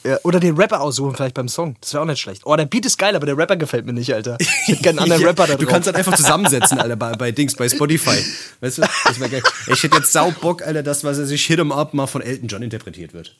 Ja, 0.05 0.19
oder 0.25 0.41
den 0.41 0.57
Rapper 0.57 0.81
aussuchen 0.81 1.15
vielleicht 1.15 1.35
beim 1.35 1.49
Song. 1.49 1.77
Das 1.81 1.93
wäre 1.93 2.03
auch 2.03 2.07
nicht 2.07 2.21
schlecht. 2.21 2.43
Oh, 2.45 2.57
der 2.57 2.67
Beat 2.67 2.85
ist 2.87 2.99
geil, 2.99 3.15
aber 3.15 3.25
der 3.27 3.37
Rapper 3.39 3.57
gefällt 3.57 3.87
mir 3.87 3.93
nicht, 3.93 4.13
Alter. 4.13 4.37
Ich 4.41 4.49
hätte 4.67 4.83
gerne 4.83 5.01
einen 5.03 5.13
anderen 5.13 5.25
Rapper 5.29 5.47
da 5.47 5.53
drauf. 5.55 5.61
Du 5.61 5.67
kannst 5.67 5.87
halt 5.87 5.97
einfach 5.97 6.17
zusammensetzen, 6.17 6.79
Alter, 6.79 6.97
bei, 6.97 7.13
bei 7.15 7.31
Dings, 7.31 7.55
bei 7.55 7.69
Spotify. 7.69 8.17
Weißt 8.61 8.79
du? 8.79 8.83
Das 9.05 9.21
wäre 9.21 9.31
geil. 9.31 9.43
Ich 9.69 9.83
hätte 9.83 9.97
jetzt 9.99 10.13
sau 10.13 10.31
Bock, 10.33 10.63
Alter, 10.67 10.83
dass, 10.83 11.05
was 11.05 11.19
er 11.19 11.27
sich 11.27 11.45
Hit 11.47 11.61
'em 11.61 11.71
Up 11.71 11.95
mal 11.95 12.07
von 12.09 12.21
Elton 12.21 12.49
John 12.49 12.63
interpretiert 12.63 13.13
wird. 13.15 13.37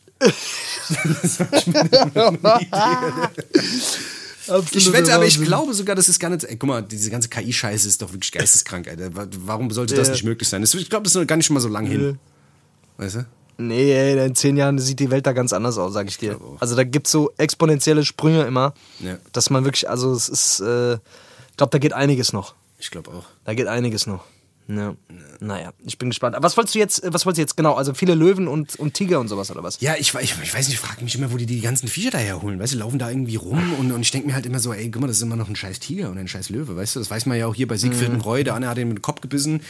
Ich 4.73 4.93
wette, 4.93 5.15
aber 5.15 5.25
ich 5.27 5.41
glaube 5.41 5.73
sogar, 5.73 5.95
das 5.95 6.09
ist 6.09 6.19
gar 6.19 6.29
nicht. 6.31 6.45
Ey, 6.45 6.57
guck 6.57 6.69
mal, 6.69 6.83
diese 6.83 7.11
ganze 7.11 7.29
KI-Scheiße 7.29 7.87
ist 7.89 8.03
doch 8.03 8.13
wirklich 8.13 8.33
geisteskrank, 8.33 8.89
Alter. 8.89 9.15
Wa- 9.15 9.29
Warum 9.45 9.71
sollte 9.71 9.95
das 9.95 10.09
Ja. 10.09 10.15
nicht 10.15 10.25
möglich 10.25 10.49
sein? 10.49 10.63
Das, 10.63 10.75
ich 10.75 10.91
glaube, 10.91 11.05
das 11.05 11.13
ist 11.15 11.21
noch 11.21 11.27
gar 11.27 11.37
nicht 11.37 11.51
mal 11.51 11.61
so 11.61 11.69
lang 11.69 11.87
hin. 11.87 12.19
Weißt 12.97 13.17
du? 13.17 13.27
Nee, 13.59 13.93
ey, 13.93 14.27
in 14.27 14.35
zehn 14.35 14.57
Jahren 14.57 14.79
sieht 14.79 14.99
die 14.99 15.11
Welt 15.11 15.27
da 15.27 15.33
ganz 15.33 15.53
anders 15.53 15.79
aus, 15.79 15.93
sag 15.93 16.09
ich 16.09 16.19
dir. 16.19 16.39
Also 16.61 16.75
da 16.75 16.85
gibt's 16.85 17.11
so 17.11 17.31
exponentielle 17.37 18.05
Sprünge 18.05 18.43
immer, 18.45 18.75
Ja. 19.01 19.17
dass 19.33 19.51
man 19.51 19.65
wirklich, 19.65 19.89
also 19.89 20.13
es 20.13 20.29
ist, 20.29 20.61
äh, 20.61 20.95
ich 20.95 21.57
glaube, 21.57 21.71
da 21.71 21.79
geht 21.79 21.93
einiges 21.93 22.33
noch. 22.33 22.55
Ich 22.79 22.91
glaube 22.91 23.11
auch. 23.11 23.25
Da 23.45 23.55
geht 23.55 23.67
einiges 23.69 24.07
noch. 24.07 24.25
Ja. 24.69 24.95
Naja, 25.41 25.73
ich 25.85 25.99
bin 25.99 26.09
gespannt. 26.11 26.35
Aber 26.37 26.45
was 26.45 26.57
wolltest 26.57 26.75
du 26.77 26.79
jetzt, 26.79 27.03
was 27.05 27.27
wolltest 27.27 27.39
du 27.39 27.43
jetzt 27.43 27.57
genau? 27.57 27.75
Also 27.75 27.95
viele 27.95 28.15
Löwen 28.15 28.47
und, 28.49 28.77
und 28.77 28.95
Tiger 28.95 29.19
und 29.21 29.27
sowas 29.29 29.51
oder 29.51 29.63
was? 29.63 29.81
Ja, 29.81 29.95
ich, 29.99 30.15
ich, 30.15 30.35
ich 30.43 30.55
weiß 30.55 30.69
nicht, 30.69 30.75
ich 30.77 30.81
frage 30.81 31.03
mich 31.03 31.15
immer, 31.17 31.33
wo 31.33 31.37
die 31.37 31.47
die 31.47 31.61
ganzen 31.61 31.89
Viecher 31.89 32.11
daher 32.13 32.41
holen. 32.43 32.59
Weißt 32.61 32.73
du, 32.73 32.79
laufen 32.79 32.99
da 32.99 33.11
irgendwie 33.11 33.37
rum 33.37 33.75
und, 33.79 33.91
und 33.93 34.01
ich 34.01 34.13
denke 34.13 34.29
mir 34.29 34.35
halt 34.35 34.47
immer 34.47 34.61
so, 34.61 34.73
ey, 34.73 34.89
guck 34.91 35.03
mal, 35.03 35.09
das 35.09 35.17
ist 35.17 35.23
immer 35.23 35.37
noch 35.37 35.49
ein 35.49 35.57
scheiß 35.57 35.81
Tiger 35.81 36.11
und 36.11 36.17
ein 36.17 36.29
scheiß 36.29 36.49
Löwe, 36.51 36.77
weißt 36.77 36.95
du? 36.97 37.01
Das 37.01 37.11
weiß 37.11 37.27
man 37.27 37.37
ja 37.39 37.47
auch 37.49 37.55
hier 37.57 37.67
bei 37.69 37.77
Siegfried 37.77 38.09
Mhm. 38.11 38.15
und 38.15 38.21
Roy, 38.23 38.45
der 38.45 38.55
eine 38.55 38.69
hat 38.69 38.79
ihn 38.79 38.89
mit 38.89 38.99
dem 38.99 39.03
Kopf 39.03 39.21
gebissen 39.21 39.63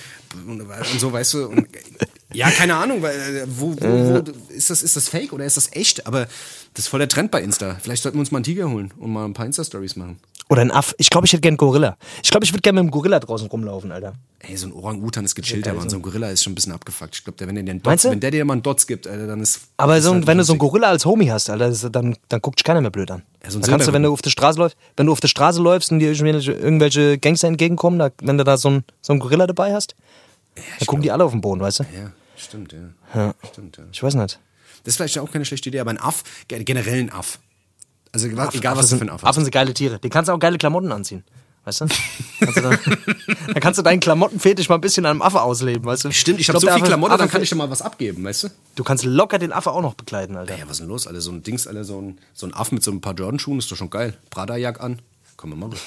und, 0.46 0.60
und 0.60 1.00
so, 1.00 1.10
weißt 1.12 1.34
du? 1.34 1.46
Und, 1.48 1.66
ja, 2.34 2.50
keine 2.50 2.76
Ahnung, 2.76 3.02
weil, 3.02 3.14
äh, 3.14 3.44
wo, 3.46 3.72
wo, 3.72 3.76
wo, 3.80 4.22
ist, 4.52 4.70
das, 4.70 4.82
ist 4.82 4.96
das 4.96 5.08
fake 5.08 5.32
oder 5.32 5.44
ist 5.44 5.56
das 5.56 5.70
echt? 5.72 6.06
Aber 6.06 6.26
das 6.74 6.84
ist 6.84 6.88
voll 6.88 7.00
der 7.00 7.08
Trend 7.08 7.30
bei 7.30 7.42
Insta. 7.42 7.76
Vielleicht 7.82 8.02
sollten 8.02 8.18
wir 8.18 8.20
uns 8.20 8.30
mal 8.30 8.38
einen 8.38 8.44
Tiger 8.44 8.68
holen 8.70 8.92
und 8.98 9.12
mal 9.12 9.24
ein 9.24 9.34
paar 9.34 9.46
Insta-Stories 9.46 9.96
machen. 9.96 10.18
Oder 10.48 10.60
ein 10.62 10.70
Aff. 10.70 10.94
Ich 10.98 11.08
glaube, 11.08 11.26
ich 11.26 11.32
hätte 11.32 11.40
gern 11.40 11.52
einen 11.52 11.56
Gorilla. 11.56 11.96
Ich 12.22 12.30
glaube, 12.30 12.44
ich 12.44 12.52
würde 12.52 12.60
gerne 12.60 12.76
mit 12.76 12.82
einem 12.82 12.90
Gorilla 12.90 13.18
draußen 13.20 13.46
rumlaufen, 13.48 13.90
Alter. 13.90 14.12
Ey, 14.40 14.56
so 14.56 14.66
ein 14.66 14.72
Orang-Utan 14.72 15.24
ist 15.24 15.34
gechillt, 15.34 15.66
aber 15.66 15.88
so 15.88 15.96
ein 15.96 16.02
Gorilla 16.02 16.28
ist 16.28 16.42
schon 16.42 16.52
ein 16.52 16.56
bisschen 16.56 16.72
abgefuckt. 16.72 17.14
Ich 17.14 17.24
glaube, 17.24 17.46
wenn, 17.46 17.54
der 17.54 17.64
dir 17.64 17.70
einen 17.70 17.80
Meinst 17.82 18.04
Dots, 18.04 18.12
wenn 18.12 18.20
der 18.20 18.30
dir 18.32 18.44
mal 18.44 18.54
einen 18.54 18.62
Dots 18.62 18.86
gibt, 18.86 19.06
Alter, 19.06 19.28
dann 19.28 19.40
ist. 19.40 19.60
Aber 19.78 19.96
ist 19.96 20.04
so, 20.04 20.10
ein- 20.10 20.16
halt 20.16 20.26
wenn 20.26 20.36
du 20.38 20.44
so 20.44 20.52
einen. 20.52 20.58
Gorilla 20.58 20.88
als 20.88 21.06
Homie 21.06 21.30
hast, 21.30 21.48
Alter, 21.48 21.70
dann, 21.90 22.16
dann 22.28 22.40
guckt 22.42 22.58
dich 22.58 22.64
keiner 22.64 22.80
mehr 22.82 22.90
blöd 22.90 23.10
an. 23.10 23.22
Ja, 23.42 23.50
so 23.50 23.58
ein 23.58 23.62
da 23.62 23.68
kannst 23.68 23.88
du, 23.88 23.92
wenn 23.94 24.02
du 24.02 24.12
auf 24.12 24.20
der 24.20 24.30
Straße 24.30 24.58
läufst, 24.58 24.76
wenn 24.96 25.06
du 25.06 25.12
auf 25.12 25.20
der 25.20 25.28
Straße 25.28 25.62
läufst 25.62 25.90
und 25.92 26.00
dir 26.00 26.12
irgendwelche, 26.12 27.18
Gangster 27.18 27.48
entgegenkommen, 27.48 27.98
da, 27.98 28.10
wenn 28.20 28.36
du 28.36 28.44
da 28.44 28.56
so 28.58 28.68
einen, 28.68 28.84
so 29.00 29.12
einen 29.12 29.20
Gorilla 29.20 29.46
dabei 29.46 29.72
hast, 29.72 29.94
dann 30.54 30.86
gucken 30.86 31.02
die 31.02 31.10
alle 31.10 31.24
auf 31.24 31.30
den 31.32 31.40
Boden, 31.40 31.60
weißt 31.60 31.80
du? 31.80 31.82
Ja, 31.84 32.12
stimmt, 32.44 32.72
ja. 32.72 32.78
Ja. 33.14 33.34
Stimmt, 33.52 33.76
ja. 33.78 33.84
Ich 33.92 34.02
weiß 34.02 34.14
nicht. 34.14 34.38
Das 34.84 34.92
ist 34.92 34.96
vielleicht 34.96 35.18
auch 35.18 35.30
keine 35.30 35.44
schlechte 35.44 35.68
Idee, 35.68 35.80
aber 35.80 35.90
ein 35.90 36.00
Aff, 36.00 36.24
ge- 36.48 36.62
generell 36.64 36.98
ein 37.00 37.12
Aff. 37.12 37.38
Also 38.12 38.26
egal, 38.26 38.48
egal 38.52 38.72
Affen 38.72 38.78
was 38.78 38.86
du 38.86 38.88
sind, 38.90 38.98
für 38.98 39.04
ein 39.06 39.10
Aff 39.10 39.22
hast. 39.22 39.28
Affen 39.30 39.44
sind 39.44 39.52
geile 39.52 39.72
Tiere. 39.74 39.98
Die 39.98 40.08
kannst 40.10 40.28
du 40.28 40.32
auch 40.32 40.38
geile 40.38 40.58
Klamotten 40.58 40.90
anziehen. 40.92 41.24
Weißt 41.64 41.82
du? 41.82 41.86
Kannst 42.40 42.56
du 42.56 42.60
dann, 42.62 42.78
dann 43.46 43.60
kannst 43.60 43.78
du 43.78 43.82
deinen 43.82 44.00
Klamottenfetisch 44.00 44.68
mal 44.68 44.74
ein 44.74 44.80
bisschen 44.80 45.06
an 45.06 45.12
einem 45.12 45.22
Affe 45.22 45.40
ausleben, 45.40 45.84
weißt 45.84 46.06
du? 46.06 46.10
Stimmt, 46.10 46.40
ich 46.40 46.48
habe 46.48 46.58
glaub, 46.58 46.70
so 46.72 46.74
viel 46.74 46.82
Affe- 46.82 46.86
Klamotte, 46.88 47.16
dann 47.18 47.28
Affe- 47.28 47.32
kann 47.32 47.42
ich 47.42 47.48
dir 47.50 47.54
mal 47.54 47.70
was 47.70 47.80
abgeben, 47.82 48.24
weißt 48.24 48.42
du? 48.44 48.48
Du 48.74 48.82
kannst 48.82 49.04
locker 49.04 49.38
den 49.38 49.52
Affe 49.52 49.70
auch 49.70 49.80
noch 49.80 49.94
bekleiden, 49.94 50.36
Alter. 50.36 50.56
Ja, 50.58 50.64
was 50.64 50.72
ist 50.72 50.80
denn 50.80 50.88
los, 50.88 51.06
Alter? 51.06 51.20
So 51.20 51.30
ein 51.30 51.44
Dings, 51.44 51.68
Alter, 51.68 51.84
so 51.84 52.00
ein, 52.02 52.18
so 52.34 52.46
ein 52.46 52.54
Aff 52.54 52.72
mit 52.72 52.82
so 52.82 52.90
ein 52.90 53.00
paar 53.00 53.14
Jordan-Schuhen 53.14 53.60
ist 53.60 53.70
doch 53.70 53.76
schon 53.76 53.90
geil. 53.90 54.18
Prada-Jack 54.30 54.80
an. 54.80 55.00
Komm 55.36 55.50
mal 55.50 55.56
machen. 55.68 55.78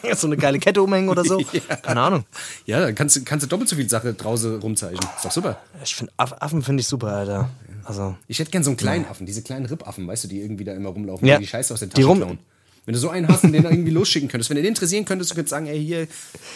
so 0.16 0.26
eine 0.26 0.36
geile 0.36 0.58
Kette 0.58 0.82
umhängen 0.82 1.08
oder 1.08 1.24
so. 1.24 1.38
Ja. 1.52 1.76
Keine 1.76 2.00
Ahnung. 2.00 2.24
Ja, 2.66 2.80
dann 2.80 2.94
kannst, 2.94 3.16
du- 3.16 3.24
kannst 3.24 3.44
du 3.44 3.48
doppelt 3.48 3.68
so 3.68 3.76
viel 3.76 3.88
Sache 3.88 4.14
draußen 4.14 4.60
rumzeichnen. 4.60 5.00
Ist 5.16 5.24
doch 5.24 5.30
super. 5.30 5.58
Ich 5.84 5.94
finde 5.94 6.12
Aff 6.16 6.34
Affen 6.40 6.62
finde 6.62 6.80
ich 6.80 6.86
super, 6.86 7.08
Alter. 7.08 7.50
Also 7.84 8.16
Ich 8.28 8.38
hätte 8.38 8.50
gern 8.50 8.62
so 8.62 8.70
einen 8.70 8.76
kleinen 8.76 9.06
Affen, 9.06 9.26
diese 9.26 9.42
kleinen 9.42 9.66
Rippaffen, 9.66 10.06
weißt 10.06 10.24
du, 10.24 10.28
die 10.28 10.40
irgendwie 10.40 10.64
da 10.64 10.72
immer 10.72 10.90
rumlaufen, 10.90 11.26
Ja. 11.26 11.36
die 11.38 11.44
die 11.44 11.48
Scheiße 11.48 11.74
aus 11.74 11.80
den 11.80 11.90
Taschen 11.90 12.16
klauen. 12.16 12.38
Wenn 12.84 12.94
du 12.94 12.98
so 13.00 13.10
einen 13.10 13.28
hast 13.28 13.44
und 13.44 13.52
den 13.52 13.64
irgendwie 13.64 13.90
losschicken 13.92 14.28
könntest, 14.28 14.50
wenn 14.50 14.56
du 14.56 14.62
den 14.62 14.68
interessieren 14.70 15.04
könntest, 15.04 15.30
du 15.30 15.34
könntest 15.36 15.50
sagen, 15.50 15.66
ey, 15.66 15.84
hier, 15.84 16.08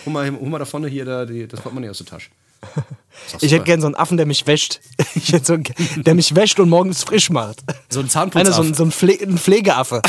hol 0.04 0.12
mal, 0.12 0.30
hol 0.32 0.48
mal 0.48 0.58
da 0.58 0.64
vorne 0.64 0.88
hier 0.88 1.04
da, 1.04 1.24
die, 1.24 1.46
das 1.46 1.60
Portemonnaie 1.60 1.88
aus 1.90 1.98
der 1.98 2.06
Tasche. 2.06 2.30
Ich 3.40 3.50
hätte 3.52 3.64
gern 3.64 3.80
so 3.80 3.86
einen 3.86 3.94
Affen, 3.96 4.16
der 4.16 4.26
mich 4.26 4.46
wäscht. 4.46 4.80
Ich 5.14 5.32
hätte 5.32 5.46
so 5.46 5.52
einen, 5.54 5.64
der 5.96 6.14
mich 6.14 6.34
wäscht 6.36 6.60
und 6.60 6.68
morgens 6.68 7.02
frisch 7.02 7.30
macht. 7.30 7.60
So 7.88 8.00
ein 8.00 8.04
Einer, 8.04 8.10
Zahnputzaff. 8.10 8.54
so 8.54 8.62
ein, 8.62 8.74
so 8.74 8.84
ein, 8.84 8.92
Pfle 8.92 9.18
ein 9.22 9.38
Pflegeaffe. 9.38 10.02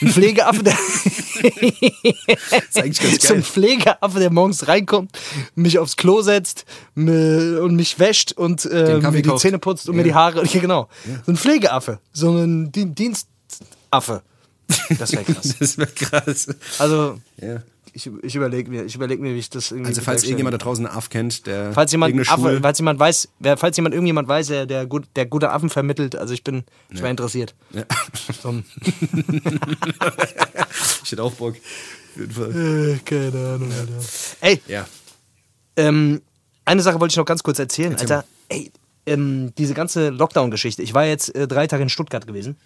Ein 0.00 0.08
Pflegeaffe, 0.08 0.62
der. 0.62 0.76
so 2.70 2.80
ein. 3.34 3.42
Pflegeaffe, 3.42 4.18
der 4.20 4.30
morgens 4.32 4.68
reinkommt, 4.68 5.10
mich 5.54 5.78
aufs 5.78 5.96
Klo 5.96 6.22
setzt 6.22 6.64
und 6.94 7.74
mich 7.74 7.98
wäscht 7.98 8.32
und 8.32 8.64
äh, 8.66 8.98
mir 9.00 9.10
die 9.10 9.22
kauft. 9.22 9.40
Zähne 9.42 9.58
putzt 9.58 9.88
und 9.88 9.96
mir 9.96 10.02
Ja. 10.02 10.04
die 10.04 10.14
Haare. 10.14 10.46
Ja, 10.46 10.60
genau. 10.60 10.88
So 11.26 11.32
ein 11.32 11.36
Pflegeaffe. 11.36 11.98
So 12.12 12.30
ein 12.36 12.70
Di- 12.72 12.86
Dienstaffe. 12.94 14.22
Das 14.98 15.12
wäre 15.12 15.24
krass. 15.24 15.54
Das 15.58 15.76
wäre 15.78 15.90
krass. 15.90 16.46
Also, 16.78 17.18
Ja. 17.40 17.62
Ich, 17.92 18.10
ich 18.22 18.34
überlege 18.34 18.70
mir, 18.70 18.84
ich 18.84 18.98
mir, 18.98 19.08
wie 19.08 19.38
ich 19.38 19.50
das 19.50 19.70
irgendwie. 19.70 19.88
Also 19.88 20.00
falls 20.00 20.24
irgendjemand 20.24 20.54
da 20.54 20.58
draußen 20.58 20.86
einen 20.86 20.96
Aff 20.96 21.10
kennt, 21.10 21.46
der 21.46 21.72
Falls 21.72 21.92
jemand, 21.92 22.28
Affe, 22.28 22.60
falls 22.62 22.78
jemand 22.78 22.98
weiß, 22.98 23.28
wer, 23.38 23.56
falls 23.56 23.76
jemand 23.76 23.94
irgendjemand 23.94 24.28
weiß, 24.28 24.48
der, 24.48 24.66
der, 24.66 24.86
gut, 24.86 25.06
der 25.16 25.26
gute 25.26 25.50
Affen 25.50 25.70
vermittelt, 25.70 26.16
also 26.16 26.32
ich 26.32 26.42
bin, 26.42 26.64
ich 26.90 26.98
wäre 26.98 27.10
interessiert. 27.10 27.54
Ja. 27.70 27.84
So 28.42 28.62
ich 31.04 31.12
hätte 31.12 31.22
auch 31.22 31.32
Bock. 31.32 31.54
Auf 31.54 32.16
jeden 32.16 32.32
Fall. 32.32 32.94
äh, 32.94 32.98
keine 33.04 33.54
Ahnung, 33.54 33.72
Alter. 33.72 34.06
Ey, 34.40 34.60
Ja. 34.68 34.86
ähm, 35.76 36.20
eine 36.64 36.82
Sache 36.82 37.00
wollte 37.00 37.12
ich 37.12 37.16
noch 37.16 37.24
ganz 37.24 37.42
kurz 37.42 37.58
erzählen, 37.58 37.92
Erzähl 37.92 38.12
Alter. 38.12 38.28
Ey, 38.48 38.70
ähm, 39.06 39.52
diese 39.58 39.74
ganze 39.74 40.10
Lockdown-Geschichte. 40.10 40.82
Ich 40.82 40.94
war 40.94 41.04
jetzt 41.04 41.34
äh, 41.34 41.48
drei 41.48 41.66
Tage 41.66 41.82
in 41.82 41.88
Stuttgart 41.88 42.26
gewesen. 42.26 42.56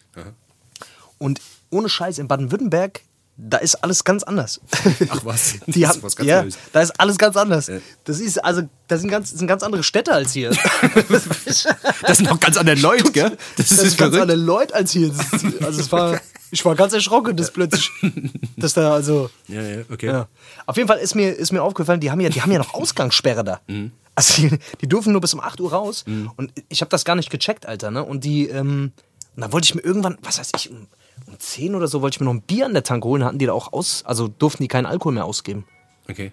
Und 1.18 1.40
ohne 1.70 1.88
Scheiß 1.88 2.18
in 2.18 2.28
Baden-Württemberg, 2.28 3.00
da 3.38 3.58
ist 3.58 3.74
alles 3.76 4.02
ganz 4.04 4.22
anders. 4.22 4.60
Ach 5.10 5.20
was. 5.24 5.54
Die 5.66 5.80
Das 5.80 5.90
haben, 5.90 5.96
ist 5.98 6.02
was 6.04 6.16
ganz 6.16 6.28
ja, 6.28 6.42
Neues. 6.42 6.58
da 6.72 6.80
ist 6.80 7.00
alles 7.00 7.18
ganz 7.18 7.36
anders. 7.36 7.66
Ja. 7.66 7.78
Das 8.04 8.18
ist 8.20 8.42
also, 8.42 8.62
das 8.88 9.00
sind 9.00 9.10
ganz, 9.10 9.30
das 9.30 9.38
sind 9.38 9.46
ganz 9.48 9.62
andere 9.62 9.82
Städte 9.82 10.12
als 10.12 10.32
hier. 10.32 10.50
Das 12.06 12.16
sind 12.18 12.28
noch 12.28 12.40
ganz 12.40 12.56
andere 12.56 12.76
Leute, 12.76 13.10
gell? 13.12 13.36
Das 13.56 13.68
Das 13.68 13.70
ist, 13.72 13.78
sind 13.78 13.98
ganz 13.98 14.14
verrückt. 14.14 14.22
andere 14.22 14.38
Leute 14.38 14.74
als 14.74 14.90
hier. 14.92 15.08
Das 15.10 15.42
ist, 15.42 15.62
also 15.62 15.80
es 15.80 15.92
war, 15.92 16.20
ich 16.50 16.64
war 16.64 16.74
ganz 16.74 16.92
erschrocken, 16.92 17.36
dass 17.36 17.50
plötzlich, 17.50 17.90
dass 18.56 18.74
da 18.74 18.92
also, 18.92 19.30
Ja, 19.48 19.62
ja, 19.62 19.82
okay. 19.90 20.06
ja. 20.06 20.28
Auf 20.66 20.76
jeden 20.76 20.88
Fall 20.88 20.98
ist 20.98 21.14
mir, 21.14 21.32
ist 21.32 21.52
mir 21.52 21.62
aufgefallen, 21.62 22.00
die 22.00 22.10
haben 22.10 22.20
ja, 22.20 22.28
die 22.28 22.42
haben 22.42 22.52
ja 22.52 22.58
noch 22.58 22.74
Ausgangssperre 22.74 23.44
da. 23.44 23.60
Mhm. 23.66 23.92
Also 24.14 24.42
die, 24.42 24.58
die 24.80 24.88
dürfen 24.88 25.12
nur 25.12 25.20
bis 25.20 25.34
um 25.34 25.40
8 25.40 25.60
Uhr 25.60 25.70
raus. 25.72 26.04
Und 26.36 26.52
ich 26.68 26.80
habe 26.80 26.88
das 26.88 27.04
gar 27.04 27.16
nicht 27.16 27.30
gecheckt, 27.30 27.66
Alter. 27.66 27.90
Ne? 27.90 28.02
Und 28.02 28.24
die, 28.24 28.48
ähm, 28.48 28.92
und 29.34 29.42
dann 29.42 29.52
wollte 29.52 29.66
ich 29.66 29.74
mir 29.74 29.82
irgendwann, 29.82 30.16
was 30.22 30.38
weiß 30.38 30.52
ich, 30.56 30.70
um, 30.70 30.86
um 31.26 31.38
10 31.38 31.74
oder 31.74 31.88
so 31.88 32.02
wollte 32.02 32.16
ich 32.16 32.20
mir 32.20 32.26
noch 32.26 32.34
ein 32.34 32.42
Bier 32.42 32.66
an 32.66 32.74
der 32.74 32.82
Tanke 32.82 33.08
holen, 33.08 33.24
hatten 33.24 33.38
die 33.38 33.46
da 33.46 33.52
auch 33.52 33.72
aus, 33.72 34.04
also 34.04 34.28
durften 34.28 34.62
die 34.62 34.68
keinen 34.68 34.86
Alkohol 34.86 35.14
mehr 35.14 35.24
ausgeben. 35.24 35.64
Okay. 36.08 36.32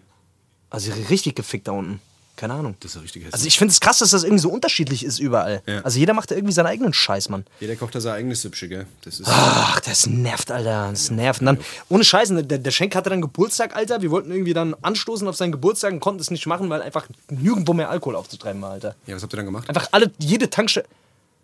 Also 0.69 0.91
richtig 1.09 1.35
gefickt 1.35 1.67
da 1.67 1.71
unten. 1.71 1.99
Keine 2.35 2.55
Ahnung. 2.55 2.75
Das 2.79 2.91
ist 2.91 2.95
ja 2.95 3.01
richtig 3.01 3.21
hässlich. 3.21 3.33
Also 3.33 3.45
ich 3.45 3.57
finde 3.59 3.71
es 3.71 3.79
krass, 3.79 3.99
dass 3.99 4.09
das 4.09 4.23
irgendwie 4.23 4.41
so 4.41 4.49
unterschiedlich 4.49 5.05
ist 5.05 5.19
überall. 5.19 5.61
Ja. 5.67 5.81
Also 5.81 5.99
jeder 5.99 6.13
macht 6.13 6.31
da 6.31 6.35
irgendwie 6.35 6.53
seinen 6.53 6.65
eigenen 6.65 6.91
Scheiß, 6.91 7.29
Mann. 7.29 7.45
Jeder 7.59 7.75
kocht 7.75 7.93
da 7.93 8.01
sein 8.01 8.15
eigenes 8.15 8.41
Süppchen, 8.41 8.69
gell? 8.69 8.87
Das 9.03 9.19
ist 9.19 9.27
Ach, 9.29 9.79
das 9.81 10.07
nervt, 10.07 10.49
Alter. 10.49 10.89
Das 10.89 11.11
nervt. 11.11 11.41
Und 11.41 11.45
dann, 11.45 11.59
ohne 11.89 12.03
Scheiße, 12.03 12.43
der, 12.43 12.57
der 12.57 12.71
Schenk 12.71 12.95
hatte 12.95 13.11
dann 13.11 13.21
Geburtstag, 13.21 13.75
Alter. 13.75 14.01
Wir 14.01 14.09
wollten 14.09 14.31
irgendwie 14.31 14.53
dann 14.53 14.75
anstoßen 14.81 15.27
auf 15.27 15.35
seinen 15.35 15.51
Geburtstag 15.51 15.93
und 15.93 15.99
konnten 15.99 16.21
es 16.21 16.31
nicht 16.31 16.47
machen, 16.47 16.69
weil 16.71 16.81
einfach 16.81 17.07
nirgendwo 17.29 17.73
mehr 17.73 17.91
Alkohol 17.91 18.15
aufzutreiben 18.15 18.59
war, 18.63 18.71
Alter. 18.71 18.95
Ja, 19.05 19.15
was 19.15 19.21
habt 19.21 19.31
ihr 19.33 19.37
dann 19.37 19.45
gemacht? 19.45 19.69
Einfach 19.69 19.89
alle, 19.91 20.11
jede 20.17 20.49
Tankstelle. 20.49 20.87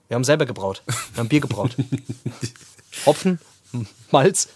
Wir 0.08 0.16
haben 0.16 0.24
selber 0.24 0.48
gebraut. 0.48 0.82
Wir 1.14 1.20
haben 1.20 1.30
Bier 1.30 1.42
gebraut. 1.42 1.76
Hopfen, 3.06 3.40
Malz, 4.12 4.50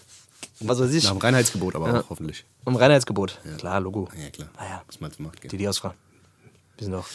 was 0.60 0.80
weiß 0.80 0.92
ich. 0.92 1.04
Nach 1.04 1.12
dem 1.12 1.18
Reinheitsgebot 1.18 1.74
aber 1.74 2.00
auch, 2.00 2.10
hoffentlich. 2.10 2.44
Um 2.64 2.76
Reinheitsgebot. 2.76 3.38
Klar, 3.58 3.80
Logo. 3.80 4.08
Ja, 4.20 4.30
klar. 4.30 4.48
Naja, 4.58 4.82
Was 4.86 5.00
man 5.00 5.10
so 5.10 5.22
macht, 5.22 5.40
gell? 5.40 5.50
die, 5.50 5.58
die 5.58 5.68
ausfragen. 5.68 5.96
Wir 6.76 6.80
wissen 6.80 6.92
doch, 6.92 7.06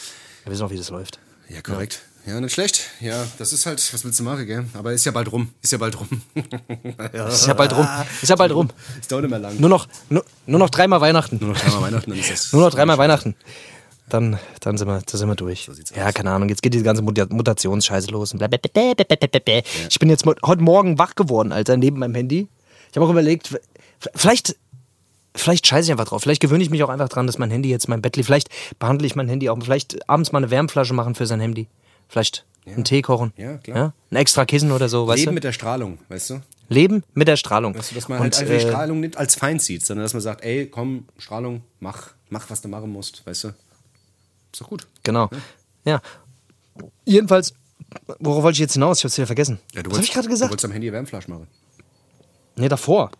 wir 0.44 0.52
wissen 0.52 0.60
doch, 0.62 0.70
wie 0.70 0.76
das 0.76 0.90
läuft. 0.90 1.18
Ja, 1.48 1.60
korrekt. 1.62 2.02
Ja. 2.26 2.40
nicht 2.40 2.52
schlecht. 2.52 2.82
Ja, 3.00 3.26
das 3.38 3.52
ist 3.52 3.66
halt, 3.66 3.78
was 3.92 4.04
willst 4.04 4.20
du 4.20 4.22
machen, 4.24 4.46
gell? 4.46 4.64
Aber 4.74 4.92
ist 4.92 5.04
ja 5.04 5.12
bald 5.12 5.32
rum. 5.32 5.52
Ist 5.62 5.72
ja 5.72 5.78
bald 5.78 5.98
rum. 5.98 6.08
ja. 7.12 7.28
Ist 7.28 7.46
ja 7.46 7.54
bald 7.54 7.74
rum. 7.74 7.88
Ist 8.22 8.28
ja 8.28 8.36
bald 8.36 8.52
rum. 8.52 8.68
Ist 9.00 9.10
dauert 9.10 9.28
mehr 9.28 9.38
lang. 9.38 9.58
Nur 9.58 9.70
noch, 9.70 9.88
nur, 10.10 10.24
nur 10.46 10.58
noch 10.58 10.70
dreimal 10.70 11.00
Weihnachten. 11.00 11.38
Nur 11.40 11.50
noch 11.54 11.58
dreimal 11.60 11.82
Weihnachten, 11.82 12.10
dann 12.10 12.18
ist 12.20 12.30
das. 12.30 12.52
Nur 12.52 12.62
noch 12.62 12.70
dreimal 12.70 12.98
Weihnachten. 12.98 13.34
Dann, 14.10 14.38
dann, 14.60 14.76
sind 14.76 14.86
wir, 14.88 15.00
dann 15.00 15.18
sind 15.18 15.28
wir 15.28 15.34
durch. 15.36 15.68
sieht's 15.72 15.92
ja, 15.96 16.08
aus. 16.08 16.14
keine 16.14 16.30
Ahnung. 16.30 16.48
Jetzt 16.48 16.62
geht 16.62 16.74
die 16.74 16.82
ganze 16.82 17.02
Muta- 17.02 17.26
Mutationsscheiße 17.30 18.10
los. 18.10 18.32
Und 18.32 18.38
blablabla. 18.38 19.62
Ich 19.88 19.98
bin 19.98 20.10
jetzt 20.10 20.24
heute 20.26 20.62
Morgen 20.62 20.98
wach 20.98 21.14
geworden, 21.14 21.52
Alter, 21.52 21.76
neben 21.76 21.98
meinem 21.98 22.14
Handy. 22.14 22.48
Ich 22.90 22.96
habe 22.96 23.06
auch 23.06 23.10
überlegt, 23.10 23.58
vielleicht, 24.14 24.56
vielleicht 25.34 25.66
scheiße 25.66 25.86
ich 25.86 25.92
einfach 25.92 26.06
drauf. 26.08 26.22
Vielleicht 26.22 26.42
gewöhne 26.42 26.62
ich 26.62 26.70
mich 26.70 26.82
auch 26.82 26.88
einfach 26.88 27.08
dran, 27.08 27.26
dass 27.26 27.38
mein 27.38 27.50
Handy 27.50 27.70
jetzt 27.70 27.88
mein 27.88 28.02
Bett 28.02 28.16
liegt. 28.16 28.26
Vielleicht 28.26 28.48
behandle 28.78 29.06
ich 29.06 29.16
mein 29.16 29.28
Handy 29.28 29.48
auch. 29.48 29.58
Vielleicht 29.62 30.08
abends 30.08 30.32
mal 30.32 30.38
eine 30.38 30.50
Wärmflasche 30.50 30.92
machen 30.94 31.14
für 31.14 31.26
sein 31.26 31.40
Handy. 31.40 31.68
Vielleicht 32.08 32.44
einen 32.66 32.84
Tee 32.84 33.02
kochen. 33.02 33.32
Ja, 33.36 33.58
klar. 33.58 33.94
Ein 34.10 34.16
extra 34.16 34.44
Kissen 34.44 34.72
oder 34.72 34.88
so, 34.88 35.06
weißt 35.06 35.20
Leben 35.20 35.30
du? 35.30 35.34
mit 35.34 35.44
der 35.44 35.52
Strahlung, 35.52 35.98
weißt 36.08 36.30
du? 36.30 36.42
Leben 36.68 37.02
mit 37.14 37.26
der 37.26 37.36
Strahlung. 37.36 37.76
Weißt 37.76 37.90
du, 37.90 37.94
dass 37.96 38.08
man 38.08 38.18
Und, 38.18 38.24
halt 38.24 38.38
einfach 38.38 38.54
die 38.54 38.64
äh, 38.64 38.68
Strahlung 38.68 39.00
nicht 39.00 39.16
als 39.16 39.34
Feind 39.34 39.60
sieht, 39.62 39.84
sondern 39.84 40.04
dass 40.04 40.12
man 40.12 40.20
sagt, 40.20 40.44
ey, 40.44 40.66
komm, 40.66 41.06
Strahlung, 41.18 41.62
mach, 41.80 42.10
mach, 42.28 42.48
was 42.48 42.60
du 42.62 42.68
machen 42.68 42.90
musst, 42.90 43.26
weißt 43.26 43.44
du? 43.44 43.48
Ist 44.52 44.60
doch 44.60 44.68
gut. 44.68 44.86
Genau. 45.02 45.28
Ja. 45.84 46.00
Jedenfalls, 47.04 47.54
worauf 48.18 48.42
wollte 48.42 48.56
ich 48.56 48.60
jetzt 48.60 48.74
hinaus? 48.74 48.98
Ich 48.98 49.04
hab's 49.04 49.16
wieder 49.16 49.26
vergessen. 49.26 49.58
Ja, 49.74 49.82
du 49.82 49.90
Was 49.90 49.98
habe 49.98 50.04
ich 50.04 50.12
gerade 50.12 50.26
Du 50.26 50.32
gesagt? 50.32 50.50
wolltest 50.50 50.64
am 50.64 50.72
Handy 50.72 50.92
Wärmflasch 50.92 51.28
machen. 51.28 51.46
Nee, 52.56 52.68
davor. 52.68 53.10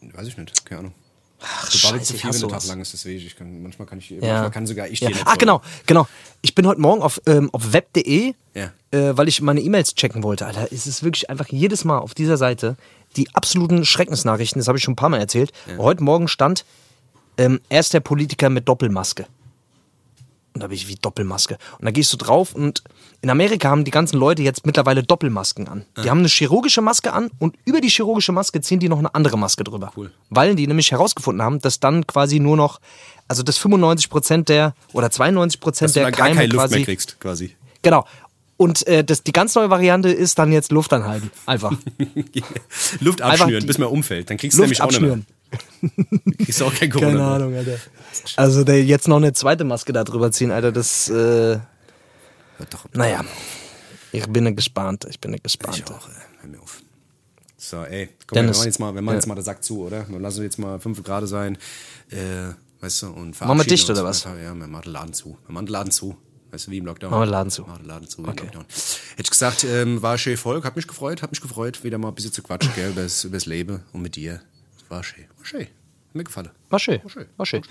Weiß 0.00 0.26
ich 0.26 0.36
nicht, 0.36 0.64
keine 0.64 0.80
Ahnung. 0.80 0.94
Ach, 1.40 1.70
Du 1.70 1.78
babbelst 1.78 1.80
Scheiße, 1.80 2.04
zu 2.04 2.14
ich 2.14 2.20
viel, 2.22 2.30
hasse 2.30 2.40
Tag 2.40 2.50
sowas. 2.50 2.66
lang 2.66 2.80
ist, 2.80 2.92
deswegen. 2.92 3.24
Ich 3.24 3.36
kann, 3.36 3.62
manchmal 3.62 3.86
kann 3.86 3.98
ich, 3.98 4.10
Ja. 4.10 4.18
manchmal 4.20 4.50
kann 4.50 4.66
sogar 4.66 4.88
ich 4.88 4.98
Ja. 5.00 5.08
dir 5.08 5.14
nicht 5.14 5.24
folgen. 5.24 5.38
genau, 5.38 5.62
genau. 5.86 6.08
Ich 6.42 6.54
bin 6.56 6.66
heute 6.66 6.80
Morgen 6.80 7.00
auf, 7.02 7.20
ähm, 7.26 7.50
auf 7.52 7.72
web.de, 7.72 8.34
Ja. 8.54 8.72
äh, 8.90 9.16
weil 9.16 9.28
ich 9.28 9.40
meine 9.40 9.60
E-Mails 9.60 9.94
checken 9.94 10.24
wollte. 10.24 10.46
Alter, 10.46 10.72
es 10.72 10.86
ist 10.88 11.04
wirklich 11.04 11.30
einfach 11.30 11.46
jedes 11.48 11.84
Mal 11.84 11.98
auf 11.98 12.14
dieser 12.14 12.36
Seite 12.36 12.76
die 13.16 13.32
absoluten 13.34 13.84
Schreckensnachrichten. 13.84 14.58
Das 14.58 14.66
habe 14.66 14.78
ich 14.78 14.84
schon 14.84 14.92
ein 14.92 14.96
paar 14.96 15.08
Mal 15.10 15.20
erzählt. 15.20 15.52
Heute 15.78 16.02
Morgen 16.02 16.26
stand, 16.26 16.64
ähm, 17.36 17.60
er 17.68 17.80
ist 17.80 17.94
der 17.94 18.00
Politiker 18.00 18.50
mit 18.50 18.68
Doppelmaske. 18.68 19.26
Und 20.58 20.62
da 20.62 20.64
habe 20.64 20.74
ich 20.74 20.88
wie 20.88 20.96
Doppelmaske. 20.96 21.56
Und 21.78 21.84
da 21.84 21.92
gehst 21.92 22.12
du 22.12 22.16
drauf 22.16 22.52
und 22.52 22.82
in 23.20 23.30
Amerika 23.30 23.68
haben 23.68 23.84
die 23.84 23.92
ganzen 23.92 24.18
Leute 24.18 24.42
jetzt 24.42 24.66
mittlerweile 24.66 25.04
Doppelmasken 25.04 25.68
an. 25.68 25.84
Die 26.02 26.10
haben 26.10 26.18
eine 26.18 26.26
chirurgische 26.26 26.82
Maske 26.82 27.12
an 27.12 27.30
und 27.38 27.54
über 27.64 27.80
die 27.80 27.88
chirurgische 27.88 28.32
Maske 28.32 28.60
ziehen 28.60 28.80
die 28.80 28.88
noch 28.88 28.98
eine 28.98 29.14
andere 29.14 29.38
Maske 29.38 29.62
drüber. 29.62 29.92
Cool. 29.96 30.10
Weil 30.30 30.56
die 30.56 30.66
nämlich 30.66 30.90
herausgefunden 30.90 31.42
haben, 31.44 31.60
dass 31.60 31.78
dann 31.78 32.08
quasi 32.08 32.40
nur 32.40 32.56
noch, 32.56 32.80
also 33.28 33.44
dass 33.44 33.60
95% 33.60 34.46
der 34.46 34.74
oder 34.92 35.06
92% 35.06 35.60
Dass 35.80 35.92
du 35.92 36.00
der 36.00 36.04
da 36.04 36.10
gar 36.10 36.26
Keime 36.26 36.40
keine 36.40 36.48
Luft 36.48 36.64
quasi. 36.64 36.74
mehr 36.74 36.84
kriegst, 36.84 37.20
quasi. 37.20 37.54
Genau. 37.82 38.04
Und 38.58 38.86
äh, 38.88 39.02
das, 39.04 39.22
die 39.22 39.32
ganz 39.32 39.54
neue 39.54 39.70
Variante 39.70 40.10
ist 40.10 40.38
dann 40.38 40.52
jetzt 40.52 40.70
Luft 40.72 40.92
anhalten. 40.92 41.30
Einfach. 41.46 41.72
Luft 43.00 43.22
Einfach 43.22 43.44
abschnüren, 43.44 43.60
die- 43.62 43.66
bis 43.66 43.78
man 43.78 43.88
umfällt. 43.88 44.28
Dann 44.28 44.36
kriegst 44.36 44.58
du 44.58 44.62
Luft 44.62 44.66
nämlich 44.68 44.80
auch 44.82 44.86
abschnüren. 44.86 45.26
Kriegst 46.44 46.60
du 46.60 46.66
auch 46.66 46.74
kein 46.74 46.90
Corona 46.90 47.08
Keine. 47.12 47.24
Ahnung, 47.24 47.54
Alter. 47.56 47.78
Also 48.36 48.64
der, 48.64 48.84
jetzt 48.84 49.08
noch 49.08 49.16
eine 49.16 49.32
zweite 49.32 49.64
Maske 49.64 49.94
da 49.94 50.04
drüber 50.04 50.30
ziehen, 50.30 50.50
Alter, 50.50 50.72
das, 50.72 51.08
äh, 51.08 51.58
naja. 52.92 53.24
Ich 54.12 54.26
bin 54.26 54.54
gespannt, 54.56 55.06
ich 55.08 55.20
bin 55.20 55.36
gespannt. 55.42 55.78
Ich 55.78 55.84
auch, 55.90 56.08
ey. 56.08 56.14
Hör 56.40 56.50
mir 56.50 56.60
auf. 56.60 56.82
So, 57.56 57.82
ey, 57.84 58.08
komm, 58.26 58.36
wir 58.36 58.42
Dennis. 58.42 58.56
machen 58.58 58.66
jetzt 58.66 58.78
mal, 58.80 58.94
wir 58.94 59.02
machen 59.02 59.14
Ja. 59.14 59.18
jetzt 59.20 59.26
mal 59.26 59.34
den 59.36 59.44
Sack 59.44 59.62
zu, 59.64 59.82
oder? 59.86 60.08
Wir 60.08 60.18
lassen 60.18 60.42
jetzt 60.42 60.58
mal 60.58 60.78
fünf 60.80 61.02
Grad 61.02 61.26
sein, 61.28 61.56
äh, 62.10 62.16
weißt 62.80 63.02
du, 63.02 63.06
und 63.08 63.40
Machen 63.40 63.58
wir 63.58 63.64
dicht, 63.64 63.88
oder 63.88 64.04
was? 64.04 64.26
einfach. 64.26 64.38
Ja, 64.42 64.54
wir 64.54 64.66
machen 64.66 64.82
den 64.84 64.92
Laden 64.92 65.12
zu. 65.12 65.38
Wir 65.46 65.52
machen 65.54 65.66
den 65.66 65.72
Laden 65.72 65.90
zu. 65.92 66.16
Weißt 66.50 66.66
du, 66.66 66.70
wie 66.70 66.78
im 66.78 66.86
Lockdown. 66.86 67.10
Machen 67.10 67.20
wir 67.20 67.26
den 67.26 67.32
Laden 67.32 67.50
zu. 67.50 67.62
Machen 67.62 67.82
den 67.82 67.88
Laden 67.88 68.08
zu, 68.08 68.22
Okay. 68.22 68.46
Hätte 68.46 69.22
ich 69.22 69.30
gesagt, 69.30 69.64
ähm, 69.64 70.00
war 70.02 70.16
schön 70.16 70.36
Volk, 70.36 70.64
hat 70.64 70.76
mich 70.76 70.86
gefreut, 70.86 71.22
hat 71.22 71.30
mich 71.30 71.40
gefreut, 71.40 71.84
wieder 71.84 71.98
mal 71.98 72.08
ein 72.08 72.14
bisschen 72.14 72.32
zu 72.32 72.42
quatschen, 72.42 72.72
gell, 72.74 72.90
übers, 72.90 73.24
übers 73.24 73.46
Leben 73.46 73.82
und 73.92 74.02
mit 74.02 74.16
dir. 74.16 74.40
War 74.88 75.04
schön, 75.04 75.24
war 75.36 75.44
schön. 75.44 75.62
Hat 75.62 76.14
mir 76.14 76.24
gefallen. 76.24 76.50
War 76.70 76.78
schön. 76.78 77.00
War 77.02 77.10
schön. 77.10 77.26
War 77.36 77.46
schön. 77.46 77.62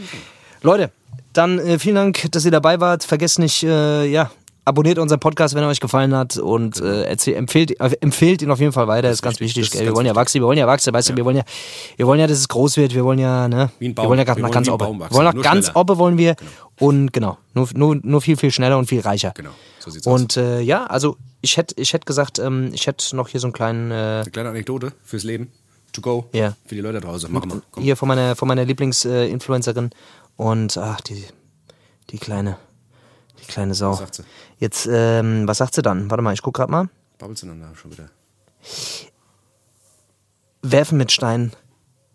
Leute, 0.61 0.91
dann 1.33 1.59
äh, 1.59 1.79
vielen 1.79 1.95
Dank, 1.95 2.31
dass 2.31 2.45
ihr 2.45 2.51
dabei 2.51 2.79
wart. 2.79 3.03
Vergesst 3.03 3.39
nicht, 3.39 3.63
äh, 3.63 4.05
ja, 4.05 4.31
abonniert 4.67 4.99
unseren 4.99 5.19
Podcast, 5.19 5.55
wenn 5.55 5.63
er 5.63 5.69
euch 5.69 5.79
gefallen 5.79 6.15
hat 6.15 6.37
und 6.37 6.79
äh, 6.81 7.03
erzähl, 7.03 7.35
empfehlt, 7.35 7.79
äh, 7.79 7.91
empfehlt 8.01 8.41
ihn 8.41 8.51
auf 8.51 8.59
jeden 8.59 8.73
Fall 8.73 8.87
weiter. 8.87 9.07
Das 9.07 9.17
ist 9.17 9.21
ganz 9.21 9.39
wichtig. 9.39 9.63
wichtig. 9.63 9.75
Ist? 9.75 9.79
Wir 9.79 9.87
ganz 9.87 9.97
wollen 9.97 10.05
ja 10.05 10.15
wachsen, 10.15 10.41
wir 10.41 10.47
wollen 10.47 10.57
ja 10.57 10.67
wachsen, 10.67 10.93
weißt 10.93 11.09
du, 11.09 11.17
wir 11.17 11.25
wollen 11.25 11.37
ja, 11.37 11.43
wir 11.95 12.05
wollen 12.05 12.19
ja, 12.19 12.27
dass 12.27 12.37
es 12.37 12.47
groß 12.47 12.77
wird. 12.77 12.93
Wir 12.93 13.03
wollen 13.03 13.19
ja, 13.19 13.47
ne, 13.47 13.71
Wie 13.79 13.87
ein 13.87 13.95
Baum. 13.95 14.05
wir 14.05 14.09
wollen 14.09 14.19
ja 14.19 14.25
gerade 14.25 14.39
Wir 14.39 14.43
nach 14.43 14.51
ganz 14.51 14.69
oben. 14.69 14.99
Wir 14.99 15.11
wollen 15.11 15.25
nach 15.25 15.33
nur 15.33 15.43
ganz 15.43 15.71
oben 15.73 15.97
wollen 15.97 16.17
wir 16.17 16.35
und 16.79 17.11
genau, 17.11 17.37
nur, 17.53 17.69
nur, 17.73 17.97
nur 18.03 18.21
viel, 18.21 18.37
viel 18.37 18.51
schneller 18.51 18.77
und 18.77 18.87
viel 18.87 18.99
reicher. 18.99 19.31
Genau, 19.35 19.51
so 19.79 19.89
sieht's 19.89 20.05
aus. 20.05 20.21
Und 20.21 20.37
äh, 20.37 20.61
ja, 20.61 20.85
also 20.85 21.17
ich 21.41 21.57
hätte, 21.57 21.75
ich 21.77 21.93
hätte 21.93 22.05
gesagt, 22.05 22.39
ähm, 22.39 22.71
ich 22.73 22.87
hätte 22.87 23.15
noch 23.15 23.29
hier 23.29 23.39
so 23.39 23.47
einen 23.47 23.53
kleinen 23.53 23.91
äh, 23.91 24.21
Eine 24.21 24.31
kleine 24.31 24.49
Anekdote 24.49 24.91
fürs 25.03 25.23
Leben. 25.23 25.51
To 25.93 26.01
go. 26.01 26.29
Ja. 26.33 26.55
Für 26.65 26.75
die 26.75 26.81
Leute 26.81 26.99
da 26.99 27.07
draußen. 27.07 27.31
Machen 27.31 27.51
wir. 27.51 27.61
Komm. 27.71 27.83
hier 27.83 27.95
von 27.95 28.07
meiner, 28.07 28.35
von 28.35 28.47
meiner 28.47 28.65
Lieblings-Influencerin 28.65 29.89
und 30.35 30.77
ach, 30.77 31.01
die, 31.01 31.23
die 32.11 32.17
kleine, 32.17 32.57
die 33.41 33.45
kleine 33.45 33.73
Sau. 33.73 33.91
Was 33.91 33.99
sagt 33.99 34.15
sie? 34.15 34.23
Jetzt, 34.59 34.87
ähm, 34.91 35.47
was 35.47 35.57
sagt 35.59 35.75
sie 35.75 35.81
dann? 35.81 36.09
Warte 36.09 36.21
mal, 36.23 36.33
ich 36.33 36.41
guck 36.41 36.55
grad 36.55 36.69
mal. 36.69 36.89
Babbelst 37.19 37.43
du 37.43 37.47
dann 37.47 37.59
da 37.61 37.75
schon 37.75 37.91
wieder? 37.91 38.09
Werfen 40.61 40.97
mit 40.97 41.11
Steinen, 41.11 41.53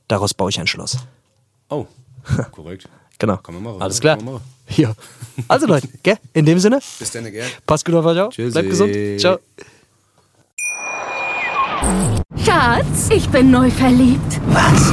daraus 0.08 0.34
baue 0.34 0.50
ich 0.50 0.58
ein 0.60 0.66
Schloss. 0.66 0.98
Oh, 1.68 1.86
korrekt. 2.52 2.88
Genau. 3.18 3.36
Kann 3.36 3.54
man 3.54 3.62
machen, 3.64 3.82
Alles 3.82 4.00
klar. 4.00 4.16
Kann 4.16 4.24
man 4.24 4.34
machen. 4.34 4.44
Ja. 4.68 4.92
Also 5.48 5.66
Leute, 5.66 5.88
gell? 6.02 6.18
in 6.32 6.44
dem 6.44 6.58
Sinne, 6.58 6.80
Bis 6.98 7.10
dann, 7.12 7.24
gell? 7.30 7.46
passt 7.66 7.84
gut 7.84 7.94
auf 7.94 8.04
euch 8.04 8.18
auf. 8.20 8.34
Tschüssi. 8.34 8.50
Bleibt 8.52 8.70
gesund. 8.70 9.20
Ciao. 9.20 9.38
Schatz, 12.44 13.08
ich 13.10 13.28
bin 13.28 13.50
neu 13.50 13.70
verliebt. 13.70 14.40
Was? 14.48 14.92